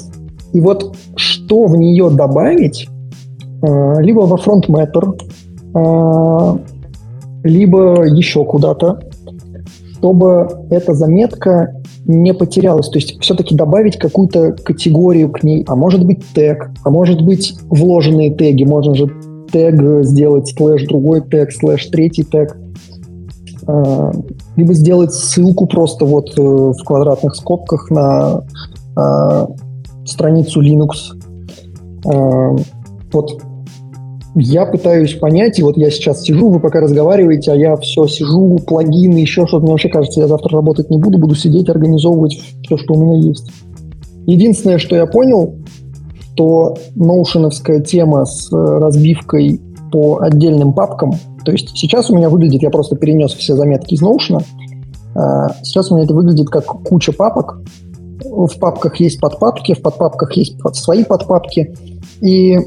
И 0.54 0.60
вот 0.62 0.96
что 1.16 1.66
в 1.66 1.76
нее 1.76 2.08
добавить, 2.08 2.88
либо 3.60 4.20
во 4.20 4.36
Front 4.36 4.68
Matter, 4.68 5.14
либо 7.42 8.04
еще 8.04 8.44
куда-то, 8.44 9.00
чтобы 9.98 10.48
эта 10.70 10.94
заметка 10.94 11.74
не 12.06 12.32
потерялась. 12.32 12.88
То 12.88 12.98
есть 12.98 13.20
все-таки 13.20 13.54
добавить 13.54 13.98
какую-то 13.98 14.52
категорию 14.52 15.30
к 15.30 15.42
ней, 15.42 15.64
а 15.66 15.76
может 15.76 16.04
быть 16.04 16.24
тег, 16.34 16.70
а 16.84 16.90
может 16.90 17.22
быть 17.22 17.54
вложенные 17.68 18.34
теги. 18.34 18.64
Можно 18.64 18.94
же 18.94 19.10
тег 19.52 20.04
сделать 20.04 20.48
слэш 20.56 20.84
другой 20.86 21.22
тег, 21.22 21.52
слэш 21.52 21.86
третий 21.86 22.24
тег. 22.24 22.56
А, 23.66 24.12
либо 24.56 24.72
сделать 24.72 25.12
ссылку 25.12 25.66
просто 25.66 26.06
вот 26.06 26.30
э, 26.38 26.42
в 26.42 26.82
квадратных 26.84 27.34
скобках 27.34 27.90
на 27.90 28.42
а, 28.96 29.48
страницу 30.06 30.62
Linux. 30.62 31.14
А, 32.06 32.56
вот 33.12 33.42
я 34.38 34.66
пытаюсь 34.66 35.14
понять, 35.14 35.58
и 35.58 35.62
вот 35.62 35.76
я 35.76 35.90
сейчас 35.90 36.22
сижу, 36.22 36.48
вы 36.50 36.60
пока 36.60 36.80
разговариваете, 36.80 37.52
а 37.52 37.56
я 37.56 37.76
все 37.76 38.06
сижу, 38.06 38.58
плагины, 38.66 39.18
еще 39.18 39.46
что-то. 39.46 39.64
Мне 39.64 39.72
вообще 39.72 39.88
кажется, 39.88 40.20
я 40.20 40.28
завтра 40.28 40.56
работать 40.56 40.90
не 40.90 40.98
буду, 40.98 41.18
буду 41.18 41.34
сидеть, 41.34 41.68
организовывать 41.68 42.38
все, 42.62 42.76
что 42.76 42.94
у 42.94 43.02
меня 43.02 43.28
есть. 43.28 43.50
Единственное, 44.26 44.78
что 44.78 44.96
я 44.96 45.06
понял, 45.06 45.54
что 46.34 46.76
ноушеновская 46.94 47.80
тема 47.80 48.24
с 48.24 48.52
э, 48.52 48.56
разбивкой 48.56 49.60
по 49.90 50.18
отдельным 50.20 50.72
папкам, 50.72 51.12
то 51.44 51.52
есть 51.52 51.70
сейчас 51.76 52.10
у 52.10 52.16
меня 52.16 52.28
выглядит, 52.28 52.62
я 52.62 52.70
просто 52.70 52.94
перенес 52.94 53.32
все 53.32 53.56
заметки 53.56 53.94
из 53.94 54.02
Notion, 54.02 54.42
а, 55.14 55.48
сейчас 55.62 55.90
у 55.90 55.94
меня 55.94 56.04
это 56.04 56.14
выглядит 56.14 56.48
как 56.48 56.64
куча 56.66 57.12
папок, 57.12 57.60
в 58.22 58.58
папках 58.60 59.00
есть 59.00 59.20
подпапки, 59.20 59.74
в 59.74 59.82
подпапках 59.82 60.32
есть 60.34 60.56
свои 60.74 61.04
подпапки, 61.04 61.74
и 62.20 62.58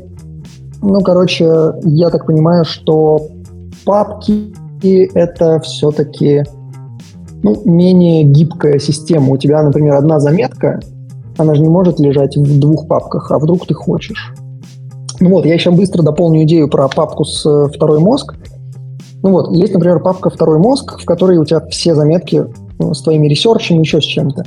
ну, 0.82 1.02
короче, 1.02 1.74
я 1.84 2.10
так 2.10 2.26
понимаю, 2.26 2.66
что 2.66 3.28
папки 3.86 4.52
это 5.14 5.60
все-таки 5.60 6.44
ну, 7.44 7.62
менее 7.66 8.24
гибкая 8.24 8.80
система. 8.80 9.32
У 9.32 9.38
тебя, 9.38 9.62
например, 9.64 9.96
одна 9.96 10.20
заметка, 10.20 10.80
она 11.38 11.56
же 11.56 11.62
не 11.62 11.70
может 11.70 12.00
лежать 12.00 12.36
в 12.36 12.60
двух 12.60 12.88
папках, 12.88 13.32
а 13.32 13.40
вдруг 13.40 13.66
ты 13.66 13.74
хочешь. 13.74 14.34
Ну 15.20 15.30
вот, 15.30 15.46
я 15.46 15.54
еще 15.54 15.72
быстро 15.72 16.02
дополню 16.02 16.44
идею 16.44 16.68
про 16.68 16.88
папку 16.88 17.26
с 17.26 17.46
э, 17.46 17.68
второй 17.72 18.00
мозг. 18.00 18.36
Ну 19.22 19.32
вот, 19.32 19.56
есть, 19.56 19.72
например, 19.72 20.00
папка 20.00 20.32
«Второй 20.32 20.58
мозг», 20.58 21.00
в 21.00 21.06
которой 21.06 21.38
у 21.38 21.46
тебя 21.46 21.62
все 21.70 21.94
заметки 21.94 22.44
ну, 22.80 22.96
с 22.96 23.04
твоими 23.04 23.28
ресерчами, 23.28 23.82
еще 23.82 24.02
с 24.02 24.04
чем-то. 24.04 24.46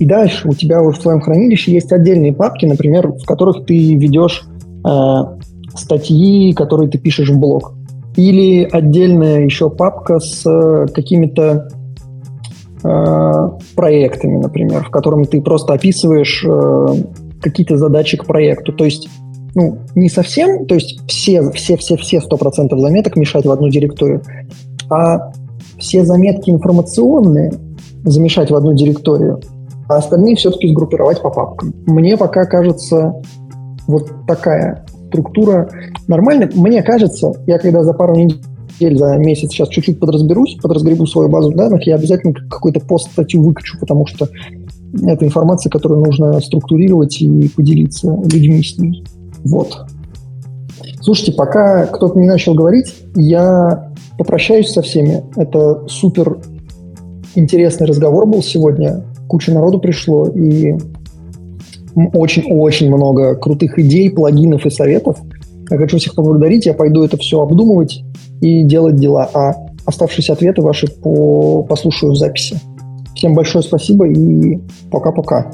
И 0.00 0.06
дальше 0.06 0.48
у 0.48 0.54
тебя 0.54 0.82
уже 0.82 0.98
в 0.98 1.02
твоем 1.02 1.20
хранилище 1.20 1.72
есть 1.72 1.92
отдельные 1.92 2.32
папки, 2.32 2.66
например, 2.66 3.12
в 3.12 3.24
которых 3.24 3.64
ты 3.64 3.94
ведешь 3.94 4.44
э, 4.84 5.37
статьи, 5.78 6.52
которые 6.52 6.88
ты 6.90 6.98
пишешь 6.98 7.30
в 7.30 7.38
блог. 7.38 7.74
Или 8.16 8.68
отдельная 8.70 9.44
еще 9.44 9.70
папка 9.70 10.18
с 10.18 10.44
э, 10.44 10.86
какими-то 10.92 11.68
э, 12.82 13.50
проектами, 13.76 14.38
например, 14.38 14.84
в 14.84 14.90
котором 14.90 15.24
ты 15.24 15.40
просто 15.40 15.74
описываешь 15.74 16.44
э, 16.44 16.86
какие-то 17.40 17.76
задачи 17.76 18.16
к 18.16 18.24
проекту. 18.24 18.72
То 18.72 18.84
есть, 18.84 19.08
ну, 19.54 19.78
не 19.94 20.08
совсем, 20.08 20.66
то 20.66 20.74
есть 20.74 21.00
все, 21.08 21.50
все, 21.52 21.76
все, 21.76 21.96
все 21.96 22.18
100% 22.18 22.76
заметок 22.76 23.16
мешать 23.16 23.46
в 23.46 23.52
одну 23.52 23.68
директорию, 23.68 24.22
а 24.90 25.30
все 25.78 26.04
заметки 26.04 26.50
информационные 26.50 27.52
замешать 28.04 28.50
в 28.50 28.54
одну 28.54 28.74
директорию, 28.74 29.40
а 29.88 29.96
остальные 29.96 30.36
все-таки 30.36 30.68
сгруппировать 30.68 31.22
по 31.22 31.30
папкам. 31.30 31.72
Мне 31.86 32.16
пока 32.16 32.44
кажется 32.46 33.14
вот 33.86 34.10
такая 34.26 34.84
структура 35.08 35.68
нормальная. 36.06 36.50
Мне 36.54 36.82
кажется, 36.82 37.32
я 37.46 37.58
когда 37.58 37.82
за 37.82 37.92
пару 37.92 38.14
недель, 38.14 38.96
за 38.96 39.16
месяц 39.16 39.50
сейчас 39.50 39.68
чуть-чуть 39.68 39.98
подразберусь, 39.98 40.58
подразгребу 40.62 41.06
свою 41.06 41.28
базу 41.28 41.52
данных, 41.52 41.86
я 41.86 41.96
обязательно 41.96 42.34
какой-то 42.34 42.80
пост 42.80 43.10
статью 43.10 43.42
выкачу, 43.42 43.78
потому 43.80 44.06
что 44.06 44.28
это 45.02 45.24
информация, 45.24 45.70
которую 45.70 46.04
нужно 46.04 46.40
структурировать 46.40 47.20
и 47.20 47.48
поделиться 47.48 48.08
людьми 48.32 48.62
с 48.62 48.78
ней. 48.78 49.04
Вот. 49.44 49.86
Слушайте, 51.00 51.32
пока 51.32 51.86
кто-то 51.86 52.18
не 52.18 52.26
начал 52.26 52.54
говорить, 52.54 52.94
я 53.14 53.92
попрощаюсь 54.18 54.70
со 54.70 54.82
всеми. 54.82 55.24
Это 55.36 55.86
супер 55.88 56.38
интересный 57.34 57.86
разговор 57.86 58.26
был 58.26 58.42
сегодня. 58.42 59.04
Куча 59.28 59.52
народу 59.52 59.78
пришло, 59.78 60.26
и 60.26 60.76
очень-очень 61.94 62.88
много 62.88 63.34
крутых 63.36 63.78
идей, 63.78 64.10
плагинов 64.10 64.66
и 64.66 64.70
советов. 64.70 65.18
Я 65.70 65.76
хочу 65.76 65.98
всех 65.98 66.14
поблагодарить. 66.14 66.66
Я 66.66 66.74
пойду 66.74 67.04
это 67.04 67.16
все 67.16 67.40
обдумывать 67.40 68.02
и 68.40 68.64
делать 68.64 68.96
дела. 68.96 69.28
А 69.34 69.52
оставшиеся 69.84 70.34
ответы 70.34 70.62
ваши 70.62 70.86
по... 70.88 71.62
послушаю 71.62 72.12
в 72.12 72.16
записи. 72.16 72.60
Всем 73.14 73.34
большое 73.34 73.62
спасибо 73.62 74.06
и 74.06 74.58
пока-пока. 74.90 75.50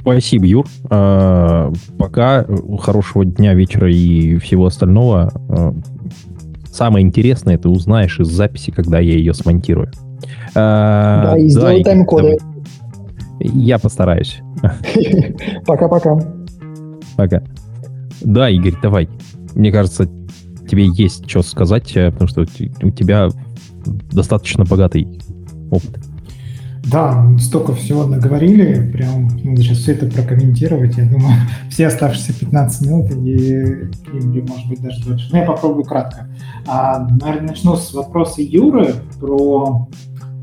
Спасибо, 0.00 0.46
Юр. 0.46 0.66
А, 0.90 1.70
пока. 1.98 2.46
Хорошего 2.80 3.24
дня, 3.24 3.54
вечера 3.54 3.92
и 3.92 4.38
всего 4.38 4.66
остального. 4.66 5.30
А, 5.48 5.74
самое 6.72 7.04
интересное 7.04 7.58
ты 7.58 7.68
узнаешь 7.68 8.18
из 8.18 8.28
записи, 8.28 8.70
когда 8.70 8.98
я 8.98 9.12
ее 9.12 9.34
смонтирую. 9.34 9.90
А, 10.54 11.32
да, 11.32 11.38
и 11.38 11.48
сделай 11.48 11.84
тайм-коды. 11.84 12.38
Я 13.54 13.78
постараюсь. 13.78 14.40
Пока-пока. 15.66 16.18
Пока. 17.16 17.42
Да, 18.22 18.48
Игорь, 18.50 18.74
давай. 18.82 19.08
Мне 19.54 19.72
кажется, 19.72 20.08
тебе 20.68 20.86
есть 20.86 21.28
что 21.28 21.42
сказать, 21.42 21.96
э, 21.96 22.10
потому 22.10 22.28
что 22.28 22.42
у 22.42 22.90
тебя 22.90 23.28
достаточно 24.10 24.64
богатый 24.64 25.20
опыт. 25.70 25.98
Да, 26.90 27.26
столько 27.40 27.74
всего 27.74 28.06
наговорили, 28.06 28.88
прям 28.92 29.26
надо 29.42 29.60
сейчас 29.60 29.78
все 29.78 29.92
это 29.92 30.06
прокомментировать. 30.06 30.96
Я 30.96 31.06
думаю, 31.06 31.34
все 31.70 31.88
оставшиеся 31.88 32.38
15 32.38 32.86
минут 32.86 33.10
или, 33.10 33.90
или 34.12 34.40
может 34.42 34.68
быть, 34.68 34.80
даже 34.80 35.04
дольше. 35.04 35.28
Но 35.32 35.38
я 35.38 35.44
попробую 35.44 35.84
кратко. 35.84 36.28
А, 36.66 37.08
наверное, 37.08 37.48
начну 37.48 37.76
с 37.76 37.92
вопроса 37.92 38.40
Юры 38.40 38.94
про 39.20 39.88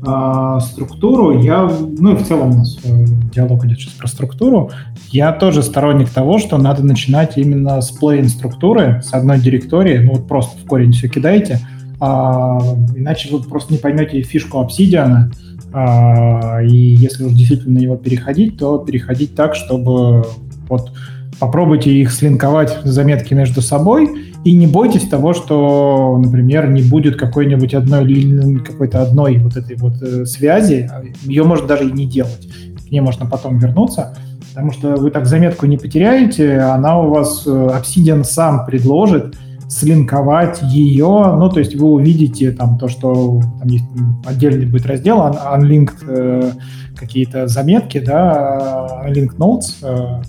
а, 0.06 0.60
структуру. 0.60 1.40
Я, 1.40 1.70
ну 1.98 2.12
и 2.12 2.16
в 2.16 2.26
целом 2.26 2.50
у 2.50 2.54
нас 2.58 2.76
э, 2.84 3.04
диалог 3.34 3.64
идет 3.64 3.78
сейчас 3.78 3.92
про 3.94 4.06
структуру. 4.06 4.70
Я 5.10 5.32
тоже 5.32 5.62
сторонник 5.62 6.10
того, 6.10 6.38
что 6.38 6.58
надо 6.58 6.84
начинать 6.84 7.36
именно 7.36 7.80
с 7.80 7.90
плейн 7.90 8.28
структуры, 8.28 9.02
с 9.04 9.12
одной 9.14 9.38
директории. 9.38 9.98
Ну 9.98 10.14
вот 10.14 10.28
просто 10.28 10.58
в 10.58 10.66
корень 10.66 10.92
все 10.92 11.08
кидаете, 11.08 11.60
а, 12.00 12.58
иначе 12.94 13.34
вы 13.34 13.42
просто 13.42 13.72
не 13.72 13.78
поймете 13.78 14.22
фишку 14.22 14.60
обсидиана. 14.60 15.30
А, 15.72 16.62
и 16.62 16.76
если 16.76 17.24
уж 17.24 17.32
действительно 17.32 17.74
на 17.74 17.82
него 17.82 17.96
переходить, 17.96 18.58
то 18.58 18.78
переходить 18.78 19.34
так, 19.34 19.54
чтобы 19.54 20.24
вот 20.68 20.92
попробуйте 21.38 21.92
их 21.92 22.12
слинковать 22.12 22.78
заметки 22.84 23.34
между 23.34 23.60
собой 23.60 24.33
и 24.44 24.54
не 24.54 24.66
бойтесь 24.66 25.08
того, 25.08 25.32
что, 25.32 26.20
например, 26.22 26.70
не 26.70 26.82
будет 26.82 27.16
какой-нибудь 27.16 27.74
одной 27.74 28.60
какой-то 28.64 29.02
одной 29.02 29.38
вот 29.38 29.56
этой 29.56 29.76
вот 29.76 30.00
э, 30.02 30.26
связи, 30.26 30.90
ее 31.22 31.44
можно 31.44 31.66
даже 31.66 31.88
и 31.88 31.92
не 31.92 32.06
делать, 32.06 32.48
к 32.86 32.90
ней 32.90 33.00
можно 33.00 33.26
потом 33.26 33.58
вернуться, 33.58 34.16
потому 34.50 34.72
что 34.72 34.96
вы 34.96 35.10
так 35.10 35.26
заметку 35.26 35.66
не 35.66 35.78
потеряете, 35.78 36.58
она 36.58 37.00
у 37.00 37.08
вас 37.08 37.44
э, 37.46 37.50
Obsidian 37.50 38.22
сам 38.22 38.66
предложит 38.66 39.34
слинковать 39.68 40.60
ее, 40.62 41.34
ну, 41.38 41.48
то 41.48 41.58
есть 41.58 41.74
вы 41.74 41.86
увидите 41.86 42.52
там 42.52 42.78
то, 42.78 42.88
что 42.88 43.40
там 43.58 43.68
есть 43.68 43.84
отдельный 44.26 44.66
будет 44.66 44.86
раздел 44.86 45.18
unlinked 45.20 46.04
э, 46.06 46.52
какие-то 46.96 47.48
заметки, 47.48 47.98
да, 47.98 49.02
unlinked 49.06 49.36
notes, 49.36 49.74
э, 49.82 50.22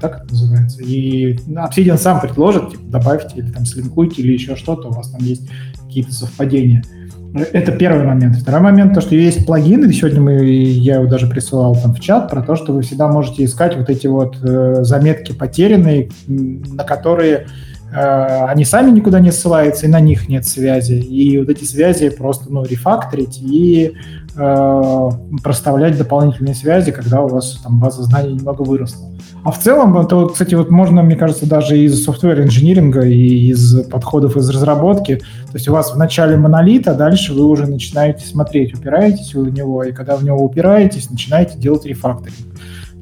так 0.00 0.24
это 0.24 0.30
называется, 0.30 0.82
и 0.82 1.34
Obsidian 1.48 1.98
сам 1.98 2.20
предложит, 2.20 2.70
типа, 2.70 2.82
добавьте 2.84 3.38
или 3.38 3.50
там 3.50 3.64
слинкуйте 3.64 4.22
или 4.22 4.32
еще 4.32 4.56
что-то, 4.56 4.88
у 4.88 4.92
вас 4.92 5.10
там 5.10 5.20
есть 5.22 5.48
какие-то 5.86 6.12
совпадения. 6.12 6.84
Это 7.32 7.70
первый 7.72 8.04
момент. 8.04 8.36
Второй 8.36 8.60
момент, 8.60 8.94
то, 8.94 9.00
что 9.00 9.14
есть 9.14 9.46
плагины, 9.46 9.92
сегодня 9.92 10.20
мы, 10.20 10.44
я 10.44 10.96
его 10.96 11.06
даже 11.06 11.28
присылал 11.28 11.76
там 11.76 11.94
в 11.94 12.00
чат, 12.00 12.28
про 12.28 12.42
то, 12.42 12.56
что 12.56 12.72
вы 12.72 12.82
всегда 12.82 13.06
можете 13.06 13.44
искать 13.44 13.76
вот 13.76 13.88
эти 13.88 14.08
вот 14.08 14.36
э, 14.42 14.82
заметки 14.82 15.32
потерянные, 15.32 16.10
на 16.26 16.82
которые 16.82 17.46
они 17.92 18.64
сами 18.64 18.90
никуда 18.90 19.20
не 19.20 19.32
ссылаются, 19.32 19.86
и 19.86 19.88
на 19.88 20.00
них 20.00 20.28
нет 20.28 20.46
связи. 20.46 20.94
И 20.94 21.38
вот 21.38 21.48
эти 21.48 21.64
связи 21.64 22.10
просто 22.10 22.44
ну, 22.48 22.64
рефакторить 22.64 23.38
и 23.42 23.94
э, 24.36 25.10
проставлять 25.42 25.98
дополнительные 25.98 26.54
связи, 26.54 26.92
когда 26.92 27.20
у 27.22 27.28
вас 27.28 27.60
там 27.62 27.80
база 27.80 28.02
знаний 28.02 28.34
немного 28.34 28.62
выросла. 28.62 29.08
А 29.42 29.50
в 29.50 29.58
целом, 29.58 29.96
это, 29.96 30.26
кстати, 30.26 30.54
вот 30.54 30.70
можно, 30.70 31.02
мне 31.02 31.16
кажется, 31.16 31.48
даже 31.48 31.78
из 31.78 32.04
софтвер 32.04 32.42
инжиниринга 32.42 33.02
и 33.06 33.48
из 33.48 33.82
подходов 33.84 34.36
из 34.36 34.48
разработки. 34.50 35.16
То 35.16 35.54
есть 35.54 35.66
у 35.68 35.72
вас 35.72 35.92
в 35.94 35.96
начале 35.96 36.36
монолит, 36.36 36.86
а 36.88 36.94
дальше 36.94 37.32
вы 37.32 37.46
уже 37.46 37.66
начинаете 37.66 38.26
смотреть, 38.26 38.74
упираетесь 38.74 39.34
вы 39.34 39.44
в 39.44 39.52
него, 39.52 39.82
и 39.82 39.92
когда 39.92 40.16
в 40.16 40.24
него 40.24 40.44
упираетесь, 40.44 41.10
начинаете 41.10 41.58
делать 41.58 41.86
рефакторинг. 41.86 42.49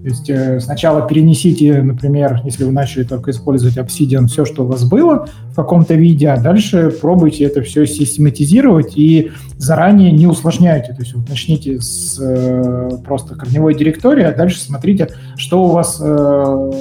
То 0.09 0.13
есть 0.13 0.31
э, 0.31 0.59
сначала 0.59 1.07
перенесите, 1.07 1.83
например, 1.83 2.41
если 2.43 2.65
вы 2.65 2.73
начали 2.73 3.03
только 3.03 3.31
использовать 3.31 3.77
Obsidian, 3.77 4.27
все, 4.27 4.47
что 4.47 4.65
у 4.65 4.67
вас 4.67 4.89
было 4.89 5.29
в 5.53 5.55
каком-то 5.55 5.93
виде, 5.93 6.31
а 6.31 6.41
дальше 6.41 6.91
пробуйте 6.91 7.45
это 7.45 7.61
все 7.61 7.87
систематизировать 7.87 8.97
и 8.97 9.33
заранее 9.59 10.11
не 10.13 10.27
усложняйте. 10.27 10.95
То 10.95 11.03
есть 11.03 11.15
вот 11.15 11.29
начните 11.29 11.79
с 11.83 12.19
э, 12.19 12.89
просто 13.05 13.35
корневой 13.35 13.75
директории, 13.75 14.25
а 14.25 14.35
дальше 14.35 14.59
смотрите, 14.61 15.09
что 15.37 15.63
у 15.63 15.69
вас 15.69 16.01
э, 16.03 16.73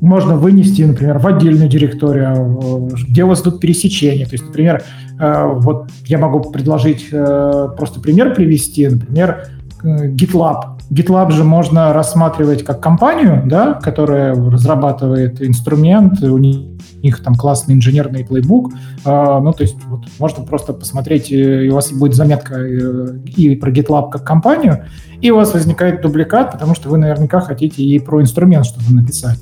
можно 0.00 0.36
вынести, 0.36 0.82
например, 0.82 1.18
в 1.18 1.26
отдельную 1.26 1.68
директорию, 1.68 2.88
где 3.08 3.24
у 3.24 3.28
вас 3.28 3.42
тут 3.42 3.58
пересечения. 3.58 4.26
То 4.26 4.32
есть, 4.34 4.44
например, 4.44 4.84
вот 5.18 5.90
я 6.06 6.18
могу 6.18 6.50
предложить 6.50 7.10
просто 7.10 8.00
пример 8.00 8.34
привести, 8.34 8.88
например, 8.88 9.48
GitLab 9.84 10.79
GitLab 10.90 11.30
же 11.30 11.44
можно 11.44 11.92
рассматривать 11.92 12.64
как 12.64 12.80
компанию, 12.80 13.44
да, 13.46 13.74
которая 13.74 14.34
разрабатывает 14.34 15.40
инструмент, 15.40 16.20
у 16.22 16.36
них, 16.36 17.22
там 17.22 17.36
классный 17.36 17.74
инженерный 17.74 18.24
плейбук, 18.24 18.72
а, 19.04 19.40
ну, 19.40 19.52
то 19.52 19.62
есть 19.62 19.76
вот, 19.84 20.06
можно 20.18 20.44
просто 20.44 20.72
посмотреть, 20.72 21.30
и 21.30 21.68
у 21.68 21.74
вас 21.74 21.92
будет 21.92 22.14
заметка 22.14 22.56
э, 22.56 23.18
и 23.24 23.54
про 23.54 23.70
GitLab 23.70 24.10
как 24.10 24.24
компанию, 24.24 24.84
и 25.20 25.30
у 25.30 25.36
вас 25.36 25.54
возникает 25.54 26.02
дубликат, 26.02 26.52
потому 26.52 26.74
что 26.74 26.88
вы 26.88 26.98
наверняка 26.98 27.40
хотите 27.40 27.82
и 27.82 27.98
про 28.00 28.20
инструмент 28.20 28.66
что-то 28.66 28.92
написать. 28.92 29.38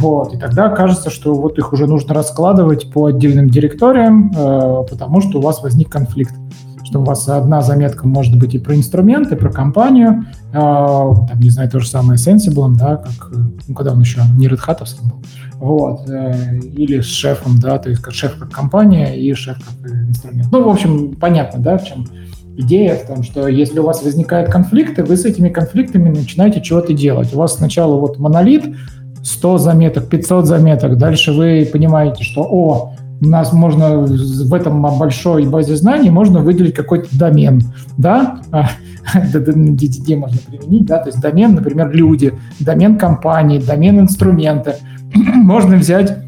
Вот, 0.00 0.34
и 0.34 0.38
тогда 0.38 0.68
кажется, 0.68 1.10
что 1.10 1.34
вот 1.34 1.58
их 1.58 1.72
уже 1.72 1.86
нужно 1.86 2.14
раскладывать 2.14 2.92
по 2.92 3.06
отдельным 3.06 3.48
директориям, 3.48 4.32
э, 4.36 4.84
потому 4.90 5.20
что 5.20 5.38
у 5.38 5.42
вас 5.42 5.62
возник 5.62 5.90
конфликт 5.90 6.34
что 6.88 7.00
у 7.00 7.04
вас 7.04 7.28
одна 7.28 7.60
заметка 7.60 8.08
может 8.08 8.38
быть 8.38 8.54
и 8.54 8.58
про 8.58 8.74
инструменты, 8.74 9.36
про 9.36 9.52
компанию, 9.52 10.24
там, 10.52 11.40
не 11.40 11.50
знаю, 11.50 11.70
то 11.70 11.80
же 11.80 11.88
самое 11.88 12.18
с 12.18 12.26
Sensible, 12.26 12.74
да, 12.76 12.96
как, 12.96 13.30
ну, 13.66 13.74
когда 13.74 13.92
он 13.92 14.00
еще 14.00 14.20
не 14.36 14.46
Red 14.46 14.60
Hat 14.66 14.84
был, 15.02 15.22
вот, 15.54 16.08
э, 16.08 16.58
или 16.58 17.00
с 17.00 17.06
шефом, 17.06 17.58
да, 17.60 17.78
то 17.78 17.90
есть 17.90 18.00
как 18.00 18.14
шеф 18.14 18.36
как 18.38 18.50
компания 18.50 19.14
и 19.14 19.34
шеф 19.34 19.56
как 19.56 19.90
инструмент. 19.90 20.48
Ну, 20.50 20.64
в 20.64 20.68
общем, 20.68 21.16
понятно, 21.16 21.60
да, 21.60 21.78
в 21.78 21.84
чем 21.84 22.06
идея 22.56 22.96
в 22.96 23.06
том, 23.06 23.22
что 23.22 23.46
если 23.46 23.78
у 23.78 23.84
вас 23.84 24.02
возникают 24.02 24.50
конфликты, 24.50 25.04
вы 25.04 25.16
с 25.16 25.24
этими 25.24 25.48
конфликтами 25.48 26.08
начинаете 26.08 26.60
чего-то 26.60 26.92
делать. 26.92 27.32
У 27.32 27.38
вас 27.38 27.56
сначала 27.56 27.98
вот 27.98 28.18
монолит, 28.18 28.74
100 29.22 29.58
заметок, 29.58 30.08
500 30.08 30.46
заметок, 30.46 30.96
дальше 30.96 31.32
вы 31.32 31.68
понимаете, 31.70 32.24
что, 32.24 32.42
о, 32.42 32.94
у 33.20 33.26
нас 33.26 33.52
можно 33.52 33.98
в 33.98 34.54
этом 34.54 34.82
большой 34.98 35.46
базе 35.46 35.76
знаний 35.76 36.10
можно 36.10 36.40
выделить 36.40 36.74
какой-то 36.74 37.08
домен, 37.16 37.62
да, 37.96 38.40
DDD 39.14 40.16
можно 40.16 40.38
применить, 40.46 40.86
да, 40.86 40.98
то 40.98 41.08
есть 41.08 41.20
домен, 41.20 41.54
например, 41.54 41.90
люди, 41.90 42.32
домен 42.60 42.96
компании, 42.96 43.58
домен 43.58 44.00
инструменты. 44.00 44.76
можно 45.14 45.76
взять 45.76 46.18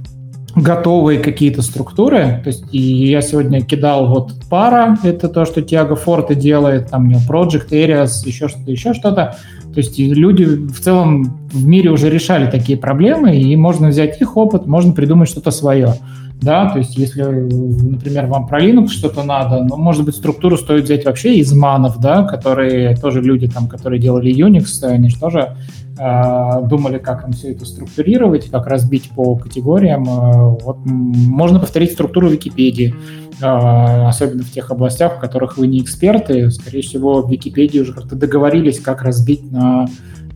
готовые 0.56 1.20
какие-то 1.20 1.62
структуры. 1.62 2.40
То 2.42 2.48
есть 2.48 2.64
и 2.72 2.80
я 2.80 3.22
сегодня 3.22 3.62
кидал 3.62 4.08
вот 4.08 4.32
пара, 4.48 4.98
это 5.02 5.28
то, 5.28 5.44
что 5.44 5.62
Тиаго 5.62 5.96
Форте 5.96 6.34
делает, 6.34 6.90
там 6.90 7.04
у 7.04 7.06
него 7.06 7.20
Project 7.28 7.70
Areas, 7.70 8.26
еще 8.26 8.48
что-то, 8.48 8.70
еще 8.70 8.94
что-то. 8.94 9.36
То 9.72 9.78
есть 9.78 9.98
люди 9.98 10.44
в 10.44 10.80
целом 10.80 11.38
в 11.52 11.66
мире 11.66 11.90
уже 11.90 12.10
решали 12.10 12.50
такие 12.50 12.76
проблемы, 12.76 13.36
и 13.36 13.54
можно 13.56 13.88
взять 13.88 14.20
их 14.20 14.36
опыт, 14.36 14.66
можно 14.66 14.92
придумать 14.92 15.28
что-то 15.28 15.52
свое. 15.52 15.94
Да, 16.42 16.70
то 16.70 16.78
есть 16.78 16.96
если, 16.96 17.22
например, 17.22 18.26
вам 18.26 18.46
про 18.46 18.64
Linux 18.64 18.88
что-то 18.88 19.22
надо, 19.22 19.62
ну, 19.62 19.76
может 19.76 20.06
быть, 20.06 20.16
структуру 20.16 20.56
стоит 20.56 20.84
взять 20.84 21.04
вообще 21.04 21.34
из 21.34 21.52
манов, 21.52 21.98
да, 21.98 22.24
которые 22.24 22.96
тоже 22.96 23.20
люди 23.20 23.46
там, 23.46 23.68
которые 23.68 24.00
делали 24.00 24.34
Unix, 24.34 24.82
они 24.82 25.10
же 25.10 25.20
тоже 25.20 25.56
э, 25.98 26.66
думали, 26.66 26.98
как 26.98 27.24
им 27.26 27.32
все 27.32 27.52
это 27.52 27.66
структурировать, 27.66 28.50
как 28.50 28.66
разбить 28.68 29.10
по 29.10 29.36
категориям. 29.36 30.04
Э, 30.04 30.56
вот 30.62 30.78
можно 30.86 31.60
повторить 31.60 31.92
структуру 31.92 32.30
Википедии, 32.30 32.94
э, 33.38 33.44
особенно 33.44 34.42
в 34.42 34.50
тех 34.50 34.70
областях, 34.70 35.18
в 35.18 35.20
которых 35.20 35.58
вы 35.58 35.66
не 35.66 35.82
эксперты. 35.82 36.50
Скорее 36.50 36.80
всего, 36.80 37.20
в 37.20 37.30
Википедии 37.30 37.80
уже 37.80 37.92
как-то 37.92 38.16
договорились, 38.16 38.80
как 38.80 39.02
разбить 39.02 39.52
на 39.52 39.86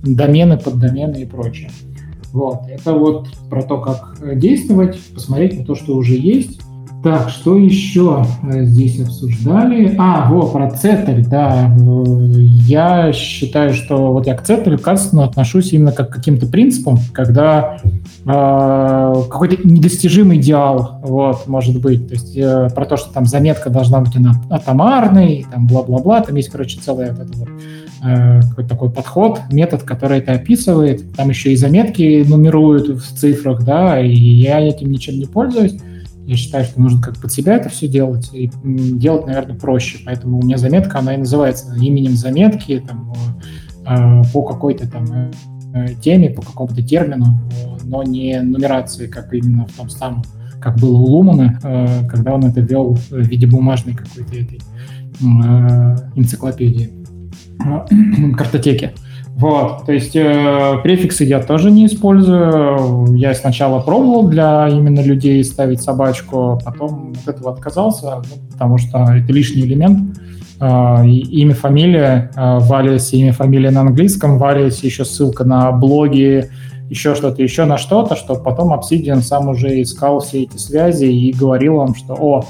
домены, 0.02 0.58
поддомены 0.58 1.22
и 1.22 1.24
прочее. 1.24 1.70
Вот. 2.34 2.62
Это 2.68 2.92
вот 2.94 3.28
про 3.48 3.62
то, 3.62 3.80
как 3.80 4.16
э, 4.20 4.34
действовать, 4.34 4.98
посмотреть 5.14 5.56
на 5.56 5.64
то, 5.64 5.76
что 5.76 5.94
уже 5.94 6.14
есть. 6.14 6.60
Так, 7.04 7.28
что 7.28 7.56
еще 7.56 8.26
э, 8.42 8.64
здесь 8.64 9.00
обсуждали? 9.00 9.94
А, 9.98 10.28
во, 10.28 10.48
про 10.48 10.68
Цетель, 10.72 11.24
да. 11.24 11.70
Э, 11.70 12.24
я 12.36 13.12
считаю, 13.12 13.72
что 13.72 14.12
вот 14.12 14.26
я 14.26 14.34
к 14.34 14.42
Цетелю, 14.42 14.80
к 14.80 14.88
Астону 14.88 15.22
отношусь 15.22 15.72
именно 15.72 15.92
как 15.92 16.10
к 16.10 16.14
каким-то 16.14 16.46
принципам, 16.46 16.98
когда 17.12 17.76
э, 18.24 18.26
какой-то 18.26 19.56
недостижимый 19.62 20.38
идеал, 20.38 20.98
вот, 21.04 21.46
может 21.46 21.80
быть. 21.80 22.08
То 22.08 22.14
есть 22.14 22.36
э, 22.36 22.68
про 22.74 22.84
то, 22.84 22.96
что 22.96 23.12
там 23.12 23.26
заметка 23.26 23.70
должна 23.70 24.00
быть 24.00 24.16
она 24.16 24.32
атомарной, 24.50 25.46
там 25.52 25.68
бла-бла-бла, 25.68 26.22
там 26.22 26.34
есть, 26.34 26.48
короче, 26.48 26.80
целая 26.80 27.12
вот 27.12 27.28
эта 27.28 27.38
вот 27.38 27.48
какой-то 28.04 28.68
такой 28.68 28.90
подход, 28.90 29.40
метод, 29.50 29.82
который 29.82 30.18
это 30.18 30.32
описывает. 30.32 31.14
Там 31.14 31.30
еще 31.30 31.52
и 31.52 31.56
заметки 31.56 32.24
нумеруют 32.28 32.88
в 32.88 33.18
цифрах, 33.18 33.64
да, 33.64 33.98
и 34.00 34.14
я 34.14 34.60
этим 34.60 34.90
ничем 34.90 35.18
не 35.18 35.26
пользуюсь. 35.26 35.78
Я 36.26 36.36
считаю, 36.36 36.64
что 36.64 36.80
нужно 36.80 37.02
как 37.02 37.18
под 37.18 37.32
себя 37.32 37.56
это 37.56 37.68
все 37.68 37.88
делать, 37.88 38.30
и 38.32 38.50
делать, 38.64 39.26
наверное, 39.26 39.56
проще. 39.56 39.98
Поэтому 40.04 40.38
у 40.38 40.42
меня 40.42 40.58
заметка, 40.58 40.98
она 40.98 41.14
и 41.14 41.18
называется 41.18 41.74
именем 41.76 42.16
заметки, 42.16 42.82
там, 42.86 43.12
э, 43.86 44.22
по 44.32 44.42
какой-то 44.42 44.90
там 44.90 45.30
э, 45.74 45.88
теме, 46.02 46.30
по 46.30 46.42
какому-то 46.42 46.82
термину, 46.82 47.40
но 47.84 48.02
не 48.02 48.40
нумерации, 48.40 49.06
как 49.06 49.32
именно 49.34 49.66
в 49.66 49.72
том 49.72 49.88
самом, 49.90 50.22
как 50.60 50.78
было 50.78 50.96
у 50.96 51.04
Лумана, 51.04 51.58
когда 52.10 52.34
он 52.34 52.44
это 52.44 52.60
вел 52.60 52.94
в 52.94 53.12
виде 53.12 53.46
бумажной 53.46 53.94
какой-то 53.94 54.34
этой 54.34 54.60
энциклопедии. 56.16 57.03
картотеки. 58.36 58.92
Вот, 59.36 59.84
то 59.84 59.92
есть 59.92 60.14
э, 60.14 60.76
префиксы 60.84 61.24
я 61.24 61.42
тоже 61.42 61.72
не 61.72 61.86
использую. 61.86 63.16
Я 63.16 63.34
сначала 63.34 63.80
пробовал 63.80 64.28
для 64.28 64.68
именно 64.68 65.00
людей 65.00 65.42
ставить 65.42 65.82
собачку, 65.82 66.60
потом 66.64 67.14
от 67.20 67.34
этого 67.34 67.52
отказался, 67.52 68.22
ну, 68.30 68.50
потому 68.52 68.78
что 68.78 68.98
это 68.98 69.32
лишний 69.32 69.62
элемент. 69.62 70.16
Э, 70.60 71.04
имя, 71.04 71.54
фамилия, 71.54 72.30
э, 72.36 72.58
Валис, 72.60 73.12
имя, 73.12 73.32
фамилия 73.32 73.72
на 73.72 73.80
английском, 73.80 74.38
Валис, 74.38 74.84
еще 74.84 75.04
ссылка 75.04 75.42
на 75.42 75.72
блоги, 75.72 76.48
еще 76.88 77.16
что-то, 77.16 77.42
еще 77.42 77.64
на 77.64 77.76
что-то, 77.76 78.14
чтобы 78.14 78.40
потом 78.40 78.72
Obsidian 78.72 79.20
сам 79.20 79.48
уже 79.48 79.82
искал 79.82 80.20
все 80.20 80.44
эти 80.44 80.58
связи 80.58 81.06
и 81.06 81.32
говорил 81.32 81.76
вам, 81.76 81.96
что, 81.96 82.14
о, 82.14 82.44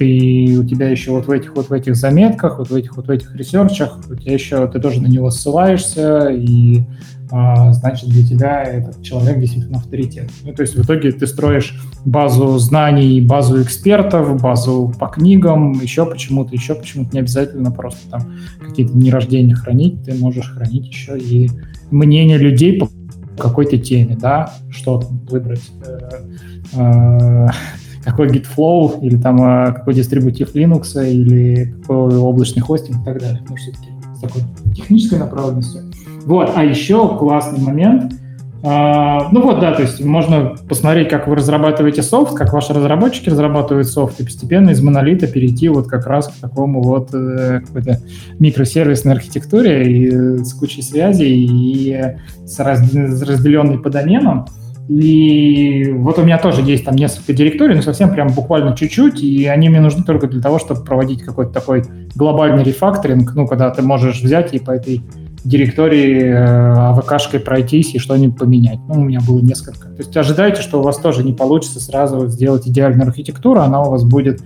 ты, 0.00 0.58
у 0.58 0.64
тебя 0.64 0.88
еще 0.88 1.10
вот 1.10 1.26
в 1.26 1.30
этих 1.30 1.54
вот 1.54 1.68
в 1.68 1.72
этих 1.74 1.94
заметках, 1.94 2.58
вот 2.58 2.70
в 2.70 2.74
этих 2.74 2.96
вот 2.96 3.06
в 3.06 3.10
этих 3.10 3.36
ресерчах, 3.36 3.98
у 4.08 4.14
тебя 4.14 4.32
еще, 4.32 4.66
ты 4.66 4.80
тоже 4.80 5.02
на 5.02 5.08
него 5.08 5.30
ссылаешься, 5.30 6.30
и 6.30 6.84
а, 7.30 7.74
значит 7.74 8.08
для 8.08 8.26
тебя 8.26 8.62
этот 8.62 9.02
человек 9.02 9.38
действительно 9.38 9.76
авторитет. 9.76 10.30
Ну, 10.42 10.54
то 10.54 10.62
есть 10.62 10.74
в 10.74 10.82
итоге 10.82 11.12
ты 11.12 11.26
строишь 11.26 11.78
базу 12.06 12.58
знаний, 12.58 13.20
базу 13.20 13.60
экспертов, 13.62 14.40
базу 14.40 14.90
по 14.98 15.08
книгам, 15.08 15.72
еще 15.72 16.06
почему-то, 16.06 16.54
еще 16.54 16.74
почему-то, 16.74 17.12
не 17.12 17.20
обязательно 17.20 17.70
просто 17.70 18.00
там 18.10 18.22
какие-то 18.66 18.94
дни 18.94 19.10
рождения 19.10 19.54
хранить, 19.54 20.02
ты 20.02 20.14
можешь 20.14 20.50
хранить 20.50 20.86
еще 20.86 21.18
и 21.18 21.50
мнение 21.90 22.38
людей 22.38 22.80
по 22.80 22.88
какой-то 23.36 23.76
теме, 23.76 24.16
да, 24.18 24.54
что 24.70 25.00
там 25.00 25.18
выбрать. 25.30 25.70
Э, 25.84 26.08
э, 26.72 27.48
какой 28.04 28.28
Gitflow, 28.28 29.00
или 29.02 29.16
там 29.16 29.38
а, 29.42 29.72
какой 29.72 29.94
дистрибутив 29.94 30.54
Linux, 30.54 30.94
или 31.04 31.74
какой 31.80 32.16
облачный 32.16 32.62
хостинг 32.62 33.02
и 33.02 33.04
так 33.04 33.20
далее. 33.20 33.40
Ну, 33.48 33.56
все-таки 33.56 33.88
с 34.16 34.20
такой 34.20 34.42
технической 34.74 35.18
направленностью. 35.18 35.82
Вот, 36.26 36.52
а 36.54 36.64
еще 36.64 37.16
классный 37.16 37.60
момент. 37.60 38.14
А, 38.62 39.30
ну 39.32 39.40
вот, 39.40 39.60
да, 39.60 39.72
то 39.72 39.82
есть 39.82 40.04
можно 40.04 40.54
посмотреть, 40.68 41.08
как 41.08 41.26
вы 41.26 41.36
разрабатываете 41.36 42.02
софт, 42.02 42.34
как 42.34 42.52
ваши 42.52 42.74
разработчики 42.74 43.30
разрабатывают 43.30 43.88
софт, 43.88 44.20
и 44.20 44.24
постепенно 44.24 44.70
из 44.70 44.82
монолита 44.82 45.26
перейти 45.26 45.68
вот 45.68 45.86
как 45.86 46.06
раз 46.06 46.28
к 46.28 46.34
такому 46.40 46.82
вот 46.82 47.08
э, 47.14 47.60
какой-то 47.66 48.00
микросервисной 48.38 49.14
архитектуре 49.14 49.90
и, 49.90 50.08
э, 50.08 50.44
с 50.44 50.52
кучей 50.52 50.82
связей 50.82 51.46
и 51.46 51.92
раз, 52.58 52.80
с 52.80 53.22
разделенной 53.22 53.78
по 53.78 53.88
доменам. 53.88 54.46
И 54.90 55.92
вот 55.98 56.18
у 56.18 56.22
меня 56.22 56.36
тоже 56.36 56.62
есть 56.62 56.84
там 56.84 56.96
несколько 56.96 57.32
директорий, 57.32 57.76
но 57.76 57.82
совсем 57.82 58.10
прям 58.10 58.26
буквально 58.28 58.76
чуть-чуть, 58.76 59.22
и 59.22 59.46
они 59.46 59.68
мне 59.68 59.78
нужны 59.78 60.02
только 60.02 60.26
для 60.26 60.42
того, 60.42 60.58
чтобы 60.58 60.82
проводить 60.82 61.22
какой-то 61.22 61.52
такой 61.52 61.84
глобальный 62.16 62.64
рефакторинг, 62.64 63.32
ну, 63.36 63.46
когда 63.46 63.70
ты 63.70 63.82
можешь 63.82 64.20
взять 64.20 64.52
и 64.52 64.58
по 64.58 64.72
этой 64.72 65.00
директории 65.44 66.24
э, 66.24 66.34
АВКшкой 66.34 67.38
пройтись 67.38 67.94
и 67.94 68.00
что-нибудь 68.00 68.36
поменять. 68.36 68.80
Ну, 68.88 69.02
у 69.02 69.04
меня 69.04 69.20
было 69.20 69.38
несколько. 69.38 69.90
То 69.90 69.98
есть 69.98 70.16
ожидайте, 70.16 70.60
что 70.60 70.80
у 70.80 70.82
вас 70.82 70.98
тоже 70.98 71.22
не 71.22 71.34
получится 71.34 71.78
сразу 71.78 72.26
сделать 72.26 72.66
идеальную 72.66 73.06
архитектуру, 73.06 73.60
она 73.60 73.82
у 73.82 73.90
вас 73.90 74.02
будет 74.02 74.42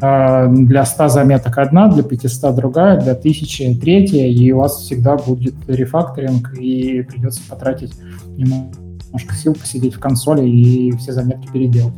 э, 0.00 0.46
для 0.48 0.84
100 0.84 1.08
заметок 1.08 1.58
одна, 1.58 1.88
для 1.88 2.04
500 2.04 2.54
другая, 2.54 3.00
для 3.00 3.14
1000 3.14 3.80
третья, 3.80 4.26
и 4.26 4.52
у 4.52 4.58
вас 4.58 4.76
всегда 4.76 5.16
будет 5.16 5.54
рефакторинг, 5.66 6.56
и 6.56 7.02
придется 7.02 7.40
потратить 7.48 7.94
немного 8.36 8.68
немножко 9.08 9.34
сил 9.34 9.54
посидеть 9.54 9.94
в 9.94 10.00
консоли 10.00 10.46
и 10.48 10.92
все 10.96 11.12
заметки 11.12 11.48
переделать. 11.52 11.94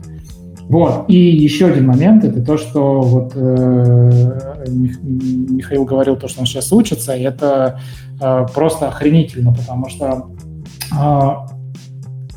Вот. 0.70 1.06
И 1.08 1.16
еще 1.16 1.66
один 1.66 1.88
момент, 1.88 2.22
это 2.24 2.40
то, 2.42 2.56
что 2.56 3.00
вот 3.00 3.32
э, 3.34 4.64
Михаил 4.68 5.84
говорил, 5.84 6.14
то, 6.16 6.28
что 6.28 6.40
он 6.40 6.46
сейчас 6.46 6.72
учится, 6.72 7.16
и 7.16 7.22
это 7.22 7.80
э, 8.20 8.46
просто 8.54 8.86
охренительно, 8.86 9.52
потому 9.52 9.88
что 9.88 10.30
э, 10.96 11.30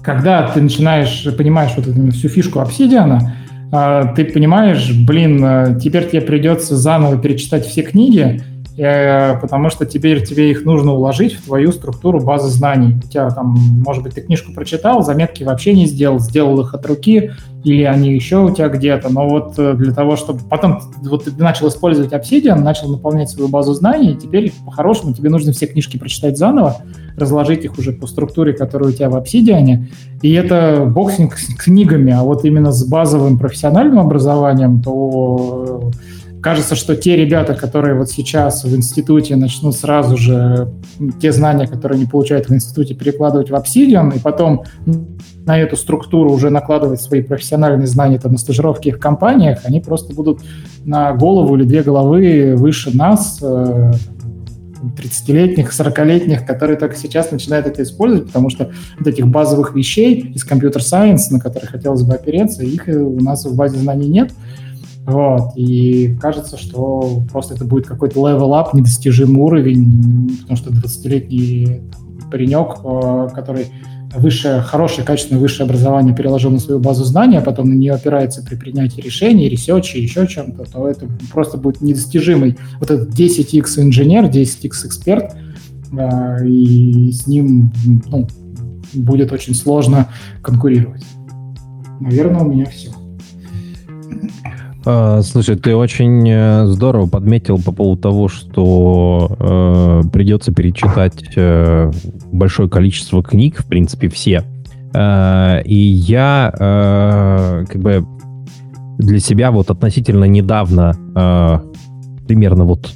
когда 0.01 0.47
ты 0.47 0.61
начинаешь, 0.61 1.27
понимаешь 1.37 1.73
вот 1.77 1.87
эту 1.87 2.09
всю 2.09 2.27
фишку 2.27 2.59
обсидиана, 2.59 3.35
э, 3.71 4.03
ты 4.15 4.25
понимаешь, 4.25 4.91
блин, 4.91 5.45
э, 5.45 5.79
теперь 5.79 6.09
тебе 6.09 6.21
придется 6.21 6.75
заново 6.75 7.19
перечитать 7.19 7.67
все 7.67 7.83
книги, 7.83 8.41
потому 8.75 9.69
что 9.69 9.85
теперь 9.85 10.25
тебе 10.25 10.51
их 10.51 10.65
нужно 10.65 10.93
уложить 10.93 11.33
в 11.35 11.45
твою 11.45 11.71
структуру 11.71 12.19
базы 12.19 12.49
знаний. 12.49 12.95
У 13.03 13.07
тебя 13.07 13.29
там, 13.29 13.55
может 13.85 14.03
быть, 14.03 14.15
ты 14.15 14.21
книжку 14.21 14.53
прочитал, 14.53 15.03
заметки 15.03 15.43
вообще 15.43 15.73
не 15.73 15.85
сделал, 15.85 16.19
сделал 16.19 16.59
их 16.61 16.73
от 16.73 16.85
руки, 16.85 17.31
или 17.63 17.83
они 17.83 18.13
еще 18.13 18.39
у 18.39 18.53
тебя 18.53 18.67
где-то, 18.67 19.09
но 19.09 19.27
вот 19.27 19.57
э, 19.57 19.73
для 19.75 19.93
того, 19.93 20.17
чтобы 20.17 20.41
потом 20.49 20.81
вот 21.01 21.25
ты 21.25 21.31
начал 21.41 21.69
использовать 21.69 22.11
Obsidian, 22.11 22.59
начал 22.59 22.89
наполнять 22.89 23.29
свою 23.29 23.47
базу 23.47 23.73
знаний, 23.73 24.11
и 24.11 24.17
теперь 24.17 24.51
по-хорошему 24.65 25.13
тебе 25.13 25.29
нужно 25.29 25.53
все 25.53 25.67
книжки 25.67 25.97
прочитать 25.97 26.37
заново, 26.37 26.77
разложить 27.15 27.63
их 27.63 27.77
уже 27.77 27.93
по 27.93 28.05
структуре, 28.05 28.53
которая 28.53 28.89
у 28.89 28.91
тебя 28.91 29.09
в 29.09 29.15
Obsidian, 29.15 29.85
и 30.21 30.33
это 30.33 30.85
боксинг 30.85 31.37
с 31.37 31.55
книгами, 31.55 32.11
а 32.11 32.23
вот 32.23 32.43
именно 32.43 32.73
с 32.73 32.85
базовым 32.85 33.39
профессиональным 33.39 33.99
образованием, 33.99 34.81
то 34.81 35.89
кажется, 36.43 36.75
что 36.75 36.95
те 36.95 37.15
ребята, 37.15 37.55
которые 37.55 37.95
вот 37.95 38.11
сейчас 38.11 38.63
в 38.65 38.75
институте 38.75 39.37
начнут 39.37 39.75
сразу 39.75 40.17
же 40.17 40.71
те 41.19 41.31
знания, 41.31 41.65
которые 41.67 41.95
они 41.95 42.05
получают 42.05 42.49
в 42.49 42.53
институте, 42.53 42.93
перекладывать 42.93 43.49
в 43.49 43.53
Obsidian, 43.53 44.15
и 44.15 44.19
потом 44.19 44.63
на 45.45 45.57
эту 45.57 45.77
структуру 45.77 46.31
уже 46.31 46.49
накладывать 46.49 47.01
свои 47.01 47.21
профессиональные 47.21 47.87
знания 47.87 48.19
там, 48.19 48.33
на 48.33 48.37
стажировке 48.37 48.91
в 48.91 48.99
компаниях, 48.99 49.59
они 49.63 49.79
просто 49.79 50.13
будут 50.13 50.41
на 50.83 51.13
голову 51.13 51.55
или 51.55 51.63
две 51.63 51.81
головы 51.81 52.55
выше 52.57 52.91
нас, 52.95 53.41
30-летних, 53.41 55.71
40-летних, 55.71 56.45
которые 56.45 56.77
только 56.77 56.97
сейчас 56.97 57.31
начинают 57.31 57.67
это 57.67 57.83
использовать, 57.83 58.27
потому 58.27 58.49
что 58.49 58.69
вот 58.99 59.07
этих 59.07 59.27
базовых 59.27 59.73
вещей 59.75 60.33
из 60.35 60.43
компьютер-сайенс, 60.43 61.31
на 61.31 61.39
которые 61.39 61.69
хотелось 61.69 62.03
бы 62.03 62.13
опереться, 62.13 62.63
их 62.63 62.83
у 62.87 63.23
нас 63.23 63.45
в 63.45 63.55
базе 63.55 63.77
знаний 63.77 64.09
нет. 64.09 64.33
Вот. 65.05 65.51
И 65.55 66.15
кажется, 66.21 66.57
что 66.57 67.21
просто 67.31 67.55
это 67.55 67.65
будет 67.65 67.87
какой-то 67.87 68.19
level-up, 68.19 68.69
недостижимый 68.73 69.41
уровень, 69.41 70.37
потому 70.41 70.57
что 70.57 70.71
20-летний 70.71 71.81
паренек, 72.31 72.77
э, 72.83 73.29
который 73.35 73.67
высшее, 74.15 74.61
хорошее, 74.61 75.05
качественное 75.05 75.41
высшее 75.41 75.65
образование 75.65 76.15
переложил 76.15 76.51
на 76.51 76.59
свою 76.59 76.79
базу 76.79 77.03
знаний, 77.03 77.37
а 77.37 77.41
потом 77.41 77.69
на 77.69 77.73
нее 77.73 77.93
опирается 77.93 78.43
при 78.43 78.55
принятии 78.55 79.01
решений, 79.01 79.49
ресерче, 79.49 80.01
еще 80.01 80.27
чем-то, 80.27 80.63
то 80.71 80.87
это 80.87 81.07
просто 81.31 81.57
будет 81.57 81.81
недостижимый 81.81 82.57
вот 82.79 82.91
этот 82.91 83.09
10x 83.09 83.81
инженер, 83.81 84.25
10x 84.25 84.87
эксперт, 84.87 85.35
э, 85.91 86.47
и 86.47 87.11
с 87.11 87.27
ним 87.27 87.73
ну, 88.07 88.27
будет 88.93 89.33
очень 89.33 89.55
сложно 89.55 90.07
конкурировать. 90.41 91.03
Наверное, 91.99 92.41
у 92.41 92.49
меня 92.49 92.65
все. 92.65 92.89
А, 94.85 95.21
слушай, 95.21 95.55
ты 95.55 95.75
очень 95.75 96.29
э, 96.29 96.65
здорово 96.65 97.07
подметил 97.07 97.57
по 97.57 97.71
поводу 97.71 98.01
того, 98.01 98.27
что 98.27 99.35
э, 99.39 100.01
придется 100.11 100.53
перечитать 100.53 101.23
э, 101.35 101.91
большое 102.31 102.69
количество 102.69 103.23
книг, 103.23 103.61
в 103.61 103.65
принципе, 103.65 104.09
все. 104.09 104.43
Э, 104.93 105.61
и 105.63 105.75
я 105.75 106.53
э, 106.59 107.65
как 107.69 107.81
бы 107.81 108.05
для 108.97 109.19
себя 109.19 109.51
вот 109.51 109.69
относительно 109.69 110.25
недавно, 110.25 110.95
э, 111.15 112.25
примерно 112.27 112.65
вот 112.65 112.93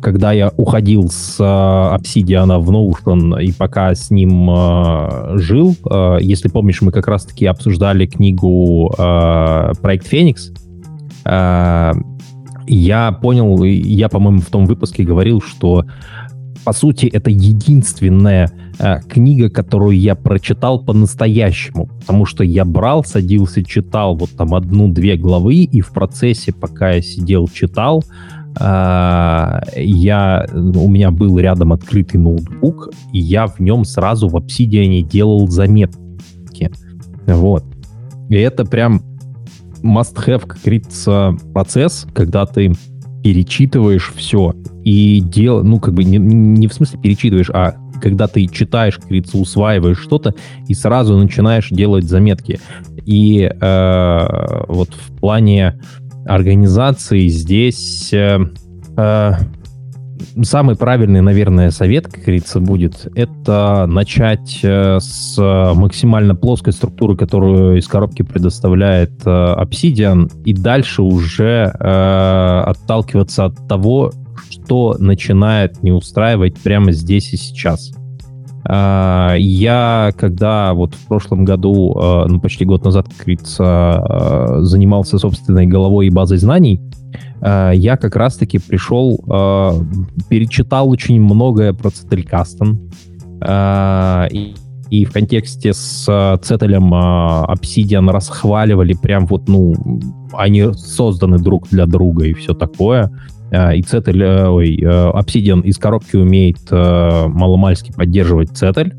когда 0.00 0.32
я 0.32 0.50
уходил 0.56 1.08
с 1.10 1.38
э, 1.40 1.42
Obsidian 1.42 2.56
в 2.58 2.70
Notion 2.70 3.42
и 3.42 3.52
пока 3.52 3.94
с 3.94 4.10
ним 4.10 4.48
э, 4.48 5.38
жил, 5.38 5.74
э, 5.90 6.18
если 6.20 6.48
помнишь, 6.48 6.80
мы 6.82 6.92
как 6.92 7.08
раз-таки 7.08 7.46
обсуждали 7.46 8.06
книгу 8.06 8.94
э, 8.96 9.72
«Проект 9.82 10.06
Феникс», 10.06 10.52
я 11.24 13.18
понял, 13.20 13.62
я, 13.64 14.08
по-моему, 14.08 14.40
в 14.40 14.46
том 14.46 14.66
выпуске 14.66 15.02
говорил, 15.04 15.40
что 15.40 15.84
по 16.64 16.72
сути, 16.72 17.06
это 17.06 17.30
единственная 17.30 18.50
э, 18.78 19.00
книга, 19.08 19.48
которую 19.50 19.98
я 19.98 20.14
прочитал 20.14 20.84
по-настоящему, 20.84 21.86
потому 22.00 22.26
что 22.26 22.44
я 22.44 22.64
брал, 22.64 23.04
садился, 23.04 23.64
читал 23.64 24.16
вот 24.16 24.30
там 24.36 24.54
одну-две 24.54 25.16
главы, 25.16 25.56
и 25.56 25.80
в 25.80 25.90
процессе, 25.92 26.52
пока 26.52 26.92
я 26.92 27.02
сидел, 27.02 27.48
читал, 27.48 28.04
э, 28.60 29.60
я, 29.76 30.46
у 30.52 30.88
меня 30.88 31.10
был 31.10 31.38
рядом 31.38 31.72
открытый 31.72 32.20
ноутбук, 32.20 32.90
и 33.12 33.18
я 33.18 33.46
в 33.46 33.58
нем 33.60 33.84
сразу 33.84 34.28
в 34.28 34.36
Obsidian 34.36 35.02
делал 35.02 35.48
заметки. 35.48 36.70
Вот. 37.26 37.64
И 38.28 38.36
это 38.36 38.64
прям 38.64 39.02
must-have, 39.82 40.46
как 40.46 40.58
говорится, 40.62 41.36
процесс, 41.52 42.06
когда 42.14 42.46
ты 42.46 42.72
перечитываешь 43.22 44.12
все 44.14 44.54
и 44.84 45.20
дел, 45.20 45.62
ну, 45.62 45.78
как 45.78 45.94
бы 45.94 46.04
не, 46.04 46.18
не 46.18 46.68
в 46.68 46.72
смысле 46.72 46.98
перечитываешь, 47.00 47.50
а 47.50 47.74
когда 48.00 48.26
ты 48.26 48.46
читаешь, 48.46 48.96
как 48.96 49.04
говорится, 49.04 49.36
усваиваешь 49.36 49.98
что-то 49.98 50.34
и 50.68 50.74
сразу 50.74 51.16
начинаешь 51.16 51.68
делать 51.68 52.04
заметки. 52.04 52.58
И 53.04 53.42
э, 53.42 54.64
вот 54.68 54.90
в 54.94 55.16
плане 55.18 55.78
организации 56.26 57.28
здесь 57.28 58.12
э, 58.12 58.38
э, 58.96 59.32
самый 60.42 60.76
правильный, 60.76 61.20
наверное, 61.20 61.70
совет, 61.70 62.06
как 62.06 62.22
говорится, 62.22 62.60
будет, 62.60 63.08
это 63.14 63.86
начать 63.86 64.60
э, 64.62 64.98
с 65.00 65.36
максимально 65.74 66.34
плоской 66.34 66.72
структуры, 66.72 67.16
которую 67.16 67.78
из 67.78 67.86
коробки 67.86 68.22
предоставляет 68.22 69.12
э, 69.24 69.30
Obsidian, 69.30 70.30
и 70.44 70.52
дальше 70.52 71.02
уже 71.02 71.72
э, 71.78 72.62
отталкиваться 72.66 73.46
от 73.46 73.68
того, 73.68 74.12
что 74.48 74.96
начинает 74.98 75.82
не 75.82 75.92
устраивать 75.92 76.58
прямо 76.58 76.92
здесь 76.92 77.32
и 77.32 77.36
сейчас. 77.36 77.92
Я, 78.62 80.12
когда 80.18 80.74
вот 80.74 80.94
в 80.94 81.06
прошлом 81.06 81.46
году, 81.46 81.98
ну, 82.28 82.40
почти 82.40 82.66
год 82.66 82.84
назад, 82.84 83.06
как 83.08 83.24
говорится, 83.24 84.58
занимался 84.60 85.18
собственной 85.18 85.66
головой 85.66 86.08
и 86.08 86.10
базой 86.10 86.36
знаний, 86.36 86.78
Э, 86.78 86.89
я 87.42 87.96
как 87.96 88.16
раз-таки 88.16 88.58
пришел, 88.58 89.18
э, 89.26 89.70
перечитал 90.28 90.90
очень 90.90 91.20
многое 91.22 91.72
про 91.72 91.90
Цетелькастон. 91.90 92.90
Э, 93.40 94.28
и, 94.30 94.54
и 94.90 95.04
в 95.06 95.12
контексте 95.12 95.72
с 95.72 96.04
Цетелем 96.42 96.92
Obsidian 96.92 98.10
расхваливали 98.10 98.92
прям 98.92 99.26
вот, 99.26 99.48
ну, 99.48 99.74
они 100.34 100.72
созданы 100.74 101.38
друг 101.38 101.68
для 101.70 101.86
друга 101.86 102.26
и 102.26 102.34
все 102.34 102.52
такое. 102.52 103.10
И 103.50 103.82
Цетель, 103.82 104.22
ой, 104.24 104.76
Obsidian 104.76 105.62
из 105.62 105.78
коробки 105.78 106.16
умеет 106.16 106.70
маломальски 106.70 107.92
поддерживать 107.92 108.50
Цетель. 108.50 108.94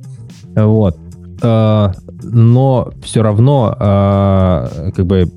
Вот. 0.56 0.98
Но 1.42 2.92
все 3.04 3.22
равно, 3.22 3.76
как 4.96 5.06
бы, 5.06 5.30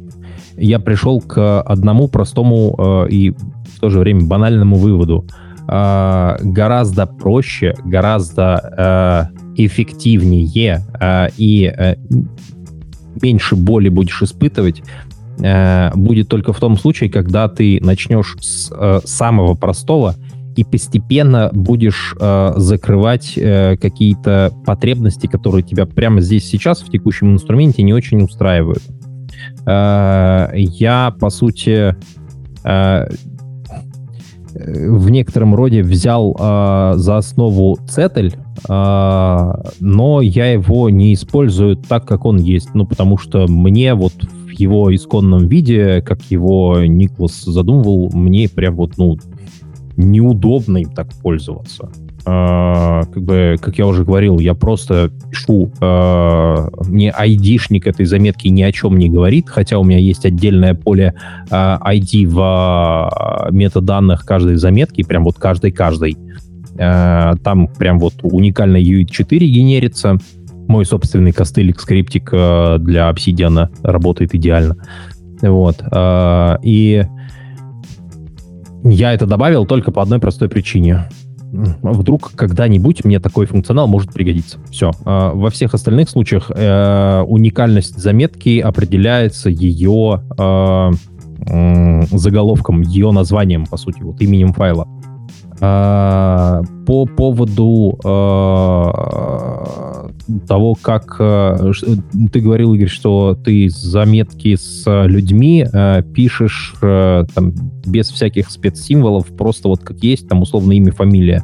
я 0.56 0.78
пришел 0.78 1.20
к 1.20 1.60
одному 1.62 2.08
простому 2.08 2.74
э, 3.06 3.08
и 3.10 3.30
в 3.30 3.80
то 3.80 3.90
же 3.90 3.98
время 4.00 4.24
банальному 4.24 4.76
выводу. 4.76 5.26
Э, 5.68 6.36
гораздо 6.42 7.06
проще, 7.06 7.74
гораздо 7.84 9.30
э, 9.36 9.64
эффективнее 9.64 10.82
э, 11.00 11.28
и 11.36 11.72
э, 11.76 11.96
меньше 13.22 13.56
боли 13.56 13.88
будешь 13.88 14.22
испытывать, 14.22 14.82
э, 15.38 15.90
будет 15.94 16.28
только 16.28 16.52
в 16.52 16.60
том 16.60 16.76
случае, 16.76 17.10
когда 17.10 17.48
ты 17.48 17.80
начнешь 17.82 18.36
с 18.40 18.70
э, 18.70 19.00
самого 19.04 19.54
простого 19.54 20.14
и 20.56 20.62
постепенно 20.62 21.50
будешь 21.52 22.14
э, 22.18 22.52
закрывать 22.56 23.32
э, 23.36 23.76
какие-то 23.76 24.52
потребности, 24.64 25.26
которые 25.26 25.62
тебя 25.64 25.86
прямо 25.86 26.20
здесь 26.20 26.48
сейчас 26.48 26.80
в 26.80 26.90
текущем 26.90 27.32
инструменте 27.32 27.82
не 27.82 27.92
очень 27.92 28.22
устраивают. 28.22 28.82
Э, 29.66 30.50
я, 30.54 31.14
по 31.18 31.30
сути, 31.30 31.96
э, 32.64 33.08
в 34.54 35.10
некотором 35.10 35.54
роде 35.54 35.82
взял 35.82 36.36
э, 36.38 36.92
за 36.96 37.16
основу 37.16 37.76
Цетель, 37.88 38.34
но 38.68 40.20
я 40.22 40.52
его 40.52 40.88
не 40.88 41.12
использую 41.12 41.76
так, 41.76 42.06
как 42.06 42.24
он 42.24 42.38
есть. 42.38 42.68
Ну, 42.72 42.86
потому 42.86 43.18
что 43.18 43.46
мне 43.48 43.94
вот 43.94 44.12
в 44.14 44.48
его 44.50 44.94
исконном 44.94 45.48
виде, 45.48 46.00
как 46.02 46.22
его 46.30 46.80
Никлас 46.80 47.42
задумывал, 47.42 48.10
мне 48.14 48.48
прям 48.48 48.76
вот, 48.76 48.96
ну, 48.96 49.18
неудобно 49.96 50.78
им 50.78 50.90
так 50.92 51.08
пользоваться. 51.20 51.90
Uh, 52.26 53.04
как 53.12 53.22
бы, 53.22 53.56
как 53.60 53.76
я 53.76 53.86
уже 53.86 54.02
говорил, 54.02 54.38
я 54.38 54.54
просто 54.54 55.10
пишу, 55.30 55.70
uh, 55.80 56.70
мне 56.88 57.10
айдишник 57.10 57.86
этой 57.86 58.06
заметки 58.06 58.48
ни 58.48 58.62
о 58.62 58.72
чем 58.72 58.96
не 58.96 59.10
говорит, 59.10 59.50
хотя 59.50 59.78
у 59.78 59.84
меня 59.84 59.98
есть 59.98 60.24
отдельное 60.24 60.74
поле 60.74 61.12
ID 61.50 62.26
в 62.26 63.48
метаданных 63.50 64.24
каждой 64.24 64.56
заметки, 64.56 65.02
прям 65.02 65.24
вот 65.24 65.36
каждой-каждой. 65.36 66.16
Там 66.76 67.68
прям 67.78 68.00
вот 68.00 68.14
уникальный 68.22 68.82
UID4 68.82 69.38
генерится. 69.38 70.16
Мой 70.66 70.84
собственный 70.84 71.30
костылик 71.30 71.78
скриптик 71.78 72.30
для 72.30 73.10
Obsidian 73.10 73.68
работает 73.84 74.34
идеально. 74.34 74.76
Вот. 75.40 75.80
И 76.64 77.06
я 78.82 79.12
это 79.12 79.26
добавил 79.26 79.66
только 79.66 79.92
по 79.92 80.02
одной 80.02 80.18
простой 80.18 80.48
причине 80.48 81.06
вдруг 81.82 82.32
когда-нибудь 82.34 83.04
мне 83.04 83.20
такой 83.20 83.46
функционал 83.46 83.86
может 83.86 84.12
пригодиться. 84.12 84.58
Все. 84.70 84.90
А, 85.04 85.32
во 85.32 85.50
всех 85.50 85.74
остальных 85.74 86.08
случаях 86.10 86.50
э, 86.50 87.22
уникальность 87.26 87.96
заметки 87.96 88.58
определяется 88.58 89.50
ее 89.50 90.22
э, 90.38 90.90
заголовком, 92.10 92.82
ее 92.82 93.10
названием, 93.10 93.66
по 93.66 93.76
сути, 93.76 94.02
вот 94.02 94.20
именем 94.20 94.52
файла. 94.52 94.88
А, 95.66 96.60
по 96.86 97.06
поводу 97.06 97.98
а, 98.04 98.90
того, 100.46 100.74
как 100.74 101.16
ты 101.16 102.40
говорил, 102.40 102.74
Игорь, 102.74 102.88
что 102.88 103.34
ты 103.42 103.70
заметки 103.70 104.56
с 104.56 104.84
людьми 105.06 105.66
пишешь 106.14 106.74
там, 106.80 107.52
без 107.86 108.10
всяких 108.10 108.50
спецсимволов, 108.50 109.28
просто 109.36 109.68
вот 109.68 109.80
как 109.80 110.02
есть, 110.02 110.28
там 110.28 110.42
условно 110.42 110.72
имя, 110.72 110.92
фамилия. 110.92 111.42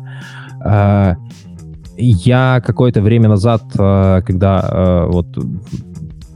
я 1.96 2.62
какое-то 2.64 3.02
время 3.02 3.28
назад, 3.28 3.62
э, 3.78 4.22
когда 4.24 4.66
э, 4.70 5.06
вот 5.10 5.26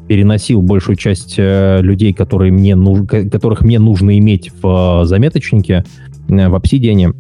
переносил 0.07 0.63
большую 0.63 0.97
часть 0.97 1.35
э, 1.39 1.79
людей, 1.81 2.13
которые 2.13 2.53
мне 2.53 2.77
нуж... 2.77 3.07
которых 3.09 3.63
мне 3.63 3.79
нужно 3.79 4.19
иметь 4.19 4.51
в 4.63 5.03
э, 5.03 5.07
заметочнике, 5.07 5.85
э, 6.29 6.49
в 6.49 6.55
Obsidian, 6.55 7.15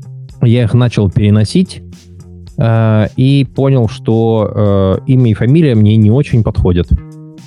я 0.45 0.65
их 0.65 0.75
начал 0.75 1.11
переносить 1.11 1.83
э, 2.59 3.07
и 3.17 3.45
понял, 3.45 3.89
что 3.89 4.51
э, 4.55 5.05
имя 5.07 5.31
и 5.31 5.35
фамилия 5.35 5.75
мне 5.75 5.97
не 5.97 6.11
очень 6.11 6.43
подходят. 6.43 6.89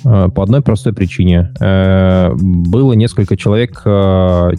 Э, 0.04 0.28
по 0.34 0.42
одной 0.42 0.62
простой 0.62 0.92
причине. 0.92 1.52
Э, 1.60 2.32
было 2.34 2.92
несколько 2.92 3.36
человек, 3.36 3.82
э, 3.84 4.50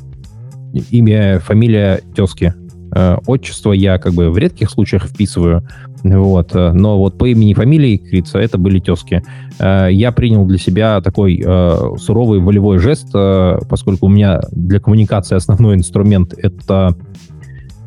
имя, 0.91 1.39
фамилия 1.39 2.01
тезки. 2.15 2.53
Э, 2.95 3.17
отчество 3.27 3.71
я 3.71 3.97
как 3.97 4.13
бы 4.13 4.31
в 4.31 4.37
редких 4.37 4.69
случаях 4.69 5.05
вписываю, 5.05 5.63
вот, 6.03 6.55
э, 6.55 6.71
но 6.71 6.97
вот 6.97 7.17
по 7.17 7.25
имени 7.25 7.51
и 7.51 7.53
фамилии, 7.53 7.97
как 7.97 8.07
говорится, 8.07 8.39
это 8.39 8.57
были 8.57 8.79
тески. 8.79 9.21
Э, 9.59 9.89
я 9.91 10.11
принял 10.11 10.45
для 10.45 10.57
себя 10.57 11.01
такой 11.01 11.43
суровый 11.99 12.39
волевой 12.39 12.79
жест, 12.79 13.11
поскольку 13.11 14.07
у 14.07 14.09
меня 14.09 14.41
для 14.51 14.79
коммуникации 14.79 15.35
основной 15.35 15.75
инструмент 15.75 16.33
это 16.37 16.95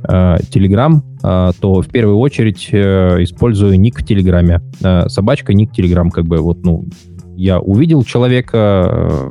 Telegram, 0.05 1.01
то 1.61 1.81
в 1.81 1.89
первую 1.89 2.19
очередь 2.19 2.69
использую 2.71 3.79
ник 3.79 4.01
в 4.01 4.05
Телеграме. 4.05 4.61
Собачка, 5.07 5.55
ник 5.55 5.71
Telegram, 5.77 6.11
как 6.11 6.25
бы 6.25 6.39
вот, 6.39 6.65
ну, 6.65 6.85
я 7.37 7.61
увидел 7.61 8.03
человека, 8.03 9.31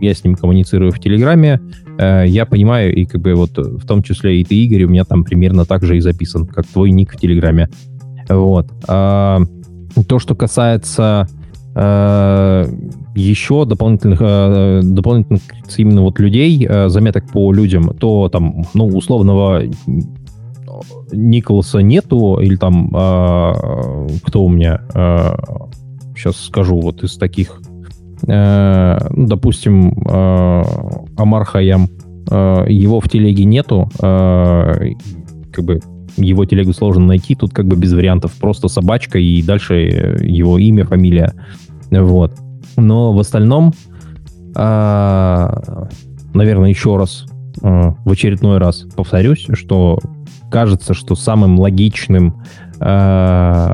я 0.00 0.14
с 0.14 0.24
ним 0.24 0.34
коммуницирую 0.34 0.92
в 0.92 0.98
Телеграме, 0.98 1.60
Э, 1.98 2.24
я 2.26 2.46
понимаю, 2.46 2.94
и 2.94 3.04
как 3.04 3.20
бы 3.20 3.34
вот 3.34 3.56
в 3.56 3.86
том 3.86 4.02
числе 4.02 4.40
и 4.40 4.44
ты, 4.44 4.54
Игорь, 4.56 4.84
у 4.84 4.88
меня 4.88 5.04
там 5.04 5.24
примерно 5.24 5.64
так 5.64 5.84
же 5.84 5.96
и 5.96 6.00
записан, 6.00 6.46
как 6.46 6.66
твой 6.66 6.90
ник 6.90 7.12
в 7.12 7.16
Телеграме. 7.16 7.68
Вот. 8.28 8.68
А, 8.88 9.40
то, 10.08 10.18
что 10.18 10.34
касается 10.34 11.28
еще 11.74 13.64
дополнительных, 13.64 14.18
а, 14.20 14.80
дополнительных 14.82 15.42
именно 15.76 16.02
вот 16.02 16.18
людей, 16.18 16.66
а, 16.68 16.88
заметок 16.88 17.30
по 17.32 17.52
людям, 17.52 17.94
то 17.98 18.28
там, 18.28 18.64
ну, 18.74 18.86
условного 18.86 19.62
Николаса 21.12 21.78
нету, 21.78 22.38
или 22.40 22.56
там, 22.56 22.88
кто 22.88 24.44
у 24.44 24.48
меня, 24.48 24.80
сейчас 26.14 26.36
скажу, 26.36 26.80
вот 26.80 27.02
из 27.04 27.16
таких 27.16 27.60
э, 28.26 28.98
допустим, 29.10 29.92
э, 30.08 30.62
Амар 31.16 31.44
Хаям, 31.44 31.88
э, 32.30 32.64
его 32.68 33.00
в 33.00 33.08
телеге 33.08 33.44
нету, 33.44 33.88
э, 34.00 34.92
как 35.52 35.64
бы 35.64 35.80
его 36.16 36.44
телегу 36.44 36.72
сложно 36.72 37.06
найти, 37.06 37.34
тут 37.34 37.52
как 37.52 37.66
бы 37.66 37.76
без 37.76 37.92
вариантов, 37.92 38.32
просто 38.40 38.68
собачка 38.68 39.18
и 39.18 39.42
дальше 39.42 39.74
его 40.20 40.58
имя, 40.58 40.84
фамилия, 40.84 41.34
вот. 41.90 42.32
Но 42.76 43.12
в 43.12 43.18
остальном, 43.18 43.72
э, 44.56 45.48
наверное, 46.34 46.70
еще 46.70 46.96
раз, 46.96 47.26
э, 47.62 47.92
в 48.04 48.10
очередной 48.10 48.58
раз 48.58 48.86
повторюсь, 48.96 49.46
что 49.52 49.98
кажется, 50.50 50.94
что 50.94 51.14
самым 51.14 51.58
логичным 51.58 52.42
э, 52.80 53.72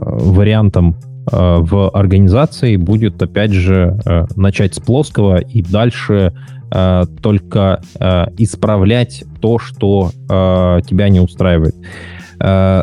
вариантом 0.00 0.96
Э, 1.30 1.58
в 1.60 1.90
организации 1.90 2.76
будет, 2.76 3.20
опять 3.22 3.52
же, 3.52 4.00
э, 4.04 4.26
начать 4.36 4.74
с 4.74 4.80
плоского 4.80 5.38
и 5.38 5.62
дальше 5.62 6.32
э, 6.70 7.04
только 7.22 7.80
исправлять 8.36 9.24
то, 9.40 9.58
что 9.58 10.10
тебя 10.28 11.08
не 11.08 11.20
устраивает. 11.20 11.74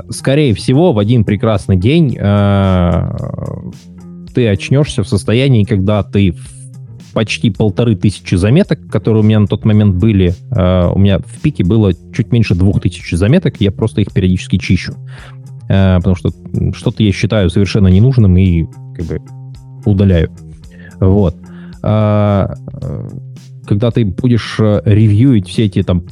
Скорее 0.09 0.53
всего, 0.53 0.93
в 0.93 0.99
один 0.99 1.23
прекрасный 1.23 1.77
день 1.77 2.11
ты 4.33 4.47
очнешься 4.47 5.03
в 5.03 5.07
состоянии, 5.07 5.63
когда 5.63 6.03
ты 6.03 6.35
почти 7.13 7.49
полторы 7.49 7.95
тысячи 7.95 8.35
заметок, 8.35 8.87
которые 8.89 9.23
у 9.23 9.25
меня 9.25 9.39
на 9.39 9.47
тот 9.47 9.65
момент 9.65 9.95
были. 9.95 10.33
у 10.51 10.99
меня 10.99 11.19
в 11.19 11.41
пике 11.41 11.63
было 11.63 11.93
чуть 12.13 12.31
меньше 12.31 12.55
двух 12.55 12.81
тысяч 12.81 13.11
заметок, 13.11 13.55
я 13.59 13.71
просто 13.71 14.01
их 14.01 14.13
периодически 14.13 14.57
чищу. 14.57 14.95
Э, 15.67 15.97
потому 15.97 16.15
что 16.15 16.29
что-то 16.73 17.03
я 17.03 17.11
считаю 17.11 17.49
совершенно 17.49 17.87
ненужным 17.87 18.37
и 18.37 18.65
как 18.95 19.05
бы 19.05 19.21
удаляю. 19.85 20.31
Вот. 20.99 21.35
А, 21.81 22.53
э, 22.81 23.09
когда 23.65 23.91
ты 23.91 24.05
будешь 24.05 24.57
э, 24.59 24.81
ревьюить 24.85 25.47
все 25.47 25.65
эти 25.65 25.83
там 25.83 26.03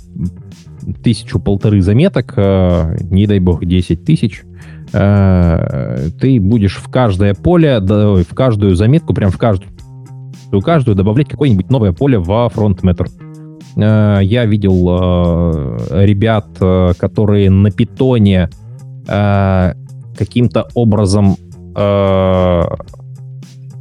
тысячу-полторы 1.02 1.82
заметок, 1.82 2.36
не 2.36 3.26
дай 3.26 3.40
бог 3.40 3.64
10 3.64 4.04
тысяч, 4.04 4.44
ты 4.92 6.40
будешь 6.42 6.76
в 6.76 6.90
каждое 6.90 7.34
поле, 7.34 7.80
в 7.80 8.36
каждую 8.36 8.76
заметку, 8.76 9.14
прям 9.14 9.32
в 9.32 9.38
каждую, 9.38 9.72
в 10.52 10.60
каждую 10.60 10.96
добавлять 10.96 11.30
какое-нибудь 11.30 11.70
новое 11.70 11.94
поле 11.94 12.20
во 12.20 12.50
фронтметр. 12.50 13.08
Я 13.78 14.46
видел 14.46 15.78
ребят, 15.90 16.48
которые 16.98 17.50
на 17.50 17.72
питоне 17.72 18.50
э, 19.08 19.74
каким-то 20.18 20.68
образом 20.74 21.36
э, 21.76 22.62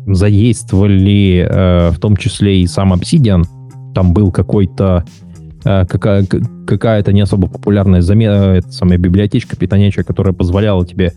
задействовали 0.06 1.46
э, 1.48 1.90
в 1.90 1.98
том 1.98 2.16
числе 2.16 2.62
и 2.62 2.66
сам 2.66 2.92
Obsidian. 2.92 3.44
Там 3.94 4.12
был 4.12 4.30
какой-то 4.30 5.04
э, 5.64 5.86
какая, 5.86 6.26
какая-то 6.66 7.12
не 7.12 7.20
особо 7.20 7.48
популярная 7.48 8.02
замена, 8.02 8.54
это 8.54 8.70
самая 8.70 8.98
библиотечка 8.98 9.56
питонячая, 9.56 10.04
которая 10.04 10.34
позволяла 10.34 10.86
тебе 10.86 11.12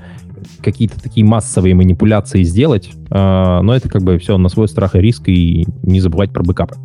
какие-то 0.61 1.02
такие 1.02 1.26
массовые 1.26 1.73
манипуляции 1.76 2.43
сделать, 2.43 2.91
э, 3.10 3.60
но 3.61 3.76
это 3.76 3.89
как 3.89 4.03
бы 4.03 4.18
все 4.18 4.38
на 4.38 4.49
свой 4.49 4.68
страх 4.68 4.95
и 4.95 4.99
риск, 4.99 5.27
и 5.27 5.65
не 5.84 5.99
забывать 5.99 6.31
про 6.31 6.43
бэкапы. 6.43 6.76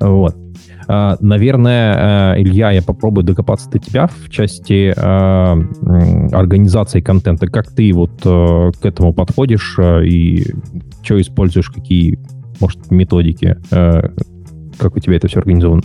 Вот. 0.00 0.36
Наверное, 0.88 2.34
э, 2.34 2.42
Илья, 2.42 2.70
я 2.72 2.82
попробую 2.82 3.24
докопаться 3.24 3.70
до 3.70 3.78
тебя 3.78 4.08
в 4.08 4.28
части 4.28 4.92
э, 4.94 6.32
организации 6.34 7.00
контента. 7.00 7.46
Как 7.46 7.68
ты 7.72 7.92
вот 7.92 8.20
э, 8.24 8.72
к 8.80 8.84
этому 8.84 9.12
подходишь 9.14 9.78
и 9.78 10.44
что 11.02 11.20
используешь, 11.20 11.70
какие, 11.70 12.18
может, 12.60 12.90
методики? 12.90 13.56
Как 14.82 14.96
у 14.96 14.98
тебя 14.98 15.14
это 15.14 15.28
все 15.28 15.38
организовано? 15.38 15.82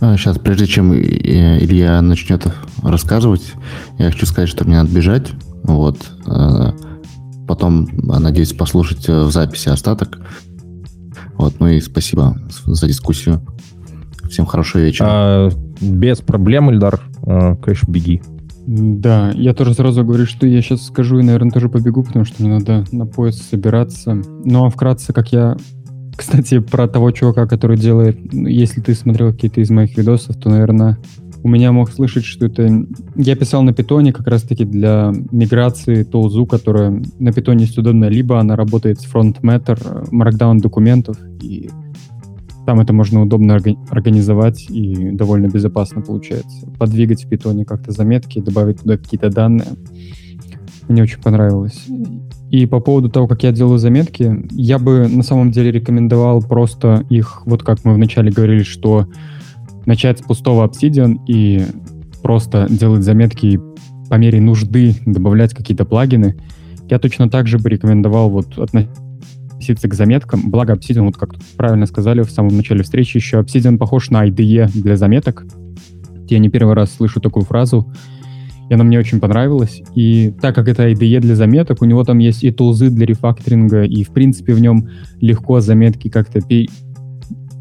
Сейчас, 0.00 0.38
а, 0.38 0.40
прежде 0.40 0.66
чем 0.66 0.94
Илья 0.94 2.00
начнет 2.00 2.46
рассказывать, 2.82 3.52
я 3.98 4.10
хочу 4.10 4.24
сказать, 4.24 4.48
что 4.48 4.64
мне 4.64 4.76
надо 4.76 4.90
бежать. 4.90 5.30
Вот. 5.62 5.98
Потом, 7.46 7.86
надеюсь, 7.92 8.54
послушать 8.54 9.06
в 9.08 9.30
записи 9.30 9.68
остаток. 9.68 10.20
Вот, 11.34 11.60
ну 11.60 11.68
и 11.68 11.80
спасибо 11.80 12.38
за 12.64 12.86
дискуссию. 12.86 13.42
Всем 14.30 14.46
хорошего 14.46 14.80
вечера. 14.80 15.06
А, 15.10 15.50
без 15.82 16.20
проблем, 16.20 16.70
Ильдар. 16.70 16.98
А, 17.26 17.56
конечно, 17.56 17.92
беги. 17.92 18.22
Да, 18.66 19.32
я 19.34 19.52
тоже 19.52 19.74
сразу 19.74 20.02
говорю, 20.02 20.24
что 20.24 20.46
я 20.46 20.62
сейчас 20.62 20.86
скажу 20.86 21.18
и, 21.18 21.22
наверное, 21.22 21.50
тоже 21.50 21.68
побегу, 21.68 22.04
потому 22.04 22.24
что 22.24 22.42
мне 22.42 22.54
надо 22.54 22.86
на 22.90 23.04
поезд 23.04 23.42
собираться. 23.50 24.22
Ну, 24.44 24.64
а 24.64 24.70
вкратце, 24.70 25.12
как 25.12 25.30
я... 25.30 25.58
Кстати, 26.20 26.58
про 26.58 26.86
того 26.86 27.12
чувака, 27.12 27.46
который 27.46 27.78
делает... 27.78 28.34
Ну, 28.34 28.46
если 28.46 28.82
ты 28.82 28.92
смотрел 28.92 29.32
какие-то 29.32 29.62
из 29.62 29.70
моих 29.70 29.96
видосов, 29.96 30.36
то, 30.36 30.50
наверное, 30.50 30.98
у 31.42 31.48
меня 31.48 31.72
мог 31.72 31.90
слышать, 31.90 32.26
что 32.26 32.44
это... 32.44 32.84
Я 33.16 33.36
писал 33.36 33.62
на 33.62 33.72
питоне 33.72 34.12
как 34.12 34.26
раз-таки 34.26 34.66
для 34.66 35.14
миграции 35.30 36.02
толзу, 36.02 36.44
которая 36.44 37.02
на 37.18 37.32
питоне 37.32 37.64
есть 37.64 37.78
удобно. 37.78 38.04
Либо 38.04 38.38
она 38.38 38.54
работает 38.54 39.00
с 39.00 39.10
front 39.10 39.40
matter, 39.40 40.10
markdown 40.10 40.58
документов, 40.58 41.16
и 41.40 41.70
там 42.66 42.80
это 42.80 42.92
можно 42.92 43.22
удобно 43.22 43.58
организовать 43.88 44.66
и 44.68 45.12
довольно 45.12 45.46
безопасно 45.46 46.02
получается. 46.02 46.70
Подвигать 46.78 47.24
в 47.24 47.30
питоне 47.30 47.64
как-то 47.64 47.92
заметки, 47.92 48.42
добавить 48.42 48.82
туда 48.82 48.98
какие-то 48.98 49.30
данные. 49.30 49.68
Мне 50.86 51.02
очень 51.02 51.22
понравилось. 51.22 51.86
И 52.50 52.66
по 52.66 52.80
поводу 52.80 53.08
того, 53.08 53.28
как 53.28 53.44
я 53.44 53.52
делаю 53.52 53.78
заметки, 53.78 54.44
я 54.50 54.78
бы 54.78 55.06
на 55.06 55.22
самом 55.22 55.52
деле 55.52 55.70
рекомендовал 55.70 56.42
просто 56.42 57.04
их, 57.08 57.42
вот 57.46 57.62
как 57.62 57.84
мы 57.84 57.94
вначале 57.94 58.32
говорили, 58.32 58.64
что 58.64 59.06
начать 59.86 60.18
с 60.18 60.22
пустого 60.22 60.66
Obsidian 60.66 61.18
и 61.28 61.64
просто 62.22 62.66
делать 62.68 63.04
заметки 63.04 63.60
по 64.08 64.14
мере 64.16 64.40
нужды 64.40 64.96
добавлять 65.06 65.54
какие-то 65.54 65.84
плагины. 65.84 66.36
Я 66.88 66.98
точно 66.98 67.30
так 67.30 67.46
же 67.46 67.58
бы 67.58 67.68
рекомендовал 67.68 68.28
вот 68.30 68.58
относиться 68.58 69.88
к 69.88 69.94
заметкам. 69.94 70.50
Благо 70.50 70.74
Obsidian, 70.74 71.04
вот 71.04 71.16
как 71.16 71.36
правильно 71.56 71.86
сказали 71.86 72.22
в 72.22 72.30
самом 72.32 72.56
начале 72.56 72.82
встречи, 72.82 73.16
еще 73.16 73.38
Obsidian 73.38 73.78
похож 73.78 74.10
на 74.10 74.26
IDE 74.26 74.68
для 74.74 74.96
заметок. 74.96 75.46
Я 76.28 76.40
не 76.40 76.48
первый 76.48 76.74
раз 76.74 76.92
слышу 76.92 77.20
такую 77.20 77.44
фразу, 77.44 77.92
и 78.70 78.74
она 78.74 78.84
мне 78.84 78.98
очень 78.98 79.18
понравилась. 79.20 79.82
И 79.96 80.32
так 80.40 80.54
как 80.54 80.68
это 80.68 80.88
IDE 80.88 81.20
для 81.20 81.34
заметок, 81.34 81.82
у 81.82 81.84
него 81.84 82.04
там 82.04 82.18
есть 82.18 82.44
и 82.44 82.52
тулзы 82.52 82.88
для 82.88 83.04
рефакторинга, 83.04 83.82
и 83.82 84.04
в 84.04 84.10
принципе 84.10 84.54
в 84.54 84.60
нем 84.60 84.88
легко 85.20 85.60
заметки 85.60 86.08
как-то 86.08 86.40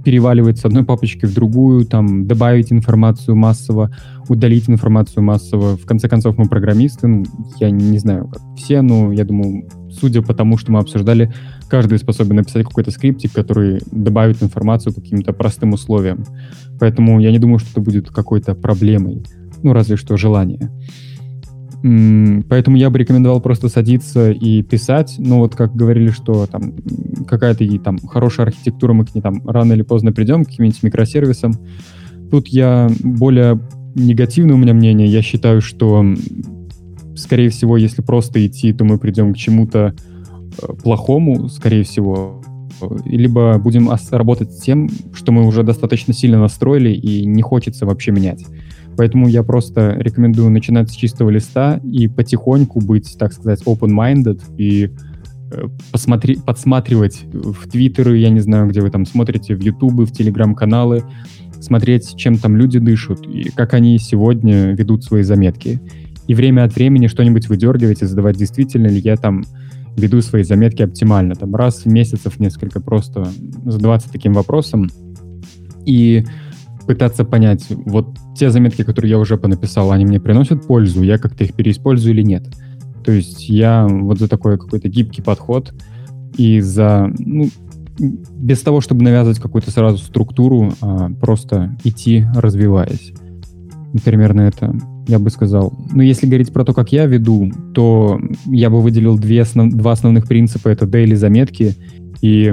переваливать 0.06 0.60
с 0.60 0.66
одной 0.66 0.86
папочки 0.86 1.26
в 1.26 1.34
другую, 1.34 1.86
там, 1.86 2.28
добавить 2.28 2.72
информацию 2.72 3.36
массово, 3.36 3.92
удалить 4.30 4.70
информацию 4.70 5.24
массово. 5.24 5.78
В 5.78 5.86
конце 5.86 6.08
концов, 6.08 6.38
мы 6.38 6.48
программисты, 6.48 7.08
ну, 7.08 7.26
я 7.60 7.72
не 7.72 7.98
знаю, 7.98 8.28
как 8.28 8.42
все, 8.56 8.82
но 8.84 9.12
я 9.12 9.26
думаю, 9.26 9.68
судя 9.90 10.22
по 10.22 10.36
тому, 10.36 10.58
что 10.58 10.72
мы 10.72 10.80
обсуждали, 10.80 11.34
каждый 11.70 11.98
способен 11.98 12.36
написать 12.36 12.66
какой-то 12.66 12.92
скриптик, 12.92 13.34
который 13.34 13.82
добавит 13.92 14.44
информацию 14.44 14.94
по 14.94 15.02
каким-то 15.02 15.34
простым 15.34 15.74
условиям. 15.74 16.24
Поэтому 16.80 17.20
я 17.20 17.32
не 17.32 17.40
думаю, 17.40 17.58
что 17.58 17.72
это 17.72 17.82
будет 17.82 18.10
какой-то 18.12 18.54
проблемой. 18.54 19.24
Ну, 19.64 19.74
разве 19.74 19.96
что 19.96 20.18
желание. 20.18 20.72
Поэтому 21.82 22.76
я 22.76 22.90
бы 22.90 23.00
рекомендовал 23.00 23.40
просто 23.40 23.70
садиться 23.70 24.32
и 24.32 24.62
писать. 24.64 25.16
Ну, 25.18 25.38
вот 25.38 25.56
как 25.56 25.74
говорили, 25.76 26.10
что 26.10 26.46
там 26.46 26.74
какая-то 27.26 27.64
и 27.64 27.80
там 27.80 28.00
хорошая 28.00 28.48
архитектура, 28.48 28.92
мы 28.94 29.06
к 29.06 29.16
ней 29.16 29.22
там 29.22 29.48
рано 29.48 29.74
или 29.74 29.84
поздно 29.84 30.12
придем, 30.12 30.44
к 30.44 30.50
каким-нибудь 30.50 30.84
микросервисам. 30.84 31.54
Тут 32.32 32.50
я 32.50 32.90
более 33.02 33.62
негативное 33.96 34.56
у 34.56 34.58
меня 34.58 34.74
мнение. 34.74 35.08
Я 35.08 35.22
считаю, 35.22 35.62
что, 35.62 36.06
скорее 37.16 37.50
всего, 37.50 37.78
если 37.78 38.02
просто 38.02 38.46
идти, 38.46 38.74
то 38.74 38.84
мы 38.84 38.98
придем 38.98 39.34
к 39.34 39.38
чему-то 39.38 39.96
э, 40.62 40.74
плохому, 40.84 41.48
скорее 41.48 41.84
всего. 41.84 42.42
Либо 43.06 43.58
будем 43.58 43.90
работать 44.12 44.52
с 44.52 44.62
тем, 44.62 44.90
что 45.14 45.32
мы 45.32 45.46
уже 45.46 45.64
достаточно 45.64 46.14
сильно 46.14 46.40
настроили 46.40 46.92
и 46.92 47.26
не 47.26 47.42
хочется 47.42 47.86
вообще 47.86 48.12
менять. 48.12 48.46
Поэтому 49.00 49.30
я 49.30 49.44
просто 49.44 49.96
рекомендую 49.98 50.50
начинать 50.50 50.90
с 50.90 50.94
чистого 50.94 51.30
листа 51.30 51.80
и 51.86 52.10
потихоньку 52.10 52.82
быть, 52.82 53.16
так 53.18 53.32
сказать, 53.32 53.64
open-minded 53.64 54.42
и 54.58 54.92
э, 55.54 55.68
посмотри, 55.90 56.36
подсматривать 56.36 57.22
в 57.32 57.70
Твиттеры, 57.70 58.18
я 58.18 58.30
не 58.30 58.42
знаю, 58.42 58.68
где 58.68 58.82
вы 58.82 58.90
там 58.90 59.06
смотрите, 59.06 59.56
в 59.56 59.62
Ютубы, 59.62 60.06
в 60.06 60.12
Телеграм-каналы, 60.12 61.06
смотреть, 61.62 62.18
чем 62.18 62.38
там 62.38 62.58
люди 62.58 62.78
дышат 62.78 63.26
и 63.26 63.50
как 63.52 63.74
они 63.74 63.98
сегодня 64.00 64.74
ведут 64.74 65.06
свои 65.06 65.24
заметки. 65.24 65.80
И 66.28 66.34
время 66.34 66.66
от 66.66 66.76
времени 66.76 67.08
что-нибудь 67.08 67.48
выдергивать 67.48 68.02
и 68.02 68.06
задавать, 68.06 68.36
действительно 68.36 68.88
ли 68.88 69.00
я 69.00 69.16
там 69.16 69.46
веду 69.96 70.22
свои 70.22 70.44
заметки 70.44 70.82
оптимально. 70.82 71.36
Там 71.36 71.56
раз 71.56 71.86
в 71.86 71.90
месяцев 71.90 72.38
несколько 72.38 72.82
просто 72.82 73.30
задаваться 73.64 74.12
таким 74.12 74.34
вопросом. 74.34 74.92
И 75.86 76.26
пытаться 76.90 77.24
понять, 77.24 77.68
вот 77.70 78.18
те 78.36 78.50
заметки, 78.50 78.82
которые 78.84 79.12
я 79.12 79.20
уже 79.20 79.38
понаписал, 79.38 79.92
они 79.92 80.08
мне 80.08 80.20
приносят 80.20 80.66
пользу, 80.66 81.04
я 81.04 81.20
как-то 81.20 81.44
их 81.44 81.54
переиспользую 81.54 82.16
или 82.16 82.24
нет. 82.24 82.48
То 83.06 83.12
есть 83.12 83.48
я 83.48 83.86
вот 83.88 84.18
за 84.18 84.28
такой 84.28 84.58
какой-то 84.58 84.90
гибкий 84.90 85.22
подход 85.22 85.72
и 86.36 86.60
за, 86.62 87.14
ну, 87.20 87.48
без 88.00 88.62
того, 88.62 88.82
чтобы 88.82 89.04
навязывать 89.04 89.38
какую-то 89.38 89.70
сразу 89.70 90.00
структуру, 90.00 90.74
а 90.82 91.12
просто 91.12 91.78
идти, 91.84 92.26
развиваясь. 92.34 93.14
Примерно 94.04 94.42
это 94.42 94.76
я 95.08 95.20
бы 95.20 95.30
сказал. 95.30 95.72
Ну, 95.92 96.02
если 96.02 96.26
говорить 96.26 96.52
про 96.52 96.66
то, 96.66 96.74
как 96.74 96.92
я 96.92 97.06
веду, 97.06 97.52
то 97.76 98.20
я 98.48 98.72
бы 98.72 98.82
выделил 98.82 99.16
две 99.16 99.44
основ... 99.44 99.72
два 99.72 99.92
основных 99.92 100.28
принципа. 100.28 100.70
Это 100.70 100.88
daily 100.88 101.16
заметки 101.16 101.76
и 102.24 102.52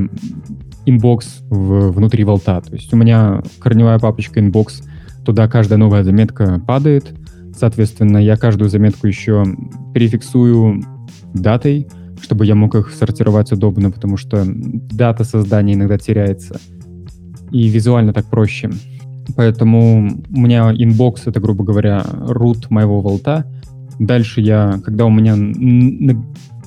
инбокс 0.86 1.40
в, 1.50 1.90
внутри 1.90 2.24
волта. 2.24 2.60
То 2.60 2.74
есть 2.74 2.92
у 2.94 2.96
меня 2.96 3.42
корневая 3.58 3.98
папочка 3.98 4.40
инбокс, 4.40 4.82
туда 5.24 5.48
каждая 5.48 5.78
новая 5.78 6.04
заметка 6.04 6.60
падает. 6.66 7.14
Соответственно, 7.54 8.18
я 8.18 8.36
каждую 8.36 8.70
заметку 8.70 9.06
еще 9.06 9.44
перефиксую 9.92 10.82
датой, 11.34 11.88
чтобы 12.22 12.46
я 12.46 12.54
мог 12.54 12.74
их 12.74 12.90
сортировать 12.90 13.52
удобно, 13.52 13.90
потому 13.90 14.16
что 14.16 14.44
дата 14.46 15.24
создания 15.24 15.74
иногда 15.74 15.98
теряется. 15.98 16.58
И 17.50 17.68
визуально 17.68 18.12
так 18.12 18.26
проще. 18.26 18.70
Поэтому 19.36 20.22
у 20.30 20.40
меня 20.40 20.72
инбокс— 20.72 21.22
это, 21.26 21.40
грубо 21.40 21.64
говоря, 21.64 22.04
root 22.04 22.66
моего 22.70 23.00
волта. 23.00 23.50
Дальше 23.98 24.40
я, 24.40 24.78
когда 24.84 25.06
у 25.06 25.10
меня 25.10 25.34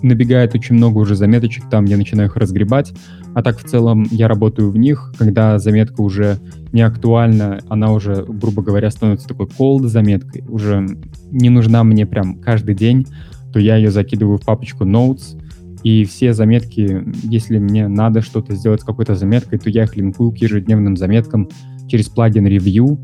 набегает 0.02 0.56
очень 0.56 0.76
много 0.76 0.98
уже 0.98 1.16
заметочек, 1.16 1.70
там 1.70 1.86
я 1.86 1.98
начинаю 1.98 2.30
их 2.30 2.36
разгребать, 2.36 2.94
а 3.36 3.42
так 3.44 3.60
в 3.60 3.64
целом 3.64 4.06
я 4.12 4.28
работаю 4.28 4.72
в 4.72 4.78
них, 4.78 5.14
когда 5.18 5.60
заметка 5.60 6.02
уже 6.02 6.38
не 6.72 6.82
актуальна, 6.82 7.60
она 7.70 7.92
уже, 7.92 8.26
грубо 8.28 8.62
говоря, 8.62 8.90
становится 8.92 9.28
такой 9.28 9.48
cold 9.48 9.88
заметкой, 9.88 10.44
уже 10.48 10.86
не 11.32 11.50
нужна 11.50 11.84
мне 11.84 12.06
прям 12.06 12.40
каждый 12.40 12.76
день, 12.76 13.08
то 13.54 13.60
я 13.60 13.76
ее 13.78 13.92
закидываю 13.92 14.38
в 14.38 14.46
папочку 14.46 14.86
notes, 14.86 15.40
и 15.84 16.04
все 16.04 16.34
заметки, 16.34 17.04
если 17.24 17.58
мне 17.58 17.88
надо 17.88 18.22
что-то 18.22 18.54
сделать 18.56 18.82
с 18.82 18.84
какой-то 18.84 19.16
заметкой, 19.16 19.60
то 19.60 19.70
я 19.70 19.84
их 19.84 19.96
линкую 19.96 20.32
к 20.32 20.38
ежедневным 20.38 20.98
заметкам 20.98 21.50
через 21.88 22.10
плагин 22.10 22.48
Review, 22.48 23.00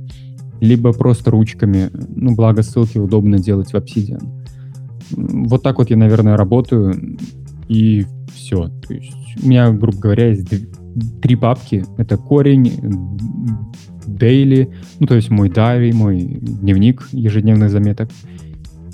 либо 0.60 0.92
просто 0.92 1.32
ручками. 1.32 1.90
Ну, 2.16 2.36
благо 2.36 2.64
ссылки 2.64 2.98
удобно 2.98 3.40
делать 3.40 3.72
в 3.72 3.76
Obsidian. 3.76 4.24
Вот 5.12 5.64
так 5.64 5.78
вот 5.78 5.90
я, 5.90 5.98
наверное, 5.98 6.36
работаю, 6.36 7.18
и 7.68 8.06
все. 8.34 8.68
То 8.88 8.94
есть 8.94 9.14
у 9.42 9.48
меня, 9.48 9.72
грубо 9.72 9.98
говоря, 9.98 10.30
есть 10.30 10.48
три 11.22 11.36
папки. 11.36 11.86
Это 11.98 12.18
корень, 12.18 12.72
daily, 14.06 14.72
ну, 15.00 15.08
то 15.08 15.16
есть 15.16 15.30
мой 15.30 15.50
дайри, 15.50 15.92
мой 15.92 16.22
дневник 16.22 17.08
ежедневных 17.12 17.70
заметок. 17.70 18.10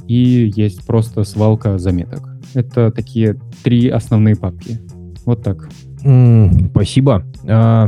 И 0.07 0.51
есть 0.55 0.85
просто 0.85 1.23
свалка 1.23 1.77
заметок. 1.77 2.27
Это 2.53 2.91
такие 2.91 3.37
три 3.63 3.87
основные 3.87 4.35
папки. 4.35 4.79
Вот 5.25 5.43
так. 5.43 5.69
Mm, 6.03 6.69
спасибо. 6.71 7.23
А, 7.47 7.87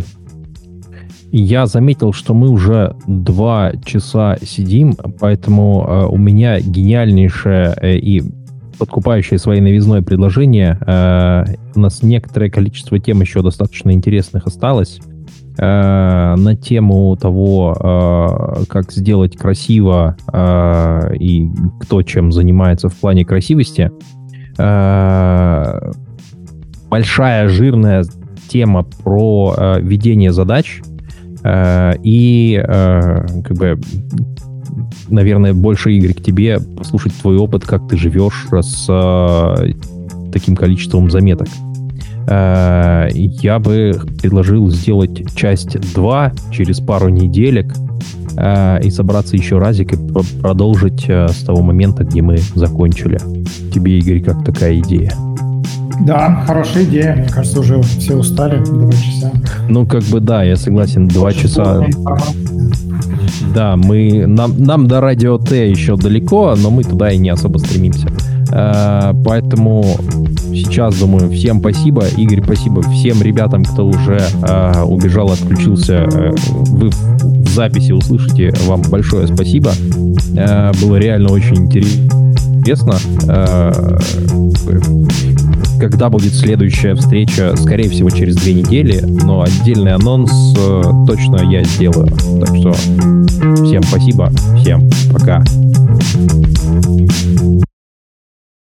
я 1.32 1.66
заметил, 1.66 2.14
что 2.14 2.34
мы 2.34 2.50
уже 2.50 2.96
два 3.08 3.74
часа 3.84 4.38
сидим, 4.42 4.96
поэтому 5.20 5.86
а, 5.86 6.08
у 6.08 6.18
меня 6.18 6.60
гениальнейшее 6.60 7.76
э, 7.82 7.98
и 7.98 8.24
подкупающее 8.78 9.40
своей 9.40 9.62
новизной 9.62 10.02
предложение. 10.02 10.78
Э, 10.86 11.46
у 11.76 11.80
нас 11.80 12.04
некоторое 12.04 12.50
количество 12.50 13.00
тем 13.00 13.22
еще 13.22 13.42
достаточно 13.42 13.92
интересных 13.92 14.48
осталось. 14.48 15.00
Э, 15.56 16.34
на 16.36 16.56
тему 16.56 17.16
того, 17.16 17.78
э, 17.80 18.64
как 18.68 18.92
сделать 18.92 19.38
красиво 19.38 20.18
и 21.20 21.52
кто 21.82 22.02
чем 22.02 22.32
занимается 22.32 22.90
в 22.90 22.96
плане 22.96 23.24
красивости. 23.24 23.92
Большая 26.90 27.50
жирная 27.50 28.04
тема 28.48 28.84
про 28.84 29.56
э, 29.56 29.82
ведение 29.82 30.32
задач 30.32 30.82
и 31.46 32.64
как 32.66 33.58
бы 33.58 33.78
наверное, 35.10 35.54
больше, 35.54 35.94
Игорь, 35.94 36.14
к 36.14 36.22
тебе 36.22 36.60
послушать 36.60 37.14
твой 37.22 37.38
опыт, 37.38 37.66
как 37.66 37.88
ты 37.88 37.98
живешь 37.98 38.48
с 38.52 38.86
э, 38.90 39.74
таким 40.32 40.56
количеством 40.56 41.10
заметок. 41.10 41.48
Э, 42.28 43.08
я 43.14 43.60
бы 43.60 43.92
предложил 44.22 44.70
сделать 44.70 45.36
часть 45.36 45.80
2 45.94 46.34
через 46.52 46.80
пару 46.80 47.10
неделек 47.10 47.74
э, 48.38 48.82
и 48.82 48.90
собраться 48.90 49.36
еще 49.36 49.60
разик 49.60 49.94
и 49.94 49.98
продолжить 50.42 51.06
э, 51.08 51.28
с 51.28 51.44
того 51.44 51.62
момента, 51.62 52.04
где 52.04 52.22
мы 52.22 52.38
закончили. 52.56 53.20
Тебе, 53.74 54.00
Игорь, 54.00 54.22
как 54.22 54.44
такая 54.46 54.80
идея? 54.80 55.12
Да, 56.02 56.44
хорошая 56.48 56.84
идея. 56.86 57.16
Мне 57.16 57.30
кажется, 57.30 57.60
уже 57.60 57.82
все 57.82 58.16
устали. 58.16 58.64
Два 58.64 58.92
часа. 58.92 59.32
Ну, 59.70 59.86
как 59.86 60.04
бы 60.04 60.20
да, 60.20 60.44
я 60.44 60.56
согласен. 60.56 61.08
Два 61.08 61.32
часа. 61.34 61.86
Да, 63.54 63.76
мы 63.76 64.26
нам, 64.28 64.62
нам 64.62 64.88
до 64.88 65.02
радио 65.02 65.38
Т 65.38 65.70
еще 65.70 65.96
далеко, 65.96 66.56
но 66.58 66.70
мы 66.70 66.84
туда 66.84 67.12
и 67.12 67.18
не 67.18 67.30
особо 67.30 67.58
стремимся. 67.58 68.08
Э, 68.52 69.14
поэтому 69.26 69.84
сейчас, 70.54 70.98
думаю, 71.00 71.30
всем 71.32 71.60
спасибо. 71.60 72.06
Игорь, 72.18 72.44
спасибо 72.44 72.82
всем 72.84 73.22
ребятам, 73.22 73.64
кто 73.64 73.88
уже 73.88 74.22
э, 74.48 74.84
убежал, 74.84 75.32
отключился. 75.32 76.08
Э, 76.12 76.34
вы 76.68 76.90
в 76.90 77.50
записи 77.50 77.92
услышите. 77.92 78.54
Вам 78.66 78.82
большое 78.90 79.28
спасибо. 79.28 79.72
Э, 80.36 80.72
было 80.82 80.98
реально 80.98 81.32
очень 81.32 81.58
интересно. 81.66 82.98
Э, 83.28 83.98
когда 85.84 86.10
будет 86.10 86.34
следующая 86.34 86.96
встреча, 86.96 87.58
скорее 87.58 87.90
всего, 87.90 88.10
через 88.10 88.38
две 88.38 88.54
недели, 88.54 89.02
но 89.02 89.42
отдельный 89.42 89.94
анонс 89.94 90.32
э, 90.58 90.82
точно 91.06 91.42
я 91.52 91.62
сделаю. 91.66 92.08
Так 92.40 92.56
что 92.56 92.72
всем 93.66 93.84
спасибо, 93.84 94.32
всем 94.62 94.90
пока. 95.12 95.44